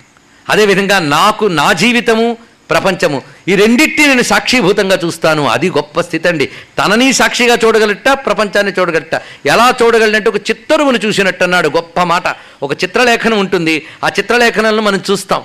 అదేవిధంగా 0.51 0.99
నాకు 0.99 1.45
నా 1.45 1.72
జీవితము 1.72 2.36
ప్రపంచము. 2.70 3.22
ఈ 3.48 3.54
రెండింటిని 3.54 4.08
నేను 4.08 4.22
సాక్షిభూతంగా 4.22 4.98
చూస్తాను. 5.04 5.48
అది 5.48 5.70
గొప్ప 5.70 6.00
స్థితి 6.00 6.28
అండి 6.28 6.46
తనని 6.78 7.12
సాక్షిగా 7.12 7.58
చూడగలట 7.64 8.08
ప్రపంచాన్ని 8.08 8.72
చూడగలట 8.78 9.14
ఎలా 9.46 9.74
చూడగలంటే 9.82 10.30
ఒక 10.30 10.36
చిత్తరువును 10.36 10.98
చూసినట్టు 10.98 11.44
అన్నాడు 11.44 11.68
గొప్ప 11.68 12.00
మాట. 12.00 12.22
ఒక 12.62 12.72
చిత్రలేఖనం 12.72 13.38
ఉంటుంది. 13.38 13.86
ఆ 14.04 14.08
చిత్రలేఖనాలను 14.08 14.82
మనం 14.82 15.00
చూస్తాం. 15.10 15.42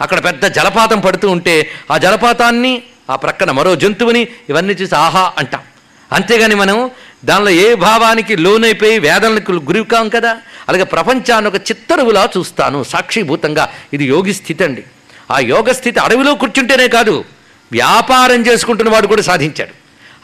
అక్కడ 0.00 0.24
పెద్ద 0.24 0.44
జలపాతం 0.46 1.00
పడుతూ 1.00 1.30
ఉంటే 1.30 1.70
ఆ 1.90 1.98
జలపాతాన్ని 1.98 2.82
ఆ 3.10 3.16
ప్రక్కన 3.16 3.50
మరో 3.50 3.74
జంతువుని 3.74 4.28
ఇవన్నీ 4.48 4.72
చూసి 4.72 4.94
ఆహా 4.94 5.32
అంటాం. 5.38 5.60
అంతేగాని 6.12 6.54
మనం 6.54 6.90
దానిలో 7.24 7.50
ఏ 7.50 7.74
భావానికి 7.74 8.36
లోనైపోయి 8.36 8.98
వేదనలకు 8.98 9.52
గురికాం 9.52 10.08
కదా? 10.08 10.36
అలాగే 10.68 10.84
ప్రపంచాన్ని 10.84 11.48
ఒక 11.48 11.54
చిత్తరువులా 11.54 12.28
చూస్తాను. 12.38 12.84
సాక్షిభూతంగా. 12.84 13.68
ఇది 13.92 14.04
యోగి 14.04 14.34
స్థితి 14.34 14.64
అండి 14.64 14.84
ఆ 15.30 15.38
యోగ 15.38 15.72
స్థితి 15.72 16.00
అడవిలో 16.00 16.34
కూర్చుంటేనే 16.34 16.88
కాదు 16.88 17.24
వ్యాపారం 17.72 18.46
చేసుకుంటున్న 18.46 18.90
వాడు 18.92 19.06
కూడా 19.06 19.22
సాధించాడు. 19.22 19.70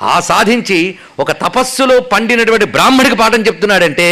ఆ 0.04 0.20
సాధించి 0.20 0.94
ఒక 1.18 1.32
తపస్సులో 1.32 2.00
పండినటువంటి 2.00 2.64
బ్రాహ్మడికి 2.64 3.16
పాఠం 3.16 3.42
చెప్తున్నాడంటే 3.42 4.06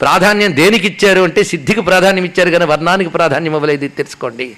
ప్రాధాన్యం 0.00 0.56
దేనికి 0.56 0.86
ఇచ్చారు 0.86 1.20
అంటే 1.20 1.44
సిద్ధికి 1.44 1.80
ప్రాధాన్యం 1.80 2.24
ఇచ్చారు 2.24 2.50
కానీ 2.50 2.64
వర్ణానికి 2.64 3.10
ప్రాధాన్యం 3.10 3.54
ఇవ్వలేదు 3.54 3.84
ఇది 3.84 3.96
తెలుసుకోండి. 3.96 4.56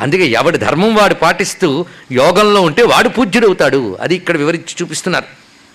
అందుకే 0.00 0.26
ఎవడి 0.26 0.58
ధర్మం 0.58 0.94
వాడు 0.94 1.14
పాటిస్తూ 1.14 1.86
యోగంలో 2.12 2.60
ఉంటే 2.60 2.82
వాడు 2.82 3.08
పూజ్యుడవుతాడు. 3.08 3.98
అది 4.00 4.14
ఇక్కడ 4.14 4.36
వివరించి 4.36 4.74
చూపిస్తున్నారు. 4.82 5.24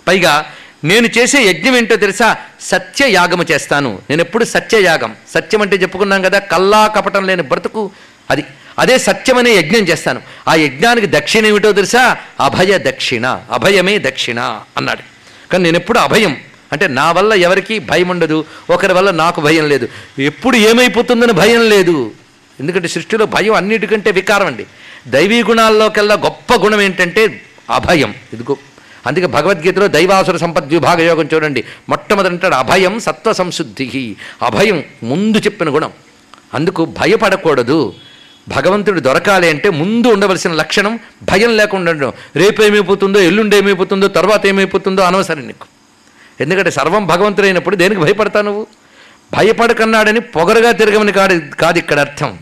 పైగా 0.07 0.45
నేను 0.83 1.07
చేసే 1.07 1.41
యజ్ఞం 1.41 1.75
ఏంటో 1.75 1.95
తెలుసా? 1.95 2.37
సత్యయాగము 2.61 3.45
చేస్తాను. 3.51 3.99
నేను 4.09 4.21
ఎప్పుడు 4.21 4.45
సత్యయాగం? 4.45 5.15
సత్యం 5.33 5.61
అంటే 5.61 5.75
చెప్పుకున్నాం 5.75 6.21
కదా 6.21 6.39
కల్లా 6.39 6.87
కపటం 6.87 7.27
లేని 7.27 7.41
బ్రతుకు. 7.41 7.91
అది 8.31 8.43
అదే 8.79 8.97
సత్యమనే 8.97 9.51
యజ్ఞం 9.51 9.81
చేస్తాను. 9.81 10.21
ఆ 10.47 10.55
యజ్ఞానికి 10.55 11.07
దక్షిణ 11.07 11.45
ఏమిటో 11.45 11.71
తెలుసా? 11.71 12.17
అభయ 12.39 12.77
దక్షిణ 12.77 13.41
అభయమే 13.51 13.99
దక్షిణ 13.99 14.61
అన్నాడు. 14.77 14.99
కానీ 15.51 15.63
నేను 15.63 15.77
ఎప్పుడు 15.77 15.99
అభయం? 15.99 16.37
అంటే 16.71 16.87
నా 16.87 17.11
వల్ల 17.11 17.33
ఎవరికి 17.33 17.79
భయం 17.79 18.07
ఉండదు 18.07 18.45
ఒకరి 18.69 18.93
వల్ల 18.93 19.11
నాకు 19.11 19.41
భయం 19.41 19.69
లేదు. 19.69 19.87
ఎప్పుడు 20.19 20.57
ఏమైపోతుందని 20.57 21.33
భయం 21.33 21.69
లేదు. 21.69 22.11
ఎందుకంటే 22.59 22.87
సృష్టిలో 22.87 23.25
భయం 23.25 23.53
అన్నిటికంటే 23.53 24.11
వికారం 24.11 24.47
అండి 24.47 24.65
దైవీ 25.07 25.43
గుణాల్లోకెల్లా 25.43 26.15
గొప్ప 26.15 26.53
గుణం 26.53 26.81
ఏంటంటే 26.81 27.41
అభయం. 27.69 28.15
ఇదిగో 28.33 28.57
అందుకే 29.07 29.25
భగవద్గీతలో 29.25 29.87
దైవాసుర 29.87 30.37
సంపద్ 30.37 30.69
విభాగ 30.69 31.01
యోగం 31.01 31.29
చూడండి. 31.33 31.63
మొట్టమొదటి 31.89 32.45
అభయం 32.45 32.99
సత్వ 32.99 33.33
సంశుద్ధి 33.33 34.15
అభయం 34.41 34.83
ముందు 35.03 35.37
చెప్పిన 35.37 35.69
గుణం. 35.69 35.91
అందుకు 36.53 36.85
భయపడకూడదు. 36.85 37.93
భగవంతుడు 38.47 38.99
దొరకాలి 38.99 39.49
అంటే 39.49 39.69
ముందు 39.69 40.07
ఉండవలసిన 40.07 40.51
లక్షణం 40.51 40.99
భయం 41.23 41.57
లేకుండా 41.57 41.91
ఉండడం. 41.91 42.13
రేపు 42.35 42.61
ఏమైపోతుందో 42.61 43.19
ఎల్లుండి 43.19 43.57
ఏమైపోతుందో 43.57 44.07
తర్వాత 44.07 44.45
ఏమైపోతుందో 44.45 45.01
అనవసరం 45.01 45.47
నీకు. 45.47 45.67
ఎందుకంటే 46.41 46.71
సర్వం 46.71 47.07
భగవంతుడైనప్పుడు 47.07 47.75
దేనికి 47.75 48.01
భయపడతా 48.01 48.41
నువ్వు? 48.41 48.67
భయపడకన్నాడని 49.33 50.19
పొగరగా 50.19 50.71
తిరగమని 50.71 51.11
కాదు 51.11 51.41
కాదు 51.59 51.77
ఇక్కడ 51.77 51.99
అర్థం. 51.99 52.37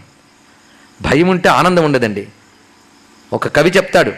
భయం 1.01 1.27
ఉంటే 1.27 1.49
ఆనందం 1.49 1.85
ఉండదండి. 1.85 2.27
ఒక 3.33 3.47
కవి 3.47 3.69
చెప్తాడు 3.69 4.11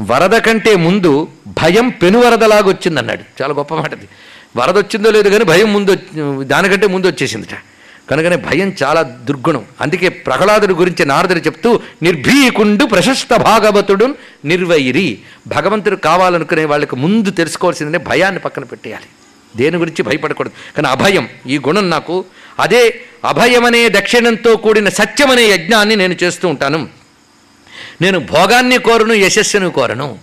వరద 0.00 0.36
కంటే 0.36 0.76
ముందు 0.76 1.28
భయం 1.46 1.88
పెనువరదలాగా 1.88 2.68
వచ్చిందన్నాడు 2.68 3.42
చాలా 3.42 3.54
గొప్ప 3.54 3.74
మాటది. 3.74 4.08
వరద 4.56 4.78
వచ్చిందో 4.78 5.10
లేదు 5.10 5.28
కానీ 5.28 5.44
భయం 5.44 5.72
ముందు 5.72 5.90
వచ్చి- 5.90 6.42
దానికంటే 6.42 6.86
ముందు 6.86 7.06
వచ్చేసిందిట. 7.06 7.73
కనుకనే 8.10 8.36
భయం 8.36 8.76
చాలా 8.82 9.02
దుర్గుణం. 9.02 9.64
అందుకే 9.80 10.08
ప్రహ్లాదుడి 10.08 10.72
గురించి 10.72 11.06
నారదుడు 11.06 11.38
చెప్తూ 11.38 11.80
నిర్భీకుండు 12.02 12.84
ప్రశస్త 12.84 13.36
భాగవతుడు 13.36 14.14
నిర్వైరి 14.44 15.18
భగవంతుడు 15.46 15.96
కావాలనుకునే 15.96 16.64
వాళ్ళకి 16.64 16.96
ముందు 16.96 17.30
తెలుసుకోవాల్సిందనే 17.30 17.98
భయాన్ని 17.98 18.40
పక్కన 18.40 18.64
పెట్టేయాలి. 18.64 19.04
దేని 19.56 19.76
గురించి 19.76 20.02
భయపడకూడదు. 20.02 20.76
కానీ 20.76 20.88
అభయం 20.88 21.28
ఈ 21.46 21.58
గుణం 21.58 21.90
నాకు. 21.90 22.24
అదే 22.60 23.00
అభయమనే 23.24 23.88
దక్షిణంతో 23.88 24.56
కూడిన 24.56 24.88
సత్యమనే 24.88 25.42
యజ్ఞాన్ని 25.42 25.96
నేను 25.96 26.16
చేస్తూ 26.22 26.48
ఉంటాను. 26.48 26.88
నేను 28.02 28.18
భోగాన్ని 28.18 28.78
కోరను 28.78 29.12
యశస్సును 29.12 29.70
కోరను. 29.70 30.18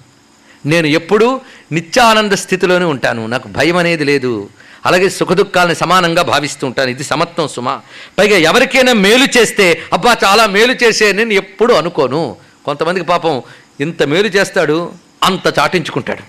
నేను 0.65 0.87
ఎప్పుడూ 0.87 1.41
నిత్యానంద 1.71 2.31
స్థితిలోనే 2.31 2.85
ఉంటాను. 2.85 3.27
నాకు 3.27 3.47
భయం 3.47 3.77
అనేది 3.77 4.03
లేదు. 4.03 4.49
అలాగే 4.85 5.09
సుఖదుఖాలను 5.09 5.73
సమానంగా 5.73 6.21
భావిస్తూ 6.21 6.67
ఉంటాను. 6.67 6.89
ఇది 6.89 7.03
సమత్వం 7.03 7.47
సుమ. 7.47 7.79
పైగా 8.19 8.37
ఎవరికైనా 8.37 8.93
మేలు 8.93 9.27
చేస్తే 9.37 9.81
అబ్బా 9.93 10.17
చాలా 10.23 10.47
మేలు 10.47 10.75
చేసే 10.83 11.11
నేను 11.11 11.33
ఎప్పుడూ 11.33 11.75
అనుకోను. 11.75 12.35
కొంతమందికి 12.65 13.05
పాపం 13.05 13.41
ఇంత 13.79 14.03
మేలు 14.03 14.27
చేస్తాడు 14.27 14.91
అంత 15.23 15.59
చాటించుకుంటాడు. 15.59 16.21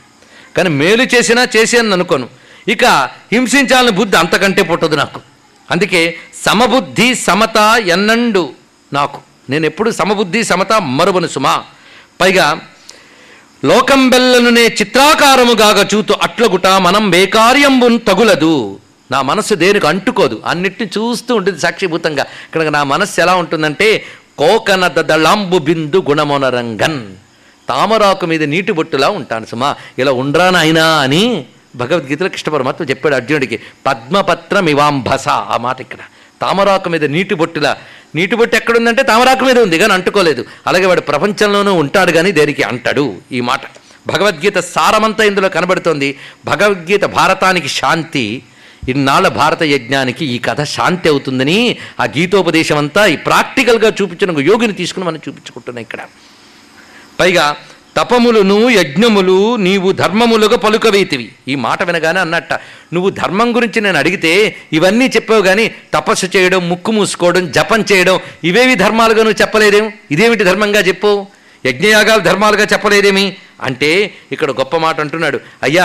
కానీ 0.56 0.68
మేలు 0.68 1.02
చేసినా 1.02 1.48
చేసేయని 1.56 1.92
అనుకోను. 1.92 2.28
ఇక 2.68 2.84
హింసించాలని 3.32 3.90
బుద్ధి 3.90 4.16
అంతకంటే 4.16 4.62
పుట్టదు 4.62 4.96
నాకు. 4.96 5.20
అందుకే 5.70 6.18
సమబుద్ధి 6.46 7.14
సమత 7.14 7.82
ఎన్నండు 7.86 8.52
నాకు. 8.92 9.20
నేను 9.50 9.66
ఎప్పుడు 9.66 9.90
సమబుద్ధి 9.90 10.44
సమత 10.44 10.72
మరువను 10.72 11.26
సుమా. 11.26 11.64
పైగా 12.20 12.60
లోకం 13.64 14.10
బెల్లనునే 14.10 14.64
చిత్రాకారముగాగ 14.66 15.84
చూతు 15.94 16.12
అట్లగుట 16.22 16.66
మనం 16.66 17.10
వేకార్యంబున్ 17.10 17.98
తగులదు. 18.08 18.78
నా 19.10 19.22
మనస్సు 19.22 19.54
దేనికి 19.54 19.86
అంటుకోదు? 19.86 20.42
అన్నిటిని 20.46 20.90
చూస్తూ 20.98 21.34
ఉంటుంది 21.34 21.60
సాక్షిభూతంగా. 21.60 22.22
ఇక్కడ 22.22 22.62
నా 22.62 22.82
మనస్సు 22.82 23.20
ఎలా 23.20 23.34
ఉంటుందంటే 23.34 24.04
కోకన 24.38 24.86
దళాంబు 24.86 25.58
బిందు 25.58 26.04
గుణమొనరంగన్ 26.08 27.00
తామరాకు 27.68 28.26
మీద 28.26 28.42
నీటి 28.42 28.72
బొట్టులా 28.72 29.08
ఉంటాను 29.08 29.46
సుమా. 29.46 29.76
ఇలా 29.98 30.12
ఉండ్రా 30.12 30.50
నాయనా 30.50 30.86
అని 30.86 31.44
భగవద్గీతలో 31.76 32.28
కృష్ణ 32.28 32.52
పరమాత్మ 32.52 32.84
చెప్పాడు 32.84 33.14
అర్జునుడికి. 33.14 33.60
పద్మపత్రం 33.86 34.68
ఇవాంభస 34.68 35.28
ఆ 35.28 35.56
మాట 35.56 35.80
ఇక్కడ. 35.80 35.98
తామరాకు 36.40 36.88
మీద 36.88 37.04
నీటి 37.04 37.34
బొట్టులా 37.34 37.76
నీటి 38.16 38.34
బొట్టు 38.36 38.56
ఎక్కడుందంటే 38.56 39.02
తామరాకు 39.02 39.44
మీద 39.44 39.58
ఉంది 39.58 39.76
కానీ 39.78 39.92
అంటుకోలేదు. 39.92 40.44
అలాగే 40.66 40.86
వాడు 40.86 41.00
ప్రపంచంలోనూ 41.00 41.72
ఉంటాడు 41.74 42.10
కానీ 42.12 42.32
దేనికి 42.32 42.62
అంటాడు? 42.62 43.04
ఈ 43.32 43.40
మాట. 43.40 43.60
భగవద్గీత 44.06 44.58
సారమంతా 44.74 45.24
ఇందులో 45.24 45.48
కనబడుతోంది. 45.48 46.08
భగవద్గీత 46.44 47.04
భారతానికి 47.18 47.68
శాంతి 47.68 48.42
ఇన్నాళ్ళ 48.88 49.28
భారత 49.28 49.62
యజ్ఞానికి 49.62 50.24
ఈ 50.24 50.38
కథ 50.38 50.62
శాంతి 50.62 51.08
అవుతుందని 51.08 51.58
ఆ 52.00 52.04
గీతోపదేశం 52.04 52.78
అంతా 52.78 53.06
ఈ 53.06 53.16
ప్రాక్టికల్గా 53.16 53.90
చూపించిన 54.00 54.40
యోగిని 54.40 54.72
తీసుకుని 54.72 55.06
మనం 55.06 55.20
చూపించుకుంటున్నాం 55.28 55.82
ఇక్కడ. 55.82 56.00
పైగా 57.20 57.56
తపములును 57.96 58.70
యజ్ఞములు 58.70 59.36
నీవు 59.56 59.92
ధర్మములుగా 59.92 60.56
పలుకవేతివి. 60.56 61.26
ఈ 61.48 61.54
మాట 61.54 61.82
వినగానే 61.82 62.20
అన్నట్ట 62.20 62.52
నువ్వు 62.92 63.10
ధర్మం 63.10 63.56
గురించి 63.56 63.80
నేను 63.80 63.98
అడిగితే 63.98 64.32
ఇవన్నీ 64.72 65.06
చెప్పావు 65.06 65.42
కానీ 65.42 65.64
తపస్సు 65.94 66.26
చేయడం 66.36 66.68
ముక్కు 66.68 66.92
మూసుకోవడం 66.92 67.50
జపం 67.50 67.84
చేయడం 67.92 68.16
ఇవేవి 68.44 68.74
ధర్మాలుగా 68.74 69.22
నువ్వు 69.22 69.40
చెప్పలేదేం 69.42 69.86
ఇదేమిటి 70.10 70.44
ధర్మంగా 70.44 70.80
చెప్పు? 70.80 71.12
యజ్ఞయాగాలు 71.64 72.20
ధర్మాలుగా 72.20 72.64
చెప్పలేదేమి? 72.72 73.26
అంటే 73.62 73.90
ఇక్కడ 74.32 74.50
గొప్ప 74.50 74.76
మాట 74.76 75.00
అంటున్నాడు 75.00 75.38
అయ్యా 75.62 75.84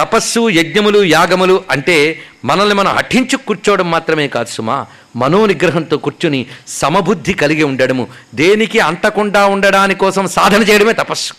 తపస్సు 0.00 0.50
యజ్ఞములు 0.50 1.04
యాగములు 1.04 1.64
అంటే 1.70 2.18
మనల్ని 2.44 2.74
మనం 2.74 2.96
అఠించు 2.96 3.36
కూర్చోవడం 3.36 3.90
మాత్రమే 3.90 4.28
కాదు 4.28 4.48
సుమా. 4.48 4.86
మనోనిగ్రహంతో 5.16 5.96
కూర్చుని 5.96 6.46
సమబుద్ధి 6.68 7.34
కలిగి 7.34 7.62
ఉండడము. 7.62 8.06
దేనికి 8.34 8.80
అంటకుండా 8.80 9.46
ఉండడాని 9.46 9.94
కోసం 9.94 10.28
సాధన 10.28 10.62
చేయడమే 10.62 10.92
తపస్సు. 10.92 11.34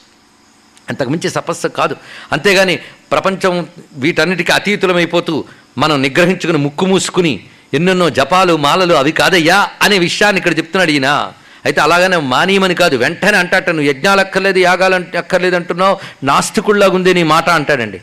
అంతకుమించి 0.90 1.30
తపస్సు 1.30 1.68
కాదు. 1.68 1.96
అంతేగాని 2.32 2.80
ప్రపంచం 3.12 3.68
వీటన్నిటికీ 3.94 4.52
అతీతులమైపోతూ 4.52 5.44
మనం 5.78 6.02
నిగ్రహించుకుని 6.02 6.58
ముక్కు 6.58 6.86
మూసుకుని 6.86 7.40
ఎన్నెన్నో 7.74 8.10
జపాలు 8.10 8.58
మాలలు 8.58 8.94
అవి 8.94 9.12
కాదయ్యా 9.12 9.68
అనే 9.82 9.98
విషయాన్ని 9.98 10.40
ఇక్కడ 10.40 10.58
చెప్తున్నాడు 10.58 10.92
ఈయన. 10.92 11.32
అయితే 11.66 11.82
అలాగనే 11.82 12.18
మానీయమని 12.18 12.76
కాదు 12.76 12.96
వెంటనే 12.96 13.38
అంటాట 13.38 13.70
నువ్వు 13.70 13.90
యజ్ఞాలు 13.90 14.20
అక్కర్లేదు 14.20 14.60
యాగాలు 14.60 15.18
అక్కర్లేదు 15.18 15.56
అంటున్నావు 15.56 15.98
నాస్తికుల్లాగా 16.24 16.92
ఉంది 16.92 17.14
నీ 17.14 17.24
మాట 17.24 17.50
అంటాడండి. 17.50 18.02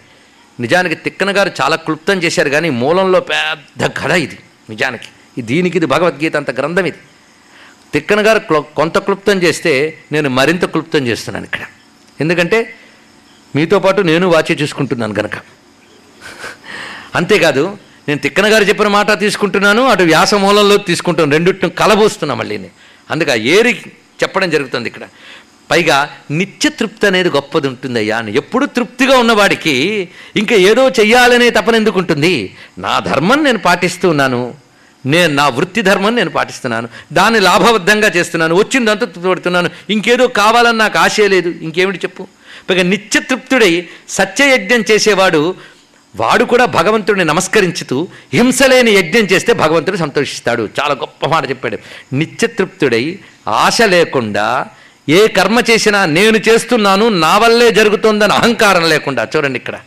నిజానికి 0.63 0.97
తిక్కన 1.05 1.31
గారు 1.39 1.51
చాలా 1.61 1.77
క్లుప్తం 1.87 2.19
చేశారు 2.25 2.51
కానీ 2.55 2.69
మూలంలో 2.83 3.21
పెద్ద 3.31 3.91
కథ 4.01 4.13
ఇది 4.27 4.39
నిజానికి. 4.73 5.09
దీనికి 5.51 5.77
ఇది 5.81 5.87
భగవద్గీత 5.95 6.35
అంత 6.41 6.51
గ్రంథం 6.59 6.87
ఇది. 6.91 7.01
తిక్కన 7.95 8.21
గారు 8.27 8.41
కొంత 8.79 8.97
క్లుప్తం 9.07 9.37
చేస్తే 9.45 9.73
నేను 10.15 10.29
మరింత 10.39 10.65
క్లుప్తం 10.75 11.03
చేస్తున్నాను 11.11 11.47
ఇక్కడ. 11.51 11.63
ఎందుకంటే 12.25 12.59
మీతో 13.57 13.79
పాటు 13.85 14.01
నేను 14.11 14.27
వాచి 14.35 14.55
చూసుకుంటున్నాను 14.63 15.15
కనుక 15.21 15.37
అంతేకాదు 17.19 17.63
నేను 18.09 18.21
తిక్కన 18.25 18.47
గారు 18.53 18.65
చెప్పిన 18.71 18.89
మాట 18.97 19.11
తీసుకుంటున్నాను 19.23 19.83
అటు 19.93 20.05
వ్యాస 20.11 20.35
మూలంలో 20.45 20.77
తీసుకుంటాను 20.91 21.33
రెండింటిని 21.37 21.73
కలబోస్తున్నా 21.81 22.35
మళ్ళీ 22.41 22.57
అందుకే 23.13 23.35
ఏరి 23.55 23.73
చెప్పడం 24.23 24.49
జరుగుతుంది 24.55 24.89
ఇక్కడ. 24.91 25.05
పైగా 25.71 26.11
నిత్య 26.31 26.69
తృప్తి 26.69 27.07
అనేది 27.07 27.29
గొప్పది 27.29 27.69
ఉంటుందయ్యా 27.69 28.19
అని 28.19 28.37
ఎప్పుడు 28.37 28.67
తృప్తిగా 28.67 29.19
ఉన్నవాడికి 29.19 30.09
ఇంకా 30.37 30.57
ఏదో 30.57 30.89
చెయ్యాలనే 30.89 31.51
తపన 31.51 31.75
ఎందుకు 31.75 31.99
ఉంటుంది 31.99 32.55
నా 32.79 32.99
ధర్మం 32.99 33.45
నేను 33.45 33.59
పాటిస్తూ 33.59 34.09
ఉన్నాను. 34.09 34.55
నేను 35.07 35.35
నా 35.35 35.49
వృత్తి 35.49 35.83
ధర్మం 35.83 36.17
నేను 36.17 36.31
పాటిస్తున్నాను. 36.31 36.89
దాన్ని 37.13 37.41
లాభబద్ధంగా 37.41 38.09
చేస్తున్నాను. 38.09 38.55
వచ్చిందంతా 38.55 39.07
తృప్తిపడుతున్నాను. 39.07 39.71
ఇంకేదో 39.91 40.29
కావాలని 40.29 40.79
నాకు 40.79 40.99
ఆశే 40.99 41.29
లేదు. 41.29 41.49
ఇంకేమిటి 41.49 41.99
చెప్పు? 41.99 42.27
పైగా 42.71 42.83
నిత్య 42.83 43.21
తృప్తుడై 43.21 43.87
సత్యయజ్ఞం 44.09 44.85
చేసేవాడు 44.91 45.55
వాడు 46.17 46.45
కూడా 46.45 46.65
భగవంతుడిని 46.65 47.25
నమస్కరించుతూ 47.25 48.09
హింసలేని 48.35 48.91
యజ్ఞం 48.91 49.23
చేస్తే 49.23 49.53
భగవంతుడు 49.53 49.97
సంతోషిస్తాడు. 49.97 50.69
చాలా 50.81 50.95
గొప్ప 50.95 51.27
మాట 51.27 51.49
చెప్పాడు. 51.49 51.79
నిత్యతృప్తుడై 52.13 53.19
ఆశ 53.49 53.83
లేకుండా 53.83 54.67
ఏ 55.09 55.29
కర్మ 55.29 55.59
చేసినా 55.71 56.05
నేను 56.05 56.37
చేస్తున్నాను 56.37 57.09
నా 57.09 57.39
వల్లే 57.39 57.71
జరుగుతోందని 57.71 58.33
అహంకారం 58.33 58.89
లేకుండా. 58.89 59.29
చూడండి 59.37 59.59
ఇక్కడ. 59.59 59.79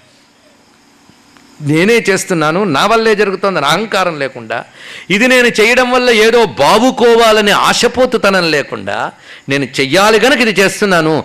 నేనే 1.61 2.05
చేస్తున్నాను 2.09 2.63
నా 2.63 2.85
వల్లే 2.85 3.15
జరుగుతోందని 3.15 3.65
అహంకారం 3.65 4.19
లేకుండా. 4.19 4.65
ఇది 5.09 5.27
నేను 5.27 5.47
చేయడం 5.47 5.91
వల్ల 5.91 6.09
ఏదో 6.09 6.45
బావుకోవాలని 6.45 7.51
ఆశపోతుతనం 7.51 8.51
లేకుండా 8.51 9.11
నేను 9.49 9.65
చెయ్యాలి 9.65 10.19
గనక 10.19 10.39
ఇది 10.41 10.61
చేస్తున్నాను. 10.61 11.23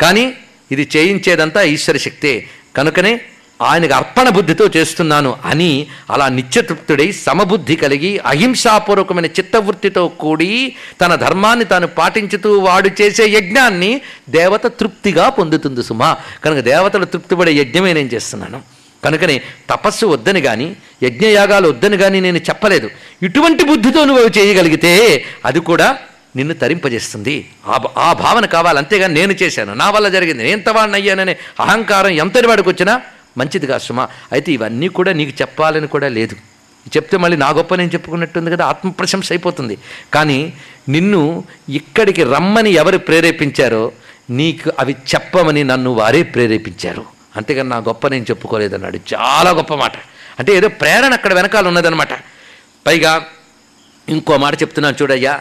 కానీ 0.00 0.32
ఇది 0.72 0.88
చేయించేదంతా 0.96 1.62
ఈశ్వర 1.62 1.96
శక్తే. 1.96 2.46
కనుకనే 2.76 3.20
ఆయనకు 3.62 3.94
అర్పణ 3.94 4.28
బుద్ధితో 4.28 4.70
చేస్తున్నాను 4.76 5.36
అని 5.44 5.86
అలా 6.10 6.28
నిత్యతృప్తుడై 6.28 7.12
సమబుద్ధి 7.12 7.76
కలిగి 7.76 8.18
అహింసాపూర్వకమైన 8.18 9.26
చిత్తవృత్తితో 9.26 10.08
కూడి 10.08 10.76
తన 11.00 11.14
ధర్మాన్ని 11.14 11.64
తాను 11.64 11.86
పాటించుతూ 11.86 12.58
వాడు 12.58 12.90
చేసే 13.02 13.26
యజ్ఞాన్ని 13.26 14.00
దేవత 14.28 14.66
తృప్తిగా 14.66 15.28
పొందుతుంది 15.28 15.82
సుమా. 15.82 16.16
కనుక 16.44 16.58
దేవతలు 16.58 17.04
తృప్తిపడే 17.04 17.52
యజ్ఞమే 17.52 17.92
నేను 17.92 18.08
చేస్తున్నాను. 18.08 18.62
కనుకనే 19.04 19.42
తపస్సు 19.70 20.06
వద్దని 20.06 20.40
కానీ 20.40 20.76
యజ్ఞయాగాలు 21.02 21.68
వద్దని 21.68 21.96
కానీ 21.96 22.20
నేను 22.20 22.38
చెప్పలేదు. 22.38 22.90
ఇటువంటి 23.22 23.64
బుద్ధితో 23.64 24.04
నువ్వు 24.04 24.24
అవి 24.24 24.40
చేయగలిగితే 24.40 25.24
అది 25.44 25.60
కూడా 25.60 25.98
నిన్ను 26.36 26.54
తరింపజేస్తుంది. 26.54 27.48
ఆ 27.66 27.80
ఆ 27.98 28.12
భావన 28.12 28.46
కావాలి. 28.46 28.78
అంతేగాని 28.78 29.14
నేను 29.14 29.32
చేశాను. 29.32 29.74
నా 29.74 29.90
వల్ల 29.90 30.08
జరిగింది. 30.08 30.42
నేను 30.42 30.52
ఎంతవాడిని 30.52 30.96
అయ్యాననే 30.96 31.36
అహంకారం 31.60 32.08
ఎంతటి 32.08 32.46
వాడికి 32.46 32.68
వచ్చినా 32.68 33.00
మంచిది 33.38 33.66
కాదు 33.66 33.82
సుమ. 33.82 34.00
అయితే 34.32 34.52
ఇవన్నీ 34.52 34.88
కూడా 34.88 35.12
నీకు 35.12 35.32
చెప్పాలని 35.40 35.86
కూడా 35.86 36.08
లేదు. 36.08 36.36
చెప్తే 36.88 37.16
మళ్ళీ 37.16 37.36
నా 37.36 37.50
గొప్ప 37.50 37.74
నేను 37.74 37.90
చెప్పుకున్నట్టుంది 37.90 38.50
కదా 38.50 38.64
ఆత్మప్రశంస 38.66 39.32
అయిపోతుంది. 39.32 39.78
కానీ 40.14 40.52
నిన్ను 40.88 41.44
ఇక్కడికి 41.68 42.22
రమ్మని 42.24 42.70
ఎవరు 42.70 42.98
ప్రేరేపించారో 42.98 43.92
నీకు 44.30 44.72
అవి 44.78 44.92
చెప్పమని 44.92 45.64
నన్ను 45.64 45.90
వారే 45.90 46.22
ప్రేరేపించారు. 46.22 47.04
అంతేగాని 47.36 47.68
నా 47.68 47.76
గొప్ప 47.76 48.08
నేను 48.08 48.26
చెప్పుకోలేదన్నాడు. 48.30 48.98
చాలా 49.14 49.50
గొప్ప 49.50 49.74
మాట. 49.74 49.92
అంటే 50.38 50.52
ఏదో 50.54 50.68
ప్రేరణ 50.68 51.12
అక్కడ 51.12 51.34
వెనకాల 51.34 51.68
ఉన్నదనమాట 51.68 52.08
పైగా 52.86 53.26
ఇంకో 54.08 54.36
మాట 54.36 54.54
చెప్తున్నాను 54.62 54.96
చూడయ్యా. 55.02 55.40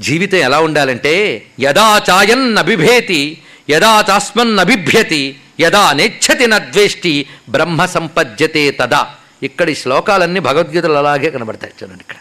జీవితం 0.00 0.38
ఎలా 0.38 0.60
ఉండాలంటే 0.60 1.46
యదా 1.60 2.02
చాయన్ 2.10 2.58
అభిభేతి 2.58 3.42
యదా 3.70 4.04
చాస్మన్ 4.10 4.58
అభిభ్యతి 4.58 5.36
యదా 5.60 5.92
నేచ్చతి 5.92 6.46
నద్వేష్టి 6.46 7.26
బ్రహ్మ 7.48 7.86
సంపద్యతే 7.86 8.70
తదా. 8.70 9.14
ఇక్కడ 9.42 9.68
ఈ 9.68 9.74
శ్లోకాలన్నీ 9.74 10.40
భగవద్గీతలు 10.40 10.92
అలాగే 10.92 11.30
కనబడతాయి 11.30 11.72
చూడండి 11.82 12.00
ఇక్కడ. 12.00 12.16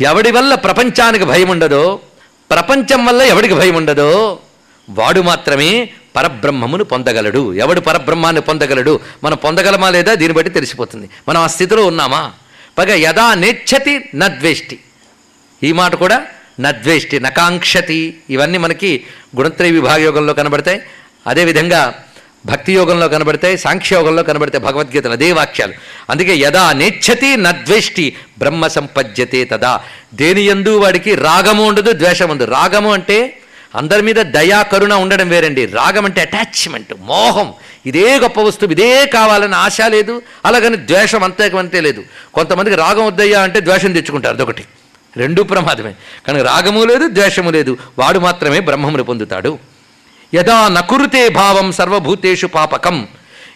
ఎవడి 0.00 0.30
వల్ల 0.30 0.54
ప్రపంచానికి 0.54 1.24
భయం 1.24 1.48
ఉండదో 1.48 2.00
ప్రపంచం 2.50 3.06
వల్ల 3.06 3.22
ఎవడికి 3.22 3.54
భయం 3.54 3.74
ఉండదో 3.74 4.38
వాడు 4.90 5.20
మాత్రమే 5.20 5.90
పరబ్రహ్మమును 6.16 6.84
పొందగలడు. 6.84 7.54
ఎవడు 7.54 7.80
పరబ్రహ్మాన్ని 7.80 8.42
పొందగలడు? 8.42 9.00
మనం 9.24 9.36
పొందగలమా 9.36 9.90
లేదా 9.90 10.14
దీన్ని 10.14 10.36
బట్టి 10.36 10.50
తెలిసిపోతుంది. 10.50 11.10
మనం 11.28 11.40
ఆ 11.40 11.46
స్థితిలో 11.46 11.86
ఉన్నామా? 11.86 12.32
పైగా 12.78 12.94
యదా 12.94 13.34
నేచ్చతి 13.34 14.04
నద్వేష్టి 14.14 14.80
ఈ 15.62 15.72
మాట 15.72 15.94
కూడా 15.94 16.26
నద్వేష్టి 16.60 17.20
నకాంక్షతి 17.20 18.16
ఇవన్నీ 18.30 18.58
మనకి 18.58 19.04
గుణత్రయ 19.36 19.70
విభాగ 19.70 20.00
యోగంలో 20.00 20.34
కనబడతాయి. 20.34 20.80
అదేవిధంగా 21.26 21.94
భక్తి 22.46 22.74
యోగంలో 22.74 23.08
కనబడతాయి 23.08 23.58
సాంఖ్యయోగంలో 23.58 24.22
కనబడతాయి 24.22 24.64
భగవద్గీతలు 24.64 25.12
అదే 25.12 25.32
వాక్యాలు. 25.32 25.72
అందుకే 26.10 26.36
యదా 26.36 26.72
నేచ్చతి 26.72 27.36
నద్వేష్టి 27.36 28.16
బ్రహ్మ 28.38 28.66
సంపద్యతే 28.66 29.44
తదా. 29.44 29.80
దేని 30.14 30.42
ఎందు 30.42 30.78
వాడికి 30.78 31.14
రాగము 31.14 31.64
ఉండదు 31.64 31.92
ద్వేషం 31.92 32.30
ఉండదు. 32.30 32.50
రాగము 32.50 32.92
అంటే 32.92 33.38
అందరి 33.74 34.02
మీద 34.02 34.16
దయా 34.16 34.62
కరుణ 34.62 34.92
ఉండడం 34.92 35.28
వేరండి. 35.28 35.66
రాగం 35.66 36.04
అంటే 36.04 36.20
అటాచ్మెంట్ 36.20 36.94
మోహం. 37.00 37.52
ఇదే 37.86 38.18
గొప్ప 38.18 38.40
వస్తువు 38.40 38.72
ఇదే 38.72 39.06
కావాలని 39.06 39.54
ఆశ 39.54 39.80
లేదు 39.88 40.22
అలాగని 40.44 40.76
ద్వేషం 40.76 41.24
అంతేకమంతే 41.24 41.80
లేదు. 41.80 42.04
కొంతమందికి 42.34 42.76
రాగం 42.76 43.06
వద్దయ్యా 43.06 43.42
అంటే 43.42 43.60
ద్వేషం 43.60 43.92
తెచ్చుకుంటారు 43.92 44.34
అదొకటి. 44.34 44.64
రెండూ 45.16 45.42
ప్రమాదమే. 45.42 45.94
కనుక 46.26 46.46
రాగము 46.46 46.84
లేదు 46.84 47.08
ద్వేషము 47.08 47.50
లేదు. 47.50 47.78
వాడు 47.98 48.18
మాత్రమే 48.18 48.60
బ్రహ్మమును 48.60 49.02
పొందుతాడు. 49.02 49.58
యదా 50.34 50.68
నకురుతే 50.68 51.28
భావం 51.28 51.72
సర్వభూతేషు 51.72 52.46
పాపకం. 52.46 53.08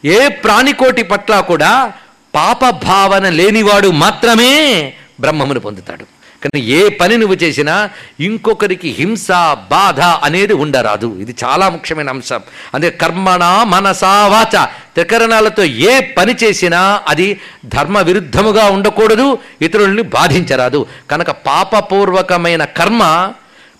ఏ 0.05 0.28
ప్రాణికోటి 0.28 1.03
పట్ల 1.03 1.40
కూడా 1.40 1.93
పాప 2.35 2.70
భావన 2.70 3.28
లేనివాడు 3.28 3.89
మాత్రమే 3.89 4.93
బ్రహ్మమును 5.20 5.61
పొందుతాడు. 5.61 6.05
కానీ 6.44 6.61
ఏ 6.61 6.89
పని 6.89 7.16
నువ్వు 7.16 7.36
చేసినా 7.36 7.90
ఇంకొకరికి 8.20 8.89
హింస 8.89 9.27
బాధ 9.70 10.01
అనేది 10.01 10.53
ఉండరాదు. 10.53 11.16
ఇది 11.20 11.35
చాలా 11.44 11.69
ముఖ్యమైన 11.69 12.09
అంశం. 12.09 12.40
అంటే 12.74 12.90
కర్మణ 12.90 13.65
మనసా 13.66 14.27
వాచ. 14.27 14.66
త్రికరణాలతో 14.66 15.65
ఏ 15.65 16.01
పని 16.01 16.35
చేసినా 16.44 17.03
అది 17.09 17.40
ధర్మ 17.65 17.98
విరుద్ధముగా 17.98 18.65
ఉండకూడదు 18.65 19.39
ఇతరుల్ని 19.62 20.03
బాధించరాదు. 20.03 20.86
కనుక 21.11 21.31
పాపపూర్వకమైన 21.31 22.65
కర్మ 22.65 23.32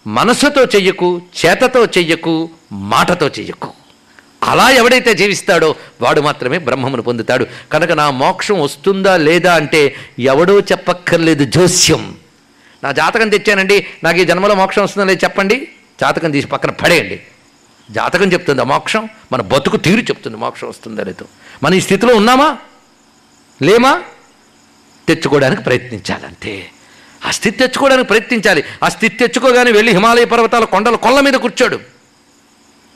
మనసుతో 0.06 0.64
చెయ్యకు 0.64 1.23
చేతతో 1.47 1.85
చెయ్యకు 1.85 2.48
మాటతో 2.72 3.26
చెయ్యకు 3.28 3.72
అలా 4.43 4.70
ఎవడైతే 4.70 5.14
జీవిస్తాడో 5.14 5.74
వాడు 6.01 6.20
మాత్రమే 6.20 6.59
బ్రహ్మమును 6.59 7.02
పొందుతాడు. 7.02 7.47
కనుక 7.72 7.93
నా 7.93 8.10
మోక్షం 8.10 8.60
వస్తుందా 8.60 9.16
లేదా 9.16 9.55
అంటే 9.55 9.94
ఎవడో 10.18 10.60
చెప్పక్కర్లేదు 10.60 11.44
జోస్యం. 11.44 12.16
నా 12.84 12.93
జాతకం 12.93 13.28
తెచ్చానండి 13.28 13.86
నాకు 14.05 14.18
ఈ 14.18 14.24
జన్మలో 14.24 14.55
మోక్షం 14.55 14.82
వస్తుందా 14.82 15.06
లేదు 15.06 15.24
చెప్పండి. 15.24 15.68
జాతకం 16.01 16.30
తీసి 16.30 16.47
పక్కన 16.47 16.70
పడేయండి. 16.70 17.22
జాతకం 17.90 18.32
చెప్తుంది 18.32 18.60
ఆ 18.60 18.64
మోక్షం 18.64 19.09
మన 19.32 19.40
బతుకు 19.40 19.76
తీరు 19.76 20.01
చెప్తుంది 20.01 20.36
మోక్షం 20.36 20.68
వస్తుందా 20.68 21.02
లేదో. 21.02 21.26
మన 21.62 21.74
ఈ 21.74 21.80
స్థితిలో 21.80 22.14
ఉన్నామా? 22.14 22.59
లేమా? 23.62 24.02
తెచ్చుకోవడానికి 25.09 25.62
ప్రయత్నించాలంతే 25.62 26.70
ఆ 27.26 27.30
స్థితి 27.30 27.59
తెచ్చుకోవడానికి 27.59 28.09
ప్రయత్నించాలి. 28.09 28.64
ఆ 28.84 28.88
స్థితి 28.88 29.16
తెచ్చుకోగానే 29.16 29.70
వెళ్ళి 29.70 29.93
హిమాలయ 29.93 30.24
పర్వతాల 30.24 30.64
కొండల 30.64 30.97
కొల్ల 30.97 31.20
మీద 31.20 31.32
కూర్చోడు. 31.32 31.95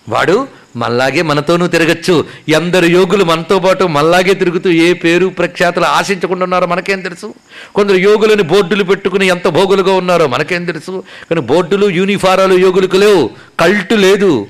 వాడు 0.09 0.49
మళ్ళాగే 0.77 1.23
మనతోనూ 1.23 1.67
తిరగచ్చు. 1.67 2.25
ఎందరు 2.49 2.87
యోగులు 2.87 3.25
మనతో 3.25 3.59
పాటు 3.59 3.85
మళ్ళాగే 3.85 4.35
తిరుగుతూ 4.35 4.71
ఏ 4.71 4.93
పేరు 4.93 5.27
ప్రఖ్యాతులు 5.27 5.85
ఆశించకుండా 5.85 6.45
ఉన్నారో 6.45 6.67
మనకేం 6.67 7.01
తెలుసు? 7.01 7.35
కొందరు 7.75 7.97
యోగులని 7.97 8.43
బోర్డులు 8.43 8.85
పెట్టుకుని 8.85 9.27
ఎంత 9.27 9.49
భోగులుగా 9.49 9.93
ఉన్నారో 9.93 10.27
మనకేం 10.27 10.65
తెలుసు? 10.65 11.05
కానీ 11.31 11.41
బోర్డులు 11.41 11.91
యూనిఫారాలు 11.91 12.55
యోగులకు 12.55 12.97
లేవు. 12.97 13.31
కల్టు 13.61 13.95
లేదు. 13.95 14.47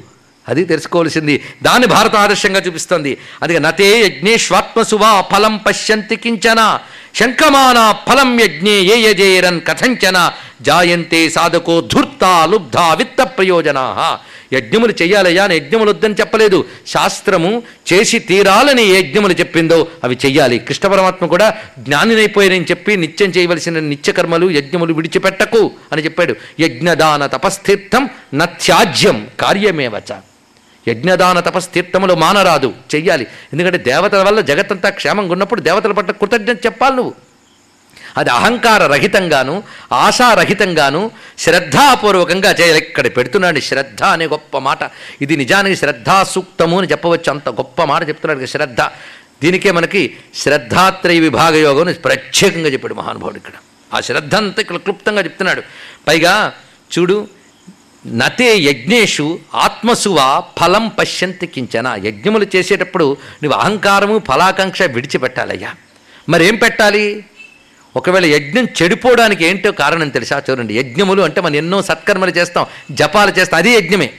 అది 0.49 0.65
తెలుసుకోవాల్సింది. 0.65 1.43
దాన్ని 1.63 1.89
భారత 1.89 2.17
ఆదర్శంగా 2.17 2.61
చూపిస్తుంది. 2.61 3.19
అందుకే 3.43 3.59
నతే 3.59 4.07
యజ్ఞేష్వాత్మసువా 4.07 5.25
ఫలం 5.33 5.57
పశ్యంతి 5.57 6.17
కించన. 6.17 6.79
శంకమాన 7.15 7.95
ఫలం 8.09 8.41
యజ్ఞే 8.41 8.71
ఏ 8.71 9.11
యజేరన్ 9.11 9.61
కథంచన. 9.69 10.31
జాయంతే 10.63 11.31
సాధకో 11.31 11.81
ధూర్త 11.81 12.49
లుబ్ధ 12.51 12.77
విత్త 12.77 13.23
ప్రయోజనా 13.23 14.19
యజ్ఞములు 14.53 14.95
చెయ్యాలయ్యా 15.03 15.45
అని 15.45 15.57
యజ్ఞములు 15.57 15.91
వద్దని 15.91 16.15
చెప్పలేదు. 16.15 16.65
శాస్త్రము 16.87 17.63
చేసి 17.93 18.19
తీరాలని 18.19 18.83
ఏ 18.83 18.99
యజ్ఞములు 18.99 19.33
చెప్పిందో 19.33 19.89
అవి 20.05 20.19
చెయ్యాలి. 20.25 20.59
కృష్ణ 20.59 20.89
పరమాత్మ 20.89 21.27
కూడా 21.27 21.57
జ్ఞానినైపోయానని 21.79 22.65
చెప్పి 22.65 22.97
నిత్యం 22.97 23.31
చేయవలసిన 23.31 23.79
నిత్యకర్మలు 23.79 24.51
యజ్ఞములు 24.51 24.93
విడిచిపెట్టకు 24.93 25.71
అని 25.93 26.05
చెప్పాడు. 26.05 26.35
యజ్ఞదాన 26.61 27.27
తపస్థీర్థం 27.27 28.09
నత్యాజ్యం 28.35 29.29
కార్యమేవచ 29.41 30.13
యజ్ఞదాన 30.89 31.41
తపస్థీర్థములు 31.41 32.15
మానరాదు 32.15 32.73
చెయ్యాలి. 32.95 33.27
ఎందుకంటే 33.53 33.79
దేవతల 33.79 34.23
వల్ల 34.23 34.41
జగత్తంతా 34.41 34.89
క్షేమంగా 34.89 35.33
ఉన్నప్పుడు 35.33 35.61
దేవతల 35.61 35.93
పట్ల 35.93 36.13
కృతజ్ఞత 36.13 36.67
చెప్పాలి 36.67 36.97
నువ్వు. 36.97 37.30
అది 38.17 38.31
అహంకార 38.31 38.87
రహితంగాను 38.87 39.63
ఆశారహితంగాను 39.93 41.11
శ్రద్ధాపూర్వకంగా 41.39 42.51
చేయాలి 42.61 42.79
ఇక్కడ 42.79 43.07
పెడుతున్నాడు. 43.07 43.61
శ్రద్ధ 43.61 44.03
అనే 44.03 44.27
గొప్ప 44.27 44.59
మాట. 44.59 44.79
ఇది 45.23 45.37
నిజానికి 45.37 45.77
శ్రద్ధా 45.77 46.25
సూక్తము 46.25 46.79
అని 46.79 46.89
చెప్పవచ్చు. 46.89 47.31
అంత 47.31 47.49
గొప్ప 47.49 47.83
మాట 47.83 48.09
చెప్తున్నాడు. 48.09 48.47
శ్రద్ధ. 48.47 48.81
దీనికే 49.43 49.71
మనకి 49.71 50.17
శ్రద్ధాత్రయ 50.35 51.21
విభాగ 51.21 51.55
యోగం 51.55 51.93
ప్రత్యేకంగా 51.93 52.69
చెప్పాడు 52.69 52.95
మహానుభావుడు 52.95 53.37
ఇక్కడ. 53.37 53.53
ఆ 53.95 54.01
శ్రద్ధ 54.01 54.35
అంతా 54.35 54.61
ఇక్కడ 54.61 54.77
క్లుప్తంగా 54.77 55.25
చెప్తున్నాడు. 55.25 55.63
పైగా 56.09 56.53
చూడు 56.99 57.29
నతే 58.07 58.59
యజ్ఞేషు 58.59 59.39
ఆత్మసువా 59.55 60.43
ఫలం 60.59 60.89
పశ్యంతి 60.89 61.47
కించన. 61.47 61.99
యజ్ఞములు 62.05 62.47
చేసేటప్పుడు 62.57 63.17
నువ్వు 63.43 63.59
అహంకారము 63.59 64.23
ఫలాకాంక్ష 64.29 64.83
విడిచిపెట్టాలయ్యా. 64.83 65.75
మరేం 66.29 66.57
పెట్టాలి? 66.57 67.25
ఒకవేళ 67.97 68.27
యజ్ఞం 68.27 68.67
చెడిపోవడానికి 68.83 69.47
ఏంటో 69.47 69.73
కారణం 69.73 70.09
తెలుసా? 70.09 70.43
చూడండి 70.51 70.75
యజ్ఞములు 70.75 71.23
అంటే 71.23 71.41
మనం 71.41 71.57
ఎన్నో 71.57 71.83
సత్కర్మలు 71.83 72.31
చేస్తాం 72.31 72.67
జపాలు 72.91 73.39
చేస్తాం 73.39 73.59
అది 73.59 73.71
యజ్ఞమే. 73.71 74.11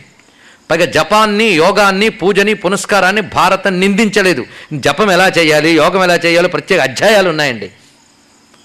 పైగా 0.71 0.85
జపాన్ని 0.85 1.45
యోగాన్ని 1.45 2.09
పూజని 2.09 2.53
పునస్కారాన్ని 2.53 3.21
భారతం 3.21 3.79
నిందించలేదు. 3.79 4.45
జపం 4.73 5.11
ఎలా 5.11 5.27
చేయాలి 5.27 5.71
యోగం 5.71 6.03
ఎలా 6.03 6.15
చేయాలో 6.15 6.49
ప్రత్యేక 6.49 6.81
అధ్యాయాలు 6.81 7.29
ఉన్నాయండి. 7.29 7.71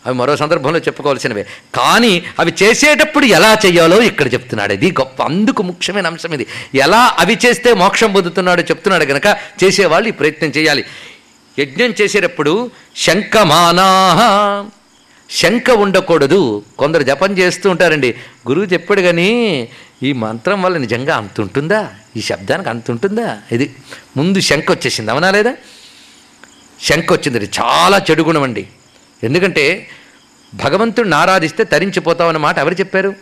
అవి 0.06 0.14
మరో 0.14 0.36
సందర్భంలో 0.36 0.78
చెప్పుకోవాల్సినవే. 0.78 1.42
కానీ 1.74 2.22
అవి 2.38 2.52
చేసేటప్పుడు 2.62 3.26
ఎలా 3.26 3.58
చేయాలో 3.66 4.02
ఇక్కడ 4.02 4.32
చెప్తున్నాడు. 4.32 4.72
ఇది 4.72 4.92
గొప్ప 4.92 5.22
అందుకు 5.22 5.62
ముఖ్యమైన 5.62 6.06
అంశం 6.06 6.32
ఇది. 6.32 6.46
ఎలా 6.74 7.16
అవి 7.18 7.38
చేస్తే 7.46 7.74
మోక్షం 7.74 8.12
పొందుతున్నాడో 8.12 8.62
చెప్తున్నాడు 8.62 9.04
కనుక 9.04 9.36
చేసేవాళ్ళు 9.64 10.08
ఈ 10.08 10.12
ప్రయత్నం 10.12 10.50
చేయాలి. 10.50 10.84
యజ్ఞం 11.58 11.94
చేసేటప్పుడు 12.00 12.70
శంఖమానా 12.96 13.88
శంక 15.30 15.70
ఉండకూడదు. 15.70 16.64
కొందరు 16.78 17.02
జపం 17.02 17.38
చేస్తూ 17.38 17.70
ఉంటారండి. 17.70 18.14
గురువు 18.48 18.64
చెప్పాడు 18.64 19.00
కానీ 19.00 19.68
ఈ 20.02 20.12
మంత్రం 20.12 20.62
వల్ల 20.62 20.76
నిజంగా 20.76 21.16
అంత 21.16 21.40
ఉంటుందా 21.40 21.90
ఈ 22.16 22.20
శబ్దానికి 22.20 22.68
అంత 22.68 22.90
ఉంటుందా 22.90 23.38
ఇది 23.52 23.74
ముందు 24.16 24.40
శంఖ 24.40 24.70
వచ్చేసింది. 24.70 25.10
అవునా 25.10 25.30
లేదా? 25.30 25.54
శంఖ 26.82 27.12
వచ్చింది 27.12 27.50
చాలా 27.60 28.02
చెడు 28.10 28.22
గుణం 28.22 28.42
అండి. 28.42 28.66
ఎందుకంటే 29.24 29.88
భగవంతుడిని 30.54 31.14
ఆరాధిస్తే 31.14 31.64
తరించిపోతామన్న 31.64 32.38
మాట 32.38 32.58
ఎవరు 32.58 32.74
చెప్పారు? 32.74 33.14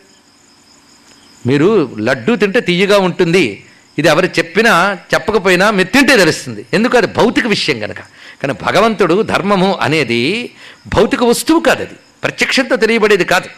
మీరు 1.47 1.97
లడ్డూ 1.99 2.37
తింటే 2.37 2.61
తీయగా 2.61 2.99
ఉంటుంది. 2.99 3.65
ఇది 3.99 4.09
ఎవరు 4.09 4.27
చెప్పినా 4.27 4.99
చెప్పకపోయినా 5.15 5.71
మీరు 5.71 5.89
తింటే 5.89 6.17
తెలుస్తుంది. 6.17 6.67
ఎందుకు? 6.73 6.97
అది 6.97 7.07
భౌతిక 7.07 7.47
విషయం 7.47 7.81
కనుక 7.81 7.97
కానీ 8.45 8.59
భగవంతుడు 8.63 9.23
ధర్మము 9.23 9.79
అనేది 9.81 10.55
భౌతిక 10.87 11.25
వస్తువు 11.25 11.61
కాదు 11.61 11.83
అది. 11.83 11.95
ప్రత్యక్షంతో 12.23 12.77
తెలియబడేది 12.77 13.25
కాదు. 13.25 13.49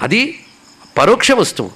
అది 0.00 0.40
పరోక్ష 0.98 1.32
వస్తువు. 1.32 1.70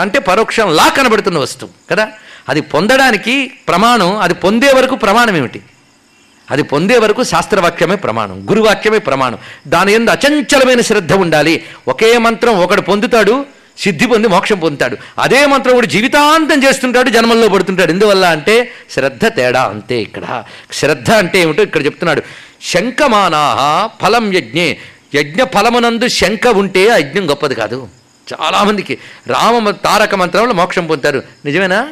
అంటే 0.00 0.18
పరోక్షంలా 0.18 0.88
కనబడుతున్న 0.88 1.38
వస్తువు 1.38 1.70
కదా. 1.90 2.08
అది 2.48 2.60
పొందడానికి 2.60 3.46
ప్రమాణం 3.46 4.18
అది 4.18 4.34
పొందే 4.34 4.72
వరకు 4.72 4.94
ప్రమాణం 4.94 5.36
ఏమిటి? 5.36 5.62
అది 6.50 6.62
పొందే 6.62 6.98
వరకు 6.98 7.22
శాస్త్రవాక్యమే 7.24 7.96
ప్రమాణం 7.96 8.50
గురువాక్యమే 8.50 8.98
ప్రమాణం. 8.98 9.38
దాని 9.68 9.92
ఎందు 9.92 10.10
అచంచలమైన 10.10 10.80
శ్రద్ధ 10.80 11.12
ఉండాలి. 11.12 11.64
ఒకే 11.88 12.18
మంత్రం 12.18 12.58
ఒకడు 12.58 12.80
పొందుతాడు 12.80 13.46
సిద్ధి 13.78 14.06
పొంది 14.06 14.28
మోక్షం 14.28 14.58
పొందుతాడు. 14.58 14.96
అదే 15.18 15.46
మంత్రం 15.46 15.74
కూడా 15.74 15.86
జీవితాంతం 15.86 16.64
చేస్తుంటాడు 16.64 17.10
జన్మల్లో 17.10 17.48
పడుతుంటాడు. 17.48 17.90
ఎందువల్ల 17.92 18.26
అంటే 18.26 18.72
శ్రద్ధ 18.90 19.26
తేడా 19.26 19.62
అంతే 19.62 19.98
ఇక్కడ. 19.98 20.44
శ్రద్ధ 20.72 21.10
అంటే 21.10 21.38
ఏమిటో 21.38 21.62
ఇక్కడ 21.62 21.84
చెప్తున్నాడు. 21.84 22.22
శంఖమానాహ 22.62 23.88
ఫలం 24.02 24.32
యజ్ఞే. 24.32 24.78
యజ్ఞ 25.14 25.42
ఫలమునందు 25.42 26.08
శంఖ 26.08 26.46
ఉంటే 26.46 26.88
ఆ 26.88 26.96
యజ్ఞం 26.96 27.30
గొప్పది 27.30 27.54
కాదు. 27.54 27.88
చాలామందికి 28.32 28.98
రామ 29.26 29.70
తారక 29.70 30.14
మంత్రంలో 30.14 30.54
మోక్షం 30.54 30.86
పొందుతారు. 30.86 31.22
నిజమేనా? 31.44 31.88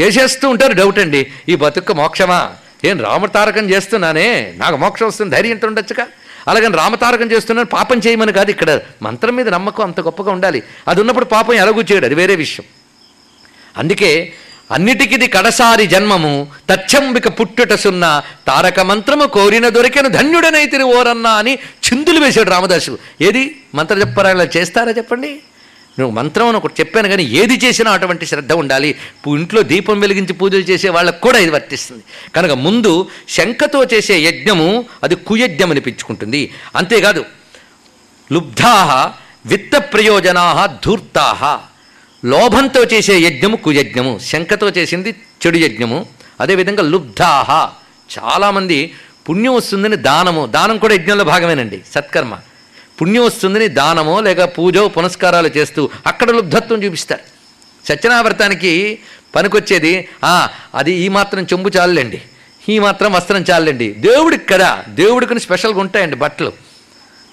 చేసేస్తూ 0.00 0.48
ఉంటారు 0.48 0.72
డౌట్ 0.72 0.98
అండి. 0.98 1.26
ఈ 1.48 1.54
బతుక్క 1.54 1.92
మోక్షమా? 1.92 2.50
ఏం 2.84 3.04
రామతారకం 3.04 3.70
చేస్తున్నానే? 3.70 4.54
నాకు 4.56 4.76
మోక్షం 4.76 5.06
వస్తుంది 5.06 5.36
ధైర్యంతో 5.36 5.66
ఉండొచ్చుగా? 5.66 6.06
అలాగని 6.48 6.76
రామతారకం 6.76 7.30
చేస్తున్నాను 7.32 7.68
పాపం 7.68 8.00
చేయమని 8.06 8.32
కాదు 8.32 8.50
ఇక్కడ. 8.50 8.80
మంత్రం 9.02 9.36
మీద 9.36 9.48
నమ్మకం 9.48 9.84
అంత 9.84 10.00
గొప్పగా 10.00 10.32
ఉండాలి. 10.32 10.62
అది 10.88 11.00
ఉన్నప్పుడు 11.00 11.24
పాపం 11.24 11.54
ఎలాగూ 11.54 11.82
చేయడు 11.82 12.04
అది 12.04 12.14
వేరే 12.14 12.36
విషయం. 12.36 12.66
అందుకే 13.76 14.32
అన్నిటికిది 14.70 15.26
కడసారి 15.26 15.86
జన్మము 15.86 16.48
తచ్చంబిక 16.72 17.40
పుట్టుట 17.40 17.72
సున్న 17.72 18.22
తారక 18.46 18.80
మంత్రము 18.80 19.26
కోరిన 19.26 19.68
దొరికిన 19.68 20.06
ధన్యుడనైతిరి 20.06 20.82
ఓరన్నా 20.82 21.30
అని 21.30 21.54
చిందులు 21.54 22.24
వేశాడు 22.24 22.50
రామదాసు. 22.50 22.98
ఏది? 23.20 23.62
మంత్ర 23.74 23.98
చెప్పరా 23.98 24.30
ఇలా 24.30 24.46
చేస్తారా 24.56 24.92
చెప్పండి? 24.92 25.40
నువ్వు 26.00 26.16
మంత్రం 26.16 26.48
అని 26.48 26.56
ఒకటి 26.56 26.74
చెప్పాను 26.80 27.08
కానీ 27.08 27.22
ఏది 27.22 27.54
చేసినా 27.54 27.90
అటువంటి 27.90 28.26
శ్రద్ధ 28.26 28.52
ఉండాలి. 28.52 28.94
ఇంట్లో 29.26 29.62
దీపం 29.62 30.00
వెలిగించి 30.00 30.32
పూజలు 30.32 30.60
చేసే 30.60 30.88
వాళ్ళకు 30.88 31.20
కూడా 31.20 31.38
ఇది 31.38 31.50
వర్తిస్తుంది. 31.50 32.02
కనుక 32.36 32.50
ముందు 32.50 33.08
శంఖతో 33.28 33.84
చేసే 33.84 34.18
యజ్ఞము 34.18 34.84
అది 35.02 35.14
కుయజ్ఞం 35.14 35.70
అనిపించుకుంటుంది 35.70 36.50
అంతేకాదు 36.76 37.24
లుబ్ధా 38.32 39.12
విత్త 39.46 39.78
ప్రయోజనా 39.78 40.66
ధూర్తా 40.84 41.60
లోభంతో 42.24 42.84
చేసే 42.84 43.18
యజ్ఞము 43.18 43.56
కుయజ్ఞము. 43.56 44.18
శంఖతో 44.18 44.68
చేసింది 44.68 45.14
చెడు 45.46 45.56
యజ్ఞము. 45.56 46.06
అదేవిధంగా 46.40 46.82
లుబ్ధాహ. 46.82 47.72
చాలామంది 48.18 48.94
పుణ్యం 49.28 49.54
వస్తుందని 49.54 49.96
దానము. 49.96 50.46
దానం 50.46 50.78
కూడా 50.78 50.94
యజ్ఞంలో 50.94 51.24
భాగమేనండి. 51.24 51.80
సత్కర్మ. 51.94 52.36
పుణ్యం 53.00 53.24
వస్తుందని 53.24 53.68
దానమో 53.68 54.20
లేక 54.20 54.44
పూజో 54.58 54.88
పునస్కారాలు 54.88 55.48
చేస్తూ 55.48 55.88
అక్కడ 56.06 56.30
లుబ్ధత్వం 56.30 56.84
చూపిస్తారు. 56.84 57.20
సత్యనావ్రతానికి 57.88 58.98
పనికొచ్చేది 59.34 60.08
"ఆ, 60.24 60.48
అది 60.74 60.92
ఈ 60.92 61.08
మాత్రం 61.08 61.44
చెంబు 61.44 61.70
చాలండి 61.76 62.22
ఈ 62.68 62.78
మాత్రం 62.78 63.12
వస్త్రం 63.12 63.44
చాలండి 63.50 63.92
దేవుడికి 63.92 64.44
కదా 64.44 64.84
దేవుడికి 64.88 65.40
స్పెషల్గా 65.40 65.80
ఉంటాయండి 65.80 66.16
బట్టలు. 66.16 66.52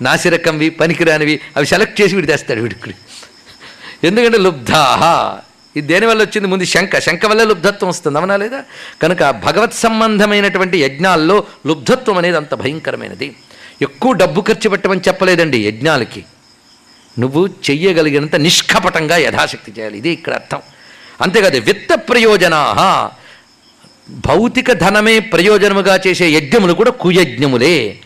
నాసిరకంవి 0.02 0.69
పనికిరానివి 0.69 1.39
అవి 1.56 1.65
సెలెక్ట్ 1.65 2.02
చేసి 2.02 2.15
వీడు 2.15 2.27
తెస్తాడు 2.27 2.61
వీడికి. 2.61 2.94
ఎందుకంటే 4.03 4.38
లుబ్ధాహ 4.38 5.02
ఇది 5.76 5.88
దేనివల్ల 5.88 6.23
వచ్చింది? 6.23 6.48
ముందు 6.48 6.64
శంఖ 6.64 6.95
శంఖ 6.95 7.26
వల్ల 7.26 7.44
లుబ్ధత్వం 7.44 7.89
వస్తుంది 7.89 8.18
అవునా 8.18 8.38
లేదా? 8.38 8.64
కనుక 9.02 9.30
భగవత్ 9.31 9.73
సంబంధమైనటువంటి 9.73 10.77
యజ్ఞాల్లో 10.77 11.44
లుబ్ధత్వం 11.65 12.18
అనేది 12.18 12.38
అంత 12.38 12.53
భయంకరమైనది. 12.53 13.35
ఎక్కువ 13.82 14.14
డబ్బు 14.14 14.41
ఖర్చు 14.41 14.70
పెట్టమని 14.70 15.02
చెప్పలేదండి 15.08 15.58
యజ్ఞాలకి. 15.68 16.24
నువ్వు 17.20 17.48
చెయ్యగలిగినంత 17.48 18.36
నిష్కపటంగా 18.36 19.18
యథాశక్తి 19.18 19.72
చేయాలి. 19.78 19.98
ఇది 19.98 20.10
ఇక్కడ 20.10 20.34
అర్థం. 20.34 20.62
అంతేకాదు 21.22 21.58
విత్త 21.58 21.94
ప్రయోజనా 22.10 22.62
భౌతిక 24.10 24.72
ధనమే 24.72 25.20
ప్రయోజనముగా 25.20 25.99
చేసే 26.08 26.30
యజ్ఞములు 26.30 26.74
కూడా 26.74 26.91
కుయజ్ఞములే. 26.91 27.99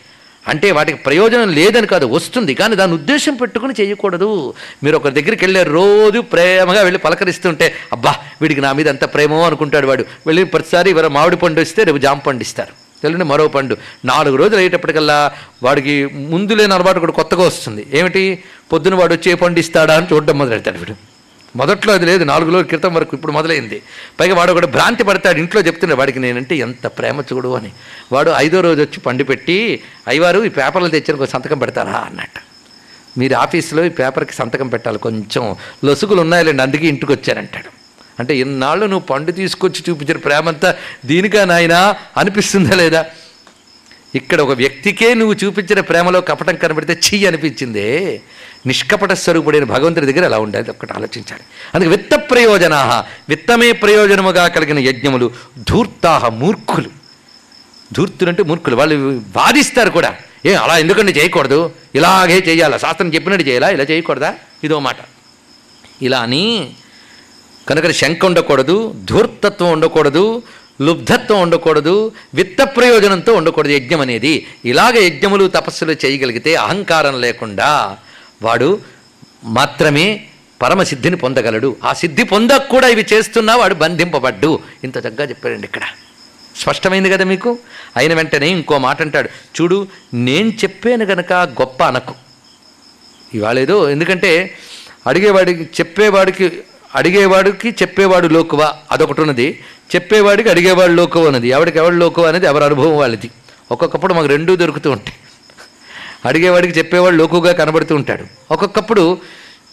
అంటే 0.48 0.70
వాటికి 0.72 0.98
ప్రయోజనం 0.98 1.48
లేదని 1.48 1.86
కాదు 1.86 2.06
వస్తుంది. 2.06 2.54
కానీ 2.54 2.76
దాని 2.76 2.92
ఉద్దేశం 2.92 3.34
పెట్టుకుని 3.34 3.74
చేయకూడదు. 3.80 4.54
మీరు 4.84 4.96
ఒకరి 4.96 5.14
దగ్గరికి 5.14 5.44
వెళ్ళే 5.44 5.62
రోజు 5.62 6.20
ప్రేమగా 6.20 6.82
వెళ్ళి 6.82 6.98
పలకరిస్తుంటే 6.98 7.74
అబ్బా 7.92 8.14
వీడికి 8.42 8.60
నా 8.60 8.72
మీద 8.72 8.88
అంత 8.88 9.04
ప్రేమో 9.14 9.42
అనుకుంటాడు 9.42 9.86
వాడు. 9.86 10.04
వెళ్ళి 10.26 10.44
ప్రతిసారి 10.44 10.90
ఇవాళ 10.90 11.06
మామిడి 11.06 11.36
పండు 11.36 11.60
ఇస్తే 11.60 11.84
రేపు 11.84 11.98
జామ 11.98 12.18
పండు 12.18 12.42
ఇస్తారు. 12.42 12.91
తెలియని 13.02 13.24
మరో 13.24 13.48
పండు. 13.48 13.76
నాలుగు 14.04 14.36
రోజులు 14.36 14.56
అయ్యేటప్పటికల్లా 14.56 15.32
వాడికి 15.62 16.06
ముందు 16.06 16.54
లేని 16.54 16.74
అలవాటు 16.74 16.98
కూడా 16.98 17.12
కొత్తగా 17.12 17.42
వస్తుంది. 17.42 17.86
ఏమిటి? 17.94 18.44
పొద్దున 18.72 18.94
వాడు 18.94 19.14
వచ్చి 19.14 19.32
ఏ 19.32 19.34
పండు 19.34 19.60
ఇస్తాడా 19.60 19.96
అని 19.96 20.06
చూడడం 20.12 20.38
మొదలెడతాడు 20.38 20.78
వీడు. 20.78 20.94
మొదట్లో 21.56 21.94
అది 21.94 22.06
లేదు. 22.06 22.24
నాలుగు 22.24 22.50
రోజుల 22.50 22.66
క్రితం 22.66 22.94
వరకు 22.94 23.16
ఇప్పుడు 23.16 23.32
మొదలైంది. 23.32 23.82
పైగా 24.20 24.34
వాడు 24.34 24.52
ఒకటి 24.52 24.66
భ్రాంతి 24.66 25.04
పడతాడు. 25.04 25.38
ఇంట్లో 25.38 25.60
చెప్తున్నాడు 25.60 25.98
వాడికి 25.98 26.18
నేనంటే 26.18 26.56
ఎంత 26.56 26.86
ప్రేమ 26.86 27.20
చూడు 27.20 27.54
అని. 27.54 27.72
వాడు 28.12 28.32
ఐదో 28.36 28.60
రోజు 28.60 28.80
వచ్చి 28.80 29.00
పండు 29.00 29.24
పెట్టి 29.24 29.82
అయ్యవారు 30.08 30.44
ఈ 30.44 30.48
పేపర్లు 30.48 30.88
తెచ్చిన 30.88 31.24
సంతకం 31.24 31.58
పెడతారా? 31.58 31.92
అన్నట్టు. 31.92 32.40
మీరు 33.18 33.34
ఆఫీసులో 33.34 33.84
ఈ 33.84 33.88
పేపర్కి 33.88 34.32
సంతకం 34.32 34.68
పెట్టాలి. 34.68 34.98
కొంచెం 34.98 35.56
లొసుగులు 35.84 36.20
ఉన్నాయిలేండి. 36.20 36.62
అందుకే 36.62 36.86
ఇంటికి 36.86 37.12
వచ్చారంటాడు. 37.12 37.81
అంటే 38.20 38.36
ఇన్నాళ్ళు 38.36 38.86
నువ్వు 38.86 39.06
పండు 39.06 39.32
తీసుకొచ్చి 39.32 39.84
చూపించిన 39.90 40.16
ప్రేమంతా 40.16 40.74
దీనికా 41.04 41.44
నాయనా? 41.44 41.96
అనిపిస్తుందా 42.16 42.76
లేదా? 42.76 43.06
ఇక్కడ 44.14 44.40
ఒక 44.40 44.50
వ్యక్తికే 44.50 45.14
నువ్వు 45.14 45.36
చూపించిన 45.44 45.80
ప్రేమలో 45.80 46.20
కపటం 46.20 46.56
కనబడితే 46.56 47.00
చీ 47.06 47.26
అనిపించిందే. 47.26 48.20
నిష్కపట 48.66 49.12
స్వరూపుడైన 49.12 49.64
భగవంతుడి 49.64 50.06
దగ్గర 50.06 50.24
ఎలా 50.24 50.38
ఉండాలి 50.38 50.70
ఒకటి 50.70 50.92
ఆలోచించాలి. 50.92 51.42
అందుకే 51.74 51.90
విత్త 51.90 52.14
ప్రయోజనా 52.14 53.04
విత్తమే 53.28 53.72
ప్రయోజనముగా 53.72 54.48
కలిగిన 54.48 54.78
యజ్ఞములు 54.78 55.30
ధూర్తాహ 55.58 56.28
మూర్ఖులు. 56.28 56.90
ధూర్తులంటే 57.92 58.42
మూర్ఖులు 58.42 58.76
వాళ్ళు 58.76 59.18
బాధిస్తారు 59.18 59.90
కూడా. 59.90 60.16
ఏ 60.46 60.54
అలా 60.54 60.78
ఎందుకంటే 60.78 61.12
చేయకూడదు? 61.12 61.72
ఇలాగే 61.94 62.38
చేయాలా? 62.48 62.78
శాస్త్రం 62.78 63.14
చెప్పినట్టు 63.14 63.46
చేయాలా? 63.46 63.70
ఇలా 63.70 63.84
చేయకూడదా? 63.84 64.34
ఇదో 64.64 64.78
మాట. 64.78 64.96
ఇలా 66.02 66.20
అని 66.20 66.70
కనుక 67.68 67.90
శంక 67.90 68.24
ఉండకూడదు 68.24 68.94
ధూర్తత్వం 69.04 69.72
ఉండకూడదు 69.72 70.42
లుబ్ధత్వం 70.80 71.40
ఉండకూడదు 71.40 72.12
విత్త 72.34 72.62
ప్రయోజనంతో 72.62 73.34
ఉండకూడదు 73.34 73.72
యజ్ఞం 73.72 74.00
అనేది. 74.00 74.46
ఇలాగ 74.64 74.98
యజ్ఞములు 74.98 75.48
తపస్సులు 75.48 75.92
చేయగలిగితే 75.92 76.54
అహంకారం 76.54 77.20
లేకుండా 77.20 77.96
వాడు 78.42 78.80
మాత్రమే 79.44 80.24
పరమసిద్ధిని 80.62 81.16
పొందగలడు. 81.16 81.76
ఆ 81.84 81.92
సిద్ధి 81.92 82.22
పొందక 82.22 82.56
కూడా 82.56 82.88
ఇవి 82.88 83.06
చేస్తున్నా 83.12 83.56
వాడు 83.56 83.74
బంధింపబడ్డు. 83.74 84.58
ఇంత 84.84 84.98
చక్కగా 84.98 85.28
చెప్పాడండి 85.28 85.64
ఇక్కడ. 85.64 85.82
స్పష్టమైంది 86.56 87.10
కదా 87.10 87.24
మీకు? 87.24 87.58
అయిన 87.96 88.14
వెంటనే 88.14 88.48
ఇంకో 88.48 88.78
మాట 88.78 89.02
అంటాడు. 89.02 89.28
చూడు 89.60 89.86
నేను 90.14 90.48
చెప్పాను 90.50 91.04
గనక 91.04 91.32
గొప్ప 91.32 91.82
అనకు. 91.82 92.14
ఇవాళేదో 93.34 93.90
ఎందుకంటే 93.90 94.54
అడిగేవాడికి 95.06 95.62
చెప్పేవాడికి 95.62 96.52
అడిగేవాడికి 96.94 97.70
చెప్పేవాడు 97.70 98.26
లోకువ 98.26 98.74
అదొకటి 98.92 99.20
ఉన్నది 99.20 99.60
చెప్పేవాడికి 99.94 100.48
అడిగేవాడు 100.48 100.92
లోకువ 100.92 101.26
ఉన్నది. 101.26 101.48
ఎవడికి 101.48 101.78
ఎవడు 101.78 101.94
లోకువ 101.94 102.26
అనేది 102.26 102.46
ఎవరి 102.46 102.64
అనుభవం 102.64 102.96
వాళ్ళది. 102.96 103.30
ఒక్కొక్కప్పుడు 103.70 104.14
మాకు 104.14 104.26
రెండూ 104.26 104.56
దొరుకుతూ 104.56 104.90
ఉంటాయి. 104.90 105.16
అడిగేవాడికి 106.24 106.78
చెప్పేవాడు 106.78 107.16
లోకుగా 107.16 107.52
కనబడుతూ 107.52 107.94
ఉంటాడు. 107.94 108.24
ఒక్కొక్కప్పుడు 108.50 109.18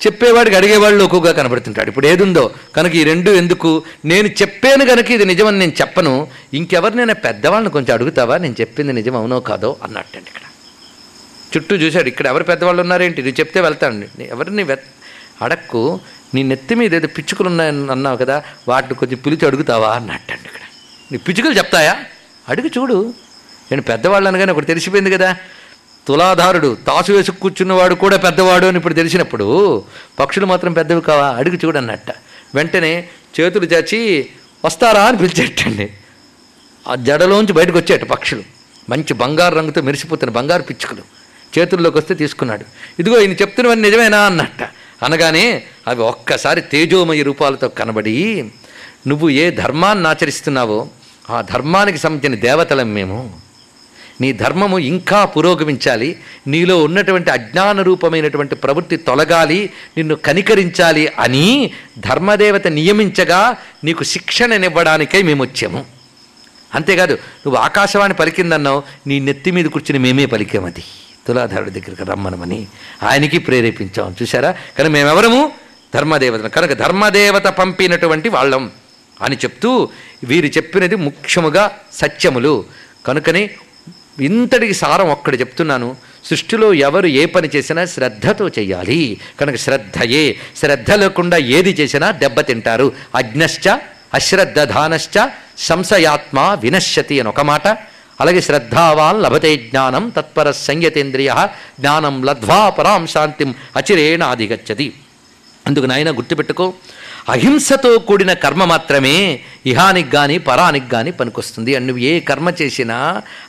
చెప్పేవాడికి 0.06 0.56
అడిగేవాడు 0.56 0.96
లోకుగా 0.96 1.32
కనబడుతుంటాడు. 1.32 1.90
ఇప్పుడు 1.90 2.08
ఏదుందో? 2.08 2.52
కనుక 2.76 2.96
ఈ 2.96 3.04
రెండు 3.04 3.32
ఎందుకు? 3.32 3.84
నేను 4.06 4.28
చెప్పాను 4.28 4.86
కనుక 4.86 5.12
ఇది 5.12 5.26
నిజమని 5.26 5.60
నేను 5.60 5.72
చెప్పను. 5.82 6.28
ఇంకెవరినైనా 6.54 7.14
పెద్దవాళ్ళని 7.14 7.72
కొంచెం 7.72 7.94
అడుగుతావా? 7.94 8.38
నేను 8.38 8.56
చెప్పింది 8.62 8.94
నిజం 8.94 9.16
అవునో 9.16 9.40
కాదో 9.40 9.76
అన్నట్టండి 9.84 10.26
ఇక్కడ. 10.28 10.42
చుట్టూ 11.58 11.76
చూశాడు. 11.76 12.08
ఇక్కడ 12.08 12.28
ఎవరు 12.28 12.44
పెద్దవాళ్ళు 12.44 12.82
ఉన్నారేంటి? 12.82 13.22
నువ్వు 13.22 13.40
చెప్తే 13.40 13.62
వెళ్తాను. 13.62 14.06
ఎవరిని 14.22 14.64
వె 14.64 14.76
అడక్కు. 15.42 16.00
నీ 16.36 16.44
నెత్తి 16.44 16.76
మీద 16.76 16.96
ఏదో 16.96 17.08
పిచ్చుకలు 17.08 17.48
ఉన్నాయని 17.48 17.92
అన్నావు 17.92 18.18
కదా 18.18 18.44
వాటిని 18.68 18.94
కొంచెం 18.94 19.18
పిలిచి 19.18 19.48
అడుగుతావా? 19.48 19.94
అన్నట్టండి 19.96 20.42
ఇక్కడ. 20.46 20.62
నీ 21.12 21.18
పిచ్చుకలు 21.18 21.58
చెప్తాయా? 21.58 22.00
అడుగు 22.50 22.68
చూడు. 22.68 23.14
నేను 23.72 23.82
పెద్దవాళ్ళు 23.82 24.28
అనగానే 24.28 24.52
ఒకటి 24.52 24.66
తెలిసిపోయింది 24.66 25.12
కదా. 25.12 25.38
తులాధారుడు 26.08 26.78
తాసు 26.88 27.12
వేసి 27.12 27.32
కూర్చున్నవాడు 27.32 27.96
కూడా 27.96 28.18
పెద్దవాడు 28.18 28.66
అని 28.66 28.78
ఇప్పుడు 28.78 28.94
తెలిసినప్పుడు 28.94 29.84
పక్షులు 30.20 30.46
మాత్రం 30.46 30.74
పెద్దవి 30.74 31.02
కావా? 31.02 31.30
అడుగు 31.30 31.56
చూడన్నట్ట 31.66 32.12
వెంటనే 32.56 33.10
చేతులు 33.40 33.66
చాచి 33.66 34.30
వస్తారా? 34.66 35.04
అని 35.04 35.18
పిలిచేటండి. 35.18 35.94
ఆ 36.88 36.96
జడలోంచి 36.96 37.54
బయటకు 37.54 37.78
వచ్చేట 37.78 38.04
పక్షులు. 38.04 38.44
మంచి 38.90 39.14
బంగారు 39.14 39.56
రంగుతో 39.56 39.82
మెరిసిపోతున్న 39.82 40.34
బంగారు 40.34 40.64
పిచ్చుకలు. 40.64 41.02
చేతుల్లోకి 41.60 41.98
వస్తే 41.98 42.14
తీసుకున్నాడు. 42.14 42.66
ఇదిగో 43.00 43.22
ఈయన 43.22 43.32
చెప్తున్నవన్నీ 43.32 43.90
నిజమేనా? 43.90 44.20
అన్నట్ట. 44.22 44.70
అనగానే 45.04 45.64
అవి 45.88 46.02
ఒక్కసారి 46.02 46.62
తేజోమయ 46.62 47.22
రూపాలతో 47.22 47.70
కనబడి 47.70 48.16
నువ్వు 49.08 49.30
ఏ 49.30 49.52
ధర్మాన్ని 49.52 50.08
ఆచరిస్తున్నావో 50.08 50.88
ఆ 51.30 51.42
ధర్మానికి 51.42 51.98
సంబంధించిన 51.98 52.42
దేవతలం 52.42 52.94
మేము. 52.94 53.40
నీ 54.22 54.34
ధర్మము 54.34 54.80
ఇంకా 54.80 55.26
పురోగమించాలి 55.26 56.20
నీలో 56.48 56.84
ఉన్నటువంటి 56.84 57.32
అజ్ఞాన 57.32 57.82
రూపమైనటువంటి 57.82 58.56
ప్రవృత్తి 58.56 58.98
తొలగాలి 58.98 59.70
నిన్ను 59.98 60.16
కనికరించాలి 60.16 61.08
అని 61.20 61.72
ధర్మదేవత 62.00 62.68
నియమించగా 62.68 63.58
నీకు 63.84 64.04
శిక్షణనివ్వడానికై 64.04 65.22
మేము 65.22 65.44
వచ్చాము 65.44 65.86
అంతేకాదు 66.74 67.14
నువ్వు 67.14 67.62
ఆకాశవాణి 67.62 68.14
పలికిందన్నావు 68.14 68.84
నీ 69.08 69.20
నెత్తి 69.20 69.52
మీద 69.52 69.66
కూర్చుని 69.66 70.00
మేమే 70.00 70.26
పలికామది. 70.26 70.84
తులాధారుడి 71.28 71.72
దగ్గరికి 71.72 72.04
రమ్మనమని 72.04 72.68
ఆయనకి 73.04 73.38
ప్రేరేపించాం. 73.38 74.16
చూసారా 74.22 74.56
కానీ 74.78 74.90
మేమెవరము? 74.90 75.52
ధర్మదేవత 75.96 76.40
కనుక 76.40 76.74
ధర్మదేవత 76.74 77.44
పంపినటువంటి 77.44 78.30
వాళ్ళం 78.30 78.72
అని 79.22 79.36
చెప్తూ 79.36 79.90
వీరు 80.24 80.48
చెప్పినది 80.48 80.96
ముఖ్యముగా 80.96 81.72
సత్యములు. 81.94 82.66
కనుకనే 83.06 83.50
ఇంతటికి 84.22 84.74
సారం 84.74 85.10
ఒక్కడ 85.10 85.40
చెప్తున్నాను. 85.40 85.96
సృష్టిలో 86.26 86.74
ఎవరు 86.74 87.08
ఏ 87.08 87.26
పని 87.26 87.50
చేసినా 87.56 87.86
శ్రద్ధతో 87.86 88.48
చేయాలి. 88.48 89.20
కనుక 89.40 89.56
శ్రద్ధయే. 89.56 90.36
శ్రద్ధ 90.58 90.92
లేకుండా 90.92 91.38
ఏది 91.38 91.70
చేసినా 91.70 92.12
దెబ్బతింటారు. 92.12 92.94
అజ్ఞశ్చ 93.16 93.78
అశ్రద్ధధానశ్చ 94.14 95.28
సంశయాత్మ 95.58 96.58
వినశ్యతి 96.62 97.20
అని 97.20 97.30
ఒక 97.30 97.42
మాట. 97.42 97.68
అలాగే 98.22 98.42
శ్రద్ధావాన్ 98.42 99.22
లభతే 99.24 99.52
జ్ఞానం 99.58 100.06
తత్పర 100.18 100.52
సంయతేంద్రియ 100.52 101.34
జ్ఞానం 101.80 102.16
లద్వా 102.30 102.62
పరాం 102.70 103.04
శాంతిం 103.08 103.52
అచిరేణ 103.82 104.24
అధిగచ్చది 104.36 104.88
అందుకు 105.66 105.86
నాయన 105.86 106.10
గుర్తుపెట్టుకో 106.18 106.66
అహింసతో 107.34 107.98
కూడిన 108.08 108.32
కర్మ 108.34 108.64
మాత్రమే 108.66 109.16
ఇహానికి 109.72 110.10
కానీ 110.10 110.38
పరానికి 110.38 110.88
కానీ 110.90 111.12
పనికొస్తుంది. 111.12 111.72
అండ్ 111.76 111.88
నువ్వు 111.88 112.04
ఏ 112.04 112.14
కర్మ 112.20 112.50
చేసినా 112.62 112.98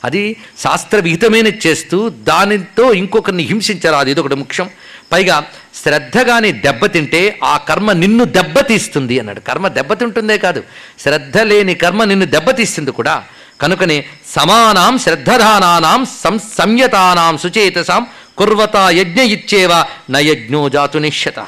అది 0.03 0.23
శాస్త్రవిహితమైన 0.63 1.49
చేస్తూ 1.65 1.97
దానితో 2.09 2.85
ఇంకొకరిని 2.93 3.43
హింసించరాదు 3.43 4.09
ఇది 4.09 4.21
ఒకటి 4.23 4.35
ముఖ్యం. 4.35 4.67
పైగా 5.13 5.37
శ్రద్ధ 5.83 6.17
కానీ 6.29 6.51
దెబ్బతింటే 6.65 7.21
ఆ 7.43 7.57
కర్మ 7.69 7.91
నిన్ను 8.03 8.25
దెబ్బతీస్తుంది 8.37 9.19
అన్నాడు. 9.19 9.39
కర్మ 9.39 9.67
దెబ్బతింటుందే 9.77 10.37
కాదు 10.37 10.63
శ్రద్ధ 11.03 11.37
లేని 11.51 11.75
కర్మ 11.75 12.03
నిన్ను 12.03 12.25
దెబ్బతీస్తుంది 12.25 12.91
కూడా. 12.91 13.15
కనుకనే 13.61 13.97
సమానాం 14.35 14.97
శ్రద్ధధానానాం 14.97 16.05
సం 16.23 16.39
సంయతానాం 16.57 17.37
సుచేతసాం 17.37 18.05
కుర్వత 18.37 18.77
యజ్ఞ 18.89 19.19
ఇచ్చేవ 19.21 19.85
నయజ్ఞో 20.09 20.69
జాతు 20.69 20.97
నిశ్యత 20.97 21.39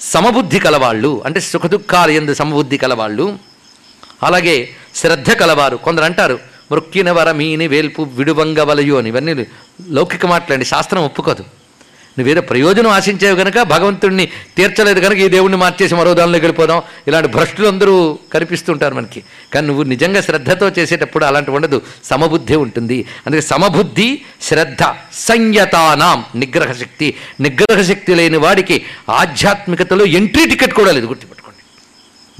సమబుద్ధి 0.00 0.58
కలవాళ్ళు 0.58 1.22
అంటే 1.26 1.40
సుఖదుఖాలు 1.40 2.10
ఎందు 2.10 2.34
సమబుద్ధి 2.34 2.78
కలవాళ్ళు 2.78 3.26
అలాగే 4.22 4.56
శ్రద్ధ 4.94 5.30
కలవారు 5.32 5.76
కొందరు 5.76 6.04
అంటారు 6.04 6.36
మృక్కిన 6.72 7.10
వరమీని 7.10 7.66
వేల్పు 7.66 8.02
విడువంగ 8.02 8.60
వలయు 8.60 8.94
అని. 8.94 9.08
ఇవన్నీ 9.08 9.46
లౌకిక 9.88 10.26
మాట్లాడి 10.26 10.64
శాస్త్రం 10.64 11.02
ఒప్పుకోదు. 11.04 11.44
నువ్వేదో 12.18 12.40
ప్రయోజనం 12.40 12.90
ఆశించేవి 12.90 13.44
కనుక 13.44 13.62
భగవంతుడిని 13.62 14.28
తీర్చలేదు 14.56 15.00
కనుక 15.00 15.18
ఈ 15.18 15.28
దేవుణ్ణి 15.28 15.58
మార్చేసి 15.58 15.94
మరో 15.94 16.14
దానిలోకి 16.14 16.44
వెళ్ళిపోదాం. 16.44 16.82
ఇలాంటి 17.08 17.28
భ్రష్టులు 17.28 17.66
అందరూ 17.66 18.18
కనిపిస్తుంటారు 18.32 18.94
మనకి. 18.94 19.22
కానీ 19.54 19.66
నువ్వు 19.66 19.82
నిజంగా 19.82 20.20
శ్రద్ధతో 20.20 20.68
చేసేటప్పుడు 20.68 21.24
అలాంటి 21.24 21.50
ఉండదు. 21.50 21.82
సమబుద్ధి 22.04 22.56
ఉంటుంది. 22.56 23.06
అందుకే 23.26 23.40
సమబుద్ధి 23.40 24.20
శ్రద్ధ 24.42 24.82
సంయతానాం 25.12 26.24
నిగ్రహ 26.34 26.72
శక్తి. 26.72 27.14
నిగ్రహ 27.40 27.82
శక్తి 27.82 28.14
లేని 28.14 28.36
వాడికి 28.36 28.82
ఆధ్యాత్మికతలో 29.08 30.04
ఎంట్రీ 30.04 30.46
టికెట్ 30.46 30.74
కూడా 30.74 30.92
లేదు 30.92 31.06
గుర్తుపెట్టుకోండి. 31.06 31.62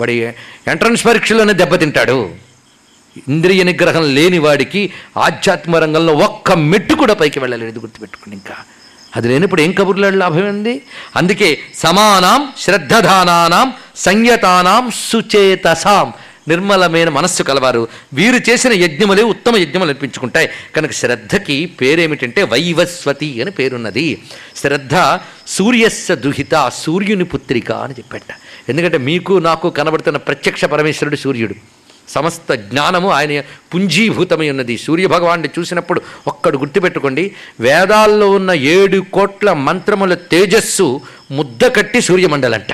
వాడి 0.00 0.34
ఎంట్రన్స్ 0.70 1.06
పరీక్షలోనే 1.06 1.52
దెబ్బతింటాడు 1.52 2.30
ఇంద్రియ 3.28 3.62
నిగ్రహం 3.62 4.14
లేని 4.14 4.38
వాడికి 4.38 4.92
ఆధ్యాత్మ 5.16 5.76
రంగంలో 5.76 6.14
ఒక్క 6.14 6.52
మెట్టు 6.52 6.94
కూడా 6.94 7.14
పైకి 7.14 7.38
వెళ్ళలేదు 7.38 7.80
గుర్తుపెట్టుకోండి 7.80 8.36
ఇంకా. 8.36 8.54
అది 9.16 9.28
లేనప్పుడు 9.28 9.62
ఏం 9.62 9.72
కబుర్ల 9.72 10.10
లాభం 10.10 10.48
ఉంది 10.48 10.82
అందుకే 11.16 11.58
సమానాం 11.74 12.48
శ్రద్ధధానానాం 12.58 13.72
సంయతానాం 13.96 14.90
సుచేతసాం. 14.90 16.12
నిర్మలమైన 16.48 17.08
మనస్సు 17.08 17.42
కలవారు. 17.42 17.88
వీరు 18.14 18.50
చేసిన 18.50 18.72
యజ్ఞములే 18.72 19.22
ఉత్తమ 19.22 19.56
యజ్ఞములు 19.56 19.90
అనిపించుకుంటాయి. 19.90 20.48
కనుక 20.76 20.92
శ్రద్ధకి 20.92 21.66
పేరేమిటంటే 21.66 22.42
వైవస్వతి 22.42 23.42
అని 23.42 23.50
పేరున్నది. 23.50 24.22
శ్రద్ధ 24.56 25.18
సూర్యస్య 25.46 26.16
దుహిత 26.16 26.70
సూర్యుని 26.74 27.24
పుత్రిక 27.24 27.72
అని 27.72 27.92
చెప్పట. 27.92 28.22
ఎందుకంటే 28.68 28.98
మీకు 28.98 29.32
నాకు 29.32 29.70
కనబడుతున్న 29.70 30.18
ప్రత్యక్ష 30.18 30.64
పరమేశ్వరుడు 30.64 31.16
సూర్యుడు. 31.16 31.54
సమస్త 32.10 32.54
జ్ఞానము 32.54 33.10
ఆయన 33.10 33.40
పుంజీభూతమై 33.74 34.50
ఉన్నది. 34.50 34.78
సూర్యభగవాన్ని 34.78 35.48
చూసినప్పుడు 35.58 36.02
ఒక్కడు 36.26 36.58
గుర్తుపెట్టుకోండి 36.58 37.32
వేదాల్లో 37.60 38.30
ఉన్న 38.30 38.50
ఏడు 38.52 38.98
కోట్ల 39.12 39.52
మంత్రముల 39.52 40.14
తేజస్సు 40.14 41.00
ముద్ద 41.30 41.64
కట్టి 41.64 42.00
సూర్యమండలంట. 42.00 42.72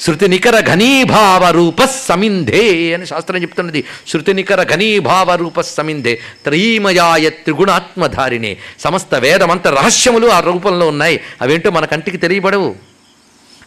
శృతి 0.00 0.28
నికర 0.28 0.60
ఘనీభావ 0.60 1.50
రూప 1.50 1.84
సమింధే 1.84 2.94
అని 2.94 3.06
శాస్త్రం 3.06 3.42
చెప్తున్నది. 3.42 3.84
శృతి 4.08 4.34
నికర 4.34 4.62
ఘనీభావ 4.62 5.34
రూప 5.34 5.60
సమింధే 5.60 6.20
త్రయీమయాయ 6.44 7.28
త్రిగుణాత్మధారిణే. 7.28 8.56
సమస్త 8.80 9.14
వేదమంత 9.14 9.66
రహస్యములు 9.66 10.26
ఆ 10.26 10.40
రూపంలో 10.40 10.88
ఉన్నాయి. 10.88 11.20
అవేంటో 11.42 11.70
మన 11.70 11.84
కంటికి 11.84 12.16
తెలియబడవు. 12.16 12.93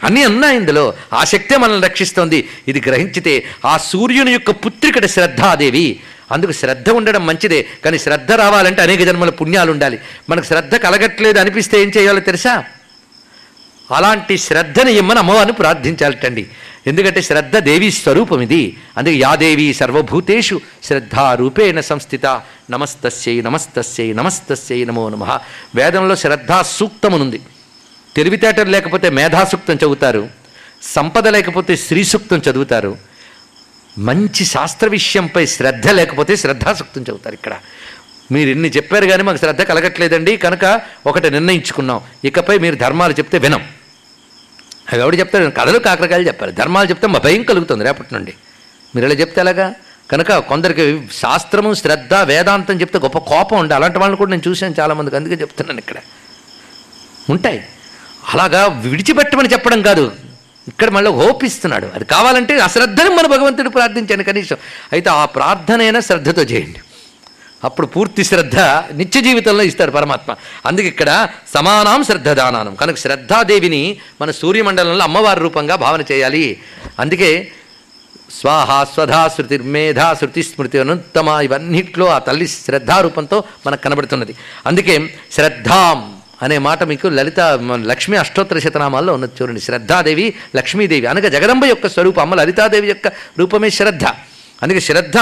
అన్నీ 0.03 0.25
ఉన్నాయి 0.25 0.57
ఇందులో. 0.57 0.93
ఆ 1.13 1.23
శక్తే 1.23 1.57
మనల్ని 1.57 1.87
రక్షిస్తోంది. 1.87 2.49
ఇది 2.67 2.83
గ్రహించితే 2.87 3.43
ఆ 3.65 3.77
సూర్యుని 3.77 4.31
యొక్క 4.31 4.51
పుత్రికటి 4.51 5.07
శ్రద్ధాదేవి. 5.07 5.99
అందుకు 6.31 6.51
శ్రద్ధ 6.51 6.89
ఉండడం 6.89 7.25
మంచిదే. 7.25 7.67
కానీ 7.85 7.99
శ్రద్ధ 7.99 8.31
రావాలంటే 8.31 8.81
అనేక 8.81 9.03
జన్మల 9.03 9.29
పుణ్యాలు 9.29 9.71
ఉండాలి. 9.71 9.99
మనకు 10.29 10.45
శ్రద్ధ 10.45 10.75
కలగట్లేదు 10.75 11.39
అనిపిస్తే 11.39 11.81
ఏం 11.81 11.91
చేయాలో 11.97 12.19
తెలుసా? 12.19 12.63
అలాంటి 13.95 14.37
శ్రద్ధని 14.37 14.93
ఇమ్మని 14.93 15.19
అమ్మవారిని 15.19 15.53
ప్రార్థించాలటండి. 15.53 16.47
ఎందుకంటే 16.87 17.21
శ్రద్ధ 17.21 17.57
దేవి 17.57 17.91
స్వరూపం 17.91 18.41
ఇది 18.41 18.77
అందుకే 18.97 19.15
యాదేవి 19.15 19.73
సర్వభూతేషు 19.73 20.61
శ్రద్ధారూపేణ 20.83 21.79
సంస్థిత. 21.79 22.25
నమస్తస్యై 22.71 23.41
నమస్తస్యై 23.41 24.13
నమస్తస్యై 24.13 24.85
నమో 24.85 25.09
నమ. 25.09 25.39
వేదంలో 25.75 26.15
శ్రద్ధా 26.15 26.61
సూక్తమునుంది 26.61 27.41
తెలివితేటలు 28.17 28.69
లేకపోతే 28.69 29.09
మేధాసూక్తం 29.09 29.75
చదువుతారు 29.75 30.29
సంపద 30.95 31.27
లేకపోతే 31.27 31.75
శ్రీ 31.75 32.03
సూక్తం 32.03 32.41
చదువుతారు 32.49 32.97
మంచి 33.97 34.45
శాస్త్ర 34.45 34.87
విషయంపై 34.87 35.45
శ్రద్ధ 35.45 35.87
లేకపోతే 35.89 36.35
శ్రద్ధాసూక్తం 36.35 37.01
చదువుతారు 37.01 37.35
ఇక్కడ. 37.35 37.53
మీరు 38.31 38.49
ఇన్ని 38.49 38.69
చెప్పారు 38.69 39.05
కానీ 39.05 39.23
మాకు 39.23 39.37
శ్రద్ధ 39.37 39.61
కలగట్లేదండి 39.61 40.37
కనుక 40.37 40.81
ఒకటి 41.05 41.31
నిర్ణయించుకున్నాం. 41.31 42.01
ఇకపై 42.25 42.57
మీరు 42.57 42.75
ధర్మాలు 42.75 43.13
చెప్తే 43.13 43.37
వినం. 43.37 43.63
అవి 44.93 45.01
ఎవడు 45.01 45.15
చెప్తారు 45.15 45.49
కథలు 45.49 45.79
కాకరకాయలు 45.79 46.27
చెప్పారు 46.27 46.51
ధర్మాలు 46.51 46.89
చెప్తే 46.89 47.07
మా 47.07 47.19
భయం 47.19 47.43
కలుగుతుంది 47.43 47.83
రేపటి 47.83 48.13
నుండి. 48.13 48.33
మీరు 48.95 49.07
ఇలా 49.07 49.15
చెప్తే 49.15 49.41
ఎలాగా? 49.41 49.73
కనుక 50.11 50.37
కొందరికి 50.37 51.07
శాస్త్రము 51.13 51.73
శ్రద్ధ 51.73 52.13
వేదాంతం 52.13 52.81
చెప్తే 52.81 52.99
గొప్ప 52.99 53.17
కోపం 53.17 53.57
ఉండే 53.57 53.75
అలాంటి 53.75 53.97
వాళ్ళని 53.97 54.17
కూడా 54.17 54.31
నేను 54.31 54.49
చూశాను 54.49 54.75
చాలామందికి. 54.79 55.15
అందుకే 55.15 55.35
చెప్తున్నాను 55.35 55.79
ఇక్కడ. 55.79 55.95
ఉంటాయి. 57.29 57.65
అలాగా 58.33 58.67
విడిచిపెట్టమని 58.67 59.49
చెప్పడం 59.53 59.81
కాదు. 59.81 60.11
ఇక్కడ 60.67 60.89
మళ్ళీ 60.89 61.11
ఓపిస్తున్నాడు 61.11 61.87
అది 61.95 62.05
కావాలంటే 62.05 62.59
అశ్రద్ధని 62.59 63.09
మన 63.09 63.27
భగవంతుడు 63.27 63.69
ప్రార్థించాను 63.69 64.23
కనీసం. 64.23 64.57
అయితే 64.93 65.09
ఆ 65.09 65.25
ప్రార్థనైనా 65.25 65.99
శ్రద్ధతో 65.99 66.41
చేయండి. 66.41 66.79
అప్పుడు 67.63 67.87
పూర్తి 67.87 68.23
శ్రద్ధ 68.23 68.59
నిత్య 68.93 69.21
జీవితంలో 69.21 69.63
ఇస్తాడు 69.63 69.91
పరమాత్మ. 69.91 70.35
అందుకే 70.65 70.87
ఇక్కడ 70.87 71.27
సమానం 71.53 72.03
శ్రద్ధదానం 72.03 72.75
కనుక 72.75 72.97
శ్రద్ధాదేవిని 72.97 73.97
మన 74.21 74.31
సూర్యమండలంలో 74.31 75.03
అమ్మవారి 75.03 75.39
రూపంగా 75.39 75.75
భావన 75.75 76.03
చేయాలి. 76.11 76.59
అందుకే 76.99 77.51
స్వాహ 78.39 78.83
స్వధా 78.83 79.27
శృతి 79.27 79.57
మేధా 79.57 80.13
శృతి 80.13 80.43
స్మృతి 80.43 80.79
అనుత్తమ 80.79 81.27
ఇవన్నిట్లో 81.27 82.07
ఆ 82.07 82.19
తల్లి 82.19 82.47
శ్రద్ధారూపంతో 82.47 83.43
మనకు 83.67 83.81
కనబడుతున్నది. 83.81 84.35
అందుకే 84.65 85.13
శ్రద్ధాం. 85.31 86.16
అనే 86.41 86.57
మాట 86.57 86.83
మీకు 86.83 87.07
లలిత 87.07 87.39
లక్ష్మి 87.91 88.17
అష్టోత్తర 88.17 88.59
శతనామాల్లో 88.59 89.13
ఉన్నది 89.13 89.31
చూడండి. 89.41 89.61
శ్రద్ధాదేవి 89.61 90.33
లక్ష్మీదేవి 90.55 91.07
అనగా 91.07 91.29
జగదంబ 91.29 91.65
యొక్క 91.65 91.87
స్వరూపం 91.87 92.21
అమ్మ 92.21 92.35
లలితాదేవి 92.35 92.87
యొక్క 92.87 93.07
రూపమే 93.39 93.69
శ్రద్ధ. 93.69 94.05
అందుకే 94.63 94.79
శ్రద్ధ 94.79 95.17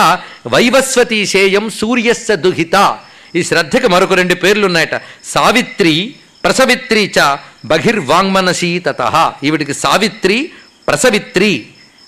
వైవస్వతి 0.47 1.25
శేయం 1.25 1.69
సూర్యస్య 1.69 2.35
దుహిత. 2.35 2.97
ఈ 3.35 3.43
శ్రద్ధకి 3.43 3.87
మరొక 3.87 4.13
రెండు 4.13 4.33
పేర్లు 4.33 4.65
ఉన్నాయట 4.65 5.01
సావిత్రి 5.25 6.15
ప్రసవిత్రి 6.43 7.11
చ 7.19 7.37
బహిర్వాంగ్మనసీ 7.65 8.79
తత. 8.79 9.33
ఈవిడికి 9.43 9.73
సావిత్రి 9.73 10.51
ప్రసవిత్రి 10.87 11.65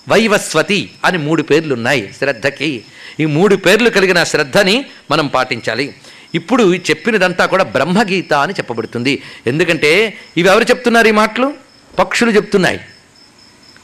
వైవస్వతి 0.08 0.90
అని 1.04 1.18
మూడు 1.18 1.42
పేర్లు 1.42 1.74
ఉన్నాయి 1.74 2.12
శ్రద్ధకి. 2.18 2.84
ఈ 3.20 3.24
మూడు 3.24 3.56
పేర్లు 3.56 3.90
కలిగిన 3.90 4.24
శ్రద్ధని 4.24 4.84
మనం 5.10 5.26
పాటించాలి. 5.26 5.94
ఇప్పుడు 6.34 6.74
చెప్పినదంతా 6.74 7.46
కూడా 7.46 7.64
బ్రహ్మగీత 7.64 8.32
అని 8.32 8.52
చెప్పబడుతుంది. 8.52 9.22
ఎందుకంటే 9.46 10.18
ఇవి 10.36 10.48
ఎవరు 10.48 10.64
చెప్తున్నారు 10.64 11.08
ఈ 11.08 11.10
మాటలు? 11.10 11.54
పక్షులు 11.98 12.30
చెప్తున్నాయి. 12.30 12.80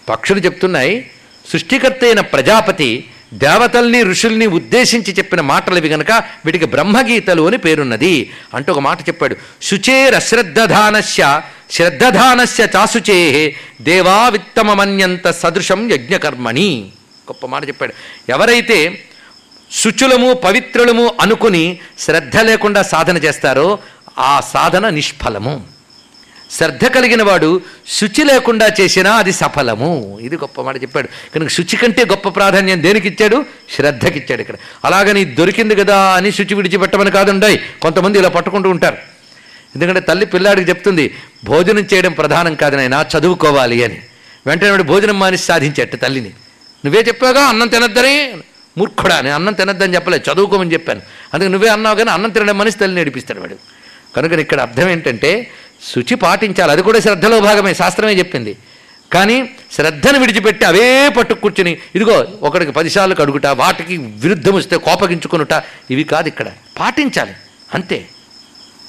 పక్షులు 0.09 0.41
చెప్తున్నాయి. 0.41 1.11
సృష్టికర్త 1.53 2.05
అయిన 2.05 2.21
ప్రజాపతి 2.21 3.05
దేవతల్ని 3.35 4.03
ఋషుల్ని 4.03 4.47
ఉద్దేశించి 4.47 5.13
చెప్పిన 5.13 5.41
మాటలు 5.41 5.77
ఇవి 5.77 5.89
గనక 5.89 6.11
వీటికి 6.45 6.65
బ్రహ్మగీతలు 6.65 7.43
అని 7.47 7.59
పేరున్నది. 7.59 8.31
అంటూ 8.55 8.73
ఒక 8.73 8.79
మాట 8.79 9.01
చెప్పాడు. 9.01 9.37
శుచేరశ్రద్ధధానస్య 9.63 11.43
శ్రద్ధధానస్య 11.71 12.69
చాసుచే 12.77 13.55
దేవా 13.81 14.29
విత్తమమన్యంత 14.29 15.31
సదృశం 15.31 15.93
యజ్ఞకర్మణి. 15.93 16.85
గొప్ప 17.31 17.47
మాట 17.47 17.69
చెప్పాడు. 17.69 17.93
ఎవరైతే 18.29 19.05
శుచులము 19.83 20.33
పవిత్రులము 20.33 21.15
అనుకుని 21.21 21.79
శ్రద్ధ 21.99 22.37
లేకుండా 22.37 22.83
సాధన 22.83 23.17
చేస్తారో 23.17 23.79
ఆ 24.19 24.41
సాధన 24.41 24.89
నిష్ఫలము. 24.89 25.67
శ్రద్ధ 26.51 26.85
కలిగిన 26.85 27.23
వాడు 27.23 27.61
శుచి 27.89 28.25
లేకుండా 28.25 28.71
చేసినా 28.81 29.13
అది 29.13 29.33
సఫలము. 29.33 30.19
ఇది 30.23 30.37
గొప్ప 30.37 30.61
మాట 30.61 30.83
చెప్పాడు. 30.83 31.09
కనుక 31.35 31.49
శుచి 31.49 31.77
కంటే 31.77 32.05
గొప్ప 32.05 32.29
ప్రాధాన్యం 32.29 32.83
దేనికి 32.83 33.09
ఇచ్చాడు 33.09 33.45
శ్రద్ధకి 33.77 34.19
ఇచ్చాడు 34.19 34.41
ఇక్కడ 34.41 34.55
అలాగని 34.85 35.25
దొరికింది 35.25 35.75
కదా 35.75 35.99
అని 35.99 36.33
శుచి 36.33 36.55
విడిచిపెట్టమని 36.55 37.11
కాదుండాయి 37.11 37.61
కొంతమంది 37.83 38.19
ఇలా 38.19 38.29
పట్టుకుంటూ 38.29 38.71
ఉంటారు. 38.71 38.97
ఎందుకంటే 39.75 40.01
తల్లి 40.01 40.27
పిల్లాడికి 40.27 40.71
చెప్తుంది 40.71 41.15
భోజనం 41.45 41.87
చేయడం 41.95 42.13
ప్రధానం 42.13 42.55
కాదు 42.55 42.77
నాయనా 42.77 43.07
చదువుకోవాలి 43.19 43.85
అని. 43.85 44.01
వెంటనే 44.47 44.71
వాడు 44.71 44.83
భోజనం 44.83 45.19
మానేసి 45.19 45.45
సాధించేట 45.45 46.03
తల్లిని. 46.03 46.31
నువ్వే 46.85 47.01
చెప్పావుగా 47.01 47.43
అన్నం 47.43 47.69
తినద్దని? 47.69 48.33
మూర్ఖుడా 48.79 49.21
నేను 49.21 49.35
అన్నం 49.35 49.53
తినద్దని 49.53 49.95
చెప్పలేదు 49.95 50.33
చదువుకోమని 50.33 50.73
చెప్పాను. 50.73 51.03
అందుకే 51.35 51.49
నువ్వే 51.49 51.69
అన్నావు 51.69 51.97
కానీ 51.97 52.11
అన్నం 52.11 52.31
తినడం 52.31 52.59
మనిషి 52.59 52.79
తల్లి 52.79 53.01
నడిపిస్తాడు 53.01 53.41
వాడు. 53.41 53.55
కనుక 54.17 54.33
ఇక్కడ 54.33 54.61
అర్థం 54.61 54.89
ఏంటంటే 54.89 55.51
శుచి 55.95 56.15
పాటించాలి. 56.15 56.73
అది 56.73 56.83
కూడా 56.83 57.01
శ్రద్ధలో 57.01 57.41
భాగమే 57.41 57.75
శాస్త్రమే 57.75 58.15
చెప్పింది. 58.15 58.57
కానీ 59.13 59.51
శ్రద్ధను 59.73 60.19
విడిచిపెట్టి 60.19 60.65
అవే 60.65 61.09
పట్టు 61.09 61.35
కూర్చుని 61.35 61.79
ఇదిగో 61.95 62.27
ఒకడికి 62.43 62.73
పదిసార్లు 62.73 63.15
కడుగుట 63.15 63.47
వాటికి 63.47 63.97
విరుద్ధం 63.97 64.53
వస్తే 64.53 64.77
కోపగించుకునుట 64.77 65.63
ఇవి 65.91 66.05
కాదు 66.05 66.29
ఇక్కడ. 66.29 66.47
పాటించాలి. 66.81 67.33
అంతే. 67.75 68.07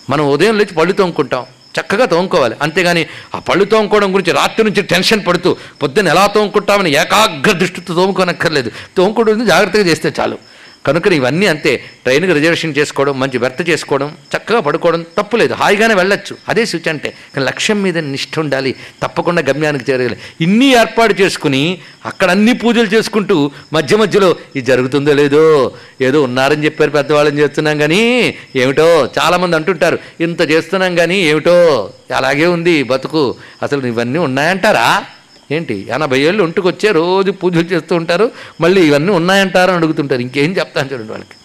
మనం 0.10 0.30
ఉదయం 0.30 0.58
లేచి 0.58 0.74
పళ్ళు 0.74 0.94
తోముకుంటాం. 0.94 1.46
చక్కగా 1.80 2.06
తోముకోవాలి. 2.06 2.56
అంతేగాని 2.62 3.06
ఆ 3.36 3.40
పళ్ళు 3.40 3.66
తోముకోవడం 3.66 4.14
గురించి 4.14 4.34
రాత్రి 4.34 4.64
నుంచి 4.64 4.82
టెన్షన్ 4.82 5.28
పడుతూ 5.28 5.56
పొద్దున్న 5.82 6.10
ఎలా 6.10 6.28
తోముకుంటామని 6.28 6.92
ఏకాగ్ర 6.92 7.52
దృష్టితో 7.52 7.96
తోముకోనక్కర్లేదు. 7.96 8.72
తోముకోవడం 8.98 9.46
జాగ్రత్తగా 9.46 9.84
చేస్తే 9.84 10.14
చాలు. 10.20 10.55
కనుక 10.86 11.08
ఇవన్నీ 11.08 11.46
అంతే. 11.46 11.84
ట్రైన్కి 12.04 12.34
రిజర్వేషన్ 12.34 12.74
చేసుకోవడం 12.78 13.20
మంచి 13.20 13.38
వ్యర్థ 13.38 13.70
చేసుకోవడం 13.70 14.16
చక్కగా 14.36 14.60
పడుకోవడం 14.60 15.06
తప్పులేదు. 15.18 15.54
హాయిగానే 15.54 15.94
వెళ్ళొచ్చు. 15.94 16.38
అదే 16.50 16.66
సూచి 16.66 16.90
అంటే. 16.90 17.14
కానీ 17.36 17.48
లక్ష్యం 17.48 17.84
మీద 17.84 17.98
నిష్ఠ 17.98 18.40
ఉండాలి. 18.40 18.76
తప్పకుండా 19.04 19.42
గమ్యానికి 19.42 19.92
చేరగలి. 19.92 20.18
ఇన్ని 20.42 20.66
ఏర్పాటు 20.66 21.22
చేసుకుని 21.22 21.78
అక్కడ 22.06 22.30
అన్ని 22.32 22.54
పూజలు 22.54 22.86
చేసుకుంటూ 22.86 23.52
మధ్య 23.74 23.98
మధ్యలో 23.98 24.36
ఇది 24.56 24.66
జరుగుతుందో 24.66 25.14
లేదో? 25.14 25.72
ఏదో 26.02 26.24
ఉన్నారని 26.24 26.66
చెప్పారు 26.66 26.92
పెద్దవాళ్ళని 26.92 27.40
చేస్తున్నాం 27.40 27.78
కానీ 27.78 28.36
ఏమిటో? 28.56 29.10
చాలామంది 29.20 29.56
అంటుంటారు. 29.56 30.00
ఇంత 30.22 30.52
చేస్తున్నాం 30.52 30.96
కానీ 30.96 31.18
ఏమిటో? 31.18 31.90
అలాగే 32.16 32.46
ఉంది 32.46 32.84
బతుకు. 32.84 33.36
అసలు 33.64 33.88
ఇవన్నీ 33.88 34.20
ఉన్నాయంటారా? 34.20 35.06
ఏంటి? 35.52 35.88
ఎనభై 35.90 36.20
ఏళ్ళు 36.20 36.44
ఒంటుకొచ్చే 36.44 36.92
రోజు 36.92 37.32
పూజలు 37.32 37.64
చేస్తూ 37.64 37.96
ఉంటారు. 37.96 38.32
మళ్ళీ 38.62 38.88
ఇవన్నీ 38.88 39.12
ఉన్నాయంటారు 39.12 39.70
అని 39.70 39.78
అడుగుతుంటారు. 39.78 40.22
ఇంకేం 40.22 40.58
చెప్తాను 40.58 40.94
చూడండి 40.94 41.12
వాళ్ళకి. 41.12 41.36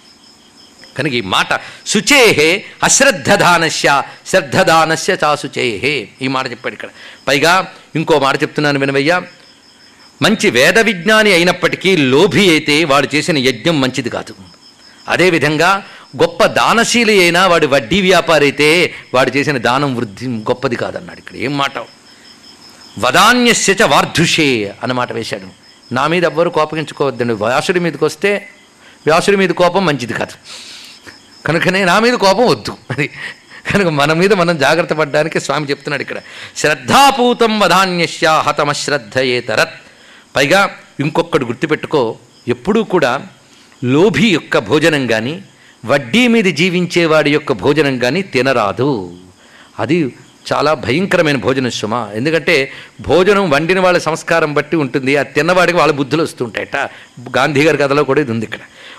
కనుక 0.99 1.13
ఈ 1.13 1.21
మాట 1.21 1.61
శుచేహే 1.87 2.65
అశ్రద్ధదానస్య 2.83 4.03
శ్రద్ధదానస్య 4.27 5.17
చాశుచేహే 5.25 6.09
ఈ 6.23 6.29
మాట 6.29 6.51
చెప్పాడు 6.51 6.75
ఇక్కడ. 6.75 6.89
పైగా 7.29 7.73
ఇంకో 7.97 8.19
మాట 8.19 8.43
చెప్తున్నాను 8.43 8.79
వినవయ్యా. 8.79 9.23
మంచి 10.23 10.51
వేద 10.51 10.79
విజ్ఞాని 10.79 11.33
అయినప్పటికీ 11.33 11.97
లోభి 11.97 12.51
అయితే 12.51 12.85
వాడు 12.85 13.09
చేసిన 13.15 13.39
యజ్ఞం 13.39 13.81
మంచిది 13.81 14.11
కాదు. 14.11 14.35
అదేవిధంగా 15.09 15.83
గొప్ప 16.17 16.47
దానశీలి 16.47 17.21
అయినా 17.21 17.47
వాడు 17.47 17.67
వడ్డీ 17.67 18.01
వ్యాపారి 18.01 18.45
అయితే 18.45 18.95
వాడు 19.15 19.31
చేసిన 19.31 19.59
దానం 19.59 19.97
వృద్ధి 19.97 20.27
గొప్పది 20.27 20.77
కాదన్నాడు 20.77 21.19
ఇక్కడ. 21.19 21.37
ఏం 21.37 21.59
మాట? 21.59 21.79
వదాన్యస్య 22.99 23.85
వార్ధుషే 23.85 24.75
అన్నమాట 24.83 25.13
వేశాడు. 25.13 25.61
నా 25.95 26.07
మీద 26.07 26.25
ఎవ్వరు 26.25 26.51
కోపగించుకోవద్దండి. 26.51 27.33
వ్యాసుడి 27.33 27.81
మీదకి 27.81 28.05
వస్తే 28.05 28.49
వ్యాసుడి 29.07 29.37
మీద 29.37 29.51
కోపం 29.51 29.87
మంచిది 29.87 30.13
కాదు. 30.13 30.33
కనుకనే 31.47 31.85
నా 31.85 31.99
మీద 31.99 32.15
కోపం 32.15 32.47
వద్దు. 32.47 32.77
అది 32.91 33.11
కనుక 33.71 33.87
మన 33.87 34.13
మీద 34.13 34.33
మనం 34.33 34.59
జాగ్రత్త 34.59 34.93
పడ్డానికి 34.93 35.41
స్వామి 35.41 35.71
చెప్తున్నాడు 35.71 36.03
ఇక్కడ. 36.03 36.17
శ్రద్ధాపూతం 36.57 37.61
వధాన్యస్య 37.61 38.43
హతమశ్రద్ధయేతరత్. 38.47 39.71
పైగా 40.37 40.77
ఇంకొకటి 41.01 41.45
గుర్తుపెట్టుకో 41.45 42.17
ఎప్పుడూ 42.49 42.85
కూడా 42.85 43.27
లోభి 43.85 44.29
యొక్క 44.29 44.59
భోజనం 44.59 45.07
కానీ 45.07 45.43
వడ్డీ 45.87 46.29
మీద 46.29 46.45
జీవించేవాడి 46.45 47.33
యొక్క 47.33 47.53
భోజనం 47.53 47.99
కానీ 47.99 48.23
తినరాదు. 48.23 49.17
అది 49.79 50.17
చాలా 50.53 50.75
భయంకరమైన 50.75 51.37
భోజనం 51.37 51.71
సుమ. 51.71 52.07
ఎందుకంటే 52.15 52.73
భోజనం 53.01 53.51
వండిన 53.51 53.81
వాళ్ళ 53.81 53.99
సంస్కారం 53.99 54.55
బట్టి 54.55 54.77
ఉంటుంది. 54.77 55.17
ఆ 55.17 55.23
తిన్నవాడికి 55.23 55.79
వాళ్ళ 55.79 55.93
బుద్ధులు 55.93 56.23
వస్తుంటాయట. 56.23 56.77
గాంధీ 57.37 57.65
గారి 57.65 57.79
కథలో 57.79 58.05
కూడా 58.05 58.21
ఇది 58.21 58.31
ఉంది 58.31 58.47
ఇక్కడ. 58.47 58.59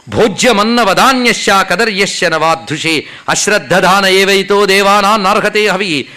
భోజ్యమన్న 0.10 0.82
వదాన్యశ్చ 0.82 1.50
కదర్యశ్చ 1.70 2.26
నవాధుషే 2.26 3.04
అశ్రద్ధదాన 3.30 4.06
ఏవైతో 4.06 4.66
దేవానా 4.66 5.18
నర్హతే 5.18 5.68
హవి. 5.68 6.08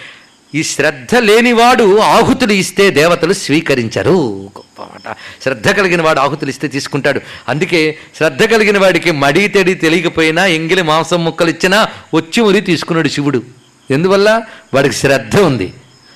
ఈ 0.55 0.63
శ్రద్ధ 0.63 1.15
లేనివాడు 1.15 1.99
ఆహుతులు 1.99 2.53
ఇస్తే 2.53 2.89
దేవతలు 2.89 3.33
స్వీకరించరు. 3.33 4.15
గొప్ప 4.57 4.81
మాట 4.81 5.15
శ్రద్ధ 5.43 5.69
కలిగిన 5.69 6.01
వాడు 6.01 6.19
ఆహుతులు 6.19 6.49
ఇస్తే 6.49 6.67
తీసుకుంటాడు. 6.67 7.21
అందుకే 7.49 7.97
శ్రద్ధ 8.17 8.43
కలిగిన 8.43 8.77
వాడికి 8.77 9.11
మడి 9.11 9.47
తెడి 9.47 9.73
తెలియకపోయినా 9.73 10.45
ఎంగిలి 10.45 10.81
మాంసం 10.81 11.25
ముక్కలు 11.25 11.49
ఇచ్చినా 11.49 11.87
వచ్చి 12.13 12.43
మురి 12.43 12.61
తీసుకున్నాడు 12.61 13.07
శివుడు. 13.07 13.43
ఎందువల్ల? 13.91 14.41
వాడికి 14.73 14.95
శ్రద్ధ 14.95 15.39
ఉంది. 15.39 15.73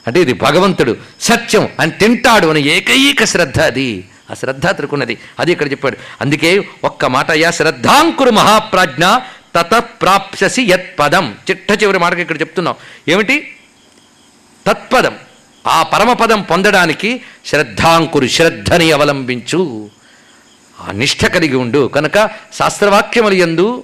అంటే 0.07 0.21
ఇది 0.21 0.33
భగవంతుడు 0.33 0.97
సత్యం 1.21 1.69
అని 1.79 1.91
తింటాడు 1.91 2.47
అని 2.47 2.61
ఏకైక 2.61 3.23
శ్రద్ధ 3.23 3.61
అది. 3.61 4.09
ఆ 4.31 4.33
శ్రద్ధ 4.33 4.67
అతనుకున్నది 4.67 5.17
అది 5.39 5.51
ఇక్కడ 5.51 5.71
చెప్పాడు. 5.71 5.97
అందుకే 6.21 6.67
ఒక్క 6.83 7.05
మాట 7.05 7.31
అయ్యా 7.31 7.51
శ్రద్ధాంకురు 7.51 8.29
మహాప్రాజ్ఞ 8.29 9.03
తత 9.55 9.83
ప్రాప్స్యసి 10.01 10.63
యత్పదం. 10.63 11.35
చిట్ట 11.49 11.83
చివరి 11.83 11.99
మాటకి 11.99 12.21
ఇక్కడ 12.21 12.41
చెప్తున్నాం. 12.41 12.75
ఏమిటి? 13.07 13.55
తత్పదం. 14.67 15.15
ఆ 15.67 15.83
పరమపదం 15.83 16.41
పొందడానికి 16.41 17.21
శ్రద్ధాంకురు 17.45 18.27
శ్రద్ధని 18.27 18.91
అవలంబించు. 18.91 19.89
ఆ 20.81 20.91
నిష్ఠ 20.91 21.25
కలిగి 21.25 21.55
ఉండు. 21.55 21.87
కనుక 21.87 22.29
శాస్త్రవాక్యములు 22.57 23.33
యందు 23.33 23.83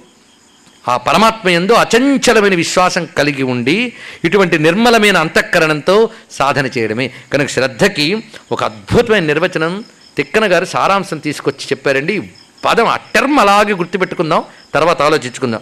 ఆ 0.88 0.96
పరమాత్మ 0.96 1.48
ఎందు 1.48 1.72
అచంచలమైన 1.72 2.54
విశ్వాసం 2.54 3.04
కలిగి 3.04 3.42
ఉండి 3.42 3.92
ఇటువంటి 4.24 4.58
నిర్మలమైన 4.58 5.16
అంతఃకరణంతో 5.16 6.10
సాధన 6.30 6.66
చేయడమే. 6.66 7.12
కనుక 7.32 7.48
శ్రద్ధకి 7.48 8.24
ఒక 8.52 8.64
అద్భుతమైన 8.64 9.24
నిర్వచనం 9.24 9.84
తిక్కన 10.16 10.52
గారు 10.52 10.64
సారాంశం 10.64 11.18
తీసుకొచ్చి 11.18 11.64
చెప్పారండి. 11.64 12.30
పదం 12.64 12.88
అట్టర్మ 12.88 13.40
అలాగే 13.40 13.72
గుర్తుపెట్టుకుందాం 13.72 14.44
తర్వాత 14.74 15.02
ఆలోచించుకుందాం. 15.02 15.60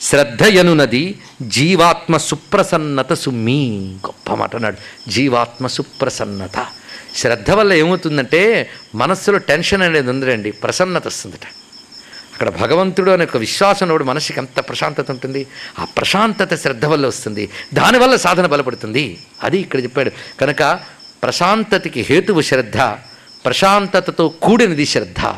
శ్రద్ధయనునది 0.00 1.18
జీవాత్మ 1.42 2.16
సుప్రసన్నత 2.16 3.12
సుమ్మి 3.12 3.96
గొప్ప 4.06 4.34
మాట 4.34 4.56
అన్నాడు. 4.56 5.10
జీవాత్మ 5.10 5.66
సుప్రసన్నత. 5.66 6.66
శ్రద్ధ 7.16 7.50
వల్ల 7.50 7.72
ఏమవుతుందంటే 7.72 8.70
మనస్సులో 8.94 9.38
టెన్షన్ 9.38 9.82
అనేది 9.82 10.10
ఉందండి 10.10 10.50
ప్రసన్నత 10.50 11.06
వస్తుందట. 11.06 11.63
అక్కడ 12.34 12.48
భగవంతుడు 12.48 13.10
అనే 13.10 13.24
ఒక 13.24 13.36
విశ్వాసం 13.36 13.88
నోడు 13.88 14.04
మనసుకి 14.04 14.38
ఎంత 14.38 14.60
ప్రశాంతత 14.60 15.10
ఉంటుంది? 15.10 15.46
ఆ 15.78 15.84
ప్రశాంతత 15.84 16.56
శ్రద్ధ 16.56 16.84
వల్ల 16.84 17.06
వస్తుంది. 17.06 17.50
దానివల్ల 17.74 18.16
సాధన 18.16 18.46
బలపడుతుంది. 18.46 19.18
అది 19.42 19.58
ఇక్కడ 19.58 19.82
చెప్పాడు. 19.82 20.10
కనుక 20.40 20.80
ప్రశాంతతకి 21.22 22.00
హేతువు 22.00 22.40
శ్రద్ధ 22.40 22.76
ప్రశాంతతతో 23.44 24.28
కూడినది 24.28 24.86
శ్రద్ధ. 24.86 25.34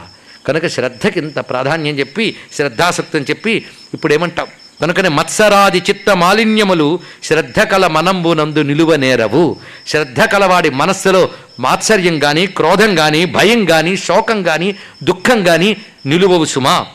కనుక 0.47 0.66
శ్రద్ధకి 0.66 1.20
ఇంత 1.20 1.39
ప్రాధాన్యం 1.39 1.98
చెప్పి 1.98 2.36
శ్రద్ధాసక్తి 2.52 3.16
అని 3.16 3.27
చెప్పి 3.31 3.66
ఇప్పుడు 3.94 4.14
ఏమంటాం 4.14 4.47
కనుకనే 4.81 5.09
మత్సరాది 5.09 5.78
చిత్త 5.78 6.11
మాలిన్యములు 6.11 7.01
శ్రద్ధ 7.23 7.61
కల 7.61 7.86
మనంబునందు 7.86 8.59
నిలువనేరవు 8.59 9.57
శ్రద్ధ 9.86 10.20
కలవాడి 10.20 10.70
మనస్సులో 10.70 11.28
మాత్సర్యం 11.61 12.19
కానీ 12.19 12.47
క్రోధం 12.47 12.94
కానీ 12.94 13.24
భయం 13.24 13.65
కానీ 13.65 13.97
శోకం 13.97 14.43
కానీ 14.43 14.77
దుఃఖం 15.03 15.44
కానీ 15.44 15.77
నిలువవు 16.07 16.44
సుమా. 16.44 16.86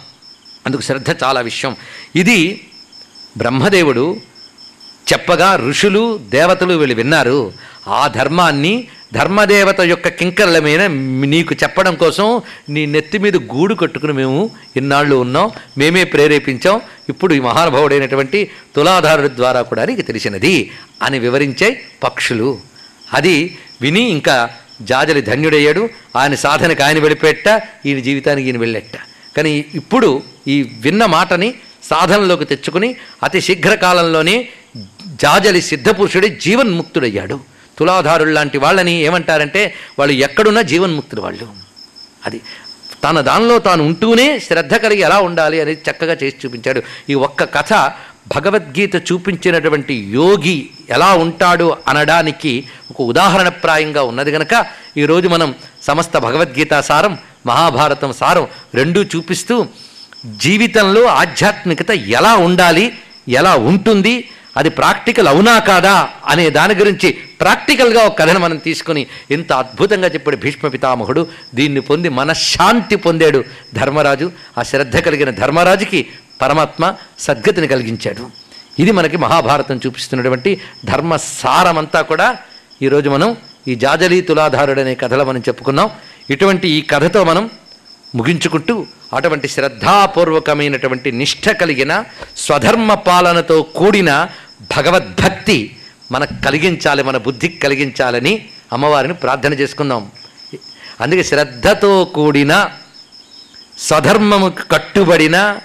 అందుకు 0.66 0.82
శ్రద్ధ 0.82 1.24
చాలా 1.24 1.42
విషయం. 1.42 1.76
ఇది 2.16 2.68
బ్రహ్మదేవుడు 3.38 4.18
చెప్పగా 5.14 5.56
ఋషులు 5.56 6.18
దేవతలు 6.18 6.74
వీళ్ళు 6.74 6.96
విన్నారు. 6.96 7.54
ఆ 7.88 8.08
ధర్మాన్ని 8.08 8.88
ధర్మదేవత 9.14 9.82
యొక్క 9.82 10.08
కింకరల 10.08 10.60
మీద 10.60 10.82
నీకు 11.30 11.56
చెప్పడం 11.64 11.96
కోసం 11.96 12.42
నీ 12.70 12.86
నెత్తి 12.86 13.18
మీద 13.18 13.36
గూడు 13.36 13.76
కట్టుకుని 13.76 14.14
మేము 14.14 14.50
ఇన్నాళ్ళు 14.78 15.16
ఉన్నాం 15.16 15.52
మేమే 15.78 16.04
ప్రేరేపించాం. 16.04 16.82
ఇప్పుడు 17.10 17.34
ఈ 17.34 17.40
మహానుభావుడైనటువంటి 17.40 18.50
తులాధారుడి 18.76 19.36
ద్వారా 19.36 19.62
కూడా 19.62 19.86
నీకు 19.86 20.02
తెలిసినది 20.02 20.72
అని 21.02 21.20
వివరించే 21.20 21.82
పక్షులు. 22.04 22.60
అది 23.14 23.58
విని 23.82 24.02
ఇంకా 24.10 24.50
జాజలి 24.82 25.22
ధన్యుడయ్యాడు. 25.22 25.90
ఆయన 26.16 26.36
సాధనకు 26.36 26.84
ఆయన 26.84 27.00
వెళ్ళిపెట్ట 27.00 27.48
ఈయన 27.86 28.00
జీవితానికి 28.00 28.48
ఈయన 28.48 28.58
వెళ్ళెట్ట. 28.58 28.96
కానీ 29.38 29.66
ఇప్పుడు 29.74 30.24
ఈ 30.48 30.72
విన్న 30.82 31.06
మాటని 31.06 31.54
సాధనలోకి 31.84 32.46
తెచ్చుకుని 32.46 32.96
అతి 33.24 33.42
శీఘ్రకాలంలోనే 33.42 34.50
జాజలి 35.22 35.62
సిద్ధపురుషుడే 35.62 36.38
జీవన్ముక్తుడయ్యాడు. 36.42 37.40
తులాధారులు 37.78 38.32
లాంటి 38.32 38.58
వాళ్ళని 38.58 38.94
ఏమంటారంటే 39.02 39.76
వాళ్ళు 40.00 40.14
ఎక్కడున్నా 40.14 40.62
జీవన్ముక్తులు 40.62 41.22
వాళ్ళు. 41.22 41.48
అది 42.26 42.42
తన 43.04 43.22
దానిలో 43.22 43.60
తాను 43.60 43.86
ఉంటూనే 43.86 44.40
శ్రద్ధ 44.40 44.74
కలిగి 44.76 45.02
ఎలా 45.02 45.20
ఉండాలి 45.20 45.62
అనేది 45.62 45.82
చక్కగా 45.90 46.16
చేసి 46.24 46.36
చూపించాడు. 46.46 46.82
ఈ 47.10 47.14
ఒక్క 47.14 47.44
కథ 47.44 47.74
భగవద్గీత 48.36 48.96
చూపించినటువంటి 48.96 49.94
యోగి 50.14 50.70
ఎలా 50.90 51.14
ఉంటాడు 51.14 51.78
అనడానికి 51.88 52.68
ఒక 52.92 53.02
ఉదాహరణప్రాయంగా 53.02 54.04
ఉన్నది 54.04 54.32
గనక 54.32 54.66
ఈరోజు 54.98 55.28
మనం 55.28 55.56
సమస్త 55.84 56.18
భగవద్గీత 56.18 56.74
సారం 56.80 57.18
మహాభారతం 57.46 58.14
సారం 58.14 58.48
రెండూ 58.76 59.02
చూపిస్తూ 59.04 59.66
జీవితంలో 60.38 61.06
ఆధ్యాత్మికత 61.06 61.92
ఎలా 61.92 62.36
ఉండాలి 62.36 62.94
ఎలా 63.28 63.56
ఉంటుంది 63.56 64.30
అది 64.58 64.70
ప్రాక్టికల్ 64.70 65.28
అవునా 65.28 65.60
కాదా 65.60 66.10
అనే 66.26 66.50
దాని 66.50 66.76
గురించి 66.76 67.10
ప్రాక్టికల్గా 67.42 68.02
ఒక 68.04 68.16
కథను 68.20 68.40
మనం 68.40 68.58
తీసుకుని 68.58 69.04
ఇంత 69.36 69.52
అద్భుతంగా 69.54 70.08
చెప్పాడు 70.08 70.38
భీష్మ 70.44 70.68
పితామహుడు 70.68 71.22
దీన్ని 71.56 71.82
పొంది 71.82 72.10
మనశ్శాంతి 72.10 72.96
పొందాడు 72.96 73.40
ధర్మరాజు. 73.74 74.32
ఆ 74.58 74.64
శ్రద్ధ 74.64 74.98
కలిగిన 74.98 75.30
ధర్మరాజుకి 75.30 76.02
పరమాత్మ 76.42 76.84
సద్గతిని 77.20 77.68
కలిగించాడు. 77.68 78.24
ఇది 78.80 78.92
మనకి 78.92 79.18
మహాభారతం 79.18 79.80
చూపిస్తున్నటువంటి 79.86 80.52
ధర్మ 80.86 81.16
సారమంతా 81.16 82.02
కూడా 82.02 82.28
ఈరోజు 82.82 83.10
మనం 83.10 83.36
ఈ 83.68 83.76
జాజలి 83.76 84.22
తులాధారుడు 84.22 84.82
అనే 84.82 84.94
కథలో 84.96 85.24
మనం 85.26 85.42
చెప్పుకున్నాం. 85.48 85.90
ఇటువంటి 86.34 86.68
ఈ 86.70 86.82
కథతో 86.82 87.24
మనం 87.24 87.44
ముగించుకుంటూ 88.16 88.76
అటువంటి 89.18 89.48
శ్రద్ధాపూర్వకమైనటువంటి 89.48 91.10
నిష్ఠ 91.12 91.50
కలిగిన 91.50 91.94
స్వధర్మ 92.38 92.94
పాలనతో 93.08 93.62
కూడిన 93.62 94.12
భగవద్భక్తి 94.76 95.60
మనకు 96.12 96.46
కలిగించాలి 96.46 97.04
మన 97.04 97.18
బుద్ధికి 97.18 97.58
కలిగించాలని 97.58 98.46
అమ్మవారిని 98.74 99.14
ప్రార్థన 99.14 99.54
చేసుకుందాం. 99.54 100.12
అందుకే 101.02 101.24
శ్రద్ధతో 101.24 102.06
కూడిన 102.06 102.70
స్వధర్మముకు 103.78 104.68
కట్టుబడిన 104.72 105.58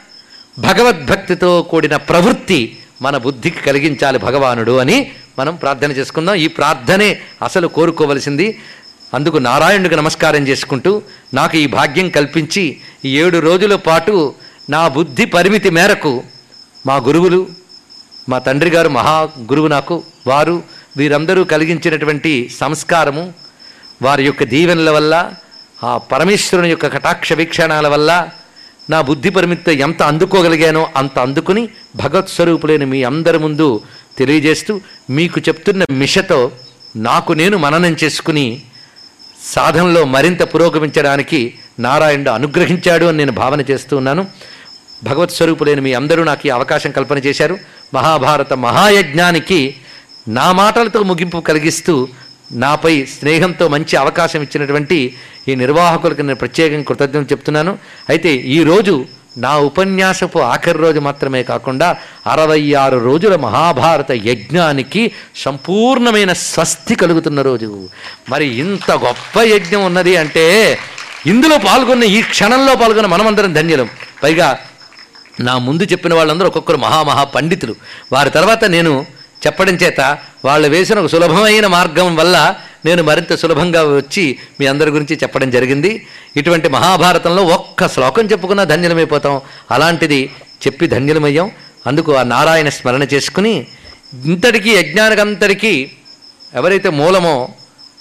భగవద్భక్తితో 0.59 1.63
కూడిన 1.63 1.97
ప్రవృత్తి 1.97 2.79
మన 3.03 3.17
బుద్ధికి 3.17 3.63
కలిగించాలి 3.63 4.19
భగవానుడు 4.19 4.77
అని 4.77 5.13
మనం 5.39 5.57
ప్రార్థన 5.57 5.91
చేసుకుందాం. 5.91 6.35
ఈ 6.35 6.47
ప్రార్థనే 6.47 7.21
అసలు 7.43 7.69
కోరుకోవలసింది. 7.69 8.59
అందుకు 9.15 9.37
నారాయణుడికి 9.37 9.97
నమస్కారం 9.97 10.49
చేసుకుంటూ 10.49 11.03
నాకు 11.35 11.57
ఈ 11.57 11.67
భాగ్యం 11.67 12.09
కల్పించి 12.09 12.77
ఈ 13.05 13.19
ఏడు 13.19 13.39
రోజుల 13.39 13.77
పాటు 13.77 14.35
నా 14.71 14.89
బుద్ధి 14.89 15.25
పరిమితి 15.25 15.71
మేరకు 15.71 16.23
మా 16.87 16.97
గురువులు 16.97 17.47
మా 18.29 18.39
తండ్రి 18.39 18.71
గారు 18.71 18.89
మహా 18.89 19.17
గురువు 19.51 19.69
నాకు. 19.69 19.97
వారు 20.27 20.63
వీరందరూ 20.97 21.45
కలిగించినటువంటి 21.45 22.33
సంస్కారము 22.61 23.25
వారి 24.03 24.25
యొక్క 24.25 24.45
దీవెనల 24.45 24.91
వల్ల 24.91 25.15
ఆ 25.85 25.99
పరమేశ్వరుని 26.13 26.71
యొక్క 26.71 26.87
కటాక్ష 26.87 27.33
వీక్షణాల 27.33 27.87
వల్ల 27.89 28.11
నా 28.91 29.01
బుద్ధి 29.01 29.31
పరిమితి 29.31 29.73
ఎంత 29.79 30.03
అందుకోగలిగానో 30.03 30.83
అంత 30.97 31.19
అందుకుని 31.19 31.69
భగవత్ 31.97 32.29
స్వరూపులైన 32.29 32.85
మీ 32.85 33.03
అందరి 33.03 33.39
ముందు 33.39 33.69
తెలియజేస్తూ 34.19 34.81
మీకు 35.11 35.41
చెప్తున్న 35.41 35.85
మిషతో 35.91 36.53
నాకు 36.97 37.33
నేను 37.33 37.57
మననం 37.59 37.97
చేసుకుని 38.05 38.63
సాధనలో 39.55 40.05
మరింత 40.05 40.43
పురోగమించడానికి 40.43 41.55
నారాయణుడు 41.81 42.31
అనుగ్రహించాడు 42.31 43.05
అని 43.05 43.19
నేను 43.19 43.33
భావన 43.33 43.61
చేస్తూ 43.61 43.97
ఉన్నాను. 43.97 44.27
భగవత్ 45.05 45.31
స్వరూపులైన 45.31 45.81
మీ 45.81 45.93
అందరూ 45.93 46.25
నాకు 46.25 46.47
ఈ 46.47 46.51
అవకాశం 46.51 46.91
కల్పన 46.91 47.19
చేశారు. 47.19 47.59
మహాభారత 47.95 48.53
మహాయజ్ఞానికి 48.53 49.77
నా 50.29 50.53
మాటలతో 50.53 51.03
ముగింపు 51.03 51.39
కలిగిస్తూ 51.39 52.09
నాపై 52.53 53.05
స్నేహంతో 53.05 53.69
మంచి 53.69 53.97
అవకాశం 53.97 54.43
ఇచ్చినటువంటి 54.43 55.17
ఈ 55.49 55.55
నిర్వాహకులకు 55.55 56.23
నేను 56.23 56.37
ప్రత్యేకంగా 56.37 56.85
కృతజ్ఞతలు 56.85 57.33
చెప్తున్నాను. 57.33 57.79
అయితే 58.09 58.35
ఈరోజు 58.35 59.07
నా 59.39 59.57
ఉపన్యాసపు 59.59 60.39
ఆఖరి 60.39 60.79
రోజు 60.79 61.01
మాత్రమే 61.01 61.43
కాకుండా 61.43 61.97
అరవై 62.27 62.75
ఆరు 62.75 62.99
రోజుల 62.99 63.37
మహాభారత 63.37 64.13
యజ్ఞానికి 64.13 65.13
సంపూర్ణమైన 65.37 66.33
స్వస్తి 66.33 66.95
కలుగుతున్న 66.95 67.43
రోజు. 67.43 67.89
మరి 68.29 68.47
ఇంత 68.47 68.91
గొప్ప 68.91 69.39
యజ్ఞం 69.41 69.85
ఉన్నది 69.85 70.17
అంటే 70.17 70.79
ఇందులో 71.27 71.59
పాల్గొన్న 71.59 72.05
ఈ 72.05 72.23
క్షణంలో 72.23 72.75
పాల్గొన్న 72.75 73.07
మనమందరం 73.07 73.53
ధన్యులం. 73.53 73.89
పైగా 74.23 74.59
నా 75.41 75.59
ముందు 75.59 75.83
చెప్పిన 75.83 76.15
వాళ్ళందరూ 76.15 76.47
ఒక్కొక్కరు 76.47 76.77
మహామహా 76.77 77.25
పండితులు. 77.25 77.75
వారి 78.13 78.31
తర్వాత 78.31 78.65
నేను 78.65 79.07
చెప్పడం 79.47 79.75
చేత 79.75 80.19
వాళ్ళు 80.45 80.69
వేసిన 80.69 80.99
ఒక 80.99 81.07
సులభమైన 81.07 81.67
మార్గం 81.67 82.17
వల్ల 82.17 82.55
నేను 82.85 83.03
మరింత 83.03 83.35
సులభంగా 83.35 83.83
వచ్చి 83.85 84.39
మీ 84.61 84.67
అందరి 84.67 84.91
గురించి 84.91 85.17
చెప్పడం 85.17 85.51
జరిగింది. 85.51 86.07
ఇటువంటి 86.37 86.69
మహాభారతంలో 86.69 87.43
ఒక్క 87.43 87.89
శ్లోకం 87.89 88.27
చెప్పుకున్నా 88.27 88.65
ధన్యులమైపోతాం. 88.65 89.41
అలాంటిది 89.71 90.31
చెప్పి 90.67 90.87
ధన్యులమయ్యాం. 90.87 91.51
అందుకు 91.87 92.15
ఆ 92.15 92.23
నారాయణ 92.23 92.69
స్మరణ 92.69 93.03
చేసుకుని 93.03 93.67
ఇంతటికీ 94.25 94.71
యజ్ఞానికంతటికీ 94.71 95.91
ఎవరైతే 96.55 96.89
మూలమో 96.89 97.49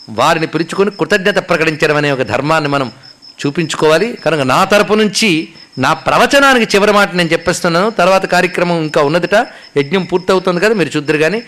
వారిని 0.09 0.47
పిలుచుకొని 0.47 0.91
కృతజ్ఞత 0.91 1.49
ప్రకటించడం 1.49 1.95
అనే 1.95 2.11
ఒక 2.11 2.21
ధర్మాన్ని 2.21 2.69
మనం 2.69 2.91
చూపించుకోవాలి. 3.45 4.17
కనుక 4.25 4.39
నా 4.39 4.63
తరపు 4.63 4.93
నుంచి 4.93 5.49
నా 5.77 5.93
ప్రవచనానికి 5.93 6.75
చివరి 6.75 6.93
మాట 6.93 7.15
నేను 7.15 7.29
చెప్పేస్తున్నాను. 7.29 7.89
తర్వాత 7.89 8.25
కార్యక్రమం 8.25 8.81
ఇంకా 8.81 9.01
ఉన్నదిట. 9.01 9.47
యజ్ఞం 9.77 10.03
పూర్తవుతుంది 10.03 10.59
కదా 10.59 10.73
మీరు 10.73 10.89
చూద్దరు 10.97 11.17
కానీ 11.17 11.41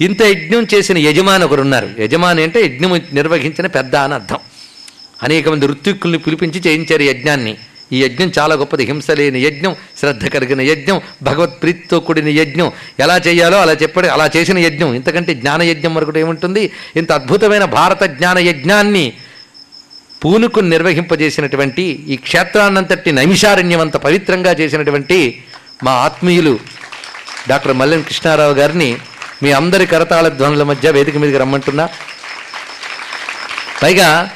ఇంత 0.00 0.22
యజ్ఞం 0.22 0.66
చేసిన 0.74 0.98
యజమాని 0.98 1.44
ఒకరు 1.44 1.60
ఉన్నారు. 1.60 1.90
యజమాని 2.00 2.42
అంటే 2.42 2.66
యజ్ఞం 2.66 3.00
నిర్వహించిన 3.12 3.66
పెద్ద 3.66 3.96
అని 3.96 4.14
అర్థం. 4.14 4.38
అనేక 5.22 5.48
మంది 5.48 5.66
ఋత్విక్కుల్ని 5.66 6.18
పిలిపించి 6.18 6.62
చేయించారు 6.66 7.02
యజ్ఞాన్ని. 7.02 7.56
ఈ 7.92 8.04
యజ్ఞం 8.04 8.32
చాలా 8.38 8.54
గొప్పది. 8.54 8.84
హింస 8.84 9.10
లేని 9.10 9.40
యజ్ఞం 9.40 9.76
శ్రద్ధ 9.98 10.26
కలిగిన 10.26 10.60
యజ్ఞం 10.60 11.00
భగవత్ప్రీతితో 11.22 12.00
కూడిన 12.00 12.28
యజ్ఞం. 12.28 12.72
ఎలా 13.00 13.16
చేయాలో 13.16 13.60
అలా 13.60 13.72
చెప్పాడు 13.72 14.06
అలా 14.06 14.30
చేసిన 14.36 14.58
యజ్ఞం. 14.58 14.94
ఇంతకంటే 14.94 15.34
జ్ఞాన 15.34 15.62
యజ్ఞం 15.62 15.94
మరొకటి 15.94 16.20
ఏముంటుంది? 16.20 16.72
ఇంత 16.96 17.12
అద్భుతమైన 17.12 17.64
భారత 17.64 18.04
జ్ఞాన 18.04 18.38
యజ్ఞాన్ని 18.38 19.12
పూనుకు 20.24 20.60
నిర్వహింపజేసినటువంటి 20.60 21.82
ఈ 21.82 22.16
క్షేత్రాన్నంతటి 22.16 23.12
నైమిషారణ్యమంత 23.12 23.96
పవిత్రంగా 23.96 24.52
చేసినటువంటి 24.52 25.44
మా 25.84 25.92
ఆత్మీయులు 25.92 26.58
డాక్టర్ 27.48 27.72
మల్లెన్ 27.72 28.04
కృష్ణారావు 28.04 28.54
గారిని 28.54 28.98
మీ 29.42 29.52
అందరి 29.52 29.86
కరతాళ 29.86 30.28
ధ్వనుల 30.28 30.62
మధ్య 30.62 30.90
వేదిక 30.90 31.16
మీదకి 31.16 31.38
రమ్మంటున్నా. 31.38 31.88
పైగా 33.82 34.30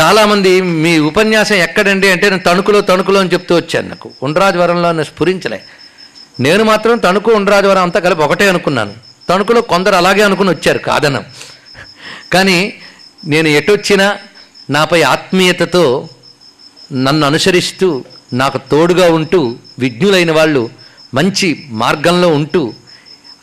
చాలామంది 0.00 0.60
మీ 0.60 0.98
ఉపన్యాసం 0.98 1.54
ఎక్కడండి 1.54 2.10
అంటే 2.10 2.30
నేను 2.30 2.42
తణుకులో 2.42 2.80
తణుకులో 2.80 3.20
అని 3.20 3.32
చెప్తూ 3.32 3.56
వచ్చాను 3.56 3.88
నాకు. 3.88 4.10
ఉండ్రాజవరంలో 4.22 4.92
నేను 4.92 5.04
స్ఫురించలే. 5.04 5.62
నేను 6.40 6.64
మాత్రం 6.64 6.98
తణుకు 6.98 7.32
ఉండ్రాజవరం 7.32 7.82
అంతా 7.82 8.00
కలిపి 8.00 8.22
ఒకటే 8.22 8.48
అనుకున్నాను. 8.48 8.94
తణుకులో 9.28 9.60
కొందరు 9.60 9.94
అలాగే 9.94 10.22
అనుకుని 10.22 10.50
వచ్చారు 10.50 10.78
కాదనం. 10.78 11.24
కానీ 12.32 12.74
నేను 13.26 13.48
ఎటొచ్చినా 13.48 14.18
నాపై 14.70 15.02
ఆత్మీయతతో 15.02 16.08
నన్ను 16.92 17.26
అనుసరిస్తూ 17.26 18.04
నాకు 18.32 18.58
తోడుగా 18.70 19.10
ఉంటూ 19.10 19.56
విజ్ఞులైన 19.78 20.32
వాళ్ళు 20.32 20.70
మంచి 21.14 21.66
మార్గంలో 21.68 22.28
ఉంటూ 22.28 22.74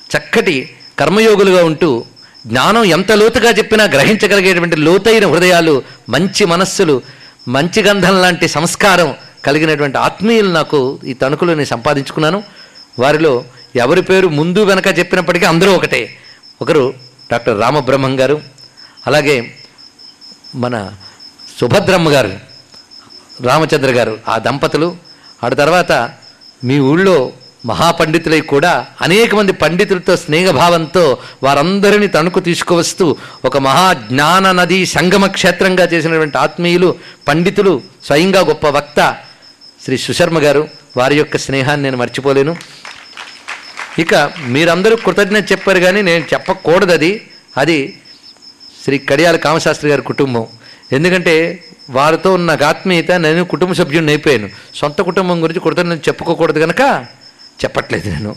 చక్కటి 0.09 0.75
కర్మయోగులుగా 0.99 1.65
ఉంటూ 1.65 2.05
జ్ఞానం 2.47 2.83
ఎంత 2.83 3.11
లోతుగా 3.11 3.49
చెప్పినా 3.49 3.83
గ్రహించగలిగేటువంటి 3.83 4.75
లోతైన 4.75 5.25
హృదయాలు 5.27 5.83
మంచి 6.09 6.45
మనస్సులు 6.45 7.01
మంచి 7.47 7.81
గంధం 7.81 8.21
లాంటి 8.21 8.47
సంస్కారం 8.47 9.15
కలిగినటువంటి 9.45 9.97
ఆత్మీయులు 9.97 10.51
నాకు 10.51 10.99
ఈ 11.05 11.13
తణుకులు 11.13 11.51
నేను 11.53 11.65
సంపాదించుకున్నాను. 11.65 12.43
వారిలో 12.99 13.43
ఎవరి 13.75 14.01
పేరు 14.01 14.27
ముందు 14.27 14.59
వెనక 14.59 14.99
చెప్పినప్పటికీ 14.99 15.45
అందరూ 15.45 15.73
ఒకటే. 15.73 16.17
ఒకరు 16.61 16.93
డాక్టర్ 17.31 17.59
రామబ్రహ్మం 17.59 18.19
గారు 18.19 18.41
అలాగే 19.07 19.55
మన 20.55 20.75
సుభద్రమ్మ 21.59 22.09
గారు 22.09 22.33
రామచంద్ర 23.45 23.91
గారు 23.99 24.13
ఆ 24.27 24.37
దంపతులు 24.37 24.89
ఆ 25.43 25.47
తర్వాత 25.61 25.91
మీ 26.61 26.75
ఊళ్ళో 26.91 27.15
మహాపండితులై 27.69 28.39
కూడా 28.41 28.71
అనేక 29.01 29.35
మంది 29.35 29.53
పండితులతో 29.53 30.13
స్నేహభావంతో 30.23 31.03
వారందరినీ 31.43 32.07
తణుకు 32.07 32.39
తీసుకువస్తూ 32.39 33.05
ఒక 33.45 33.57
మహాజ్ఞాన 33.57 34.51
నది 34.51 34.79
సంగమ 34.95 35.25
క్షేత్రంగా 35.37 35.85
చేసినటువంటి 35.93 36.37
ఆత్మీయులు 36.37 36.89
పండితులు 37.27 37.73
స్వయంగా 38.07 38.39
గొప్ప 38.39 38.67
వక్త 38.67 38.99
శ్రీ 39.85 39.97
సుశర్మ 39.97 40.39
గారు 40.39 40.63
వారి 40.97 41.15
యొక్క 41.17 41.37
స్నేహాన్ని 41.37 41.85
నేను 41.85 41.97
మర్చిపోలేను. 41.97 42.55
ఇక 43.99 44.13
మీరందరూ 44.55 44.95
కృతజ్ఞత 44.95 45.51
చెప్పారు 45.51 45.79
కానీ 45.79 46.01
నేను 46.01 46.23
చెప్పకూడదు 46.33 46.91
అది 46.91 47.11
అది 47.57 47.79
శ్రీ 48.83 48.97
కడియాల 48.97 49.35
కామశాస్త్రి 49.35 49.89
గారి 49.89 50.01
కుటుంబం. 50.01 50.45
ఎందుకంటే 50.91 51.63
వారితో 51.89 52.33
ఉన్న 52.33 52.57
ఆత్మీయత 52.65 53.11
నేను 53.11 53.45
కుటుంబ 53.45 53.73
సభ్యుడిని 53.73 54.11
అయిపోయాను. 54.11 54.49
సొంత 54.75 55.01
కుటుంబం 55.01 55.43
గురించి 55.43 55.59
కృతజ్ఞత 55.59 56.07
చెప్పుకోకూడదు 56.07 56.59
కనుక 56.59 57.05
చెప్పట్లేదు 57.65 58.09
నేను. 58.09 58.35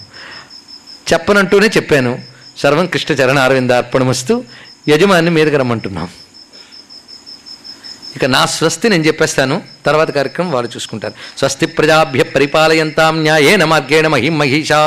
చెప్పనంటూనే 1.12 1.66
చెప్పాను. 1.66 2.18
సర్వం 2.56 2.86
కృష్ణ 2.86 3.14
చరణ 3.14 3.38
అరవింద 3.38 3.70
అర్పణమస్తు 3.70 4.44
యజమాని 4.88 5.30
మీదకి 5.30 5.56
రమ్మంటున్నాం. 5.56 6.08
ఇక 8.16 8.24
నా 8.24 8.46
స్వస్తి 8.46 8.88
నేను 8.88 9.02
చెప్పేస్తాను. 9.02 9.62
తర్వాత 9.86 10.10
కార్యక్రమం 10.10 10.50
వాళ్ళు 10.50 10.70
చూసుకుంటారు. 10.76 11.14
స్వస్తి 11.38 11.66
ప్రజాభ్య 11.66 12.22
పరిపాలయంతాం 12.22 13.22
న్యాయేన 13.22 13.64
మార్గేణ 13.64 14.06
మహిం 14.06 14.38
మహిషా 14.38 14.78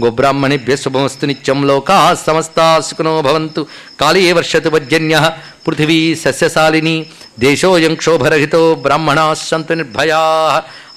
గోబ్రాహ్మణిభ్య 0.00 0.76
శుభమస్తు 0.76 1.26
నిత్యం 1.26 1.66
లోకా 1.66 2.14
సమస్తా 2.26 2.80
సుఖనో 2.80 3.22
భవంతు. 3.22 3.66
కాళీ 4.00 4.32
వర్షతు 4.32 4.68
వజ్జన్య 4.68 5.32
పృథివీ 5.66 6.14
సస్యశాలిని. 6.14 7.06
దేశోయం 7.38 7.94
క్షోభరహితో 7.94 8.74
బ్రాహ్మణా 8.74 9.34
సంతు 9.34 9.72
నిర్భయా. 9.72 10.18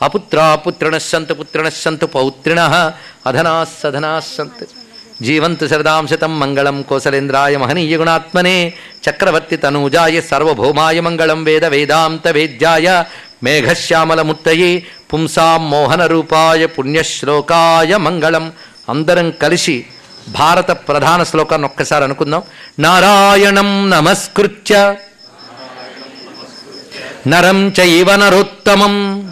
అపుత్రా 0.02 0.56
పుత్రణశ్శంతు 0.56 1.46
సంతు 1.70 2.06
పౌత్రిణ. 2.06 2.92
అధనా 3.26 3.66
సధనా 3.84 4.20
సంతు 4.38 4.85
జీవంతు 5.22 5.66
శరదాంశతం 5.66 6.40
మంగళం 6.40 6.82
కోసలేంద్రాయ 6.82 7.58
మహనీయ 7.58 7.98
గుణాత్మనే. 7.98 8.74
చక్రవర్తి 9.10 9.58
తనూజాయ 9.58 10.22
సర్వభౌమాయ 10.22 11.00
మంగళం 11.00 11.44
వేద 11.44 11.66
వేదాంత 11.66 12.28
వేద్యాయ. 12.28 13.04
మేఘశ్యామలముత్తయే 13.44 14.84
పుంసాం 15.14 15.70
మోహన 15.70 16.06
రూపాయ 16.06 16.66
పుణ్యశ్లోకాయ 16.66 17.98
మంగళం. 17.98 18.52
అందరం 18.90 19.32
కలిసి 19.32 19.86
భారత 20.30 20.72
ప్రధాన 20.72 21.24
శ్లోకాన్ని 21.24 21.66
ఒక్కసారి 21.66 22.04
అనుకుందాం. 22.04 22.42
నారాయణం 22.80 23.90
నమస్కృత్య. 23.90 24.96
నరం 27.28 27.74
చైవ 27.80 28.16
నరోత్తమం. 28.16 29.30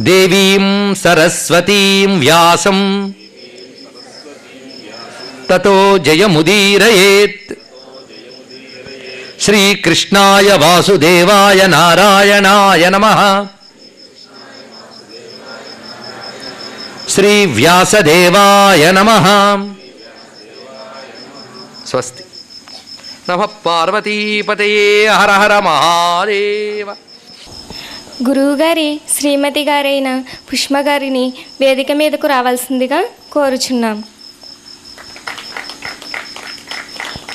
దేవీం 0.00 0.94
సరస్వతీం 0.94 2.18
వ్యాసం. 2.18 3.14
తతో 5.50 5.98
జయముదీరయేత్. 5.98 7.54
శ్రీకృష్ణాయ 9.40 10.56
వాసుదేవాయ 10.56 11.66
నారాయణాయ 11.66 12.88
నమ. 12.88 13.46
శ్రీవ్యాసదేవాయ 17.08 18.92
నమ. 18.92 19.08
స్వస్తి. 21.86 22.24
నమ 23.30 23.44
పార్వతీపతయే 23.44 25.06
హర 25.06 25.30
హర 25.30 25.58
మహాదేవ. 25.58 26.94
గురువుగారి 28.28 29.00
శ్రీమతి 29.18 29.64
గారైన 29.64 30.22
పుష్మ 30.52 30.80
గారిని 30.80 31.32
వేదిక 31.60 31.92
మీదకు 31.92 32.26
రావాల్సిందిగా 32.26 33.04
కోరుచున్నాం. 33.32 34.04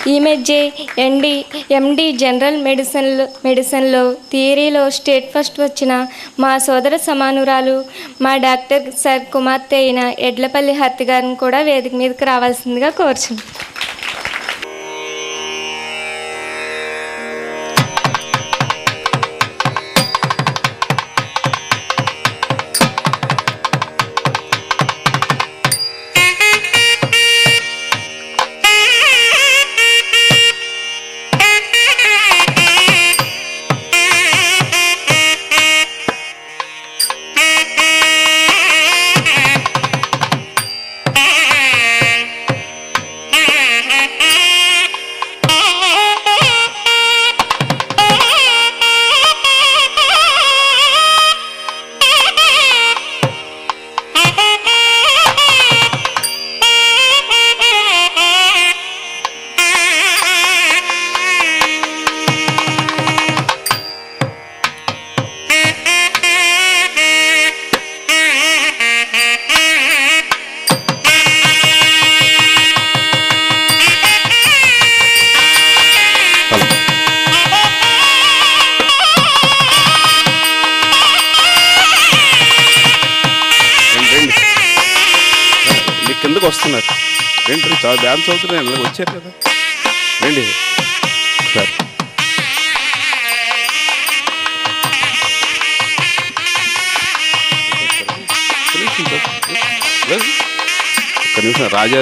ఈ 0.06 0.16
మధ్య 0.20 0.54
ఎండి 1.00 1.32
ఎండి 1.72 2.06
జనరల్ 2.20 2.58
మెడిసిన్లో 2.64 3.26
మెడిసిన్లో 3.46 4.02
థియరీలో 4.32 4.84
స్టేట్ 4.90 5.32
ఫస్ట్ 5.32 5.58
వచ్చిన 5.60 5.94
మా 6.40 6.52
సోదర 6.66 6.96
సమానురాలు 7.06 7.76
మా 8.22 8.34
డాక్టర్ 8.46 8.86
సార్ 9.04 9.24
కుమార్తె 9.32 9.78
అయిన 9.78 10.02
ఎడ్లపల్లి 10.30 10.76
హత్తి 10.76 11.08
గారిని 11.10 11.38
కూడా 11.38 11.62
వేదిక 11.64 11.96
మీదకి 11.96 12.26
రావాల్సిందిగా 12.26 12.92
కోరుచున్నాను 13.00 13.75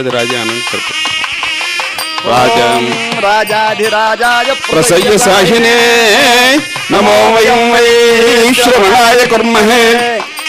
महाराज 0.04 0.12
राजा 0.16 0.40
आनंद 0.42 0.62
करते 0.72 1.02
प्रसय 4.72 5.18
साहिने 5.18 5.76
नमो 6.92 7.18
वयं 7.36 7.62
कर्महे। 9.26 9.84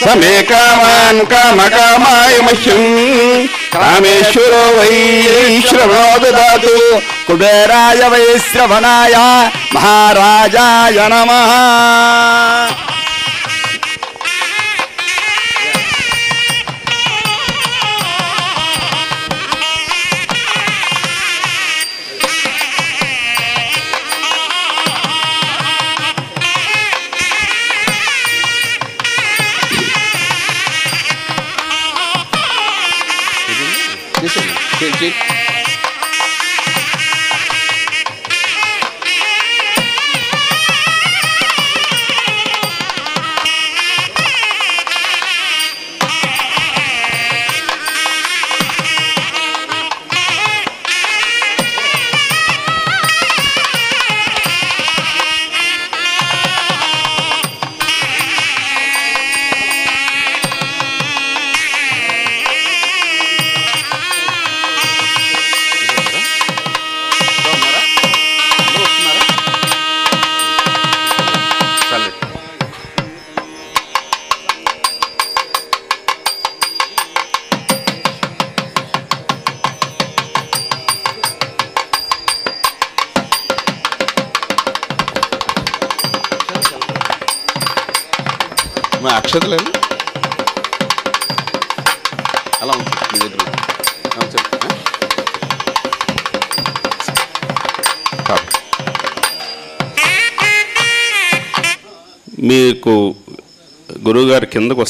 समे 0.05 0.43
कामान 0.43 1.17
काम 1.25 1.59
कामाय 1.69 2.39
मह्यं। 2.43 3.47
कामेश्वरो 3.75 4.65
वै 4.79 5.61
श्रवणो 5.69 6.19
ददातु 6.19 6.75
कुबेराय 7.27 8.09
वै 8.09 8.39
महाराजाय 9.75 10.99
नमः। 11.13 12.84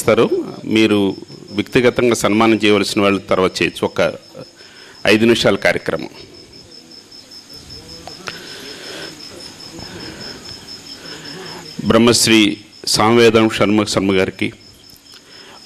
చేస్తారు. 0.04 0.28
మీరు 0.64 1.16
వ్యక్తిగతంగా 1.50 2.14
సన్మానం 2.14 2.56
చేయవలసిన 2.64 3.00
వాళ్ళు 3.00 3.20
తర్వాత 3.20 3.62
చేయొచ్చు. 3.62 3.84
ఒక 3.86 4.00
ఐదు 5.06 5.24
నిమిషాల 5.24 5.56
కార్యక్రమం. 5.56 6.08
బ్రహ్మశ్రీ 11.86 12.60
సామవేదం 12.86 13.48
శర్మ 13.48 13.84
శర్మ 13.84 14.12
గారికి 14.12 14.52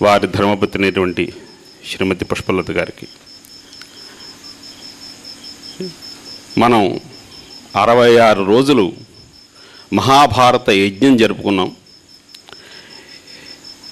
వారి 0.02 0.26
ధర్మపత్నిటువంటి 0.26 1.32
శ్రీమతి 1.90 2.24
పుష్పలత 2.24 2.70
గారికి. 2.70 3.06
మనం 6.58 7.00
అరవై 7.76 8.16
ఆరు 8.18 8.42
రోజులు 8.42 8.92
మహాభారత 9.92 10.70
యజ్ఞం 10.70 11.16
జరుపుకున్నాం. 11.16 11.76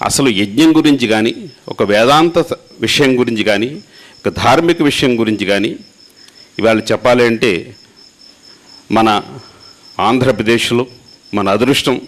అసలు 0.00 0.28
యజ్ఞం 0.28 0.76
గురించి 0.76 1.06
కానీ 1.06 1.32
ఒక 1.68 1.82
వేదాంత 1.82 2.38
విషయం 2.80 3.20
గురించి 3.20 3.44
కానీ 3.44 3.70
ఒక 4.18 4.28
ధార్మిక 4.28 4.82
విషయం 4.82 5.20
గురించి 5.20 5.46
కానీ 5.46 5.76
ఇవాళ 6.58 6.78
చెప్పాలి 6.78 7.24
అంటే 7.24 7.74
మన 8.90 9.22
ఆంధ్రప్రదేశ్లో 9.98 10.86
మన 11.34 11.48
అదృష్టం 11.48 12.00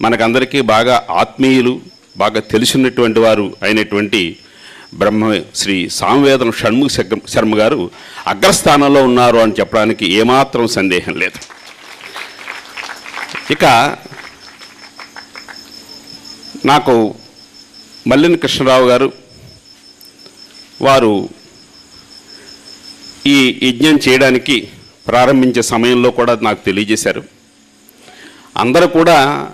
మనకందరికీ 0.00 0.60
బాగా 0.60 1.06
ఆత్మీయులు 1.10 1.80
బాగా 2.16 2.40
తెలిసినటువంటి 2.40 3.20
వారు 3.20 3.56
అయినటువంటి 3.62 4.38
బ్రహ్మ 4.94 5.40
శ్రీ 5.54 5.88
సామవేదం 5.90 6.52
షణ్ముఖ 6.52 6.90
శర్మ 7.28 7.58
గారు 7.58 7.90
అగ్రస్థానంలో 8.26 9.02
ఉన్నారు 9.02 9.36
అని 9.36 9.52
చెప్పడానికి 9.52 10.06
ఏమాత్రం 10.14 10.66
సందేహం 10.68 11.14
లేదు. 11.14 11.38
ఇక 13.50 13.64
నాకు 16.64 16.94
మల్లిని 18.06 18.36
కృష్ణరావు 18.36 18.88
గారు 18.88 19.12
వారు 20.82 21.28
ఈ 23.26 23.60
యజ్ఞం 23.62 23.98
చేయడానికి 24.08 24.68
ప్రారంభించే 25.08 25.62
సమయంలో 25.62 26.10
కూడా 26.10 26.38
నాకు 26.42 26.64
తెలియజేశారు. 26.64 27.22
అందరూ 28.56 28.86
కూడా 28.86 29.50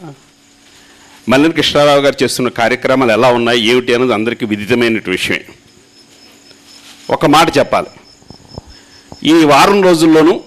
మల్లిని 1.29 1.55
కృష్ణారావు 1.55 2.01
గారు 2.01 2.25
చేస్తున్న 2.25 2.49
కార్యక్రమాలు 2.49 3.13
ఎలా 3.13 3.29
ఉన్నాయి 3.29 3.61
ఏమిటి 3.67 3.95
అనేది 3.95 4.13
అందరికీ 4.13 4.47
విదితమైన 4.47 5.01
విషయమే. 5.07 5.45
ఒక 7.11 7.27
మాట 7.27 7.59
చెప్పాలి. 7.59 7.87
ఈ 9.25 9.45
వారం 9.45 9.83
రోజుల్లోనూ 9.83 10.41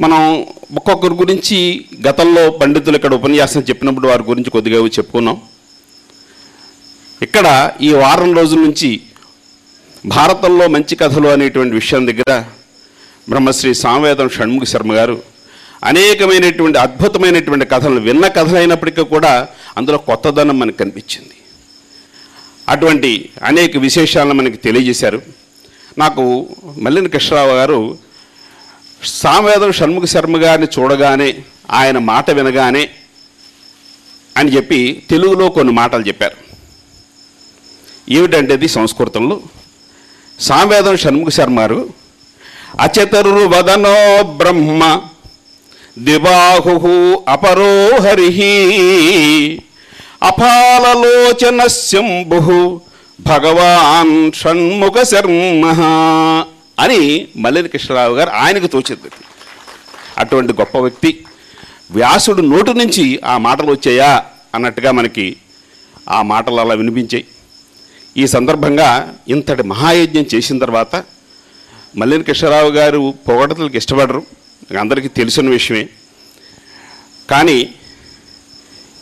మనం 0.00 0.46
ఒక్కొక్కరి 0.76 1.14
గురించి 1.14 1.84
గతంలో 2.08 2.50
పండితులు 2.50 2.96
ఇక్కడ 2.96 3.14
ఉపన్యాసం 3.14 3.60
చెప్పినప్పుడు 3.60 4.08
వారి 4.08 4.22
గురించి 4.22 4.50
కొద్దిగా 4.50 4.86
చెప్పుకున్నాం 4.86 5.42
ఇక్కడ 7.22 7.70
ఈ 7.82 7.92
వారం 7.92 8.36
రోజుల 8.36 8.58
నుంచి 8.58 9.00
భారతంలో 10.06 10.68
మంచి 10.68 10.96
కథలు 10.96 11.28
అనేటువంటి 11.28 11.74
విషయం 11.74 12.06
దగ్గర 12.06 12.44
బ్రహ్మశ్రీ 13.28 13.74
సామవేదం 13.74 14.28
షణ్ముఖ 14.28 14.64
శర్మ 14.64 14.92
గారు 14.92 15.22
అనేకమైనటువంటి 15.84 16.78
అద్భుతమైనటువంటి 16.78 17.64
కథలు 17.64 18.00
విన్న 18.00 18.26
కథలైనప్పటికీ 18.26 19.04
కూడా 19.04 19.48
అందులో 19.76 19.98
కొత్తదనం 19.98 20.58
మనకు 20.58 20.76
కనిపించింది. 20.76 21.36
అటువంటి 22.68 23.28
అనేక 23.42 23.76
విశేషాలను 23.76 24.34
మనకి 24.34 24.56
తెలియజేశారు. 24.56 25.22
నాకు 25.98 26.48
మల్లిని 26.78 27.08
కృష్ణరావు 27.08 27.52
గారు 27.52 27.98
సామవేదం 29.04 29.72
షణ్ముఖ 29.72 30.04
శర్మ 30.04 30.36
గారిని 30.36 30.68
చూడగానే 30.78 31.34
ఆయన 31.70 31.98
మాట 31.98 32.30
వినగానే 32.30 32.90
అని 34.36 34.56
చెప్పి 34.56 35.02
తెలుగులో 35.10 35.48
కొన్ని 35.48 35.72
మాటలు 35.72 36.08
చెప్పారు. 36.08 36.49
ఏమిటంటేది 38.10 38.68
సంస్కృతంలో. 38.68 39.40
సామవేదం 40.40 40.96
షణ్ముఖ 40.96 41.28
శర్మారు. 41.28 41.88
అచతరు 42.80 43.30
వదనో 43.30 44.22
బ్రహ్మ. 44.22 45.00
దిబాహు 45.98 47.24
అపరో 47.28 47.96
హరి 47.96 49.62
అపాలలోచన 50.22 51.66
శంభు 51.66 52.80
భగవాన్ 53.20 54.32
షణ్ముఖ 54.32 55.02
శర్మ 55.02 55.66
అని 56.78 57.26
మల్లిని 57.36 57.68
కృష్ణరావు 57.68 58.16
గారు 58.16 58.30
ఆయనకు 58.30 58.66
తోచింది 58.66 59.10
అటువంటి 60.18 60.52
గొప్ప 60.52 60.78
వ్యక్తి. 60.78 61.24
వ్యాసుడు 61.90 62.42
నోటు 62.42 62.70
నుంచి 62.70 63.20
ఆ 63.24 63.38
మాటలు 63.38 63.70
వచ్చాయా 63.70 64.24
అన్నట్టుగా 64.54 64.90
మనకి 64.90 65.36
ఆ 66.08 66.22
మాటలు 66.22 66.60
అలా 66.60 66.74
వినిపించాయి. 66.74 67.24
ఈ 68.16 68.26
సందర్భంగా 68.26 69.14
ఇంతటి 69.28 69.62
మహాయజ్ఞం 69.62 70.24
చేసిన 70.34 70.58
తర్వాత 70.58 71.04
మల్లిన 71.96 72.22
కృష్ణరావు 72.22 72.70
గారు 72.70 73.14
పొగడతలకు 73.28 73.76
ఇష్టపడరు. 73.76 74.26
అందరికీ 74.80 75.08
తెలిసిన 75.08 75.50
విషయమే. 75.50 75.88
కానీ 77.30 77.74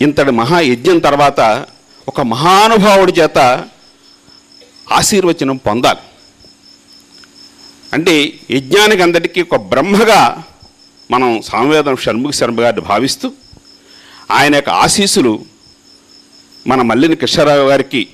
ఇంతటి 0.03 0.31
మహాయజ్ఞం 0.31 0.99
తర్వాత 0.99 1.67
ఒక 2.09 2.21
మహానుభావుడి 2.21 3.13
చేత 3.13 3.65
ఆశీర్వచనం 4.93 5.57
పొందాలి. 5.57 5.99
అంటే 7.93 8.41
యజ్ఞానికి 8.51 9.03
అందరికీ 9.03 9.43
ఒక 9.43 9.57
బ్రహ్మగా 9.57 10.43
మనం 11.11 11.43
సామవేదం 11.43 11.97
షణ్ముఖ 11.97 12.33
శర్మ 12.33 12.61
గారిని 12.61 12.83
భావిస్తూ 12.83 13.33
ఆయన 14.31 14.55
యొక్క 14.55 14.71
ఆశీస్సులు 14.71 15.45
మన 16.67 16.83
మల్లిని 16.83 17.17
కృష్ణారావు 17.17 17.69
గారికి 17.69 18.09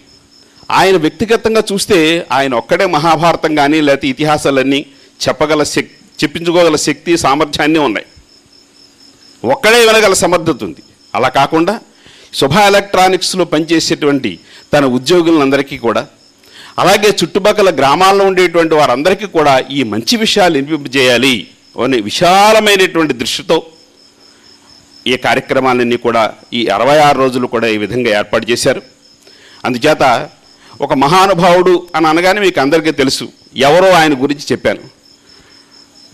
ఆయన 0.71 0.97
వ్యక్తిగతంగా 0.97 1.63
చూస్తే 1.73 2.27
ఆయన 2.33 2.55
ఒక్కడే 2.55 2.87
మహాభారతం 2.87 3.55
కానీ 3.55 3.81
లేకపోతే 3.81 4.09
ఇతిహాసాలన్నీ 4.09 4.87
చెప్పగల 5.29 5.63
శక్ 5.63 5.93
చెప్పించుకోగల 6.23 6.77
శక్తి 6.77 7.17
సామర్థ్యాన్ని 7.17 7.79
ఉన్నాయి. 7.79 8.07
ఒక్కడే 9.43 9.87
వినగల 9.87 10.13
సమర్థత 10.13 10.65
ఉంది. 10.65 10.83
అలా 11.15 11.29
కాకుండా 11.29 11.81
శుభ 12.33 12.55
ఎలక్ట్రానిక్స్లో 12.57 13.45
పనిచేసేటువంటి 13.45 14.39
తన 14.75 14.85
ఉద్యోగులందరికీ 14.85 15.79
కూడా 15.79 16.07
అలాగే 16.79 17.09
చుట్టుపక్కల 17.09 17.71
గ్రామాల్లో 17.71 18.25
ఉండేటువంటి 18.25 18.75
వారందరికీ 18.75 19.27
కూడా 19.27 19.61
ఈ 19.71 19.83
మంచి 19.83 20.17
విషయాలు 20.17 20.55
వినిపింపజేయాలి 20.55 21.47
అనే 21.85 22.01
విశాలమైనటువంటి 22.01 23.15
దృష్టితో 23.15 23.63
ఈ 25.07 25.17
కార్యక్రమాలన్నీ 25.17 25.97
కూడా 25.97 26.33
ఈ 26.53 26.67
అరవై 26.67 26.99
ఆరు 26.99 27.19
రోజులు 27.19 27.47
కూడా 27.47 27.69
ఈ 27.69 27.79
విధంగా 27.79 28.11
ఏర్పాటు 28.19 28.51
చేశారు. 28.51 28.83
అందుచేత 29.65 30.29
ఒక 30.81 30.93
మహానుభావుడు 30.93 31.87
అని 31.95 32.07
అనగానే 32.07 32.41
మీకు 32.41 32.61
అందరికీ 32.61 32.91
తెలుసు. 32.91 33.29
ఎవరో 33.57 33.91
ఆయన 33.91 34.23
గురించి 34.23 34.45
చెప్పాను. 34.53 34.81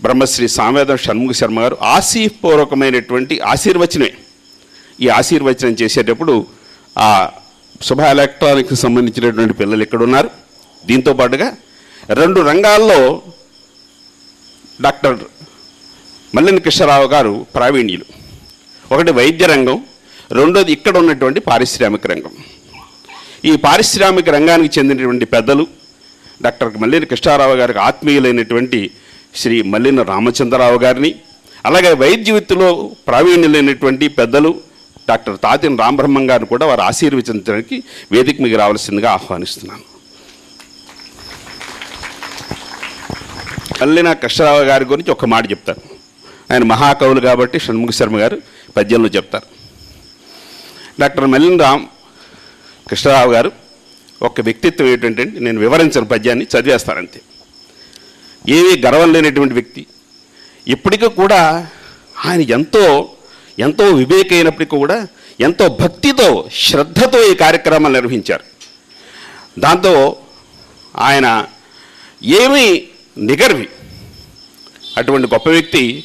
బ్రహ్మశ్రీ 0.01 0.47
సామవేదం 0.47 0.97
షణ్ముఖ 0.97 1.31
శర్మ 1.35 1.59
గారు 1.61 1.77
ఆశీపూర్వకమైనటువంటి 1.81 3.39
ఆశీర్వచనమే. 3.39 4.11
ఈ 4.99 5.07
ఆశీర్వచనం 5.07 5.75
చేసేటప్పుడు 5.81 6.45
ఆ 6.97 7.31
శుభ 7.81 8.01
ఎలక్ట్రానిక్స్ 8.01 8.81
సంబంధించినటువంటి 8.81 9.53
పిల్లలు 9.53 9.83
ఇక్కడ 9.83 10.03
ఉన్నారు 10.03 10.29
దీంతో 10.85 11.13
పాటుగా 11.13 11.55
రెండు 12.09 12.39
రంగాల్లో 12.41 13.21
డాక్టర్ 14.81 15.19
మల్లిని 16.35 16.61
కృష్ణరావు 16.61 17.07
గారు 17.07 17.45
ప్రావీణ్యులు. 17.55 18.05
ఒకటి 18.91 19.11
వైద్య 19.11 19.45
రంగం 19.45 19.85
రెండోది 20.31 20.71
ఇక్కడ 20.71 20.97
ఉన్నటువంటి 20.97 21.39
పారిశ్రామిక 21.39 22.07
రంగం. 22.07 22.40
ఈ 23.49 23.51
పారిశ్రామిక 23.65 24.29
రంగానికి 24.29 24.79
చెందినటువంటి 24.79 25.25
పెద్దలు 25.25 25.63
డాక్టర్ 26.43 26.77
మల్లిన 26.81 27.03
కృష్ణారావు 27.03 27.55
గారికి 27.55 27.79
ఆత్మీయులైనటువంటి 27.79 28.79
శ్రీ 29.35 29.61
మల్లిన 29.73 30.01
రామచంద్రరావు 30.01 30.77
గారిని 30.79 31.11
అలాగే 31.65 31.91
వైద్య 31.93 32.31
వృత్తిలో 32.31 32.67
ప్రావీణ్యులైనటువంటి 33.07 34.07
పెద్దలు 34.07 34.51
డాక్టర్ 35.09 35.37
తాతిన 35.43 35.75
రామబ్రహ్మం 35.75 36.25
గారిని 36.29 36.47
కూడా 36.47 36.65
వారు 36.65 36.81
ఆశీర్వదించడానికి 36.81 37.77
వేదిక 38.11 38.41
మీకు 38.41 38.57
రావాల్సిందిగా 38.57 39.09
ఆహ్వానిస్తున్నాను. 39.11 39.85
మల్లిన 43.81 44.13
కృష్ణరావు 44.23 44.63
గారి 44.71 44.85
గురించి 44.85 45.11
ఒక 45.11 45.25
మాట 45.25 45.51
చెప్తారు. 45.51 45.81
ఆయన 46.51 46.63
మహాకవులు 46.63 47.21
కాబట్టి 47.21 47.59
షణ్ముఖ 47.59 47.91
శర్మ 47.91 48.17
గారు 48.19 48.37
పద్యంలో 48.77 49.09
చెప్తారు. 49.17 49.47
డాక్టర్ 50.99 51.27
మల్లిన 51.33 51.57
రామ్ 51.61 51.85
కృష్ణరావు 52.89 53.31
గారు 53.31 53.51
ఒక 54.21 54.41
వ్యక్తిత్వం 54.41 54.87
ఏంటంటే 54.87 55.23
నేను 55.23 55.59
వివరించిన 55.59 56.03
పద్యాన్ని 56.03 56.45
చదివేస్తానంతే 56.45 57.21
ఏమీ 58.49 58.81
గర్వం 58.85 59.13
లేనటువంటి 59.13 59.53
వ్యక్తి. 59.53 59.85
ఇప్పటికీ 60.67 61.09
కూడా 61.09 61.67
ఆయన 62.25 62.41
ఎంతో 62.41 63.09
ఎంతో 63.59 63.85
వివేకైనప్పటికీ 63.85 64.77
కూడా 64.77 65.07
ఎంతో 65.39 65.77
భక్తితో 65.81 66.49
శ్రద్ధతో 66.53 67.31
ఈ 67.31 67.35
కార్యక్రమాలు 67.35 67.93
నిర్వహించారు. 67.93 68.43
దాంతో 69.59 70.17
ఆయన 70.97 71.45
ఏమీ 72.23 72.87
నిగర్వి. 73.17 73.69
అటువంటి 74.97 75.27
గొప్ప 75.27 75.49
వ్యక్తి 75.49 76.03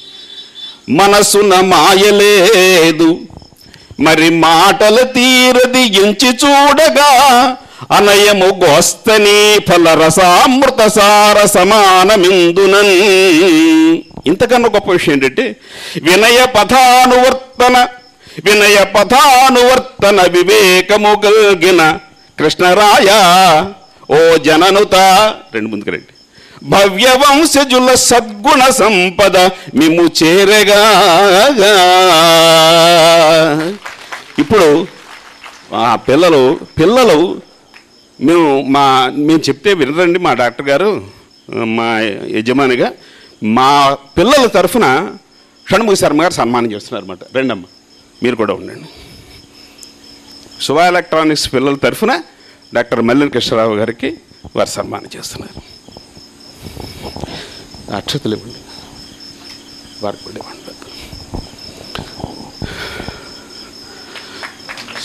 మనసున 0.90 1.61
మాయలేదు 1.61 3.19
మరి 4.01 4.31
మాటల 4.31 5.02
తీరది 5.02 5.82
ఎంచి 6.02 6.28
చూడగా 6.28 7.10
అనయము 7.90 8.48
గోస్తని 8.64 9.59
ఫలరసామృత 9.68 10.86
సార 10.86 11.47
సమానమిందునన్. 11.47 12.94
ఇంతకన్నా 14.27 14.68
గొప్ప 14.68 14.90
విషయం 14.90 15.14
ఏంటంటే 15.14 15.56
వినయ 16.02 16.47
పథానువర్తన 16.56 17.77
వినయ 18.44 18.85
పథానువర్తన 18.85 20.23
వివేకము 20.23 21.20
కలిగిన 21.24 21.98
కృష్ణరాయ 22.39 23.09
ఓ 24.10 24.36
జననుత. 24.36 24.94
రెండు 25.55 25.68
ముందుకు 25.68 25.90
రండి. 25.90 26.12
భవ్య 26.64 27.06
వంశజుల 27.06 27.94
సద్గుణ 27.94 28.62
సంపద 28.70 29.36
మిము 29.74 30.10
చేరగా. 30.23 30.82
ఇప్పుడు 34.43 34.87
ఆ 35.75 35.97
పిల్లలు 36.09 36.41
పిల్లలు 36.79 37.19
మేము 38.27 38.49
మా 38.75 38.85
మేము 39.29 39.41
చెప్తే 39.49 39.71
వినరండి 39.81 40.19
మా 40.27 40.33
డాక్టర్ 40.41 40.67
గారు 40.69 40.91
మా 41.79 41.89
యజమానిగా. 42.37 42.89
మా 43.59 43.71
పిల్లల 44.19 44.45
తరఫున 44.57 44.87
షణ్ముఖ 45.71 45.97
శర్మ 46.03 46.23
గారు 46.23 46.35
సన్మానం 46.41 46.69
చేస్తున్నారు 46.73 47.05
అనమాట 47.05 47.25
రెండమ్మ 47.37 47.65
మీరు 48.23 48.37
కూడా 48.43 48.55
ఉండండి. 48.55 48.89
శుభ 50.67 50.79
ఎలక్ట్రానిక్స్ 50.93 51.47
పిల్లల 51.55 51.77
తరఫున 51.87 52.13
డాక్టర్ 52.75 53.03
మల్లెల 53.09 53.29
కృష్ణరావు 53.37 53.75
గారికి 53.81 54.11
వారు 54.57 54.71
సన్మానం 54.79 55.11
చేస్తున్నారు. 55.17 55.59
అక్షతలు 57.97 58.35
ఇవ్వండి. 58.37 58.61
వారికి 60.05 60.25
కూడా 60.25 60.39
ఇవ్వండి. 60.43 60.63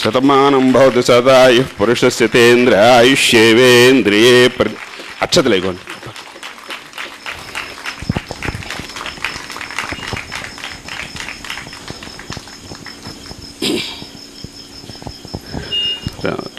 శతమానం 0.02 0.66
భవతు 0.72 1.02
సదాయు 1.02 1.64
పురుషస్య 1.78 2.28
తేంద్ర 2.28 2.76
ఆయుష్యేవేంద్రియే 2.92 4.38
ప్ర 4.50 4.68
అక్షతలు 5.22 5.56
ఇవ్వండి 5.56 5.84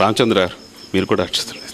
రామచంద్ర 0.01 0.39
గారు 0.39 0.57
మీరు 0.95 1.07
కూడా 1.07 1.25
అక్షతలేదు 1.25 1.72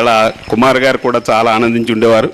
ఇలా 0.00 0.32
కుమార్ 0.50 0.76
గారు 0.76 0.98
కూడా 0.98 1.22
చాలా 1.30 1.54
ఆనందించి 1.54 1.92
ఉండేవారు. 1.92 2.32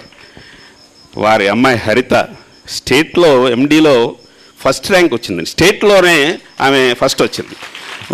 వారి 1.17 1.49
అమ్మాయి 1.49 1.79
హరిత 1.79 2.29
స్టేట్లో 2.69 3.49
ఎండీలో 3.49 4.17
ఫస్ట్ 4.61 4.91
ర్యాంక్ 4.91 5.15
వచ్చింది. 5.15 5.47
స్టేట్లోనే 5.47 6.39
ఆమె 6.61 6.95
ఫస్ట్ 6.95 7.23
వచ్చింది. 7.23 7.57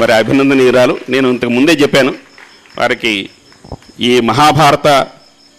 వారి 0.00 0.12
అభినందనీయురాలు. 0.12 0.98
నేను 1.08 1.28
ఇంతకు 1.28 1.50
ముందే 1.50 1.72
చెప్పాను 1.72 2.14
వారికి 2.78 3.30
ఈ 4.00 4.20
మహాభారత 4.20 5.06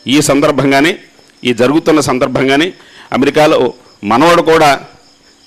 ఈ 0.07 0.21
సందర్భంగానే 0.21 0.95
ఈ 1.43 1.53
జరుగుతున్న 1.53 1.99
సందర్భంగానే 1.99 2.73
అమెరికాలో 3.13 3.73
మనవడు 4.03 4.41
కూడా 4.41 4.79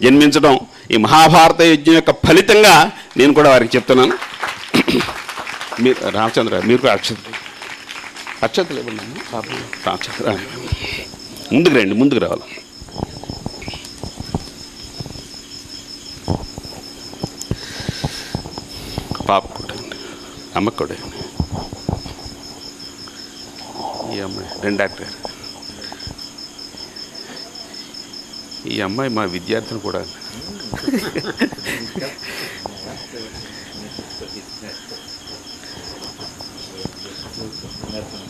జన్మించడం 0.02 0.60
ఈ 0.90 0.96
మహాభారత 0.96 1.60
యుద్ధం 1.60 1.92
యొక్క 1.92 2.10
ఫలితంగా 2.10 2.90
నేను 3.16 3.34
కూడా 3.34 3.50
వారికి 3.50 3.76
చెప్తున్నాను. 3.76 4.18
మీరు 5.82 6.08
రామచంద్ర 6.08 6.62
మీరు 6.66 6.80
కూడా 6.80 6.92
అక్షతలు 8.42 8.78
ఇవ్వండి 8.80 9.02
అమ్మా. 9.04 9.22
పాపం 9.30 9.56
రామచంద్ర 9.86 10.34
ముందుకు 11.52 11.74
రండి 11.76 11.94
ముందుకు 12.00 12.20
రావాలి 12.24 12.46
పాప 19.26 19.44
కూడా 19.56 19.74
అండి 19.76 19.96
అమ్మకు 20.56 20.78
కూడా 20.80 20.94
అండి 20.98 21.18
ఈ 24.08 24.20
అమ్మాయి 24.22 24.48
రెండు 24.64 24.78
డాక్టర్ 24.82 25.04
గారు 25.04 25.18
ఈ 28.70 28.80
అమ్మాయి 28.86 29.10
మా 29.16 29.24
విద్యార్థిని 29.34 29.80
కూడా 29.86 30.00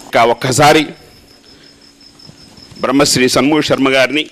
ఇంకా 0.07 0.23
ఒక్కసారి 0.35 0.83
బ్రహ్మశ్రీ 2.81 3.27
సన్మూహ 3.29 3.61
శర్మ 3.61 3.89
గారిని 3.89 4.25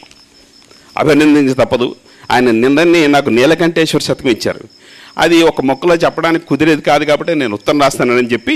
అభినందించి 0.98 1.54
తప్పదు. 1.54 1.88
ఆయన 2.30 2.50
నిన్ననే 2.50 3.02
నాకు 3.06 3.30
నీలకంఠేశ్వర 3.30 4.02
శతకం 4.02 4.30
ఇచ్చారు. 4.30 4.64
అది 5.18 5.42
ఒక 5.42 5.60
మొక్కలో 5.60 5.94
చెప్పడానికి 5.94 6.46
కుదిరేది 6.46 6.82
కాదు 6.82 7.04
కాబట్టి 7.04 7.34
నేను 7.34 7.54
ఉత్తరం 7.54 7.80
రాస్తానని 7.80 8.32
చెప్పి 8.32 8.54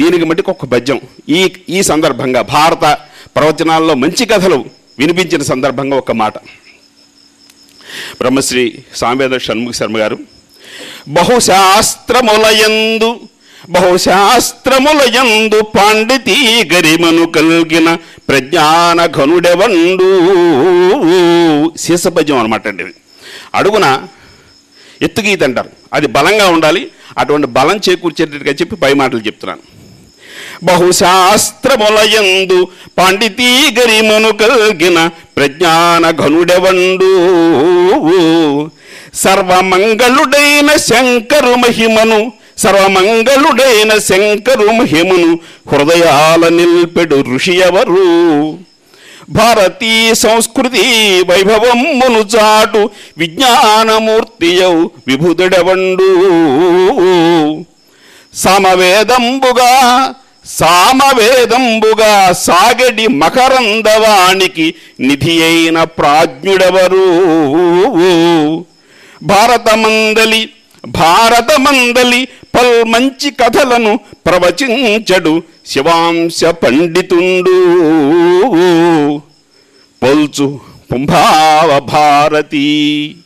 దీనికి 0.00 0.24
మటుకు 0.24 0.50
ఒక 0.50 0.64
పద్యం 0.64 1.00
ఈ 1.28 1.40
ఈ 1.68 1.80
సందర్భంగా 1.82 2.42
భారత 2.56 2.84
ప్రవచనాల్లో 3.36 3.94
మంచి 3.94 4.26
కథలు 4.26 4.58
వినిపించిన 4.98 5.42
సందర్భంగా 5.42 5.96
ఒక 5.96 6.12
మాట. 6.22 6.34
బ్రహ్మశ్రీ 8.20 8.78
సాంవేద 8.94 9.38
షణ్ముఖ 9.38 9.74
శర్మ 9.74 9.98
గారు. 9.98 10.18
బహుశాస్త్రములయందు 11.08 13.20
బహుశాస్త్రములయందు 13.70 15.62
పాండితీ 15.62 16.68
గరిమను 16.72 17.26
కలిగిన 17.26 17.98
ప్రజ్ఞాన 18.28 19.06
ఘనుడెవండు? 19.06 20.04
శీసపద్యం 21.78 22.38
అనమాట 22.38 22.68
అండి 22.68 22.84
అడుగున 23.54 24.08
ఎత్తుగీత 25.02 25.42
అంటారు. 25.42 25.68
అది 25.92 26.06
బలంగా 26.06 26.48
ఉండాలి 26.48 26.90
అటువంటి 27.18 27.46
బలం 27.46 27.80
చేకూర్చేటట్టుగా 27.88 28.52
చెప్పి 28.52 28.76
పై 28.76 28.92
మాటలు 28.92 29.18
చెప్తున్నాను. 29.18 29.75
బహుశాస్త్రములయందు 30.62 32.58
పాండితీ 32.98 33.50
గరిమను 33.78 34.32
కలిగిన 34.36 34.98
ప్రజ్ఞాన 35.36 36.10
ఘనుడెవండు 36.18 37.10
సర్వమంగళుడైన 39.14 40.76
శంకరు 40.88 41.54
మహిమను 41.54 42.20
సర్వమంగళుడైన 42.58 43.98
శంకరు 43.98 44.66
మహిమను 44.72 45.30
హృదయాల 45.72 46.48
నిల్పెడు 46.48 47.24
ఋషి 47.34 47.54
ఎవరు 47.58 48.02
భారతీ 49.30 50.14
సంస్కృతి 50.14 50.82
వైభవమును 51.28 52.20
చాటు 52.34 52.82
విజ్ఞానమూర్తియౌ 53.18 54.74
విభుదుడవండు? 55.06 56.08
సమవేదంబుగా 58.34 59.70
సామవేదంబుగా 60.46 62.32
సాగడి 62.32 63.08
మకరందవానికి 63.08 64.74
నిధి 65.00 65.42
అయిన 65.42 65.84
ప్రాజ్ఞుడెవరు? 65.84 67.04
భారతమందలి 69.22 70.48
భారతమందలి 70.86 72.24
పల్ 72.24 72.84
మంచి 72.84 73.30
కథలను 73.30 73.96
ప్రవచించడు 73.96 75.42
శివాంశ 75.66 76.44
పండితుండు. 76.44 77.56
పొల్చు 80.02 80.60
పుంభావ 80.92 81.80
భారతి. 81.80 83.16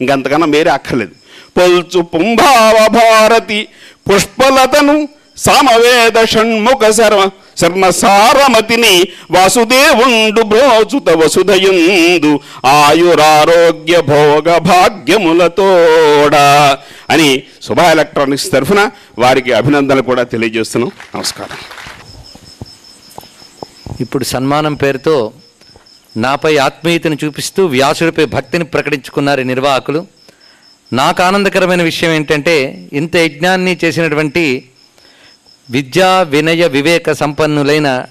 ఇంకంతకన్నా 0.00 0.46
వేరే 0.46 0.70
అక్కర్లేదు. 0.70 1.12
పొల్చు 1.56 2.02
పుంభావ 2.02 2.88
భారతి. 2.88 3.68
పుష్పలతను 4.10 5.08
సామవేద 5.40 6.24
షణ్ముఖ 6.24 6.90
శర్మ 6.90 7.30
శర్మ 7.60 7.90
సారమతిని 7.90 9.08
వాసుదేవుండు 9.30 10.42
బ్రోచుత 10.42 11.10
వసుధయుందు 11.10 12.40
ఆయురారోగ్య 12.66 14.00
భోగ 14.00 14.58
భాగ్యములతోడ 14.58 16.34
అని 17.10 17.42
శుభ 17.62 17.78
ఎలక్ట్రానిక్స్ 17.78 18.52
తరఫున 18.52 18.90
వారికి 19.18 19.52
అభినందనలు 19.52 20.02
కూడా 20.02 20.22
తెలియజేస్తున్నాం. 20.22 20.90
నమస్కారం. 21.16 21.56
ఇప్పుడు 24.00 24.24
సన్మానం 24.24 24.74
పేరుతో 24.74 25.32
నాపై 26.16 26.56
ఆత్మీయతను 26.56 27.18
చూపిస్తూ 27.24 27.66
వ్యాసుడిపై 27.66 28.24
భక్తిని 28.24 28.64
ప్రకటించుకున్నారు 28.64 29.40
నిర్వాహకులు. 29.40 30.06
నాకు 30.92 31.22
ఆనందకరమైన 31.22 31.82
విషయం 31.82 32.10
ఏంటంటే 32.10 32.88
ఇంత 32.92 33.16
యజ్ఞాన్ని 33.16 33.78
చేసినటువంటి 33.84 34.64
విద్యా 35.70 36.22
వినయ 36.22 36.66
వివేక 36.66 37.12
సంపన్నులైన 37.12 38.04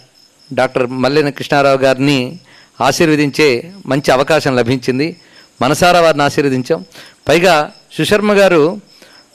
డాక్టర్ 0.54 0.88
మల్లెన 0.88 1.30
కృష్ణారావు 1.30 1.78
గారిని 1.78 2.40
ఆశీర్వదించే 2.82 3.72
మంచి 3.86 4.12
అవకాశం 4.12 4.56
లభించింది. 4.56 5.16
మనసారా 5.62 6.02
వారిని 6.02 6.24
ఆశీర్వదించాం. 6.24 6.86
పైగా 7.28 7.72
సుశర్మ 7.98 8.34
గారు 8.34 8.82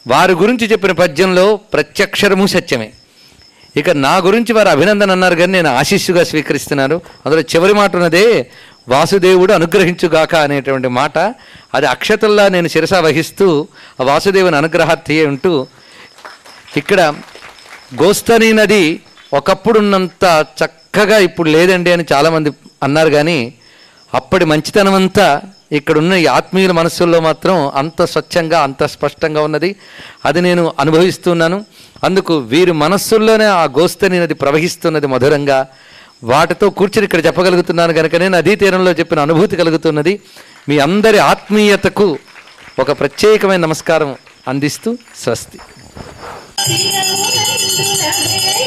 వారి 0.07 0.33
గురించి 0.33 0.67
చెప్పిన 0.67 0.93
పద్యంలో 0.93 1.57
ప్రత్యక్షరము 1.57 2.47
సత్యమే. 2.47 2.93
ఇక 3.77 3.91
నా 3.91 4.17
గురించి 4.17 4.53
వారు 4.53 4.69
అభినందన 4.69 5.11
అన్నారు 5.11 5.35
కానీ 5.35 5.53
నేను 5.53 5.77
ఆశీస్సుగా 5.77 6.25
స్వీకరిస్తున్నాను. 6.25 7.01
అందులో 7.27 7.43
చివరి 7.43 7.73
మాట 7.73 7.97
ఉన్నదే 7.97 8.47
వాసుదేవుడు 8.89 9.53
అనుగ్రహించుగాక 9.53 10.35
అనేటువంటి 10.35 10.89
మాట. 10.89 11.19
అది 11.75 11.87
అక్షతల్లా 11.87 12.49
నేను 12.49 12.69
శిరస 12.69 12.95
వహిస్తూ 12.95 13.69
ఆ 14.01 14.05
వాసుదేవుని 14.05 14.57
అనుగ్రహార్థి 14.57 15.27
ఉంటూ 15.27 15.67
ఇక్కడ 16.77 17.15
గోస్తని 18.01 18.53
నది 18.53 18.85
ఒకప్పుడున్నంత 19.33 20.25
చక్కగా 20.61 21.17
ఇప్పుడు 21.19 21.49
లేదండి 21.51 21.91
అని 21.93 22.05
చాలామంది 22.13 22.51
అన్నారు 22.83 23.11
కానీ 23.11 23.39
అప్పటి 24.15 24.45
మంచితనం 24.45 24.95
అంతా 24.95 25.27
ఇక్కడున్న 25.79 26.15
ఈ 26.23 26.27
ఆత్మీయుల 26.39 26.73
మనస్సుల్లో 26.73 27.19
మాత్రం 27.21 27.57
అంత 27.81 28.03
స్వచ్ఛంగా 28.13 28.59
అంత 28.67 28.85
స్పష్టంగా 28.95 29.41
ఉన్నది. 29.43 29.71
అది 30.25 30.41
నేను 30.41 30.65
అనుభవిస్తున్నాను 30.83 31.59
అందుకు 32.05 32.35
వీరి 32.53 32.73
మనస్సుల్లోనే 32.85 33.47
ఆ 33.61 33.65
గోస్తని 33.79 34.19
నది 34.21 34.35
ప్రవహిస్తున్నది 34.35 35.07
మధురంగా. 35.15 35.59
వాటితో 36.33 36.67
కూర్చుని 36.71 37.05
ఇక్కడ 37.05 37.27
చెప్పగలుగుతున్నాను 37.27 37.93
కనుకనే 37.93 38.29
నదీ 38.29 38.55
తీరంలో 38.63 38.93
చెప్పిన 39.01 39.21
అనుభూతి 39.27 39.61
కలుగుతున్నది. 39.63 40.15
మీ 40.69 40.79
అందరి 40.79 41.19
ఆత్మీయతకు 41.33 42.09
ఒక 42.83 42.91
ప్రత్యేకమైన 43.01 43.61
నమస్కారం 43.67 44.13
అందిస్తూ 44.53 44.91
స్వస్తి. 45.25 45.59
Thank 46.67 48.59
you. 48.61 48.64